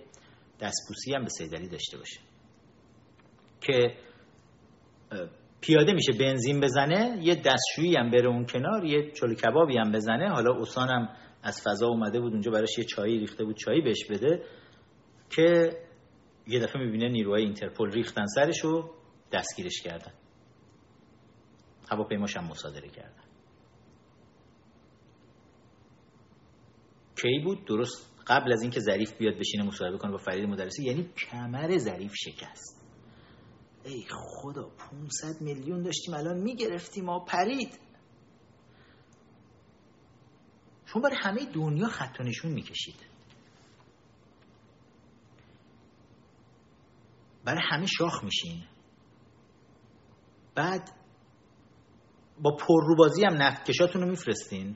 دستبوسی 0.60 1.14
هم 1.14 1.24
به 1.24 1.30
سیدلی 1.30 1.68
داشته 1.68 1.98
باشه. 1.98 2.20
که 3.62 3.98
پیاده 5.62 5.94
میشه 5.94 6.12
بنزین 6.20 6.60
بزنه 6.60 7.20
یه 7.24 7.36
دستشویی 7.36 7.96
هم 7.96 8.12
بره 8.12 8.28
اون 8.28 8.46
کنار 8.46 8.86
یه 8.86 9.12
چلو 9.12 9.36
کبابی 9.36 9.78
هم 9.78 9.92
بزنه. 9.92 10.30
حالا 10.30 10.62
اصان 10.62 10.90
هم 10.90 11.10
از 11.44 11.62
فضا 11.62 11.88
اومده 11.88 12.20
بود 12.20 12.34
اونجا 12.34 12.52
براش 12.52 12.78
یه 12.78 12.84
چایی 12.84 13.20
ریخته 13.20 13.44
بود 13.44 13.58
چایی 13.58 13.82
بهش 13.82 14.06
بده 14.10 14.44
که 15.30 15.72
یه 16.48 16.60
دفعه 16.60 16.82
می‌بینه 16.82 17.10
نیروهای 17.10 17.44
اینترپل 17.44 17.92
ریختن 17.92 18.26
سرش 18.26 18.66
و 18.66 18.90
دستگیرش 19.32 19.82
کردن. 19.84 20.14
هواپیماش 21.92 22.38
هم 22.38 22.48
مصادره 22.48 22.90
کردن. 22.90 23.24
کی 27.22 27.40
بود؟ 27.44 27.66
درست 27.66 28.10
قبل 28.28 28.54
از 28.54 28.62
اینکه 28.62 28.80
ظریف 28.80 29.18
بیاد 29.18 29.40
بشینه 29.40 29.64
مصاحبه 29.64 29.98
کنه 29.98 30.12
با 30.12 30.18
فرید 30.18 30.50
مدرسی 30.50 30.84
یعنی 30.84 31.10
کمر 31.32 31.78
ظریف 31.78 32.12
شکست. 32.16 32.79
ای 33.84 34.06
خدا 34.12 34.70
500 34.70 35.42
میلیون 35.42 35.84
داشتیم 35.84 36.14
الان 36.14 36.38
می‌گرفتیم 36.38 37.06
ما 37.06 37.20
پرید 37.20 37.80
شما 40.86 41.02
برای 41.02 41.18
همه 41.22 41.46
دنیا 41.46 41.88
خط 41.88 42.20
و 42.20 42.24
نشون 42.24 42.52
می‌کشید. 42.52 42.96
برای 47.46 47.62
همه 47.72 47.86
شاخ 47.86 48.24
میشین. 48.24 48.64
بعد 50.56 50.92
با 52.42 52.58
پرروبازی 52.58 53.24
هم 53.24 53.34
نفتکشاتون 53.34 54.02
رو 54.02 54.10
میفرستین. 54.10 54.76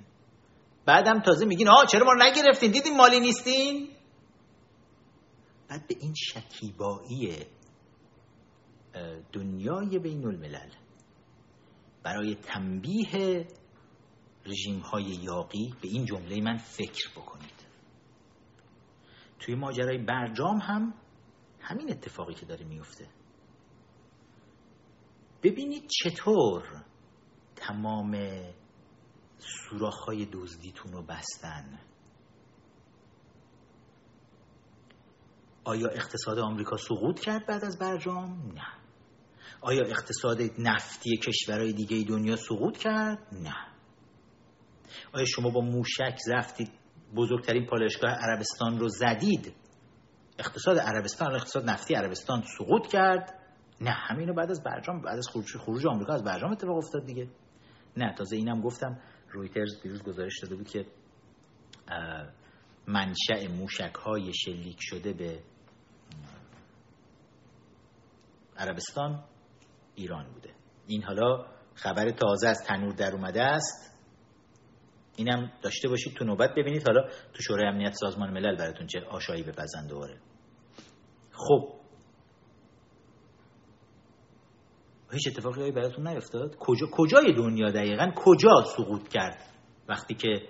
بعدم 0.85 1.19
تازه 1.21 1.45
میگین 1.45 1.69
آه 1.69 1.85
چرا 1.91 2.05
ما 2.05 2.13
نگرفتین؟ 2.17 2.71
دیدین 2.71 2.97
مالی 2.97 3.19
نیستین؟ 3.19 3.89
بعد 5.69 5.87
به 5.87 5.95
این 5.99 6.13
شکیبایی 6.13 7.45
دنیای 9.33 9.99
بین 9.99 10.25
الملل. 10.25 10.69
برای 12.03 12.35
تنبیه 12.35 13.47
رژیم 14.45 14.79
های 14.79 15.03
یاقی 15.03 15.73
به 15.81 15.87
این 15.87 16.05
جمله 16.05 16.41
من 16.41 16.57
فکر 16.57 17.09
بکنید. 17.15 17.65
توی 19.39 19.55
ماجرای 19.55 19.97
برجام 19.97 20.57
هم 20.57 20.93
همین 21.59 21.91
اتفاقی 21.91 22.33
که 22.33 22.45
داره 22.45 22.65
میفته 22.65 23.07
ببینید 25.43 25.89
چطور 25.89 26.85
تمام 27.55 28.17
سوراخ‌های 29.37 30.25
دزدیتون 30.25 30.91
رو 30.91 31.03
بستن. 31.03 31.79
آیا 35.63 35.87
اقتصاد 35.87 36.39
آمریکا 36.39 36.77
سقوط 36.77 37.19
کرد 37.19 37.45
بعد 37.45 37.65
از 37.65 37.79
برجام؟ 37.79 38.51
نه. 38.55 38.82
آیا 39.63 39.85
اقتصاد 39.85 40.41
نفتی 40.59 41.17
کشورهای 41.17 41.73
دیگه 41.73 42.03
دنیا 42.09 42.35
سقوط 42.35 42.77
کرد؟ 42.77 43.17
نه. 43.31 43.55
آیا 45.13 45.25
شما 45.25 45.49
با 45.49 45.61
موشک 45.61 46.17
رفتید 46.27 46.71
بزرگترین 47.15 47.65
پالایشگاه 47.65 48.11
عربستان 48.11 48.79
رو 48.79 48.87
زدید 48.87 49.53
اقتصاد 50.39 50.77
عربستان 50.77 51.35
اقتصاد 51.35 51.69
نفتی 51.69 51.93
عربستان 51.93 52.43
سقوط 52.57 52.87
کرد؟ 52.87 53.39
نه 53.81 53.91
همین 53.91 54.27
رو 54.27 54.33
بعد 54.33 54.51
از 54.51 54.63
برجام 54.63 55.01
بعد 55.01 55.17
از 55.17 55.27
خروج, 55.27 55.57
خروج 55.57 55.87
آمریکا 55.87 56.13
از 56.13 56.23
برجام 56.23 56.51
اتفاق 56.51 56.77
افتاد 56.77 57.05
دیگه. 57.05 57.27
نه 57.97 58.15
تازه 58.17 58.35
اینم 58.35 58.61
گفتم 58.61 58.99
رویترز 59.31 59.81
دیروز 59.83 60.03
گزارش 60.03 60.39
داده 60.41 60.55
بود 60.55 60.67
که 60.67 60.85
منشأ 62.87 63.53
موشک 63.57 63.95
های 63.95 64.33
شلیک 64.33 64.77
شده 64.79 65.13
به 65.13 65.39
عربستان 68.57 69.23
ایران 69.95 70.33
بوده. 70.33 70.53
این 70.87 71.03
حالا 71.03 71.45
خبر 71.75 72.09
تازه 72.09 72.47
از 72.47 72.63
تنور 72.67 72.93
در 72.93 73.11
اومده 73.11 73.43
است. 73.43 73.99
اینم 75.15 75.51
داشته 75.61 75.89
باشید 75.89 76.13
تو 76.13 76.25
نوبت 76.25 76.51
ببینید. 76.57 76.87
حالا 76.87 77.01
تو 77.33 77.43
شورای 77.43 77.67
امنیت 77.67 77.93
سازمان 77.93 78.29
ملل 78.33 78.55
براتون 78.55 78.87
چه 78.87 78.99
آشایی 79.09 79.43
بپزن 79.43 79.87
دوباره. 79.87 80.19
خب. 81.31 81.73
هیچ 85.11 85.27
اتفاقی 85.27 85.71
براتون 85.71 86.07
نیفتاد؟ 86.07 86.55
کجا 86.59 86.87
کجای 86.91 87.33
دنیا 87.33 87.71
دقیقا؟ 87.71 88.11
کجا 88.15 88.63
سقوط 88.77 89.07
کرد 89.07 89.37
وقتی 89.89 90.15
که 90.15 90.47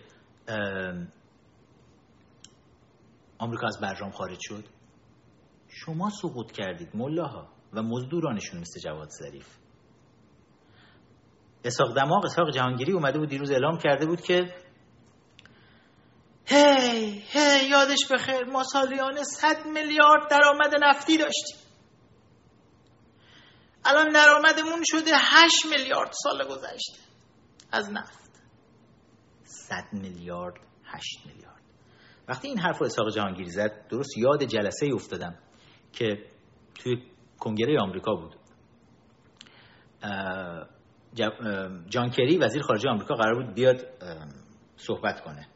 آمریکا 3.38 3.68
از 3.68 3.80
برجام 3.82 4.11
خارج 4.11 4.38
شد؟ 4.41 4.64
شما 5.68 6.10
سقوط 6.10 6.52
کردید 6.52 6.95
ملاها. 6.95 7.52
و 7.74 7.82
مزدورانشون 7.82 8.60
مثل 8.60 8.80
جواد 8.80 9.10
ظریف. 9.10 9.48
اساق 11.66 11.95
دماغ 11.95 12.26
اساق 12.26 12.52
جهانگیری 12.52 12.91
اومده 12.91 13.20
بود 13.20 13.30
دیروز 13.30 13.52
اعلام 13.52 13.78
کرده 13.78 14.06
بود 14.06 14.22
که 14.22 14.56
هی 16.45 17.24
هی 17.28 17.70
یادش 17.70 18.08
بخیر 18.12 18.44
ما 18.44 18.64
سالیانه 18.64 19.24
100 19.24 19.66
میلیارد 19.66 20.30
درآمد 20.30 20.74
نفتی 20.82 21.18
داشتیم. 21.18 21.58
الان 23.86 24.10
درآمدمون 24.10 24.84
شده 24.84 25.12
8 25.16 25.66
میلیارد 25.66 26.12
سال 26.24 26.48
گذشته. 26.48 27.00
از 27.72 27.91
نفت. 27.91 28.30
100 29.44 29.84
میلیارد 29.94 30.56
8 30.86 31.26
میلیارد. 31.26 31.62
وقتی 32.28 32.48
این 32.48 32.60
حرف 32.60 32.78
رو 32.78 32.86
اساق 32.86 33.10
جهانگیری 33.10 33.50
زد 33.50 33.88
درست 33.90 34.18
یاد 34.18 34.44
جلسه 34.44 34.90
افتادم 34.94 35.40
که 35.94 36.26
توی 36.76 37.12
کنگره 37.44 37.80
آمریکا 37.80 38.15
بود. 38.15 38.36
جان 41.90 42.10
کری 42.10 42.38
وزیر 42.38 42.61
خارجه 42.61 42.90
آمریکا 42.90 43.15
قرار 43.15 43.44
بود 43.44 43.53
بیاد 43.53 43.86
صحبت 44.78 45.22
کنه. 45.22 45.48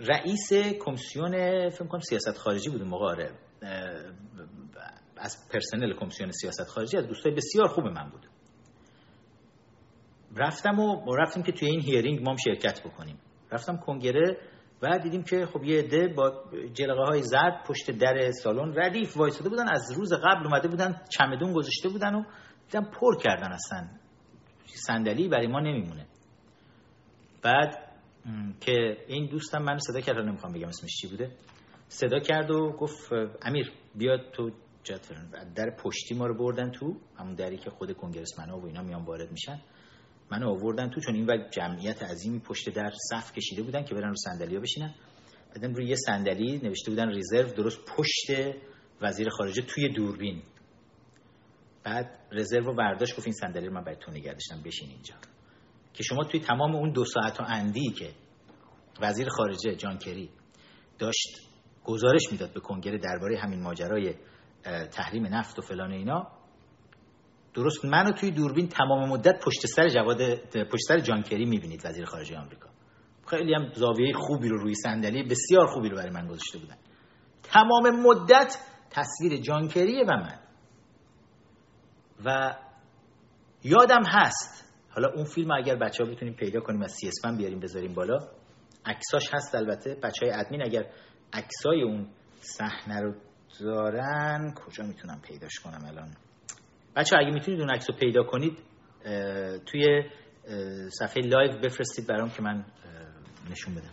رئیس 0.00 0.52
کمیسیون 0.80 1.32
فکر 1.70 1.86
کنم 1.86 2.00
سیاست 2.00 2.38
خارجی 2.38 2.70
بود 2.70 2.82
موقع 2.82 3.04
آره. 3.04 3.32
از 5.16 5.48
پرسنل 5.52 5.94
کمیسیون 5.94 6.30
سیاست 6.30 6.68
خارجی 6.68 6.96
از 6.96 7.06
دوستای 7.06 7.34
بسیار 7.34 7.68
خوب 7.68 7.84
من 7.84 8.10
بود. 8.10 8.26
رفتم 10.36 10.78
و 10.78 11.16
رفتیم 11.16 11.42
که 11.42 11.52
توی 11.52 11.68
این 11.68 11.80
هیرینگ 11.80 12.22
ما 12.22 12.36
شرکت 12.44 12.80
بکنیم. 12.80 13.18
رفتم 13.50 13.76
کنگره 13.76 14.36
و 14.82 14.98
دیدیم 14.98 15.22
که 15.22 15.46
خب 15.46 15.64
یه 15.64 15.78
عده 15.78 16.08
با 16.08 16.44
جلقه 16.74 17.02
های 17.02 17.22
زرد 17.22 17.64
پشت 17.66 17.90
در 17.90 18.30
سالن 18.30 18.74
ردیف 18.76 19.16
وایساده 19.16 19.48
بودن 19.48 19.68
از 19.68 19.92
روز 19.96 20.12
قبل 20.12 20.46
اومده 20.46 20.68
بودن 20.68 21.00
چمدون 21.08 21.52
گذاشته 21.52 21.88
بودن 21.88 22.14
و 22.14 22.24
دیدم 22.70 22.84
پر 22.84 23.18
کردن 23.18 23.52
اصلا 23.52 23.88
صندلی 24.66 25.28
برای 25.28 25.46
ما 25.46 25.60
نمیمونه. 25.60 26.06
بعد 27.42 27.78
که 28.60 28.96
این 29.06 29.26
دوستم 29.26 29.62
من 29.62 29.78
صدا 29.78 30.00
کرد 30.00 30.18
نمی‌خوام 30.18 30.52
بگم 30.52 30.68
اسمش 30.68 30.96
چی 31.00 31.08
بوده 31.08 31.30
صدا 31.88 32.18
کرد 32.18 32.50
و 32.50 32.72
گفت 32.72 33.12
امیر 33.42 33.72
بیاد 33.94 34.20
تو 34.32 34.50
جات 34.84 35.12
در 35.54 35.70
پشتی 35.70 36.14
ما 36.14 36.26
رو 36.26 36.34
بردن 36.34 36.70
تو 36.70 36.96
همون 37.18 37.34
دری 37.34 37.56
که 37.56 37.70
خود 37.70 37.92
کنگرسمن 37.92 38.50
و 38.50 38.66
اینا 38.66 38.82
میان 38.82 39.04
وارد 39.04 39.32
میشن. 39.32 39.60
منو 40.32 40.48
آوردن 40.48 40.90
تو 40.90 41.00
چون 41.00 41.14
این 41.14 41.26
وقت 41.26 41.50
جمعیت 41.50 42.02
عظیمی 42.02 42.38
پشت 42.38 42.70
در 42.70 42.90
صف 43.10 43.32
کشیده 43.32 43.62
بودن 43.62 43.84
که 43.84 43.94
برن 43.94 44.08
رو 44.08 44.16
صندلی 44.16 44.54
ها 44.54 44.60
بشینن. 44.60 44.94
بعدم 45.54 45.74
روی 45.74 45.86
یه 45.88 45.96
صندلی 45.96 46.58
نوشته 46.58 46.90
بودن 46.90 47.08
رزرو 47.08 47.52
درست 47.52 47.78
پشت 47.96 48.54
وزیر 49.00 49.28
خارجه 49.28 49.62
توی 49.62 49.88
دوربین. 49.88 50.42
بعد 51.84 52.18
رزرو 52.32 52.64
رو 52.64 52.74
برداشت 52.74 53.16
گفت 53.16 53.26
این 53.26 53.34
صندلی 53.34 53.66
رو 53.66 53.74
من 53.74 53.84
باید 53.84 53.98
تو 53.98 54.10
نگه 54.10 54.36
بشین 54.64 54.88
اینجا. 54.90 55.14
که 55.94 56.02
شما 56.02 56.24
توی 56.24 56.40
تمام 56.40 56.74
اون 56.74 56.92
دو 56.92 57.04
ساعت 57.04 57.40
و 57.40 57.44
اندی 57.46 57.90
که 57.90 58.10
وزیر 59.00 59.28
خارجه 59.28 59.74
جان 59.76 59.98
کری 59.98 60.30
داشت 60.98 61.28
گزارش 61.84 62.32
می‌داد 62.32 62.52
به 62.54 62.60
کنگره 62.60 62.98
درباره 62.98 63.38
همین 63.38 63.62
ماجرای 63.62 64.14
تحریم 64.92 65.26
نفت 65.26 65.58
و 65.58 65.62
فلان 65.62 65.92
اینا 65.92 66.41
درست 67.54 67.84
منو 67.84 68.12
توی 68.12 68.30
دوربین 68.30 68.68
تمام 68.68 69.08
مدت 69.08 69.44
پشت 69.44 69.66
سر 69.66 69.88
جواد 69.88 70.34
پشت 70.64 70.82
سر 70.88 70.98
جان 70.98 71.22
کری 71.22 71.44
می‌بینید 71.44 71.86
وزیر 71.86 72.04
خارجه 72.04 72.38
آمریکا. 72.38 72.68
خیلی 73.26 73.54
هم 73.54 73.72
زاویه 73.74 74.12
خوبی 74.14 74.48
رو 74.48 74.56
روی 74.56 74.74
صندلی 74.74 75.22
بسیار 75.22 75.66
خوبی 75.66 75.88
رو 75.88 75.96
برای 75.96 76.10
من 76.10 76.26
گذاشته 76.26 76.58
بودن. 76.58 76.76
تمام 77.42 77.90
مدت 78.02 78.58
تصویر 78.90 79.40
جان 79.40 79.68
کریه 79.68 80.04
و 80.04 80.10
من. 80.10 80.38
و 82.24 82.56
یادم 83.64 84.02
هست 84.06 84.74
حالا 84.90 85.08
اون 85.14 85.24
فیلم 85.24 85.50
اگر 85.50 85.76
بچه 85.76 86.04
ها 86.04 86.10
بتونیم 86.10 86.34
پیدا 86.34 86.60
کنیم 86.60 86.82
از 86.82 86.92
سی 86.92 87.08
اسفن 87.08 87.36
بیاریم 87.36 87.60
بذاریم 87.60 87.94
بالا 87.94 88.18
عکساش 88.86 89.34
هست 89.34 89.54
البته. 89.54 89.94
بچه 89.94 90.26
های 90.26 90.34
ادمین 90.34 90.62
اگر 90.62 90.86
عکسای 91.32 91.82
اون 91.82 92.08
صحنه 92.40 93.00
رو 93.00 93.14
دارن 93.60 94.54
کجا 94.54 94.84
می‌تونم 94.84 95.20
پیداش 95.20 95.60
کنم 95.64 95.84
الان؟ 95.86 96.16
بچه 96.96 97.16
اگه 97.16 97.30
می‌تونید 97.30 97.60
اون 97.60 97.70
عکس 97.70 97.90
رو 97.90 97.96
پیدا 97.96 98.22
کنید 98.22 98.58
توی 99.66 100.02
صفحه 100.88 101.22
live 101.22 101.58
بفرستید 101.60 102.06
برام 102.08 102.30
که 102.30 102.42
من 102.42 102.64
نشون 103.50 103.74
بدم. 103.74 103.92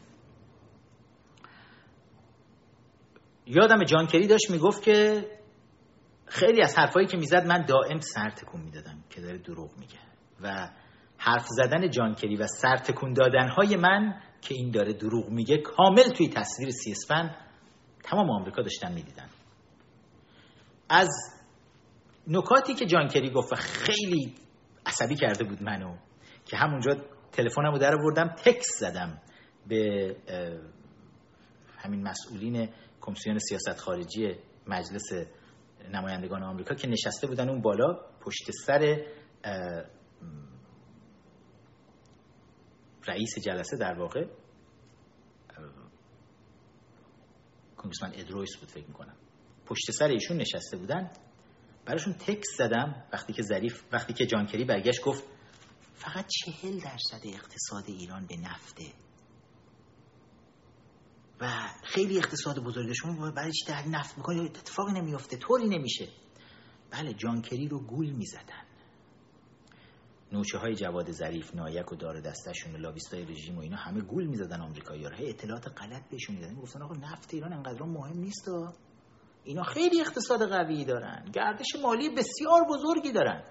یادم 3.46 3.84
جان 3.84 4.08
کری 4.08 4.28
داشت 4.28 4.52
می‌گفت 4.52 4.84
که 4.84 5.26
خیلی 6.26 6.62
از 6.62 6.78
حرفایی 6.78 7.08
که 7.08 7.18
می‌زد 7.18 7.46
من 7.46 7.66
دائم 7.66 8.00
سر 8.00 8.30
تکون 8.30 8.62
می‌دادم 8.62 9.04
که 9.10 9.22
داره 9.22 9.38
دروغ 9.38 9.78
میگه. 9.78 10.00
و 10.42 10.70
حرف 11.18 11.46
زدن 11.48 11.90
جان 11.90 12.16
کری 12.16 12.36
و 12.36 12.48
سر 12.48 12.76
تکون 12.76 13.14
دادن 13.14 13.48
های 13.48 13.76
من 13.76 14.22
که 14.42 14.56
این 14.56 14.72
داره 14.72 14.94
دروغ 14.94 15.30
میگه 15.30 15.58
کامل 15.58 16.04
توی 16.04 16.30
تصویر 16.30 16.70
سی 16.70 16.92
اسفن 16.92 17.36
تمام 18.04 18.30
آمریکا 18.30 18.62
داشتن 18.62 18.94
می‌دیدن. 18.94 19.30
از 20.90 21.10
نکاتی 22.30 22.74
که 22.74 22.86
جان 22.86 23.08
کری 23.08 23.30
گفت 23.30 23.54
خیلی 23.56 24.36
عصبی 24.86 25.16
کرده 25.16 25.44
بود 25.44 25.64
منو 25.64 25.98
که 26.46 26.58
همونجا 26.58 26.92
تلفنمو 27.32 27.78
در 27.78 27.96
آوردم 27.96 28.28
تکس 28.28 28.80
زدم 28.80 29.22
به 29.68 30.16
همین 31.78 32.04
مسئولین 32.04 32.70
کمیسیون 33.02 33.38
سیاست 33.38 33.80
خارجی 33.80 34.36
مجلس 34.68 35.12
نمایندگان 35.94 36.44
آمریکا 36.44 36.76
که 36.76 36.88
نشسته 36.88 37.28
بودن 37.28 37.50
اون 37.50 37.62
بالا 37.62 38.00
پشت 38.22 38.52
سر 38.52 39.06
رئیس 43.08 43.40
جلسه 43.46 43.78
در 43.78 44.00
واقع 44.00 44.26
کنگرسمن 47.78 48.12
ادرویس 48.16 48.58
بود 48.60 48.70
فکر 48.70 48.88
می‌کنم. 48.88 49.16
پشت 49.66 49.92
سر 49.92 50.08
ایشون 50.08 50.38
نشسته 50.38 50.78
بودن. 50.78 51.10
براشون 51.90 52.14
تکس 52.14 52.48
زدم. 52.57 53.03
وقتی 53.14 53.34
که 53.34 53.44
ظریف 53.44 53.84
وقتی 53.91 54.14
که 54.14 54.26
جانکری 54.26 54.66
برگشت 54.66 55.03
گفت 55.03 55.24
فقط 55.94 56.26
چهل 56.28 56.80
درصد 56.80 57.22
اقتصاد 57.24 57.84
ایران 57.88 58.26
به 58.26 58.38
نفته. 58.38 58.86
و 61.41 61.49
خیلی 61.84 62.18
اقتصاد 62.18 62.64
برای 63.36 63.52
چی 63.52 63.66
تحلیل 63.66 63.95
نفت 63.95 64.18
می‌کنی 64.18 64.40
اتفاقی 64.40 64.94
نمیفته 64.94 65.38
طوری 65.38 65.68
نمیشه. 65.68 66.07
بله 66.91 67.14
جانکری 67.14 67.68
رو 67.68 67.80
گول 67.80 68.10
می‌زدن. 68.10 68.64
نوچه 70.32 70.57
های 70.57 70.76
جواد 70.76 71.11
ظریف 71.11 71.56
نایک 71.56 71.91
و 71.91 71.95
دار 71.95 72.22
دستشون 72.22 72.76
لابیست 72.76 73.14
های 73.14 73.26
رژیم 73.26 73.57
و 73.57 73.61
اینا 73.61 73.78
همه 73.78 74.02
گول 74.02 74.26
می‌زدن 74.26 74.61
آمریکایی 74.61 75.03
ها 75.03 75.10
اطلاعات 75.20 75.68
غلط 75.68 76.10
بهشون 76.10 76.36
می‌دادن. 76.36 76.56
گفتن 76.56 76.82
آقا 76.82 76.95
نفت 76.95 77.34
ایران 77.34 77.53
انقدر 77.53 77.84
مهم 77.84 78.20
نیست 78.20 78.49
اینا 79.44 79.64
خیلی 79.64 80.02
اقتصاد 80.02 80.49
قوی 80.49 80.86
دارن. 80.86 81.26
گردش 81.34 81.68
مالی 81.84 82.10
بسیار 82.10 82.61
بزرگی 82.70 83.11
دارن. 83.11 83.44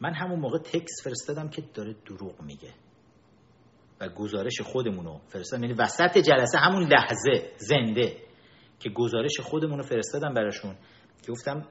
من 0.00 0.14
همون 0.14 0.40
موقع 0.40 0.58
تکس 0.58 1.04
فرستادم 1.04 1.48
که 1.48 1.62
داره 1.74 1.96
دروغ 2.06 2.42
میگه. 2.42 2.74
و 4.00 4.08
گزارش 4.08 4.60
خودمونو 4.60 5.18
فرستادم. 5.28 5.62
یعنی 5.62 5.74
وسط 5.74 6.18
جلسه 6.18 6.58
همون 6.58 6.82
لحظه 6.82 7.52
زنده 7.56 8.16
که 8.80 8.90
گزارش 8.90 9.40
خودمونو 9.40 9.82
فرستادم 9.82 10.34
براشون. 10.34 10.76
که 11.22 11.32
گفتم 11.32 11.68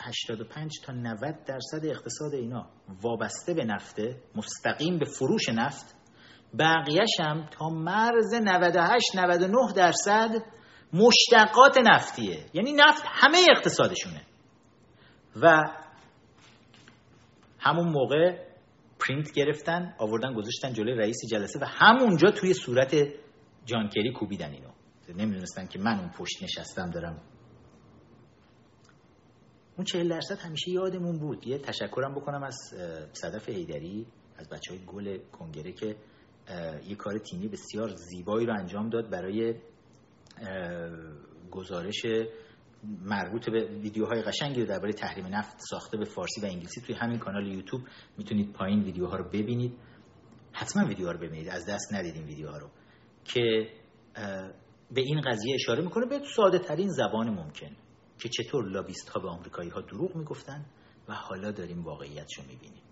85 0.00 0.72
تا 0.84 0.92
90 0.92 1.44
درصد 1.46 1.86
اقتصاد 1.86 2.34
اینا 2.34 2.66
وابسته 3.02 3.54
به 3.54 3.64
نفته 3.64 4.22
مستقیم 4.34 4.98
به 4.98 5.04
فروش 5.04 5.48
نفت. 5.48 5.94
بقیهش 6.58 7.20
هم 7.20 7.46
تا 7.50 7.68
مرز 7.68 8.34
98 8.34 9.16
99 9.16 9.72
درصد 9.76 10.30
مشتقات 10.94 11.78
نفتیه. 11.84 12.46
یعنی 12.54 12.72
نفت 12.72 13.02
همه 13.06 13.38
اقتصادشونه. 13.56 14.20
و 15.42 15.62
همون 17.58 17.88
موقع 17.88 18.44
پرینت 18.98 19.32
گرفتن 19.32 19.94
آوردن 19.98 20.34
گذاشتن 20.34 20.72
جلوی 20.72 20.94
رئیس 20.94 21.16
جلسه 21.30 21.58
و 21.58 21.64
همونجا 21.64 22.30
توی 22.30 22.54
صورت 22.54 22.94
جانکری 23.64 24.12
کوبیدن 24.12 24.50
اینو. 24.50 24.70
نمی‌دونستن 25.08 25.66
که 25.66 25.78
من 25.78 25.98
اون 25.98 26.10
پشت 26.10 26.42
نشستم 26.42 26.90
دارم. 26.90 27.22
اون 29.76 29.84
چهل 29.84 30.08
درصد 30.08 30.38
همیشه 30.38 30.70
یادمون 30.70 31.18
بود. 31.18 31.46
یه 31.46 31.58
تشکرم 31.58 32.14
بکنم 32.14 32.42
از 32.42 32.56
صدف 33.12 33.48
هیدری 33.48 34.06
از 34.36 34.48
بچه 34.48 34.74
های 34.74 34.84
گل 34.86 35.18
کنگره 35.32 35.72
که 35.72 35.96
یه 36.88 36.96
کار 36.96 37.18
تیمی 37.18 37.48
بسیار 37.48 37.88
زیبایی 37.88 38.46
رو 38.46 38.54
انجام 38.58 38.88
داد 38.88 39.10
برای 39.10 39.54
گزارش 41.50 42.02
مربوط 43.02 43.50
به 43.50 43.64
ویدیوهای 43.64 44.22
قشنگی 44.22 44.60
رو 44.60 44.66
درباره 44.66 44.92
تحریم 44.92 45.26
نفت 45.26 45.56
ساخته 45.70 45.96
به 45.96 46.04
فارسی 46.04 46.40
و 46.40 46.44
انگلیسی 46.44 46.80
توی 46.80 46.94
همین 46.94 47.18
کانال 47.18 47.46
یوتیوب 47.46 47.82
می‌تونید 48.18 48.52
پایین 48.52 48.82
ویدیوها 48.82 49.16
رو 49.16 49.24
ببینید. 49.24 49.72
حتما 50.52 50.88
ویدیوها 50.88 51.12
رو 51.12 51.18
ببینید. 51.18 51.48
از 51.48 51.66
دست 51.68 51.94
ندید 51.94 52.14
این 52.14 52.24
ویدیوها 52.24 52.58
رو. 52.58 52.68
که 53.24 53.68
به 54.90 55.00
این 55.00 55.20
قضیه 55.20 55.54
اشاره 55.54 55.82
می‌کنه. 55.82 56.06
به 56.06 56.20
ساده 56.36 56.58
ترین 56.58 56.88
زبان 56.88 57.30
ممکن 57.30 57.76
که 58.18 58.28
چطور 58.28 58.70
لابیست 58.70 59.08
ها 59.08 59.20
به 59.20 59.28
آمریکایی 59.28 59.70
ها 59.70 59.80
دروغ 59.80 60.16
می‌گفتن 60.16 60.66
و 61.08 61.14
حالا 61.14 61.50
داریم 61.50 61.84
واقعیتشو 61.84 62.42
می‌بینیم. 62.42 62.82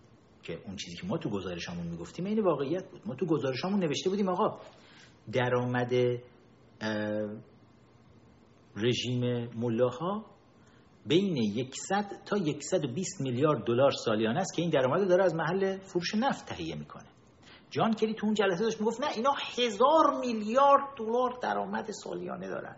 که 0.42 0.58
اون 0.66 0.76
چیزی 0.76 0.96
که 0.96 1.06
ما 1.06 1.18
تو 1.18 1.30
گزارشامون 1.30 1.86
می‌گفتیم 1.86 2.24
این 2.24 2.40
واقعیت 2.40 2.90
بود. 2.90 3.02
ما 3.06 3.14
تو 3.14 3.26
گزارشامون 3.26 3.80
نوشته 3.80 4.10
بودیم 4.10 4.28
آقا 4.28 4.60
درآمد 5.32 5.92
رژیم 8.76 9.50
ملاها 9.54 10.26
بین 11.06 11.70
100 11.88 12.24
تا 12.26 12.36
120 12.60 13.20
میلیارد 13.20 13.64
دلار 13.64 13.90
سالیانه 13.90 14.40
است 14.40 14.54
که 14.54 14.62
این 14.62 14.70
درآمد 14.70 15.08
داره 15.08 15.24
از 15.24 15.34
محل 15.34 15.78
فروش 15.78 16.14
نفت 16.14 16.46
تهیه 16.46 16.76
می‌کنه. 16.76 17.08
جان 17.70 17.94
کری 17.94 18.14
تو 18.14 18.26
اون 18.26 18.34
جلسه 18.34 18.64
داشت 18.64 18.80
می‌گفت 18.80 19.00
نه 19.00 19.06
اینا 19.16 19.32
هزار 19.56 20.20
میلیارد 20.20 20.96
دلار 20.96 21.38
درآمد 21.42 21.90
سالیانه 21.90 22.48
دارن. 22.48 22.76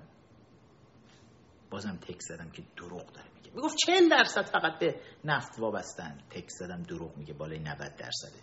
بازم 1.70 1.98
تک 2.02 2.20
زدم 2.20 2.50
که 2.50 2.62
دروغ 2.76 3.12
داره 3.12 3.28
میگه. 3.36 3.50
می‌گفت 3.54 3.76
40 3.86 4.08
درصد 4.10 4.42
فقط 4.44 4.78
به 4.78 5.00
نفت 5.24 5.58
وابستن. 5.58 6.18
تک 6.30 6.48
زدم 6.48 6.82
دروغ 6.82 7.16
میگه 7.16 7.34
بالای 7.34 7.58
90 7.58 7.78
درصده. 7.78 8.40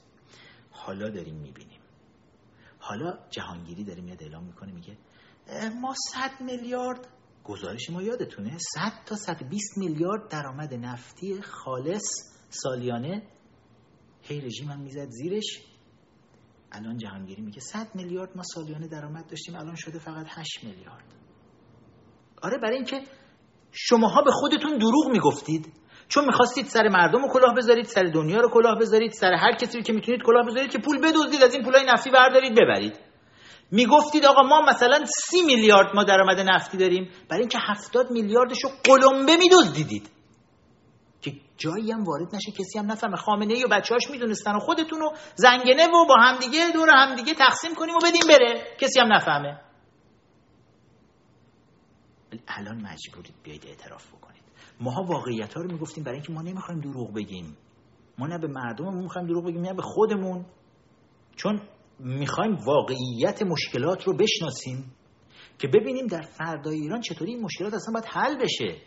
حالا 0.71 1.09
داریم 1.09 1.35
می‌بینیم. 1.35 1.81
حالا 2.79 3.17
جهانگیری 3.29 3.83
داره 3.83 4.01
میاد 4.01 4.23
اعلام 4.23 4.43
می‌کنه 4.43 4.71
میگه 4.71 4.97
ما 5.81 5.93
100 6.13 6.41
میلیارد 6.41 7.07
گزارش 7.43 7.89
ما 7.89 8.01
یادتونه؟ 8.01 8.57
100 8.57 8.91
تا 9.05 9.15
120 9.15 9.77
میلیارد 9.77 10.31
درآمد 10.31 10.73
نفتی 10.73 11.41
خالص 11.41 12.03
سالیانه 12.49 13.23
هی 14.21 14.41
رژیم 14.41 14.67
هم 14.67 14.79
می‌زد 14.81 15.09
زیرش. 15.09 15.61
الان 16.71 16.97
جهانگیری 16.97 17.41
میگه 17.41 17.59
100 17.59 17.87
میلیارد 17.95 18.37
ما 18.37 18.43
سالیانه 18.43 18.87
درآمد 18.87 19.27
داشتیم 19.27 19.55
الان 19.55 19.75
شده 19.75 19.99
فقط 19.99 20.25
8 20.29 20.63
میلیارد. 20.63 21.05
آره 22.41 22.57
برای 22.57 22.75
اینکه 22.75 23.03
شماها 23.71 24.21
به 24.21 24.31
خودتون 24.31 24.77
دروغ 24.77 25.07
می‌گفتید. 25.11 25.73
چون 26.07 26.25
می‌خواستید 26.25 26.65
سر 26.65 26.87
مردم 26.87 27.21
رو 27.21 27.27
کلاه 27.33 27.55
بذارید 27.55 27.85
سر 27.85 28.03
دنیا 28.03 28.41
رو 28.41 28.49
کلاه 28.49 28.79
بذارید 28.79 29.11
سر 29.11 29.33
هر 29.33 29.55
کسی 29.55 29.81
که 29.81 29.93
می‌تونید 29.93 30.21
کلاه 30.25 30.45
بذارید 30.47 30.71
که 30.71 30.79
پول 30.79 30.97
بدزدید 30.97 31.43
از 31.43 31.53
این 31.53 31.63
پولای 31.63 31.85
نفتی 31.85 32.09
بردارید 32.09 32.51
ببرید. 32.51 33.10
می‌گفتید 33.71 34.25
آقا 34.25 34.41
ما 34.41 34.61
مثلا 34.61 35.05
سی 35.05 35.41
میلیارد 35.41 35.95
ما 35.95 36.03
درآمد 36.03 36.39
نفتی 36.39 36.77
داریم. 36.77 37.09
برای 37.29 37.41
اینکه 37.41 37.57
هفتاد 37.61 38.11
میلیاردش 38.11 38.63
رو 38.63 38.69
قلمبه 38.83 39.37
میدزدیدید. 39.37 40.09
که 41.21 41.33
جایی 41.57 41.91
هم 41.91 42.03
وارد 42.03 42.35
نشه 42.35 42.51
کسی 42.51 42.79
هم 42.79 42.91
نفهمه. 42.91 43.15
خامنه 43.15 43.53
ای 43.53 43.63
و 43.63 43.67
بچه‌هاش 43.67 44.09
می‌دونستن 44.11 44.55
و 44.55 44.59
خودتون 44.59 44.99
رو 44.99 45.13
زنگنه 45.35 45.87
و 45.87 46.05
با 46.07 46.15
همدیگه 46.19 46.71
دور 46.73 46.89
همدیگه 46.89 47.33
تقسیم 47.33 47.75
کنیم 47.75 47.95
و 47.95 47.99
بدیم 47.99 48.27
بره. 48.27 48.77
کسی 48.79 48.99
هم 48.99 49.13
نفهمه. 49.13 49.59
الان 52.47 52.75
مجبورید 52.75 53.35
بیاید 53.43 53.65
اعتراف 53.67 54.07
بکنید. 54.07 54.43
ماها 54.79 55.03
واقعیت 55.03 55.53
ها 55.53 55.61
رو 55.61 55.71
می‌گفتیم 55.71 56.03
برای 56.03 56.17
اینکه 56.17 56.33
ما 56.33 56.41
نمی‌خوایم 56.41 56.81
دروغ 56.81 57.13
بگیم. 57.13 57.57
ما 58.17 58.27
نه 58.27 58.37
به 58.37 58.47
مردممون 58.47 59.03
می‌خوایم 59.03 59.27
دروغ 59.27 59.45
بگیم 59.45 59.61
نه 59.61 59.73
به 59.73 59.81
خودمون. 59.81 60.45
چون 61.35 61.61
می‌خوایم 62.01 62.55
واقعیت 62.55 63.43
مشکلات 63.43 64.03
رو 64.03 64.17
بشناسیم 64.17 64.95
که 65.59 65.67
ببینیم 65.67 66.07
در 66.07 66.21
فردای 66.21 66.75
ایران 66.75 67.01
چطوری 67.01 67.31
این 67.31 67.43
مشکلات 67.43 67.73
اصلا 67.73 67.93
باید 67.93 68.05
حل 68.05 68.43
بشه. 68.43 68.81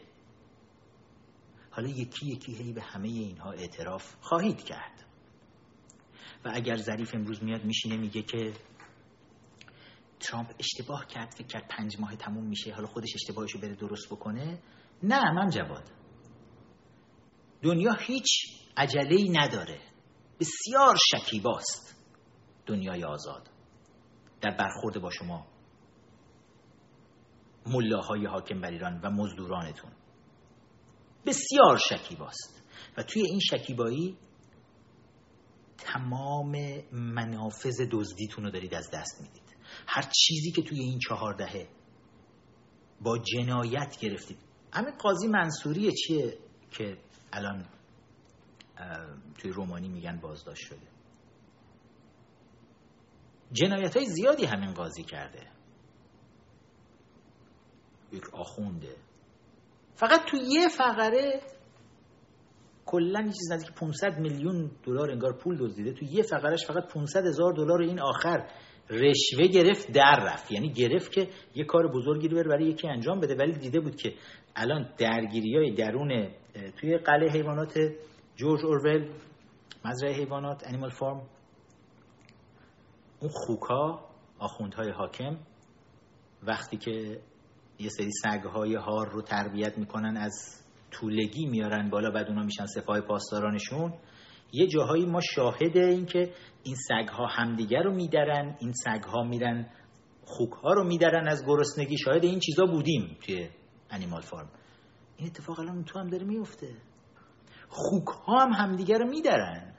حالا 1.71 1.89
یکی 1.89 2.27
یکی 2.27 2.55
هی 2.55 2.73
به 2.73 2.83
همه 2.83 3.09
اینها 3.09 3.51
اعتراف 3.51 4.15
خواهید 4.21 4.65
کرد. 4.65 5.05
و 6.45 6.51
اگر 6.55 6.77
ظریف 6.77 7.15
امروز 7.15 7.43
میاد 7.43 7.65
میشینه 7.65 7.97
میگه 7.97 8.23
که 8.23 8.53
ترامپ 10.21 10.55
اشتباه 10.59 11.07
کرد 11.07 11.35
فکر 11.35 11.47
کرد 11.47 11.69
پنج 11.69 12.01
ماه 12.01 12.17
تموم 12.17 12.47
میشه 12.47 12.75
حالا 12.75 12.87
خودش 12.87 13.15
اشتباهشو 13.15 13.59
بره 13.59 13.75
درست 13.75 14.07
بکنه. 14.11 14.59
نه 15.03 15.33
من 15.33 15.51
جواد. 15.51 15.91
دنیا 17.63 17.93
هیچ 17.93 18.27
عجله 18.77 19.25
نداره. 19.31 19.81
بسیار 20.41 20.97
شکیباست. 20.97 21.94
دنیای 22.67 23.05
آزاد. 23.05 23.51
در 24.41 24.57
برخورد 24.57 25.01
با 25.01 25.11
شما. 25.11 25.47
ملاهای 27.67 28.27
حاکم 28.27 28.61
بر 28.61 28.71
ایران 28.71 29.01
و 29.01 29.11
مزدورانتون. 29.11 29.93
بسیار 31.27 31.79
شکیباست. 31.79 32.63
و 32.97 33.03
توی 33.03 33.23
این 33.23 33.41
شکیبایی 33.41 34.19
تمام 35.79 36.57
منافذ 36.93 37.81
دزدیتون 37.91 38.45
رو 38.45 38.51
دارید 38.51 38.75
از 38.75 38.91
دست 38.93 39.23
می‌دید. 39.23 39.57
هر 39.87 40.03
چیزی 40.03 40.53
که 40.53 40.63
توی 40.63 40.81
این 40.81 40.99
چهار 41.09 41.35
دهه 41.35 41.69
با 43.01 43.19
جنایت 43.19 43.99
گرفتید. 44.01 44.39
همین 44.73 44.95
قاضی 44.99 45.29
منصوری 45.29 45.93
چیه 45.93 46.39
که 46.71 46.99
الان 47.33 47.67
توی 49.39 49.51
رومانی 49.51 49.89
میگن 49.89 50.21
بازداشت 50.21 50.63
شده. 50.67 50.94
جنایت 53.55 53.97
های 53.97 54.07
زیادی 54.07 54.45
همین 54.45 54.75
قاضی 54.75 55.03
کرده. 55.03 55.41
یک 58.13 58.35
آخونده. 58.35 58.97
فقط 59.95 60.21
تو 60.31 60.37
یه 60.37 60.69
فقره 60.69 61.41
کلا 62.87 63.21
یه 63.21 63.33
چیز 63.33 63.53
نزدیک 63.53 63.75
500 63.75 64.19
میلیون 64.19 64.71
دلار 64.85 65.11
انگار 65.11 65.39
پول 65.39 65.59
دزدیده. 65.59 65.93
تو 65.93 66.05
یه 66.05 66.23
فقرش 66.23 66.67
فقط 66.67 66.93
500 66.93 67.27
هزار 67.27 67.53
دلار 67.53 67.83
این 67.83 68.01
آخر 68.01 68.49
رشوه 68.91 69.47
گرفت 69.47 69.93
در 69.93 70.25
رفت. 70.27 70.53
یعنی 70.53 70.73
گرفت 70.73 71.13
که 71.13 71.29
یه 71.55 71.65
کار 71.65 71.93
بزرگی 71.93 72.29
رو 72.29 72.49
برای 72.49 72.69
یکی 72.69 72.89
انجام 72.89 73.21
بده. 73.21 73.35
ولی 73.35 73.53
دیده 73.53 73.81
بود 73.81 73.97
که 73.97 74.15
الان 74.57 74.95
درگیری 74.99 75.57
های 75.57 75.75
درون 75.75 76.31
توی 76.81 76.99
قلعه 76.99 77.31
حیوانات 77.31 77.79
جورج 78.37 78.65
اورول 78.65 79.09
مزرعه 79.85 80.15
حیوانات 80.15 80.63
انیمال 80.67 80.91
فارم 80.91 81.29
اون 83.25 83.33
خوکا 83.33 84.01
آخوندهای 84.39 84.91
حاکم 84.91 85.37
وقتی 86.43 86.77
که 86.77 87.21
یه 87.79 87.89
سری 87.89 88.11
سگهای 88.23 88.75
هار 88.75 89.09
رو 89.11 89.23
تربیت 89.23 89.79
می‌کنن 89.79 90.17
از 90.17 90.33
طولگی 90.91 91.47
میارن 91.47 91.91
بالا 91.91 92.11
بعد 92.11 92.29
اونا 92.29 92.43
میشن 92.43 92.67
سپاه 92.67 93.01
پاسدارانشون 93.01 93.95
یه 94.53 94.67
جاهایی 94.67 95.07
ما 95.07 95.21
شاهد 95.21 95.77
این 95.77 96.07
که 96.07 96.33
این 96.63 96.77
سگها 96.89 97.27
همدیگر 97.27 97.83
رو 97.83 97.95
میدرن 97.95 98.57
این 98.61 98.73
سگها 98.73 99.23
میرن 99.23 99.71
خوکها 100.25 100.73
رو 100.73 100.85
میدرن 100.85 101.29
از 101.29 101.45
گرسنگی. 101.47 101.99
شاهد 101.99 102.25
این 102.25 102.41
چیزا 102.41 102.67
بودیم 102.67 103.17
توی 103.27 103.49
انیمال 103.91 104.21
فارم 104.21 104.49
این 105.17 105.29
اتفاق 105.29 105.61
الان 105.61 105.85
تو 105.85 105.99
هم 105.99 106.11
داره 106.11 106.25
میفته 106.25 106.77
خوکها 107.69 108.43
هم 108.43 108.53
همدیگر 108.53 108.99
رو 108.99 109.07
میدرن. 109.09 109.75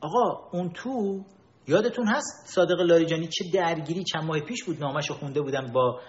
آقا 0.00 0.48
اون 0.52 0.70
تو 0.70 1.24
یادتون 1.68 2.06
هست 2.08 2.46
صادق 2.46 2.80
لاریجانی 2.80 3.26
چه 3.26 3.44
درگیری 3.54 4.04
چند 4.04 4.24
ماه 4.24 4.40
پیش 4.40 4.64
بود؟ 4.64 4.80
نامش 4.80 5.10
خونده 5.10 5.40
بودن 5.40 5.72
با 5.72 6.00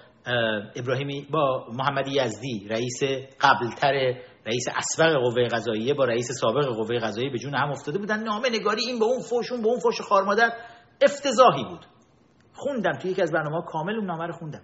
ابراهیمی 0.76 1.28
با 1.32 1.66
محمد 1.74 2.08
یزدی 2.08 2.68
رئیس 2.70 3.04
قبلتر 3.42 4.14
رئیس 4.46 4.66
اسبق 4.76 5.14
قوه 5.14 5.48
قضاییه 5.48 5.94
با 5.94 6.06
رئیس 6.06 6.32
سابق 6.32 6.66
قوه 6.66 7.00
قضاییه 7.00 7.32
به 7.32 7.38
جون 7.38 7.56
هم 7.56 7.70
افتاده 7.70 8.00
بودن. 8.00 8.24
نامه 8.24 8.50
نگاری 8.50 8.82
این 8.82 9.00
به 9.00 9.06
اون 9.06 9.20
فوشون 9.20 9.62
به 9.62 9.68
اون 9.68 9.80
فوش 9.80 10.02
خارمادر 10.02 10.52
افتضاحی 11.02 11.64
بود. 11.64 11.86
خوندم 12.54 12.92
توی 12.92 13.12
یکی 13.12 13.22
از 13.22 13.32
برنامه 13.32 13.66
کامل 13.68 13.96
اون 13.96 14.06
نامه 14.06 14.26
رو 14.28 14.34
خوندم. 14.34 14.62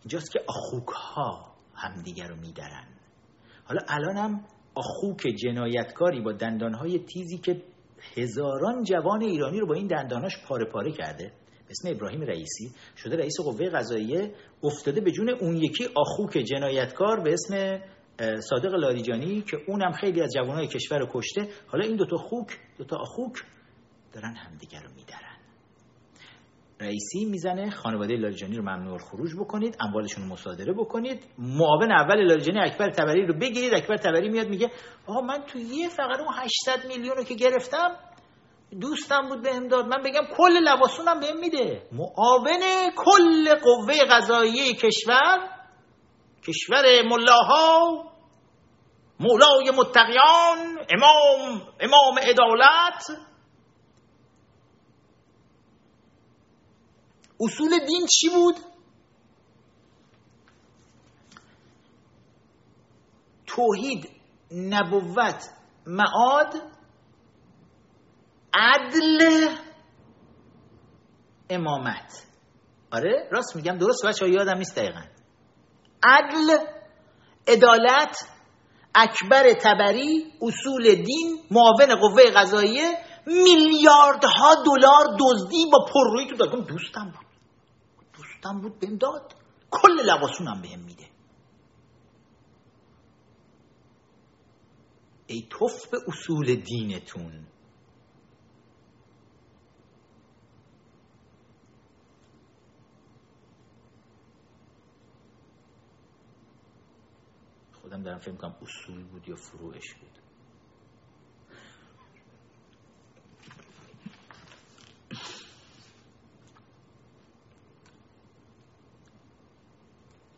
اینجاست 0.00 0.32
که 0.32 0.40
آخوک 0.48 0.88
ها 0.88 1.52
همدیگر 1.74 2.28
رو 2.28 2.36
میدرن. 2.36 2.84
حالا 3.64 3.80
الانم 3.88 4.44
آخوک 4.74 5.26
جنایتکاری 5.42 6.20
با 6.20 6.32
دندانهای 6.32 6.98
تیزی 6.98 7.38
که 7.38 7.62
هزاران 8.16 8.82
جوان 8.84 9.22
ایرانی 9.22 9.60
رو 9.60 9.66
با 9.66 9.74
این 9.74 9.86
دنداناش 9.86 10.32
پاره 10.48 10.64
پاره 10.64 10.92
کرده. 10.92 11.32
اسم 11.70 11.88
ابراهیم 11.88 12.20
رئیسی 12.20 12.72
شده 12.96 13.16
رئیس 13.16 13.40
قوه 13.40 13.68
قضاییه 13.68 14.34
افتاده 14.64 15.00
به 15.00 15.10
جون 15.10 15.28
اون 15.28 15.56
یکی 15.56 15.88
آخوک 15.94 16.38
جنایتکار 16.38 17.20
به 17.20 17.32
اسم 17.32 17.80
صادق 18.40 18.74
لاریجانی 18.74 19.42
که 19.42 19.56
اونم 19.68 19.92
خیلی 19.92 20.22
از 20.22 20.32
جوانای 20.34 20.66
کشور 20.66 20.98
رو 20.98 21.06
کشته. 21.12 21.48
حالا 21.66 21.84
این 21.84 21.96
دوتا 21.96 22.16
خوک 22.16 22.58
دوتا 22.78 22.96
آخوک 22.96 23.44
دارن 24.12 24.34
همدیگر 24.34 24.82
رو 24.82 24.90
میدرن. 24.94 25.31
رئیسی 26.82 27.24
می‌زنه 27.24 27.70
خانواده 27.70 28.16
لاریجانی 28.16 28.56
رو 28.56 28.62
ممنوع 28.62 28.98
خروج 28.98 29.30
بکنید 29.40 29.76
اموالشون 29.80 30.24
رو 30.24 30.32
مصادره 30.32 30.72
بکنید. 30.72 31.24
معاون 31.38 31.92
اول 31.92 32.26
لاریجانی 32.26 32.60
اکبر 32.60 32.90
تبری 32.90 33.26
رو 33.26 33.34
بگیرید 33.34 33.74
اکبر 33.74 33.96
تبری 33.96 34.28
میاد 34.28 34.48
میگه 34.48 34.70
آقا 35.06 35.20
من 35.20 35.42
تو 35.46 35.58
یه 35.58 35.88
فقط 35.88 36.20
اون 36.20 36.34
800 36.38 36.88
میلیون 36.88 37.16
رو 37.16 37.24
که 37.24 37.34
گرفتم 37.34 37.96
دوستم 38.80 39.28
بود 39.28 39.42
بهم 39.42 39.68
داد. 39.68 39.86
من 39.86 40.02
بگم 40.04 40.26
کل 40.36 40.52
لباسونم 40.52 41.20
بهم 41.20 41.40
میده. 41.40 41.82
معاون 41.92 42.60
کل 42.96 43.54
قوه 43.54 43.94
قضاییه 44.10 44.74
کشور 44.74 45.48
کشور 46.48 47.02
ملاها 47.10 48.04
مولای 49.20 49.70
متقیان 49.78 50.78
امام 50.90 51.62
امام 51.80 52.18
عدالت 52.18 53.31
اصول 57.42 57.78
دین 57.86 58.06
چی 58.06 58.28
بود؟ 58.28 58.56
توحید 63.46 64.10
نبوت 64.52 65.50
معاد 65.86 66.54
عدل 68.54 69.48
امامت. 71.50 72.26
آره 72.92 73.28
راست 73.32 73.56
میگم 73.56 73.78
درست 73.78 74.06
بچه 74.06 74.28
یادم 74.28 74.58
نیست 74.58 74.76
دقیقا. 74.76 75.00
عدل 76.02 76.58
عدالت 77.48 78.16
اکبر 78.94 79.52
تبری 79.52 80.32
اصول 80.42 80.94
دین 80.94 81.44
معاون 81.50 81.94
قوه 81.94 82.22
قضاییه 82.36 82.98
میلیاردها 83.26 84.54
دلار 84.54 85.16
دزدی 85.20 85.66
با 85.72 85.86
پررویی 85.94 86.26
تو 86.26 86.36
دادم 86.36 86.60
دوستم 86.60 87.04
بود. 87.04 87.31
دوستم 88.42 88.60
بود 88.60 88.78
بهم 88.78 88.96
داد. 88.96 89.34
کل 89.70 89.92
لباسونم 90.06 90.62
بهم 90.62 90.80
میده. 90.80 91.08
ای 95.26 95.46
توف 95.50 95.86
به 95.86 95.98
اصول 96.08 96.54
دینتون. 96.54 97.46
خودم 107.82 108.02
دارم 108.02 108.18
فکر 108.18 108.36
کنم 108.36 108.56
اصول 108.62 109.04
بود 109.04 109.28
یا 109.28 109.36
فروعش 109.36 109.94
بود. 109.94 110.11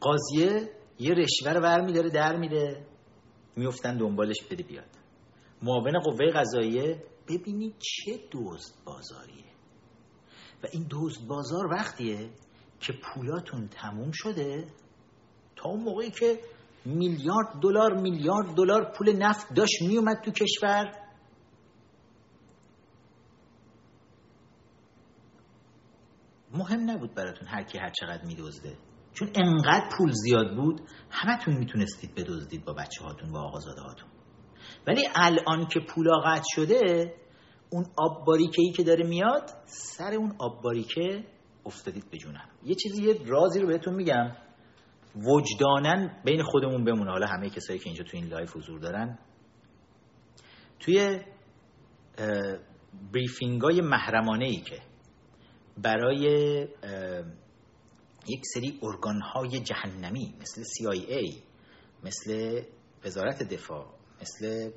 قاضیه 0.05 0.70
یه 0.98 1.14
رشوه 1.14 1.52
رو 1.52 1.60
ور 1.60 1.81
میداره 1.81 2.10
در 2.10 2.36
میره 2.36 2.86
میفتن 3.56 3.97
دنبالش 3.97 4.43
بده 4.51 4.62
بیاد. 4.62 4.90
معاون 5.62 5.98
قوه 5.98 6.31
قضاییه 6.35 7.02
ببینید 7.28 7.74
چه 7.78 8.20
دزد 8.32 8.74
بازاریه. 8.85 9.44
و 10.62 10.66
این 10.72 10.86
دزد 10.90 11.26
بازار 11.26 11.66
وقتیه 11.66 12.31
که 12.81 12.93
پولاتون 12.93 13.68
تموم 13.68 14.10
شده 14.12 14.66
تا 15.56 15.68
اون 15.68 15.81
موقعی 15.82 16.10
که 16.10 16.40
میلیارد 16.85 17.60
دلار 17.62 17.94
میلیارد 17.94 18.55
دلار 18.55 18.93
پول 18.98 19.12
نفت 19.12 19.55
داشت 19.55 19.82
میومد 19.82 20.20
تو 20.24 20.31
کشور. 20.31 20.93
مهم 26.52 26.90
نبود 26.90 27.14
براتون 27.14 27.48
هر 27.48 27.62
کی 27.62 27.78
هر 27.78 27.90
چقدر 27.90 28.24
میدزده. 28.24 28.76
چون 29.15 29.31
انقدر 29.35 29.89
پول 29.99 30.11
زیاد 30.12 30.57
بود 30.57 30.81
همتون 31.11 31.57
می‌تونستید 31.57 32.15
بدزدید 32.15 32.65
با 32.65 32.73
بچه 32.73 33.05
هاتون 33.05 33.31
و 33.31 33.36
آقازاده 33.36 33.81
هاتون 33.81 34.09
ولی 34.86 35.09
الان 35.15 35.66
که 35.66 35.81
پولا 35.81 36.19
قطع 36.19 36.45
شده 36.55 37.15
اون 37.70 37.85
آب 37.97 38.27
باریکه 38.27 38.62
ای 38.62 38.73
که 38.73 38.82
داره 38.82 39.07
میاد 39.09 39.51
سر 39.66 40.15
اون 40.15 40.35
آب 40.39 40.62
باریکه 40.62 41.24
افتادید 41.66 42.11
به 42.11 42.19
جون 42.19 42.34
هم. 42.34 42.48
یه 42.65 42.74
چیزی 42.74 43.03
یه 43.03 43.19
رازی 43.27 43.61
رو 43.61 43.66
بهتون 43.66 43.95
میگم. 43.95 44.36
وجدانن 45.16 46.23
بین 46.24 46.43
خودمون 46.43 46.85
بمونه. 46.85 47.11
حالا 47.11 47.27
همه 47.27 47.51
کسایی 47.51 47.78
که 47.78 47.86
اینجا 47.86 48.05
تو 48.05 48.16
این 48.16 48.27
live 48.27 48.56
حضور 48.57 48.81
دارن. 48.81 49.19
توی 50.81 51.20
بریفینگ 53.12 53.62
های 53.62 53.81
محرمانه 53.81 54.45
ای 54.45 54.57
که 54.57 54.78
برای 55.78 56.66
یک 58.28 58.40
سری 58.55 58.78
ارگان 58.82 59.20
های 59.20 59.60
جهنمی 59.60 60.34
مثل 60.40 60.62
CIA 60.62 61.42
مثل 62.05 62.62
وزارت 63.05 63.42
دفاع 63.42 63.94
مثل 64.20 64.70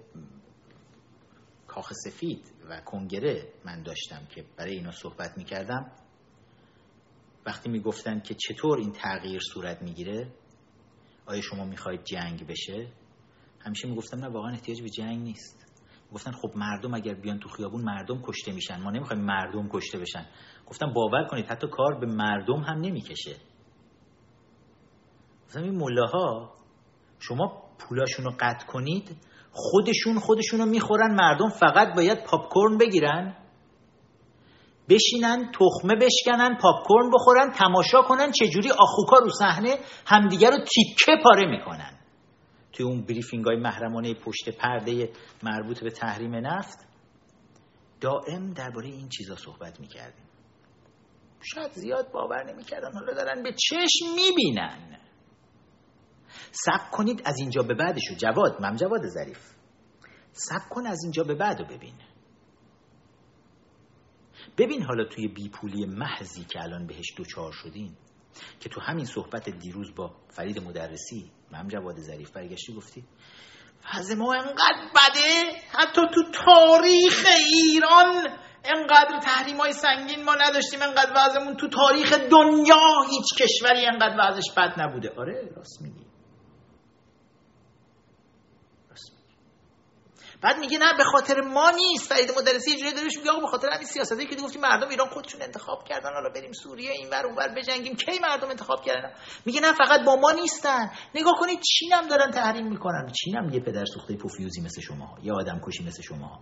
کاخ 1.67 1.93
سفید 1.93 2.53
و 2.69 2.81
کنگره 2.81 3.53
من 3.65 3.83
داشتم 3.83 4.25
که 4.25 4.45
برای 4.57 4.73
اینا 4.73 4.91
صحبت 4.91 5.37
می‌کردم. 5.37 5.91
وقتی 7.45 7.69
می‌گفتن 7.69 8.19
که 8.19 8.35
چطور 8.35 8.77
این 8.77 8.91
تغییر 8.91 9.39
صورت 9.53 9.81
می‌گیره 9.81 10.33
آیا 11.25 11.41
شما 11.41 11.65
می‌خواید 11.65 12.03
جنگ 12.03 12.47
بشه؟ 12.47 12.91
همیشه 13.59 13.87
می‌گفتم 13.87 14.17
نه 14.19 14.27
واقعا 14.27 14.51
احتیاج 14.51 14.81
به 14.81 14.89
جنگ 14.89 15.21
نیست. 15.21 15.66
گفتن 16.13 16.31
خب 16.31 16.49
مردم 16.55 16.93
اگر 16.93 17.13
بیان 17.13 17.39
تو 17.39 17.49
خیابون 17.49 17.81
مردم 17.81 18.21
کشته 18.21 18.51
میشن. 18.51 18.81
ما 18.81 18.91
نمی‌خوایم 18.91 19.23
مردم 19.23 19.69
کشته 19.69 19.99
بشن. 19.99 20.25
گفتم 20.67 20.93
باور 20.93 21.23
کنید 21.23 21.45
حتی 21.45 21.67
کار 21.67 21.99
به 21.99 22.05
مردم 22.05 22.59
هم 22.59 22.79
نمی‌کشه. 22.79 23.35
مثلا 25.47 25.63
این 25.63 25.75
ملاها 25.75 26.53
شما 27.19 27.63
پولاشون 27.79 28.25
رو 28.25 28.31
قطع 28.39 28.65
کنید 28.65 29.17
خودشون 29.51 30.19
خودشون 30.19 30.59
رو 30.59 30.65
می‌خورن 30.65 31.15
مردم 31.15 31.49
فقط 31.49 31.95
باید 31.95 32.23
پاپکورن 32.23 32.77
بگیرن. 32.77 33.35
بشینن 34.89 35.51
تخمه 35.51 35.95
بشکنن 35.95 36.57
پاپکورن 36.61 37.11
بخورن 37.13 37.51
تماشا 37.51 38.01
کنن 38.01 38.31
چجوری 38.31 38.69
آخوکا 38.71 39.17
رو 39.17 39.29
صحنه 39.29 39.77
همدیگر 40.05 40.51
رو 40.51 40.57
تیکه 40.57 41.11
پاره 41.23 41.45
می‌کنن. 41.45 41.96
توی 42.77 42.85
اون 42.85 43.01
بریفینگ 43.01 43.45
های 43.45 43.55
محرمانه 43.55 44.13
پشت 44.13 44.49
پرده 44.49 45.09
مربوط 45.43 45.83
به 45.83 45.89
تحریم 45.89 46.35
نفت 46.35 46.77
دائم 48.01 48.53
درباره 48.53 48.87
این 48.87 49.09
چیزا 49.09 49.35
صحبت 49.35 49.79
می‌کردیم. 49.79 50.25
شاید 51.41 51.71
زیاد 51.71 52.11
باور 52.11 52.53
نمی‌کردن 52.53 52.93
حالا 52.93 53.13
دارن 53.13 53.43
به 53.43 53.53
چشم 53.53 54.05
می‌بینن. 54.15 54.99
سب 56.51 56.91
کنید 56.91 57.21
از 57.25 57.35
اینجا 57.39 57.61
به 57.61 57.73
بعدشو. 57.73 58.15
جواد 58.15 58.61
مم 58.61 58.75
جواد 58.75 59.07
ظریف. 59.07 59.39
سب 60.31 60.69
کن 60.69 60.87
از 60.87 60.99
اینجا 61.03 61.23
به 61.23 61.35
بعد 61.35 61.59
رو 61.59 61.65
ببین. 61.65 61.95
ببین 64.57 64.83
حالا 64.83 65.05
توی 65.05 65.27
بیپولی 65.27 65.85
محضی 65.85 66.43
که 66.43 66.61
الان 66.61 66.87
بهش 66.87 67.13
دوچار 67.17 67.51
شدین 67.51 67.97
که 68.59 68.69
تو 68.69 68.81
همین 68.81 69.05
صحبت 69.05 69.49
دیروز 69.49 69.95
با 69.95 70.15
فرید 70.29 70.59
مدرسی 70.59 71.31
مم 71.51 71.67
جواد 71.67 71.99
ظریف 71.99 72.31
برگشتی 72.31 72.73
گفتی 72.73 73.03
وضع 73.93 74.15
ما 74.15 74.33
انقدر 74.33 74.89
بده 74.95 75.61
حتی 75.79 76.01
تو 76.13 76.23
تاریخ 76.31 77.25
ایران 77.37 78.27
انقدر 78.75 79.19
تحریم 79.19 79.57
های 79.57 79.73
سنگین 79.73 80.23
ما 80.23 80.35
نداشتیم 80.35 80.81
انقدر 80.81 81.11
وضعمون 81.15 81.57
تو 81.57 81.67
تاریخ 81.67 82.13
دنیا 82.13 83.01
هیچ 83.09 83.41
کشوری 83.41 83.85
انقدر 83.85 84.15
وضعش 84.19 84.51
بد 84.57 84.73
نبوده. 84.81 85.09
آره 85.17 85.49
راست 85.55 85.81
میگی. 85.81 86.06
بعد 90.47 90.59
میگه 90.59 90.77
نه 90.77 90.97
به 90.97 91.03
خاطر 91.03 91.41
ما 91.41 91.71
نیست. 91.71 92.13
فرید 92.13 92.31
مدرسی 92.37 92.71
یه 92.71 92.77
جوری 92.77 92.93
داروش 92.93 93.17
میگه 93.17 93.31
آقا 93.31 93.39
به 93.39 93.47
خاطر 93.47 93.67
همین 93.69 93.87
سیاستی 93.87 94.27
که 94.27 94.35
گفتیم 94.35 94.61
مردم 94.61 94.89
ایران 94.89 95.09
خودشون 95.09 95.41
انتخاب 95.41 95.83
کردن. 95.83 96.13
حالا 96.13 96.29
بریم 96.29 96.51
سوریه 96.51 96.91
این 96.91 97.09
ور 97.09 97.25
اونور 97.25 97.47
بجنگیم. 97.47 97.95
کی 97.95 98.19
مردم 98.21 98.49
انتخاب 98.49 98.85
کردن؟ 98.85 99.13
میگه 99.45 99.61
نه 99.61 99.73
فقط 99.73 100.05
با 100.05 100.15
ما 100.15 100.31
نیستن. 100.31 100.91
نگاه 101.15 101.33
کنید 101.39 101.59
چین 101.59 101.93
هم 101.93 102.07
دارن 102.07 102.31
تحریم 102.31 102.67
می‌کنن. 102.67 103.11
چین 103.23 103.35
هم 103.37 103.49
یه 103.53 103.59
پدر 103.59 103.85
سوخته 103.85 104.15
پوفیوزی 104.15 104.61
مثل 104.61 104.81
شما 104.81 105.17
یه 105.23 105.33
آدم 105.33 105.61
کشی 105.67 105.83
مثل 105.83 106.01
شما 106.01 106.39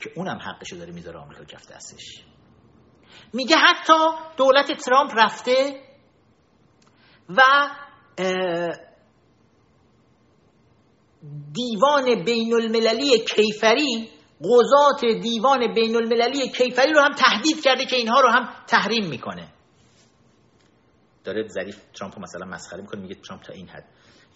که 0.00 0.10
اونم 0.16 0.38
حقشو 0.38 0.76
داره 0.76 0.92
می‌ذاره 0.92 1.18
آمریکا 1.18 1.44
کف 1.44 1.66
دستش 1.72 2.24
میگه 3.32 3.56
حتی 3.56 3.98
دولت 4.36 4.72
ترامپ 4.72 5.12
رفته 5.16 5.82
و 7.28 7.42
دیوان 11.52 12.24
بین 12.24 12.54
المللی 12.54 13.18
کیفری 13.18 14.08
قضات 14.40 15.04
دیوان 15.22 15.74
بین 15.74 15.96
المللی 15.96 16.48
کیفری 16.48 16.92
رو 16.92 17.00
هم 17.00 17.12
تهدید 17.12 17.64
کرده 17.64 17.84
که 17.84 17.96
اینها 17.96 18.20
رو 18.20 18.28
هم 18.28 18.48
تحریم 18.66 19.06
می‌کنه. 19.08 19.48
داره 21.24 21.48
ظریف 21.48 21.76
ترامپ 21.94 22.18
مثلا 22.18 22.46
مسخره 22.46 22.80
می‌کنه 22.80 23.00
میگه 23.00 23.14
ترامپ 23.14 23.42
تا 23.42 23.52
این 23.52 23.68
حد. 23.68 23.84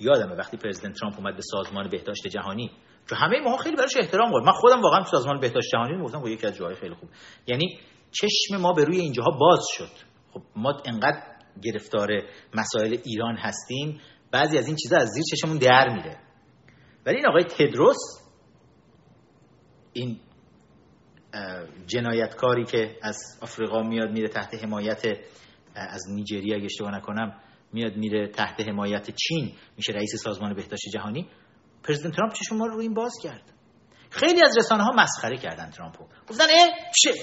یادمه 0.01 0.35
وقتی 0.35 0.56
پرزیدنت 0.56 0.97
ترامپ 1.01 1.19
اومد 1.19 1.36
به 1.36 1.43
سازمان 1.43 1.89
بهداشت 1.89 2.27
جهانی 2.27 2.70
که 3.09 3.15
همه 3.15 3.40
ما 3.40 3.56
خیلی 3.56 3.77
براش 3.77 3.97
احترام 3.97 4.31
قائل 4.31 4.44
من 4.44 4.52
خودم 4.52 4.81
واقعا 4.82 5.02
تو 5.02 5.11
سازمان 5.11 5.40
بهداشت 5.40 5.70
جهانی 5.73 6.02
گفتم 6.02 6.20
با 6.20 6.28
یکی 6.28 6.47
از 6.47 6.56
جاهای 6.56 6.74
خیلی 6.74 6.94
خوب. 6.94 7.09
یعنی 7.47 7.78
چشم 8.11 8.56
ما 8.61 8.73
به 8.73 8.85
روی 8.85 9.01
اینجاها 9.01 9.31
باز 9.31 9.61
شد. 9.77 9.90
خب 10.32 10.43
ما 10.56 10.82
انقدر 10.85 11.23
گرفتار 11.62 12.09
مسائل 12.55 12.97
ایران 13.05 13.36
هستیم 13.36 14.01
بعضی 14.31 14.59
از 14.59 14.66
این 14.66 14.77
چیزا 14.77 14.97
از 14.97 15.09
زیر 15.09 15.23
چشمون 15.31 15.59
در 15.59 15.89
میره. 15.89 16.24
ولی 17.06 17.16
این 17.16 17.26
آقای 17.26 17.44
تدروس 17.44 17.97
این 19.93 20.20
جنایتکاری 21.86 22.64
که 22.64 22.97
از 23.02 23.39
آفریقا 23.43 23.82
میاد 23.82 24.10
میره 24.10 24.28
تحت 24.28 24.64
حمایت 24.64 25.02
از 25.74 26.02
نیجریه 26.10 26.55
اگه 26.56 26.64
اشتباه 26.64 26.97
نکنم 26.97 27.40
میاد 27.72 27.97
میره 27.97 28.28
تحت 28.28 28.60
حمایت 28.60 29.10
چین 29.10 29.52
میشه 29.76 29.93
رئیس 29.93 30.10
سازمان 30.24 30.55
بهداشت 30.55 30.82
جهانی. 30.93 31.28
پرزیدنت 31.85 32.16
ترامپ 32.16 32.32
چشم 32.32 32.56
ما 32.56 32.66
رو 32.66 32.78
این 32.78 32.94
باز 32.94 33.12
کرد. 33.22 33.43
خیلی 34.10 34.40
از 34.44 34.59
رسانه 34.59 34.85
ها 34.85 34.93
مسخره 34.93 35.36
کردن 35.36 35.70
ترامپو. 35.70 36.05
گفتن 36.28 36.44
اه 36.44 36.68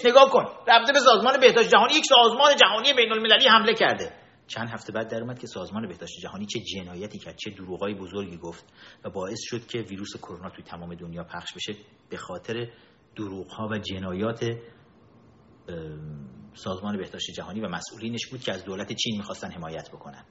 نگاه 0.05 0.29
کن. 0.29 0.45
رفته 0.67 0.93
به 0.93 0.99
سازمان 0.99 1.39
بهداشت 1.39 1.69
جهانی 1.69 1.93
یک 1.93 2.05
سازمان 2.05 2.55
جهانی 2.55 2.93
بین 2.93 3.11
المللی 3.11 3.47
حمله 3.47 3.73
کرده. 3.73 4.20
چند 4.53 4.69
هفته 4.69 4.91
بعد 4.93 5.07
در 5.07 5.21
اومد 5.21 5.39
که 5.39 5.47
سازمان 5.47 5.87
بهداشت 5.87 6.13
جهانی 6.21 6.45
چه 6.45 6.59
جنایتی 6.59 7.19
کرد 7.19 7.35
چه 7.35 7.51
دروغای 7.51 7.95
بزرگی 7.95 8.37
گفت 8.37 8.65
و 9.03 9.09
باعث 9.09 9.39
شد 9.41 9.67
که 9.67 9.79
ویروس 9.79 10.17
کرونا 10.17 10.49
توی 10.49 10.63
تمام 10.63 10.95
دنیا 10.95 11.23
پخش 11.23 11.53
بشه 11.53 11.73
به 12.09 12.17
خاطر 12.17 12.71
دروغها 13.15 13.67
و 13.71 13.77
جنایات 13.77 14.45
سازمان 16.53 16.97
بهداشت 16.97 17.31
جهانی 17.31 17.61
و 17.61 17.67
مسئولینش 17.67 18.27
بود 18.27 18.41
که 18.41 18.53
از 18.53 18.65
دولت 18.65 18.93
چین 18.93 19.17
می‌خواستن 19.17 19.51
حمایت 19.51 19.89
بکنن. 19.89 20.25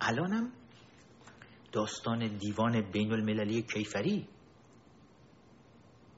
الانم 0.00 0.52
داستان 1.72 2.36
دیوان 2.38 2.90
بین 2.90 3.12
المللی 3.12 3.62
کیفری. 3.62 4.28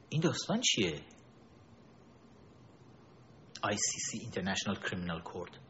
این 0.08 0.20
داستان 0.20 0.60
چیه؟ 0.60 1.00
ICC 3.64 4.22
International 4.22 4.76
Criminal 4.86 5.22
Court. 5.32 5.65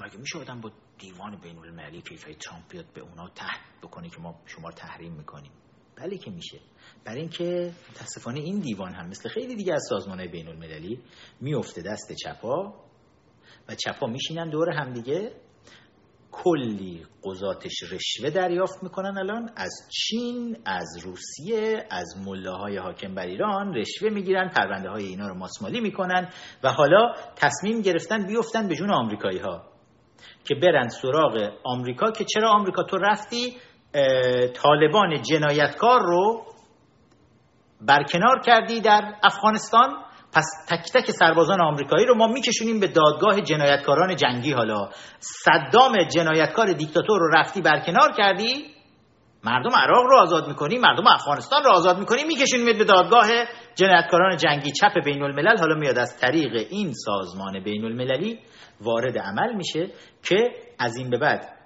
مگه 0.00 0.16
میشه 0.16 0.38
آدم 0.38 0.60
با 0.60 0.70
دیوان 0.98 1.40
بین 1.42 1.58
المللی 1.58 2.02
کیفری 2.02 2.34
ترامپ 2.34 2.68
بیاد 2.70 2.86
به 2.94 3.00
اونا 3.00 3.28
تحت 3.28 3.60
بکنه 3.82 4.08
که 4.08 4.20
ما 4.20 4.34
شما 4.46 4.68
رو 4.68 4.74
تحریم 4.74 5.12
می‌کنیم؟ 5.12 5.52
بله 5.96 6.18
که 6.18 6.30
میشه. 6.30 6.60
برای 7.04 7.20
اینکه 7.20 7.72
متاسفانه 7.90 8.40
این 8.40 8.58
دیوان 8.58 8.92
هم 8.92 9.08
مثل 9.08 9.28
خیلی 9.28 9.56
دیگه 9.56 9.74
از 9.74 9.86
سازمان 9.88 10.26
بین 10.26 10.48
المللی 10.48 11.00
میفته 11.40 11.82
دست 11.82 12.12
چپا 12.12 12.74
و 13.68 13.74
چپا 13.74 14.06
میشینن 14.06 14.50
دور 14.50 14.70
همدیگه. 14.70 15.32
کلی 16.32 17.06
قضاتش 17.24 17.82
رشوه 17.82 18.30
دریافت 18.30 18.82
می‌کنن 18.82 19.18
الان. 19.18 19.50
از 19.56 19.88
چین 19.92 20.56
از 20.64 20.98
روسیه 21.02 21.86
از 21.90 22.14
ملاهای 22.26 22.76
حاکم 22.76 23.14
بر 23.14 23.26
ایران 23.26 23.74
رشوه 23.74 24.10
می‌گیرن 24.10 24.48
پرونده 24.48 24.88
های 24.88 25.04
اینا 25.04 25.28
رو 25.28 25.34
ماسمالی 25.34 25.80
می‌کنن 25.80 26.28
و 26.62 26.72
حالا 26.72 27.14
تصمیم 27.36 27.82
گرفتن 27.82 28.26
بیفتن 28.26 28.68
به 28.68 28.74
جون 28.74 28.90
آمریکایی 28.90 29.38
ها 29.38 29.69
که 30.44 30.54
برن 30.54 30.88
سراغ 30.88 31.50
آمریکا 31.64 32.10
که 32.10 32.24
چرا 32.24 32.50
آمریکا؟ 32.50 32.82
تو 32.82 32.96
رفتی 32.96 33.56
طالبان 34.62 35.22
جنایتکار 35.22 36.00
رو 36.00 36.44
برکنار 37.80 38.40
کردی 38.40 38.80
در 38.80 39.14
افغانستان. 39.22 40.04
پس 40.32 40.46
تک 40.68 40.92
تک 40.94 41.10
سربازان 41.10 41.60
آمریکایی 41.60 42.06
رو 42.06 42.14
ما 42.14 42.26
میکشونیم 42.26 42.80
به 42.80 42.86
دادگاه 42.86 43.40
جنایتکاران 43.40 44.16
جنگی. 44.16 44.52
حالا 44.52 44.88
صدام 45.18 45.92
جنایتکار 46.14 46.72
دیکتاتور 46.72 47.18
رو 47.18 47.28
رفتی 47.34 47.62
برکنار 47.62 48.12
کردی. 48.16 48.79
مردم 49.44 49.70
عراق 49.76 50.06
رو 50.06 50.16
آزاد 50.16 50.48
می‌کنی 50.48 50.78
مردم 50.78 51.06
افغانستان 51.06 51.62
رو 51.64 51.70
آزاد 51.70 51.98
می‌کنی 51.98 52.24
میکشونیم 52.24 52.78
به 52.78 52.84
دادگاه 52.84 53.28
جنایتکاران 53.74 54.36
جنگی 54.36 54.72
چپ 54.72 55.04
بین 55.04 55.22
الملل 55.22 55.58
حالا 55.58 55.74
میاد 55.74 55.98
از 55.98 56.16
طریق 56.20 56.66
این 56.70 56.92
سازمان 56.92 57.62
بین 57.64 57.84
المللی 57.84 58.38
وارد 58.80 59.18
عمل 59.18 59.54
میشه 59.54 59.90
که 60.22 60.50
از 60.78 60.96
این 60.96 61.10
به 61.10 61.18
بعد 61.18 61.59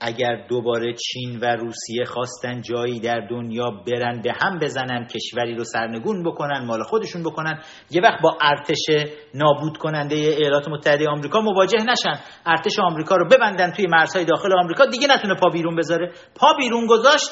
اگر 0.00 0.46
دوباره 0.48 0.94
چین 0.94 1.40
و 1.40 1.44
روسیه 1.44 2.04
خواستن 2.04 2.60
جایی 2.60 3.00
در 3.00 3.20
دنیا 3.30 3.70
برن 3.70 4.22
به 4.22 4.32
هم 4.42 4.58
بزنن 4.58 5.06
کشوری 5.06 5.54
رو 5.54 5.64
سرنگون 5.64 6.22
بکنن 6.22 6.64
مال 6.64 6.82
خودشون 6.82 7.22
بکنن 7.22 7.62
یه 7.90 8.02
وقت 8.02 8.22
با 8.22 8.38
ارتش 8.40 8.86
نابود 9.34 9.76
کننده 9.76 10.16
ایالات 10.16 10.68
متحده 10.68 11.08
آمریکا 11.08 11.40
مواجه 11.40 11.78
نشن. 11.78 12.20
ارتش 12.46 12.78
آمریکا 12.78 13.16
رو 13.16 13.28
ببندن 13.28 13.70
توی 13.70 13.86
مرزهای 13.86 14.24
داخل 14.24 14.58
آمریکا 14.58 14.86
دیگه 14.86 15.06
نتونه 15.06 15.34
پا 15.34 15.48
بیرون 15.48 15.76
بذاره. 15.76 16.12
پا 16.34 16.46
بیرون 16.58 16.86
گذاشت 16.86 17.30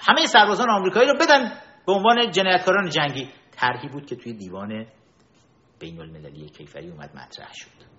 همه 0.00 0.26
سربازان 0.26 0.70
آمریکایی 0.70 1.08
رو 1.08 1.14
بدن 1.14 1.52
به 1.86 1.92
عنوان 1.92 2.30
جنایتکاران 2.30 2.88
جنگی. 2.88 3.28
طرحی 3.52 3.88
بود 3.88 4.06
که 4.06 4.16
توی 4.16 4.32
دیوان 4.32 4.86
بین 5.80 6.00
المللی 6.00 6.48
کیفری 6.48 6.90
اومد 6.90 7.10
مطرح 7.16 7.50
شد 7.52 7.90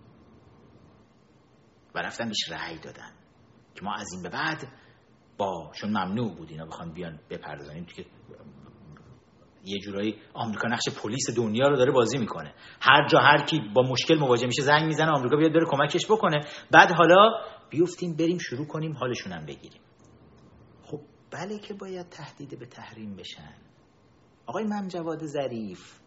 و 1.96 2.00
رفتن 2.00 2.26
بهش 2.26 2.52
رأی 2.52 2.80
دادن. 2.80 3.21
که 3.76 3.86
ما 3.86 3.96
از 3.96 4.08
این 4.14 4.24
به 4.24 4.30
بعد 4.30 4.68
با 5.38 5.72
چون 5.74 5.90
ممنوع 5.90 6.36
بود 6.36 6.50
اینا 6.50 6.66
بخوان 6.66 6.94
بیان 6.94 7.20
بپردازن 7.30 7.86
که 7.86 8.06
یه 9.66 9.80
جورایی 9.80 10.16
آمریکا 10.34 10.68
نقش 10.68 10.90
پلیس 11.04 11.30
دنیا 11.36 11.68
رو 11.68 11.76
داره 11.78 11.92
بازی 11.92 12.18
می‌کنه. 12.18 12.54
هر 12.82 13.08
جا 13.08 13.20
هر 13.20 13.46
کی 13.46 13.62
با 13.76 13.82
مشکل 13.82 14.20
مواجه 14.20 14.48
میشه 14.48 14.62
زنگ 14.62 14.86
می‌زنه 14.86 15.12
آمریکا 15.12 15.36
بیاد 15.36 15.54
داره 15.54 15.66
کمکش 15.70 16.06
بکنه. 16.06 16.46
بعد 16.72 16.92
حالا 16.92 17.30
بیفتیم 17.70 18.16
بریم 18.16 18.38
شروع 18.38 18.68
کنیم 18.68 18.98
حالشون 18.98 19.34
هم 19.34 19.46
بگیریم. 19.46 19.82
خب 20.84 21.00
بله 21.32 21.60
که 21.60 21.74
باید 21.74 22.10
تهدید 22.10 22.60
به 22.60 22.66
تحریم 22.66 23.16
بشن. 23.16 23.54
آقای 24.46 24.64
ممجواد 24.64 25.26
ظریف 25.26 26.01